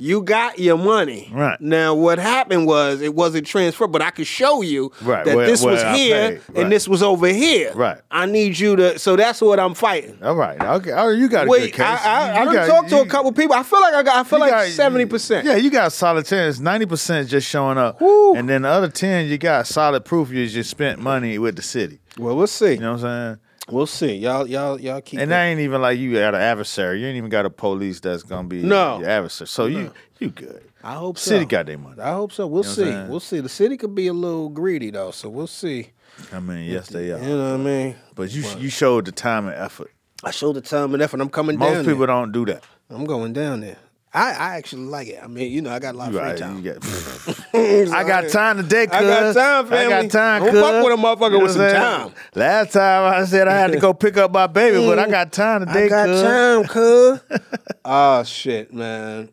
you 0.00 0.22
got 0.22 0.58
your 0.58 0.76
money. 0.78 1.30
Right. 1.32 1.60
Now, 1.60 1.94
what 1.94 2.18
happened 2.18 2.66
was 2.66 3.00
it 3.00 3.14
wasn't 3.14 3.46
transferred, 3.46 3.88
but 3.88 4.02
I 4.02 4.10
could 4.10 4.26
show 4.26 4.62
you 4.62 4.90
Right, 5.02 5.24
that 5.24 5.36
where- 5.36 5.46
this 5.46 5.62
was 5.64 5.82
I 5.82 5.96
here 5.96 6.16
paid. 6.16 6.40
Right. 6.48 6.62
and 6.62 6.72
this 6.72 6.88
was 6.88 7.02
over 7.02 7.28
here. 7.28 7.72
Right. 7.74 7.98
I 8.10 8.26
need 8.26 8.58
you 8.58 8.76
to, 8.76 8.98
so 8.98 9.16
that's 9.16 9.40
what 9.40 9.60
I'm 9.60 9.74
fighting. 9.74 10.18
All 10.22 10.34
right. 10.34 10.60
Okay. 10.60 10.92
Oh, 10.92 11.10
you 11.10 11.28
got 11.28 11.42
a 11.42 11.46
good 11.46 11.50
Wait, 11.50 11.72
case. 11.74 11.80
I, 11.80 11.94
I, 11.96 12.30
I 12.30 12.44
You 12.44 12.52
got- 12.52 12.66
talked 12.68 12.88
to 12.90 13.00
a 13.02 13.06
couple 13.06 13.32
people. 13.32 13.54
I 13.54 13.62
feel 13.62 13.80
like 13.80 13.94
I 13.94 14.02
got, 14.02 14.16
I 14.16 14.28
feel 14.28 14.40
like 14.40 14.50
got- 14.50 14.66
70%. 14.66 15.44
Yeah, 15.44 15.56
you 15.56 15.70
got 15.70 15.88
a 15.88 15.90
solid 15.90 16.26
ten. 16.26 16.48
It's 16.48 16.58
ninety 16.60 16.86
percent 16.86 17.28
just 17.28 17.48
showing 17.48 17.78
up, 17.78 18.00
Woo. 18.00 18.34
and 18.34 18.48
then 18.48 18.62
the 18.62 18.68
other 18.68 18.88
ten, 18.88 19.26
you 19.26 19.38
got 19.38 19.66
solid 19.66 20.04
proof 20.04 20.30
you 20.30 20.46
just 20.48 20.70
spent 20.70 20.98
money 21.00 21.38
with 21.38 21.56
the 21.56 21.62
city. 21.62 22.00
Well, 22.18 22.36
we'll 22.36 22.46
see. 22.46 22.74
You 22.74 22.80
know 22.80 22.92
what 22.94 23.04
I'm 23.04 23.36
saying? 23.36 23.38
We'll 23.72 23.86
see. 23.86 24.14
Y'all, 24.16 24.46
y'all, 24.46 24.80
y'all 24.80 25.00
keep. 25.00 25.20
And 25.20 25.30
that 25.30 25.44
ain't 25.44 25.60
even 25.60 25.80
like 25.82 25.98
you 25.98 26.12
got 26.14 26.34
an 26.34 26.40
adversary. 26.40 27.00
You 27.00 27.06
ain't 27.06 27.16
even 27.16 27.30
got 27.30 27.46
a 27.46 27.50
police 27.50 28.00
that's 28.00 28.22
gonna 28.22 28.48
be 28.48 28.62
No. 28.62 29.00
your 29.00 29.08
adversary. 29.08 29.48
So 29.48 29.66
you 29.66 29.92
you 30.18 30.30
good. 30.30 30.62
I 30.82 30.94
hope 30.94 31.18
so. 31.18 31.30
City 31.30 31.44
got 31.44 31.66
their 31.66 31.78
money. 31.78 32.00
I 32.00 32.12
hope 32.12 32.32
so. 32.32 32.46
We'll 32.46 32.62
know 32.62 32.68
see. 32.70 32.90
We'll 33.08 33.20
see. 33.20 33.40
The 33.40 33.48
city 33.48 33.76
could 33.76 33.94
be 33.94 34.06
a 34.06 34.12
little 34.12 34.48
greedy 34.48 34.90
though, 34.90 35.10
so 35.10 35.28
we'll 35.28 35.46
see. 35.46 35.90
I 36.32 36.40
mean, 36.40 36.70
yes 36.70 36.88
they 36.88 37.10
are. 37.12 37.18
You 37.18 37.28
know 37.36 37.52
what 37.52 37.60
I 37.60 37.64
mean? 37.64 37.96
But 38.14 38.32
you 38.32 38.42
you 38.58 38.70
showed 38.70 39.04
the 39.06 39.12
time 39.12 39.46
and 39.46 39.56
effort. 39.56 39.92
I 40.24 40.30
showed 40.32 40.54
the 40.54 40.60
time 40.60 40.92
and 40.94 41.02
effort. 41.02 41.20
I'm 41.20 41.30
coming 41.30 41.58
Most 41.58 41.72
down. 41.72 41.84
people 41.84 41.98
there. 42.00 42.06
don't 42.08 42.32
do 42.32 42.44
that. 42.46 42.64
I'm 42.90 43.04
going 43.04 43.32
down 43.32 43.60
there. 43.60 43.78
I, 44.12 44.32
I 44.32 44.56
actually 44.56 44.86
like 44.86 45.06
it. 45.06 45.20
I 45.22 45.28
mean, 45.28 45.52
you 45.52 45.62
know, 45.62 45.70
I 45.70 45.78
got 45.78 45.94
a 45.94 45.98
lot 45.98 46.08
of 46.08 46.14
free 46.14 46.22
right, 46.22 46.36
time. 46.36 46.62
got- 46.62 46.78
I 47.54 48.02
got 48.04 48.28
time 48.28 48.56
today, 48.56 48.86
cuz. 48.88 48.96
I 48.96 49.02
got 49.02 49.34
time, 49.34 49.66
family. 49.68 49.94
I 49.94 50.02
got 50.02 50.10
time, 50.10 50.42
Don't 50.42 50.50
cuz. 50.50 50.60
fuck 50.60 50.84
with 50.84 50.98
a 50.98 51.02
motherfucker 51.02 51.30
You 51.32 51.38
know 51.38 51.42
with 51.44 51.52
some 51.52 51.70
time. 51.70 52.12
Last 52.34 52.72
time 52.72 53.14
I 53.22 53.24
said 53.24 53.46
I 53.46 53.56
had 53.56 53.72
to 53.72 53.78
go 53.78 53.94
pick 53.94 54.16
up 54.16 54.32
my 54.32 54.48
baby, 54.48 54.84
but 54.84 54.98
I 54.98 55.08
got 55.08 55.32
time 55.32 55.64
today, 55.64 55.88
cuz. 55.88 55.92
I 55.92 56.06
got 56.06 56.06
cuz. 56.06 56.22
time, 56.22 57.38
cuz. 57.38 57.48
oh 57.84 58.24
shit, 58.24 58.74
man. 58.74 59.28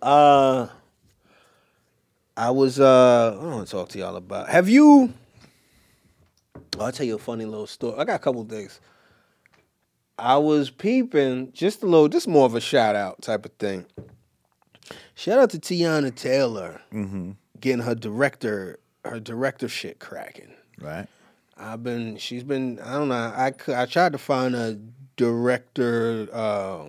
Uh, 0.00 0.66
I 2.36 2.50
was. 2.50 2.80
Uh, 2.80 3.36
I 3.38 3.42
don't 3.42 3.52
want 3.52 3.66
to 3.68 3.72
talk 3.72 3.88
to 3.90 3.98
y'all 3.98 4.16
about. 4.16 4.48
Have 4.48 4.68
you? 4.68 5.12
I'll 6.80 6.90
tell 6.90 7.06
you 7.06 7.16
a 7.16 7.18
funny 7.18 7.44
little 7.44 7.66
story. 7.66 7.98
I 7.98 8.04
got 8.04 8.16
a 8.16 8.18
couple 8.18 8.42
things. 8.44 8.80
I 10.18 10.36
was 10.36 10.70
peeping 10.70 11.52
just 11.52 11.82
a 11.82 11.86
little, 11.86 12.08
just 12.08 12.28
more 12.28 12.46
of 12.46 12.54
a 12.54 12.60
shout 12.60 12.94
out 12.94 13.20
type 13.22 13.44
of 13.44 13.52
thing. 13.54 13.86
Shout 15.14 15.38
out 15.38 15.50
to 15.50 15.58
Teyana 15.58 16.14
Taylor 16.14 16.80
getting 17.60 17.82
her 17.84 17.94
director, 17.94 18.78
her 19.04 19.18
director 19.20 19.68
shit 19.68 19.98
cracking. 19.98 20.52
Right. 20.80 21.06
I've 21.56 21.82
been, 21.82 22.16
she's 22.16 22.42
been, 22.44 22.78
I 22.80 22.92
don't 22.94 23.08
know, 23.08 23.14
I, 23.14 23.52
I 23.68 23.86
tried 23.86 24.12
to 24.12 24.18
find 24.18 24.54
a 24.54 24.78
director 25.16 26.28
uh, 26.32 26.86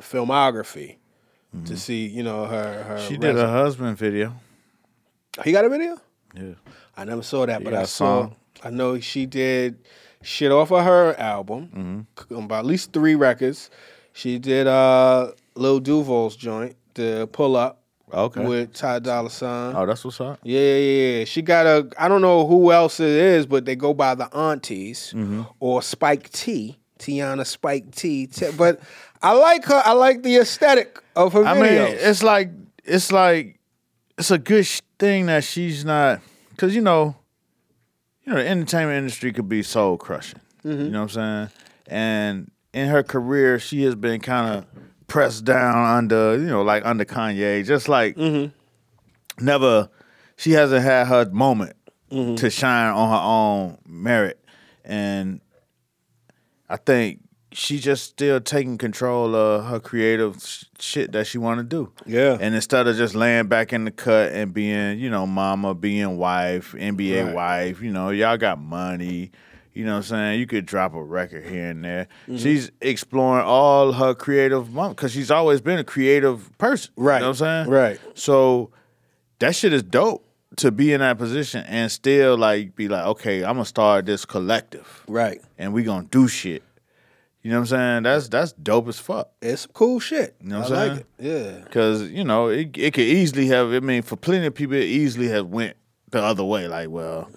filmography 0.00 0.96
to 1.66 1.76
see, 1.76 2.06
you 2.06 2.22
know, 2.22 2.46
her, 2.46 2.82
her 2.84 2.98
She 3.00 3.16
did 3.18 3.34
resume. 3.34 3.44
a 3.44 3.52
husband 3.52 3.98
video. 3.98 4.34
He 5.44 5.52
got 5.52 5.64
a 5.64 5.68
video? 5.68 5.98
Yeah. 6.34 6.54
I 6.96 7.04
never 7.04 7.22
saw 7.22 7.44
that, 7.46 7.58
She 7.60 7.64
but 7.64 7.74
I 7.74 7.82
saw. 7.84 8.22
song. 8.22 8.36
I 8.64 8.70
know 8.70 8.98
she 9.00 9.26
did 9.26 9.78
shit 10.22 10.50
off 10.52 10.70
of 10.72 10.84
her 10.84 11.14
album, 11.18 12.06
Mm-hmm. 12.28 12.34
about 12.44 12.60
at 12.60 12.66
least 12.66 12.92
three 12.92 13.14
records. 13.14 13.70
She 14.12 14.38
did 14.38 14.66
uh, 14.66 15.32
Lil 15.54 15.80
Duval's 15.80 16.36
joint, 16.36 16.76
the 16.94 17.28
Pull 17.32 17.56
Up, 17.56 17.80
Okay. 18.12 18.44
with 18.44 18.74
Ty 18.74 18.98
Dolla 18.98 19.30
Sign. 19.30 19.74
Oh, 19.74 19.86
that's 19.86 20.04
what's 20.04 20.20
up. 20.20 20.38
Yeah, 20.42 20.60
yeah, 20.60 21.18
yeah. 21.18 21.24
She 21.24 21.40
got 21.40 21.64
a. 21.66 21.88
I 21.98 22.08
don't 22.08 22.20
know 22.20 22.46
who 22.46 22.70
else 22.72 23.00
it 23.00 23.08
is, 23.08 23.46
but 23.46 23.64
they 23.64 23.74
go 23.74 23.94
by 23.94 24.14
the 24.14 24.34
aunties 24.36 25.14
Mm-hmm. 25.16 25.42
or 25.60 25.80
Spike 25.82 26.28
T, 26.30 26.78
Teyana 26.98 27.46
Spike 27.46 27.90
T. 27.94 28.26
T- 28.26 28.50
But 28.56 28.80
I 29.22 29.32
like 29.32 29.64
her. 29.64 29.80
I 29.84 29.92
like 29.92 30.22
the 30.22 30.36
aesthetic 30.36 30.98
of 31.16 31.32
her 31.32 31.44
I 31.44 31.56
videos. 31.56 31.60
mean, 31.88 31.96
it's 32.00 32.22
like 32.22 32.50
it's 32.84 33.10
like 33.12 33.58
it's 34.18 34.30
a 34.30 34.38
good 34.38 34.66
sh- 34.66 34.80
thing 34.98 35.26
that 35.26 35.42
she's 35.42 35.82
not 35.84 36.20
because 36.50 36.74
you 36.74 36.82
know, 36.82 37.16
you 38.24 38.32
know, 38.32 38.38
the 38.38 38.48
entertainment 38.48 38.98
industry 38.98 39.32
could 39.32 39.48
be 39.48 39.62
soul 39.62 39.96
crushing. 39.96 40.40
Mm-hmm. 40.64 40.84
You 40.84 40.90
know 40.90 41.02
what 41.02 41.16
I'm 41.16 41.48
saying? 41.48 41.48
And 41.88 42.50
in 42.72 42.88
her 42.88 43.02
career, 43.02 43.58
she 43.58 43.82
has 43.84 43.94
been 43.94 44.20
kind 44.20 44.56
of 44.58 44.66
pressed 45.08 45.44
down 45.44 45.84
under, 45.96 46.38
you 46.38 46.46
know, 46.46 46.62
like 46.62 46.84
under 46.86 47.04
Kanye, 47.04 47.66
just 47.66 47.88
like 47.88 48.16
Mm-hmm. 48.16 49.44
never. 49.44 49.88
She 50.36 50.52
hasn't 50.52 50.82
had 50.82 51.06
her 51.06 51.28
moment 51.30 51.76
Mm-hmm. 52.10 52.34
to 52.36 52.50
shine 52.50 52.92
on 52.92 53.08
her 53.08 53.24
own 53.24 53.78
merit, 53.86 54.38
and 54.84 55.40
I 56.68 56.76
think 56.76 57.20
she 57.54 57.78
just 57.78 58.04
still 58.04 58.40
taking 58.40 58.78
control 58.78 59.34
of 59.34 59.66
her 59.66 59.78
creative 59.80 60.42
sh- 60.42 60.64
shit 60.78 61.12
that 61.12 61.26
she 61.26 61.38
want 61.38 61.58
to 61.58 61.64
do. 61.64 61.92
Yeah. 62.06 62.38
And 62.40 62.54
instead 62.54 62.86
of 62.86 62.96
just 62.96 63.14
laying 63.14 63.46
back 63.48 63.72
in 63.72 63.84
the 63.84 63.90
cut 63.90 64.32
and 64.32 64.52
being, 64.54 64.98
you 64.98 65.10
know, 65.10 65.26
mama, 65.26 65.74
being 65.74 66.16
wife, 66.18 66.74
NBA 66.76 67.26
Right. 67.26 67.34
wife, 67.34 67.82
you 67.82 67.90
know, 67.92 68.10
y'all 68.10 68.36
got 68.36 68.58
money. 68.60 69.30
You 69.74 69.84
know 69.86 69.92
what 69.92 69.96
I'm 69.98 70.02
saying? 70.02 70.40
You 70.40 70.46
could 70.46 70.66
drop 70.66 70.94
a 70.94 71.02
record 71.02 71.44
here 71.46 71.70
and 71.70 71.82
there. 71.84 72.08
Mm-hmm. 72.28 72.36
She's 72.36 72.70
exploring 72.82 73.44
all 73.46 73.92
her 73.92 74.14
creative 74.14 74.72
mom 74.72 74.90
because 74.90 75.12
she's 75.12 75.30
always 75.30 75.60
been 75.62 75.78
a 75.78 75.84
creative 75.84 76.50
person. 76.58 76.92
Right. 76.96 77.16
You 77.16 77.20
know 77.20 77.28
what 77.28 77.40
I'm 77.42 77.64
saying? 77.66 77.70
Right. 77.70 78.00
So 78.14 78.70
that 79.38 79.54
shit 79.54 79.72
is 79.72 79.82
dope 79.82 80.26
to 80.56 80.70
be 80.70 80.92
in 80.92 81.00
that 81.00 81.16
position 81.16 81.64
and 81.66 81.90
still 81.90 82.36
like 82.36 82.76
be 82.76 82.86
like, 82.88 83.06
okay, 83.06 83.38
I'm 83.44 83.54
gonna 83.54 83.64
start 83.64 84.04
this 84.04 84.26
collective 84.26 85.04
Right. 85.08 85.40
and 85.56 85.72
we 85.72 85.82
gonna 85.84 86.06
do 86.10 86.28
shit. 86.28 86.62
You 87.42 87.50
know 87.50 87.56
what 87.56 87.60
I'm 87.62 87.66
saying? 87.66 88.02
That's 88.04 88.28
that's 88.28 88.52
dope 88.52 88.86
as 88.88 89.00
fuck. 89.00 89.30
It's 89.42 89.62
some 89.62 89.72
cool 89.72 89.98
shit. 89.98 90.36
You 90.40 90.50
know 90.50 90.60
what 90.60 90.72
I 90.72 90.82
I'm 90.84 90.88
like 90.90 91.00
it. 91.00 91.06
Yeah. 91.18 91.64
Cause 91.70 92.02
you 92.02 92.22
know 92.24 92.48
it 92.48 92.76
it 92.78 92.94
could 92.94 93.04
easily 93.04 93.46
have. 93.48 93.72
I 93.72 93.80
mean, 93.80 94.02
for 94.02 94.16
plenty 94.16 94.46
of 94.46 94.54
people, 94.54 94.76
it 94.76 94.84
easily 94.84 95.28
have 95.28 95.48
went 95.48 95.76
the 96.10 96.22
other 96.22 96.44
way. 96.44 96.68
Like, 96.68 96.88
well, 96.90 97.28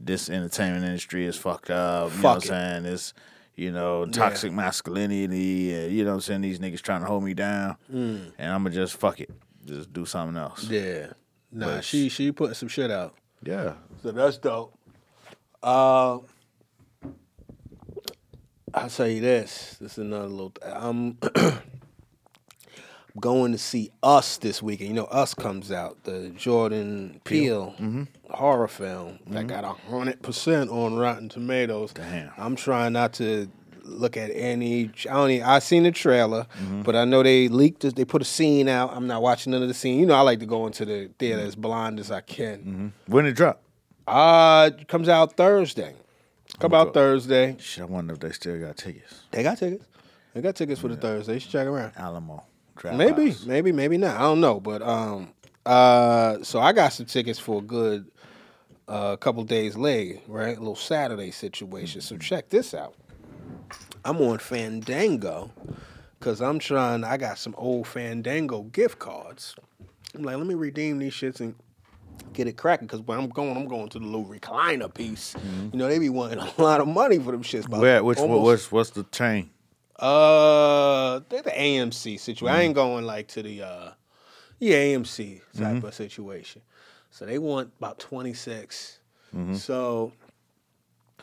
this 0.00 0.28
entertainment 0.28 0.84
industry 0.84 1.26
is 1.26 1.36
fucked 1.36 1.70
up. 1.70 2.10
You 2.10 2.16
know 2.22 2.28
what 2.30 2.34
I'm 2.34 2.40
saying? 2.40 2.86
It's 2.86 3.14
you 3.54 3.70
know 3.70 4.04
toxic 4.06 4.52
masculinity. 4.52 5.72
And, 5.72 5.92
you 5.92 6.02
know 6.04 6.10
what 6.10 6.14
I'm 6.16 6.20
saying? 6.22 6.40
These 6.40 6.58
niggas 6.58 6.82
trying 6.82 7.02
to 7.02 7.06
hold 7.06 7.22
me 7.22 7.34
down, 7.34 7.76
and 7.88 8.32
I'm 8.38 8.64
gonna 8.64 8.70
just 8.70 8.94
fuck 8.96 9.20
it, 9.20 9.30
just 9.64 9.92
do 9.92 10.04
something 10.04 10.36
else. 10.36 10.64
Yeah. 10.64 11.12
Nah, 11.52 11.66
But- 11.66 11.84
she 11.84 12.08
she 12.08 12.32
putting 12.32 12.54
some 12.54 12.68
shit 12.68 12.90
out. 12.90 13.14
Yeah. 13.44 13.74
So 14.02 14.10
that's 14.10 14.38
dope. 14.38 14.74
Uh, 15.62 16.18
I'll 18.74 18.88
tell 18.88 19.08
you 19.08 19.20
this. 19.20 19.76
This 19.80 19.92
is 19.92 19.98
another 19.98 20.28
little. 20.28 20.50
Th- 20.50 20.74
I'm 20.74 21.18
going 23.20 23.52
to 23.52 23.58
see 23.58 23.90
Us 24.02 24.38
this 24.38 24.62
weekend. 24.62 24.88
You 24.88 24.94
know, 24.94 25.04
Us 25.04 25.34
comes 25.34 25.70
out 25.70 26.04
the 26.04 26.30
Jordan 26.30 27.20
Peele 27.24 27.74
mm-hmm. 27.78 28.04
horror 28.30 28.68
film 28.68 29.18
that 29.26 29.40
mm-hmm. 29.40 29.48
got 29.48 29.64
a 29.64 29.72
hundred 29.90 30.22
percent 30.22 30.70
on 30.70 30.96
Rotten 30.96 31.28
Tomatoes. 31.28 31.92
Damn. 31.92 32.32
I'm 32.38 32.56
trying 32.56 32.94
not 32.94 33.12
to 33.14 33.50
look 33.82 34.16
at 34.16 34.30
any. 34.30 34.90
I 35.10 35.14
only 35.14 35.42
I 35.42 35.58
seen 35.58 35.82
the 35.82 35.90
trailer, 35.90 36.46
mm-hmm. 36.58 36.82
but 36.82 36.96
I 36.96 37.04
know 37.04 37.22
they 37.22 37.48
leaked. 37.48 37.84
it- 37.84 37.96
They 37.96 38.04
put 38.06 38.22
a 38.22 38.26
scene 38.26 38.68
out. 38.68 38.94
I'm 38.94 39.06
not 39.06 39.20
watching 39.22 39.50
none 39.52 39.62
of 39.62 39.68
the 39.68 39.74
scene. 39.74 40.00
You 40.00 40.06
know, 40.06 40.14
I 40.14 40.22
like 40.22 40.40
to 40.40 40.46
go 40.46 40.66
into 40.66 40.84
the 40.86 41.10
theater 41.18 41.42
as 41.42 41.56
blind 41.56 42.00
as 42.00 42.10
I 42.10 42.22
can. 42.22 42.92
When 43.06 43.26
it 43.26 43.32
drop? 43.32 43.62
Uh, 44.06 44.70
it 44.78 44.88
comes 44.88 45.08
out 45.08 45.36
Thursday. 45.36 45.94
Come 46.58 46.74
out 46.74 46.94
Thursday. 46.94 47.56
Shit, 47.58 47.82
I 47.82 47.86
wonder 47.86 48.14
if 48.14 48.20
they 48.20 48.30
still 48.32 48.58
got 48.60 48.76
tickets. 48.76 49.22
They 49.30 49.42
got 49.42 49.58
tickets. 49.58 49.84
They 50.34 50.40
got 50.40 50.54
tickets 50.54 50.80
for 50.80 50.88
the 50.88 50.96
Thursday. 50.96 51.34
You 51.34 51.40
should 51.40 51.50
check 51.50 51.66
around. 51.66 51.92
Alamo. 51.96 52.44
Draft 52.76 52.96
Maybe, 52.96 53.28
House. 53.30 53.44
maybe, 53.44 53.70
maybe 53.72 53.98
not. 53.98 54.16
I 54.16 54.20
don't 54.20 54.40
know, 54.40 54.58
but 54.60 54.80
um, 54.82 55.28
uh, 55.66 56.38
so 56.42 56.58
I 56.60 56.72
got 56.72 56.92
some 56.92 57.06
tickets 57.06 57.38
for 57.38 57.58
a 57.58 57.62
good 57.62 58.10
uh, 58.88 59.16
couple 59.16 59.44
days 59.44 59.76
late, 59.76 60.22
right? 60.26 60.56
A 60.56 60.60
little 60.60 60.76
Saturday 60.76 61.30
situation. 61.30 62.00
So 62.00 62.16
check 62.16 62.48
this 62.48 62.72
out. 62.74 62.94
I'm 64.04 64.20
on 64.22 64.38
Fandango 64.38 65.50
because 66.18 66.40
I'm 66.40 66.58
trying. 66.58 67.04
I 67.04 67.16
got 67.18 67.38
some 67.38 67.54
old 67.58 67.86
Fandango 67.86 68.62
gift 68.62 68.98
cards. 68.98 69.54
I'm 70.14 70.22
like, 70.22 70.36
let 70.36 70.46
me 70.46 70.54
redeem 70.54 70.98
these 70.98 71.12
shits 71.14 71.40
and 71.40 71.54
get 72.32 72.46
it 72.48 72.56
cracking. 72.56 72.86
Because 72.86 73.00
when 73.02 73.18
I'm 73.18 73.28
going, 73.28 73.56
I'm 73.56 73.68
going 73.68 73.88
to 73.90 73.98
the 73.98 74.04
little 74.04 74.24
recliner 74.24 74.92
piece. 74.92 75.34
You 75.72 75.78
know, 75.78 75.88
they 75.88 75.98
be 75.98 76.08
wanting 76.08 76.38
a 76.38 76.62
lot 76.62 76.80
of 76.80 76.88
money 76.88 77.18
for 77.18 77.32
them 77.32 77.42
shits. 77.42 77.68
Where? 77.68 78.02
Which? 78.02 78.18
What, 78.18 78.24
almost- 78.30 78.42
what's 78.44 78.72
what's 78.72 78.90
the 78.90 79.04
chain? 79.04 79.50
uh, 79.98 81.20
they're 81.28 81.42
the 81.42 81.50
AMC 81.50 82.18
situation. 82.18 82.48
I 82.56 82.62
ain't 82.62 82.74
going 82.74 83.04
like 83.04 83.28
to 83.28 83.42
the 83.42 83.62
uh, 83.62 83.90
yeah 84.58 84.76
AMC 84.76 85.40
type 85.56 85.84
of 85.84 85.94
situation. 85.94 86.62
So 87.10 87.24
they 87.26 87.38
want 87.38 87.72
about 87.78 87.98
twenty 88.00 88.34
So 89.54 90.12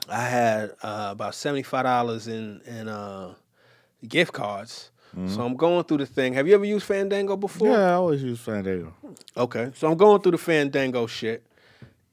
I 0.07 0.21
had 0.21 0.71
uh, 0.81 1.09
about 1.11 1.35
seventy 1.35 1.63
five 1.63 1.83
dollars 1.83 2.27
in 2.27 2.61
in 2.65 2.87
uh, 2.87 3.33
gift 4.07 4.33
cards. 4.33 4.91
So 5.27 5.41
I'm 5.43 5.55
going 5.55 5.83
through 5.85 5.97
the 5.97 6.05
thing. 6.05 6.33
Have 6.33 6.47
you 6.47 6.53
ever 6.53 6.65
used 6.65 6.85
Fandango 6.85 7.35
before? 7.35 7.67
Yeah, 7.69 7.89
I 7.89 7.93
always 7.93 8.21
use 8.21 8.39
Fandango. 8.39 8.93
Okay, 9.35 9.71
so 9.75 9.89
I'm 9.91 9.97
going 9.97 10.21
through 10.21 10.33
the 10.33 10.37
Fandango 10.37 11.07
shit, 11.07 11.43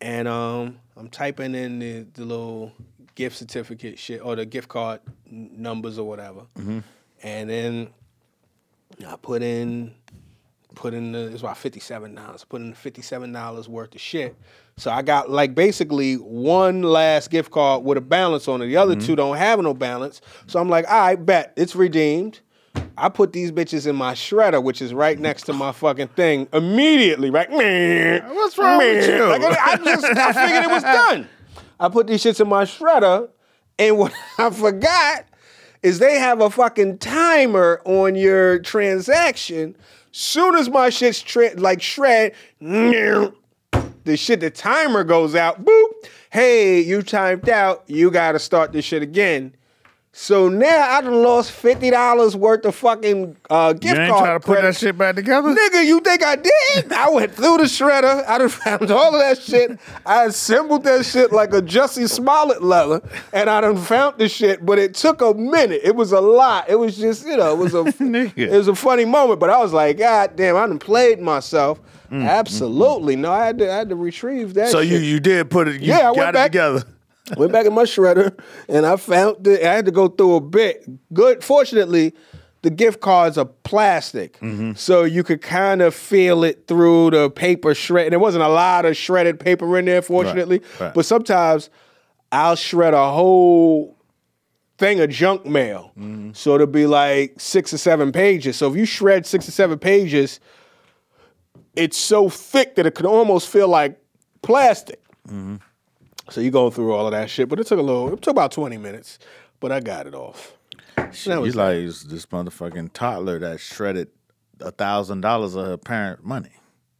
and 0.01 0.27
um, 0.27 0.79
I'm 0.97 1.09
typing 1.09 1.55
in 1.55 1.79
the, 1.79 2.07
the 2.15 2.25
little 2.25 2.73
gift 3.15 3.37
certificate 3.37 3.99
shit 3.99 4.21
or 4.25 4.35
the 4.35 4.47
gift 4.47 4.69
card 4.69 5.01
numbers 5.31 5.99
or 5.99 6.09
whatever, 6.09 6.43
and 7.23 7.51
then 7.51 7.89
I 9.07 9.17
put 9.17 9.43
in 9.43 9.95
put 10.75 10.95
in 10.95 11.13
the 11.13 11.27
it's 11.33 11.41
about 11.43 11.59
fifty 11.59 11.81
seven 11.81 12.15
dollars. 12.15 12.45
Put 12.45 12.61
in 12.63 12.73
fifty 12.75 13.03
seven 13.03 13.31
dollars 13.33 13.69
worth 13.69 13.95
of 13.95 14.01
shit. 14.01 14.37
So 14.79 14.91
I 14.91 15.03
got 15.03 15.31
like 15.31 15.55
basically 15.55 16.15
one 16.15 16.83
last 16.83 17.31
gift 17.31 17.51
card 17.51 17.85
with 17.85 17.99
a 17.99 18.03
balance 18.03 18.47
on 18.49 18.63
it. 18.63 18.67
The 18.67 18.77
other 18.77 18.95
two 18.97 19.17
don't 19.17 19.37
have 19.37 19.61
no 19.61 19.75
balance. 19.75 20.21
So 20.47 20.61
I'm 20.61 20.69
like, 20.69 20.87
all 20.91 20.99
right, 21.01 21.17
bet 21.17 21.53
it's 21.57 21.75
redeemed. 21.77 22.41
I 22.99 23.09
put 23.09 23.33
these 23.33 23.53
bitches 23.53 23.87
in 23.87 23.95
my 23.95 24.15
shredder, 24.15 24.63
which 24.63 24.81
is 24.81 24.95
right 24.95 25.19
next 25.19 25.43
to 25.45 25.53
my 25.53 25.73
fucking 25.73 26.09
thing, 26.09 26.49
immediately, 26.53 27.31
right? 27.31 27.51
What's 27.51 28.57
wrong 28.57 28.79
with 28.79 29.09
you? 29.09 29.25
Like, 29.27 29.43
I 29.43 29.77
just 29.77 30.05
I 30.05 30.33
figured 30.47 30.65
it 30.65 30.71
was 30.71 30.83
done. 30.83 31.29
I 31.79 31.89
put 31.91 32.07
these 32.07 32.23
shits 32.23 32.41
in 32.41 32.49
my 32.49 32.65
shredder, 32.65 33.29
and 33.79 33.99
what 33.99 34.13
I 34.39 34.51
forgot 34.51 35.27
is 35.83 35.99
they 35.99 36.19
have 36.19 36.41
a 36.41 36.49
fucking 36.49 36.99
timer 36.99 37.83
on 37.85 38.15
your 38.15 38.59
transaction. 38.61 39.77
Soon 40.11 40.55
as 40.55 40.71
my 40.71 40.89
shit's 40.89 41.21
tra- 41.21 41.55
like 41.57 41.83
shred, 41.83 42.33
the 42.61 44.17
shit, 44.17 44.41
the 44.41 44.51
timer 44.51 45.05
goes 45.05 45.35
out. 45.35 45.65
Boop. 45.65 45.89
Hey, 46.31 46.81
you 46.81 47.03
timed 47.03 47.49
out. 47.49 47.85
You 47.87 48.11
got 48.11 48.33
to 48.33 48.39
start 48.39 48.73
this 48.73 48.85
shit 48.85 49.03
again. 49.03 49.55
So 50.19 50.49
now 50.49 50.93
I 50.93 51.03
done 51.03 51.23
lost 51.23 51.51
fifty 51.53 51.91
dollars 51.91 52.35
worth 52.35 52.65
of 52.65 52.75
fucking 52.75 53.37
uh, 53.51 53.75
You 53.75 53.79
gift 53.81 53.99
ain't 53.99 54.11
card. 54.11 54.25
trying 54.25 54.41
to 54.41 54.47
put 54.47 54.63
that 54.63 54.75
shit 54.75 54.97
back 54.97 55.15
together? 55.15 55.51
Nigga, 55.55 55.85
you 55.85 56.01
think 56.01 56.25
I 56.25 56.37
did? 56.37 56.91
I 56.91 57.11
went 57.11 57.35
through 57.35 57.59
the 57.59 57.65
shredder. 57.65 58.27
I 58.27 58.39
done 58.39 58.49
found 58.49 58.91
all 58.91 59.15
of 59.15 59.21
that 59.21 59.43
shit. 59.43 59.79
I 60.07 60.25
assembled 60.25 60.85
that 60.85 61.05
shit 61.05 61.33
like 61.33 61.53
a 61.53 61.61
Jussie 61.61 62.09
Smollett 62.09 62.63
leather, 62.63 63.03
and 63.35 63.51
I 63.51 63.61
done 63.61 63.77
found 63.77 64.17
the 64.17 64.27
shit. 64.27 64.65
But 64.65 64.79
it 64.79 64.95
took 64.95 65.21
a 65.21 65.35
minute. 65.35 65.83
It 65.85 65.95
was 65.95 66.13
a 66.13 66.21
lot. 66.21 66.71
It 66.71 66.77
was 66.77 66.97
just, 66.97 67.27
you 67.27 67.37
know, 67.37 67.53
it 67.53 67.59
was 67.59 67.75
a, 67.75 67.85
it 68.37 68.51
was 68.57 68.69
a 68.69 68.75
funny 68.75 69.05
moment. 69.05 69.39
But 69.39 69.51
I 69.51 69.59
was 69.59 69.75
like, 69.75 69.99
God 69.99 70.35
damn, 70.35 70.57
I 70.57 70.67
done 70.67 70.79
played 70.79 71.21
myself. 71.21 71.79
Absolutely, 72.11 73.17
no. 73.17 73.33
I 73.33 73.45
had 73.45 73.59
to, 73.59 73.71
I 73.71 73.77
had 73.77 73.89
to 73.91 73.97
retrieve 73.97 74.55
that. 74.55 74.69
Mm, 74.69 74.73
So 74.73 74.81
shit. 74.83 74.93
you 74.93 74.99
you 74.99 75.21
did 75.21 75.51
put 75.51 75.69
it. 75.69 75.81
You 75.83 75.89
Yeah, 75.89 75.99
I 76.09 76.11
went 76.13 76.17
got 76.17 76.29
it 76.31 76.35
back- 76.35 76.53
together. 76.53 76.85
Went 77.37 77.53
back 77.53 77.67
in 77.67 77.75
my 77.75 77.83
shredder 77.83 78.39
and 78.69 78.87
I 78.87 78.97
found 78.97 79.45
the, 79.45 79.69
I 79.69 79.75
had 79.75 79.87
to 79.87 79.91
go 79.91 80.09
through 80.09 80.37
a 80.37 80.41
bit. 80.41 80.87
Good. 81.13 81.43
Fortunately, 81.43 82.15
the 82.63 82.71
gift 82.71 83.01
cards 83.01 83.39
are 83.39 83.45
plastic, 83.45 84.39
mm-hmm. 84.41 84.73
so 84.75 85.05
you 85.05 85.23
could 85.23 85.41
kind 85.41 85.83
of 85.83 85.95
feel 85.95 86.43
it 86.43 86.67
through 86.67 87.11
the 87.11 87.31
paper 87.31 87.75
shred. 87.75 88.07
And 88.07 88.13
there 88.13 88.19
wasn't 88.19 88.43
a 88.43 88.49
lot 88.49 88.85
of 88.85 88.97
shredded 88.97 89.39
paper 89.39 89.79
in 89.79 89.85
there, 89.85 90.03
fortunately. 90.03 90.63
right. 90.81 90.93
But 90.93 91.07
sometimes 91.07 91.71
I'll 92.33 92.57
shred 92.57 92.95
a 92.95 93.11
whole 93.11 93.97
thing 94.79 95.01
of 95.01 95.11
junk 95.11 95.47
mail, 95.47 95.93
mm-hmm. 95.97 96.33
so 96.33 96.55
it'll 96.55 96.67
be 96.67 96.87
like 96.87 97.39
six 97.39 97.73
or 97.73 97.79
seven 97.79 98.11
pages. 98.11 98.57
So 98.57 98.71
if 98.71 98.77
you 98.77 98.85
shred 98.85 99.27
six 99.27 99.49
or 99.49 99.53
seven 99.53 99.79
pages, 99.79 100.41
it's 101.77 101.97
so 101.97 102.29
thick 102.29 102.75
that 102.77 102.87
it 102.87 102.95
could 102.95 103.07
almost 103.07 103.49
feel 103.49 103.69
like 103.69 104.01
plastic. 104.43 105.01
Mm-hmm. 105.29 105.57
So 106.31 106.41
you 106.41 106.51
going 106.51 106.73
through 106.73 106.93
all 106.93 107.07
of 107.07 107.13
that 107.13 107.31
shit, 107.31 107.49
but 107.49 107.61
it 107.61 107.67
took 107.67 107.79
a 107.79 107.83
little. 107.83 108.13
It 108.13 108.23
took 108.23 108.33
about 108.33 108.53
twenty 108.53 108.77
minutes, 108.79 109.19
but 109.61 109.71
I 109.73 109.81
got 109.81 110.07
it 110.07 110.15
off. 110.15 110.57
Shit, 111.13 111.25
That 111.31 111.35
you 111.37 111.41
was 111.41 111.57
like 111.57 111.77
this 111.77 112.27
motherfucking 112.27 112.93
toddler 112.93 113.39
that 113.39 113.61
shredded 113.61 114.09
a 114.61 114.71
thousand 114.73 115.21
dollars 115.21 115.55
of 115.55 115.67
her 115.67 115.77
parent 115.77 116.25
money. 116.25 116.51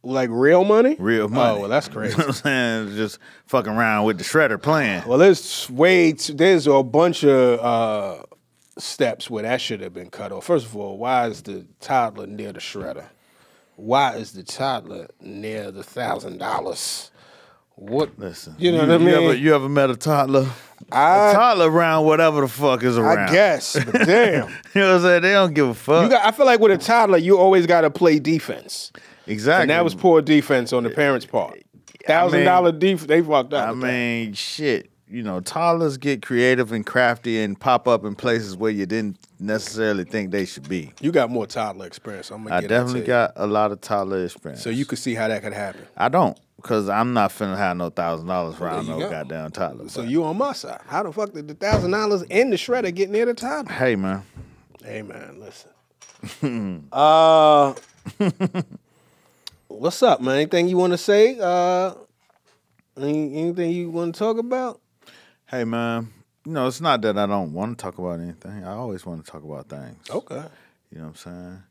Like 0.03 0.29
real 0.31 0.63
money? 0.63 0.95
Real 0.97 1.27
money. 1.27 1.57
Oh, 1.57 1.61
well, 1.61 1.69
that's 1.69 1.89
crazy. 1.89 2.11
You 2.17 2.17
know 2.19 2.27
what 2.27 2.45
I'm 2.45 2.85
saying? 2.87 2.95
Just 2.95 3.19
fucking 3.47 3.73
around 3.73 4.05
with 4.05 4.17
the 4.19 4.23
shredder 4.23 4.61
playing. 4.61 5.03
well, 5.05 5.17
there's 5.17 5.69
way. 5.69 6.13
Too, 6.13 6.33
there's 6.33 6.67
a 6.67 6.81
bunch 6.83 7.25
of 7.25 7.59
uh, 7.59 8.23
steps 8.77 9.29
where 9.29 9.43
that 9.43 9.59
should 9.59 9.81
have 9.81 9.93
been 9.93 10.09
cut 10.09 10.31
off. 10.31 10.45
First 10.45 10.67
of 10.67 10.77
all, 10.77 10.97
why 10.97 11.27
is 11.27 11.41
the 11.41 11.65
toddler 11.81 12.27
near 12.27 12.53
the 12.53 12.59
shredder? 12.59 13.07
Why 13.75 14.15
is 14.15 14.31
the 14.31 14.43
toddler 14.43 15.07
near 15.19 15.71
the 15.71 15.83
thousand 15.83 16.37
dollars? 16.37 17.11
What? 17.79 18.17
Listen, 18.17 18.55
You 18.57 18.71
know 18.71 18.79
what 18.79 18.89
I 18.89 18.97
You 18.97 19.09
ever, 19.09 19.21
mean? 19.33 19.43
you 19.43 19.53
ever 19.55 19.69
met 19.69 19.89
a 19.91 19.95
toddler? 19.95 20.47
I- 20.91 21.29
a 21.29 21.33
toddler 21.33 21.69
around 21.69 22.05
whatever 22.05 22.41
the 22.41 22.47
fuck 22.47 22.83
is 22.83 22.97
around. 22.97 23.29
I 23.29 23.31
guess. 23.31 23.73
But 23.85 23.93
damn. 24.05 24.49
You 24.73 24.81
know 24.81 24.87
what 24.93 24.95
I'm 24.95 25.01
saying? 25.01 25.21
They 25.21 25.31
don't 25.33 25.53
give 25.53 25.67
a 25.69 25.73
fuck. 25.75 26.03
You 26.03 26.09
got, 26.09 26.25
I 26.25 26.31
feel 26.31 26.47
like 26.47 26.59
with 26.59 26.71
a 26.71 26.77
toddler, 26.77 27.19
you 27.19 27.37
always 27.37 27.67
got 27.67 27.81
to 27.81 27.91
play 27.91 28.17
defense, 28.19 28.91
exactly. 29.27 29.61
and 29.63 29.69
that 29.69 29.83
was 29.83 29.93
poor 29.93 30.21
defense 30.23 30.73
on 30.73 30.83
the 30.83 30.89
parents' 30.89 31.25
part. 31.27 31.61
Thousand 32.05 32.45
dollar 32.45 32.71
def, 32.71 33.05
they 33.05 33.21
fucked 33.21 33.53
up. 33.53 33.69
I 33.69 33.73
mean, 33.73 34.33
shit. 34.33 34.89
You 35.09 35.23
know, 35.23 35.39
toddlers 35.39 35.97
get 35.97 36.21
creative 36.21 36.73
and 36.73 36.85
crafty 36.85 37.39
and 37.41 37.57
pop 37.57 37.87
up 37.87 38.03
in 38.03 38.13
places 38.13 38.57
where 38.57 38.71
you 38.71 38.85
didn't 38.85 39.17
necessarily 39.39 40.03
think 40.03 40.31
they 40.31 40.43
should 40.43 40.67
be. 40.67 40.91
you 40.99 41.13
got 41.13 41.29
more 41.29 41.47
toddler 41.47 41.85
experience. 41.85 42.29
I'm 42.29 42.43
gonna 42.43 42.55
I 42.55 42.61
definitely 42.61 43.03
got 43.03 43.31
a 43.37 43.47
lot 43.47 43.71
of 43.71 43.79
toddler 43.79 44.25
experience. 44.25 44.61
So 44.61 44.69
you 44.69 44.85
could 44.85 44.97
see 44.97 45.15
how 45.15 45.29
that 45.29 45.41
could 45.43 45.53
happen. 45.53 45.85
I 45.95 46.09
don't, 46.09 46.37
because 46.57 46.89
I'm 46.89 47.13
not 47.13 47.31
finna 47.31 47.55
have 47.55 47.77
no 47.77 47.89
thousand 47.89 48.27
dollars 48.27 48.59
around 48.59 48.85
you 48.85 48.91
no 48.91 48.99
go. 48.99 49.09
goddamn 49.09 49.51
toddler. 49.51 49.87
So 49.87 50.01
but- 50.01 50.11
you 50.11 50.25
on 50.25 50.37
my 50.37 50.51
side? 50.51 50.81
How 50.87 51.03
the 51.03 51.13
fuck 51.13 51.31
did 51.31 51.47
the 51.47 51.53
thousand 51.53 51.91
dollars 51.91 52.23
in 52.23 52.49
the 52.49 52.57
shredder 52.57 52.93
get 52.93 53.09
near 53.09 53.25
the 53.25 53.33
toddler? 53.33 53.71
hey 53.71 53.95
man, 53.95 54.23
Hey 54.83 55.03
man, 55.03 55.39
listen. 55.39 55.71
uh, 56.91 57.73
what's 59.67 60.03
up, 60.03 60.19
man? 60.19 60.35
Anything 60.35 60.67
you 60.67 60.75
want 60.77 60.91
to 60.91 60.97
say? 60.97 61.37
Uh, 61.39 61.93
any, 62.99 63.37
anything 63.37 63.71
you 63.71 63.89
want 63.89 64.15
to 64.15 64.19
talk 64.19 64.37
about? 64.37 64.81
Hey 65.49 65.63
man, 65.63 66.11
you 66.45 66.51
know 66.51 66.67
it's 66.67 66.81
not 66.81 67.01
that 67.01 67.17
I 67.17 67.25
don't 67.25 67.53
want 67.53 67.77
to 67.77 67.81
talk 67.81 67.97
about 67.97 68.19
anything. 68.19 68.63
I 68.65 68.73
always 68.73 69.05
want 69.05 69.25
to 69.25 69.31
talk 69.31 69.43
about 69.43 69.69
things. 69.69 70.09
Okay. 70.09 70.43
You 70.91 70.97
know 70.99 71.05
what 71.05 71.09
I'm 71.09 71.15
saying? 71.15 71.63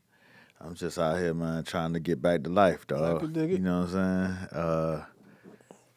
I'm 0.59 0.75
just 0.75 0.97
out 0.97 1.17
here, 1.19 1.33
man, 1.35 1.63
trying 1.63 1.93
to 1.93 1.99
get 1.99 2.21
back 2.21 2.43
to 2.43 2.49
life, 2.49 2.87
dog. 2.87 3.19
can 3.19 3.33
dig 3.33 3.51
it. 3.51 3.53
You 3.53 3.59
know 3.59 3.81
what 3.81 3.93
I'm 3.93 4.49
saying? 4.49 4.59
Uh, 4.63 5.05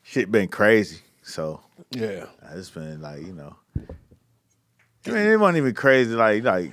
shit 0.03 0.31
been 0.31 0.49
crazy, 0.49 1.01
so 1.23 1.61
Yeah. 1.91 2.27
it's 2.53 2.71
been 2.71 3.01
like 3.01 3.23
you 3.23 3.33
know. 3.33 3.57
I 5.07 5.11
mean, 5.13 5.17
it 5.29 5.41
wasn't 5.41 5.59
even 5.59 5.75
crazy. 5.75 6.15
Like 6.15 6.45
like 6.45 6.73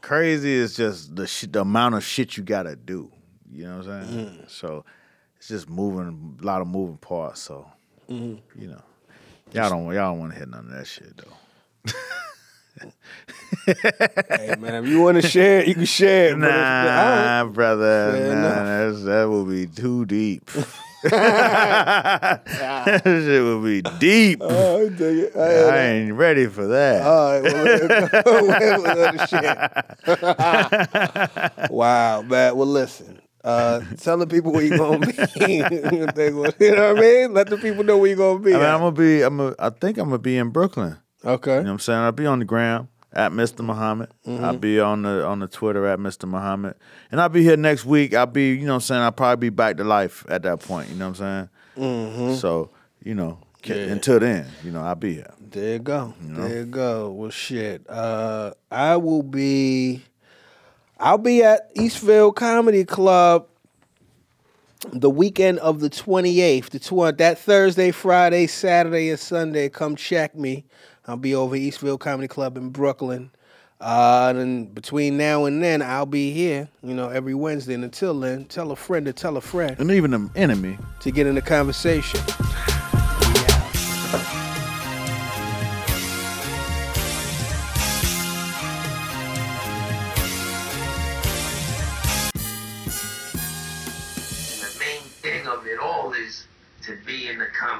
crazy 0.00 0.52
is 0.52 0.74
just 0.74 1.14
the 1.14 1.26
shit, 1.28 1.52
the 1.52 1.60
amount 1.60 1.94
of 1.94 2.02
shit 2.02 2.36
you 2.36 2.42
gotta 2.42 2.74
do. 2.74 3.12
You 3.52 3.64
know 3.66 3.78
what 3.78 3.86
I'm 3.88 4.08
saying? 4.08 4.26
Mm. 4.26 4.50
So 4.50 4.84
it's 5.36 5.46
just 5.48 5.70
moving 5.70 6.36
a 6.42 6.44
lot 6.44 6.60
of 6.62 6.66
moving 6.66 6.96
parts. 6.98 7.40
So 7.42 7.68
Mm-hmm. 8.10 8.60
you 8.60 8.66
know, 8.68 8.82
y'all 9.54 9.70
don't 9.70 9.86
y'all 9.86 10.12
don't 10.12 10.18
want 10.18 10.32
to 10.32 10.38
hit 10.38 10.48
none 10.48 10.66
of 10.66 10.70
that 10.70 10.86
shit 10.86 11.16
though. 11.16 11.36
hey 13.66 14.54
man, 14.58 14.84
if 14.84 14.90
you 14.90 15.00
want 15.02 15.20
to 15.20 15.28
share 15.28 15.60
it, 15.60 15.68
you 15.68 15.74
can 15.74 15.84
share 15.84 16.32
it. 16.32 16.38
Nah, 16.38 17.44
brother, 17.46 18.12
Fair 18.12 18.34
nah, 18.34 18.38
enough. 18.38 18.94
that's, 18.94 19.04
that 19.04 19.28
would 19.28 19.48
be 19.48 19.66
too 19.66 20.04
deep. 20.06 20.50
that 21.10 22.42
shit 23.04 23.42
would 23.42 23.64
be 23.64 23.82
deep. 23.98 24.38
Oh, 24.40 24.88
I. 24.88 25.40
I 25.40 25.42
I 25.42 25.78
ain't 25.88 26.12
ready 26.12 26.46
for 26.46 26.68
that. 26.68 27.02
All 27.02 27.40
right, 27.40 27.42
well, 27.42 27.64
let's 28.86 29.32
go 29.32 29.40
shit. 31.58 31.70
wow, 31.72 32.22
man. 32.22 32.56
Well, 32.56 32.68
listen. 32.68 33.21
Uh, 33.44 33.80
tell 33.98 34.16
the 34.18 34.26
people 34.26 34.52
where 34.52 34.62
you 34.62 34.76
gonna 34.76 35.04
be. 35.06 35.12
you 35.46 35.58
know 35.62 36.06
what 36.06 36.98
I 36.98 37.00
mean? 37.00 37.34
Let 37.34 37.48
the 37.48 37.58
people 37.60 37.82
know 37.84 37.98
where 37.98 38.10
you 38.10 38.16
gonna 38.16 38.38
be. 38.38 38.54
I 38.54 38.58
mean, 38.58 38.66
I'm 38.66 38.80
gonna 38.80 38.92
be. 38.92 39.22
I'm. 39.22 39.40
A, 39.40 39.54
I 39.58 39.70
think 39.70 39.98
I'm 39.98 40.06
gonna 40.10 40.18
be 40.18 40.36
in 40.36 40.50
Brooklyn. 40.50 40.98
okay. 41.24 41.56
You 41.56 41.56
know 41.58 41.64
what 41.64 41.70
I'm 41.72 41.78
saying? 41.80 41.98
I'll 42.00 42.12
be 42.12 42.26
on 42.26 42.38
the 42.38 42.44
gram 42.44 42.88
at 43.12 43.32
Mr. 43.32 43.64
Muhammad. 43.64 44.10
Mm-hmm. 44.26 44.44
I'll 44.44 44.56
be 44.56 44.78
on 44.80 45.02
the 45.02 45.24
on 45.26 45.40
the 45.40 45.48
Twitter 45.48 45.86
at 45.86 45.98
Mr. 45.98 46.28
Muhammad. 46.28 46.76
And 47.10 47.20
I'll 47.20 47.28
be 47.28 47.42
here 47.42 47.56
next 47.56 47.84
week. 47.84 48.14
I'll 48.14 48.26
be, 48.26 48.50
you 48.50 48.60
know 48.64 48.68
what 48.72 48.74
I'm 48.76 48.80
saying, 48.82 49.02
I'll 49.02 49.12
probably 49.12 49.50
be 49.50 49.54
back 49.54 49.76
to 49.78 49.84
life 49.84 50.24
at 50.28 50.42
that 50.44 50.60
point. 50.60 50.88
You 50.88 50.96
know 50.96 51.10
what 51.10 51.20
I'm 51.20 51.48
saying? 51.76 52.36
So, 52.36 52.70
you 53.02 53.14
know, 53.14 53.38
Mm-hmm. 53.62 53.72
Yeah. 53.78 53.92
until 53.92 54.18
then, 54.18 54.46
you 54.64 54.72
know, 54.72 54.82
I'll 54.82 54.96
be 54.96 55.14
here. 55.14 55.32
There 55.38 55.74
you 55.74 55.78
go. 55.78 56.14
There 56.20 56.48
you 56.58 56.64
go. 56.64 57.12
Well, 57.12 57.30
shit. 57.30 57.88
Uh, 57.88 58.54
I 58.72 58.96
will 58.96 59.22
be. 59.22 60.02
I'll 61.02 61.18
be 61.18 61.42
at 61.42 61.74
Eastville 61.74 62.32
Comedy 62.32 62.84
Club 62.84 63.48
the 64.92 65.10
weekend 65.10 65.58
of 65.58 65.80
the 65.80 65.90
28th. 65.90 66.70
The 66.70 66.78
tw- 66.78 67.18
that 67.18 67.38
Thursday, 67.40 67.90
Friday, 67.90 68.46
Saturday, 68.46 69.10
and 69.10 69.18
Sunday. 69.18 69.68
Come 69.68 69.96
check 69.96 70.36
me. 70.36 70.64
I'll 71.08 71.16
be 71.16 71.34
over 71.34 71.56
at 71.56 71.60
Eastville 71.60 71.98
Comedy 71.98 72.28
Club 72.28 72.56
in 72.56 72.68
Brooklyn. 72.70 73.32
Uh, 73.80 74.32
and 74.36 74.72
between 74.72 75.16
now 75.16 75.44
and 75.44 75.60
then, 75.60 75.82
I'll 75.82 76.06
be 76.06 76.30
here. 76.32 76.68
You 76.84 76.94
know, 76.94 77.08
every 77.08 77.34
Wednesday. 77.34 77.74
And 77.74 77.82
until 77.82 78.18
then, 78.20 78.44
tell 78.44 78.70
a 78.70 78.76
friend 78.76 79.04
to 79.06 79.12
tell 79.12 79.36
a 79.36 79.40
friend 79.40 79.74
And 79.80 79.90
even 79.90 80.14
an 80.14 80.30
enemy. 80.36 80.78
to 81.00 81.10
get 81.10 81.26
in 81.26 81.34
the 81.34 81.42
conversation. 81.42 82.20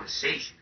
Conversation. 0.02 0.61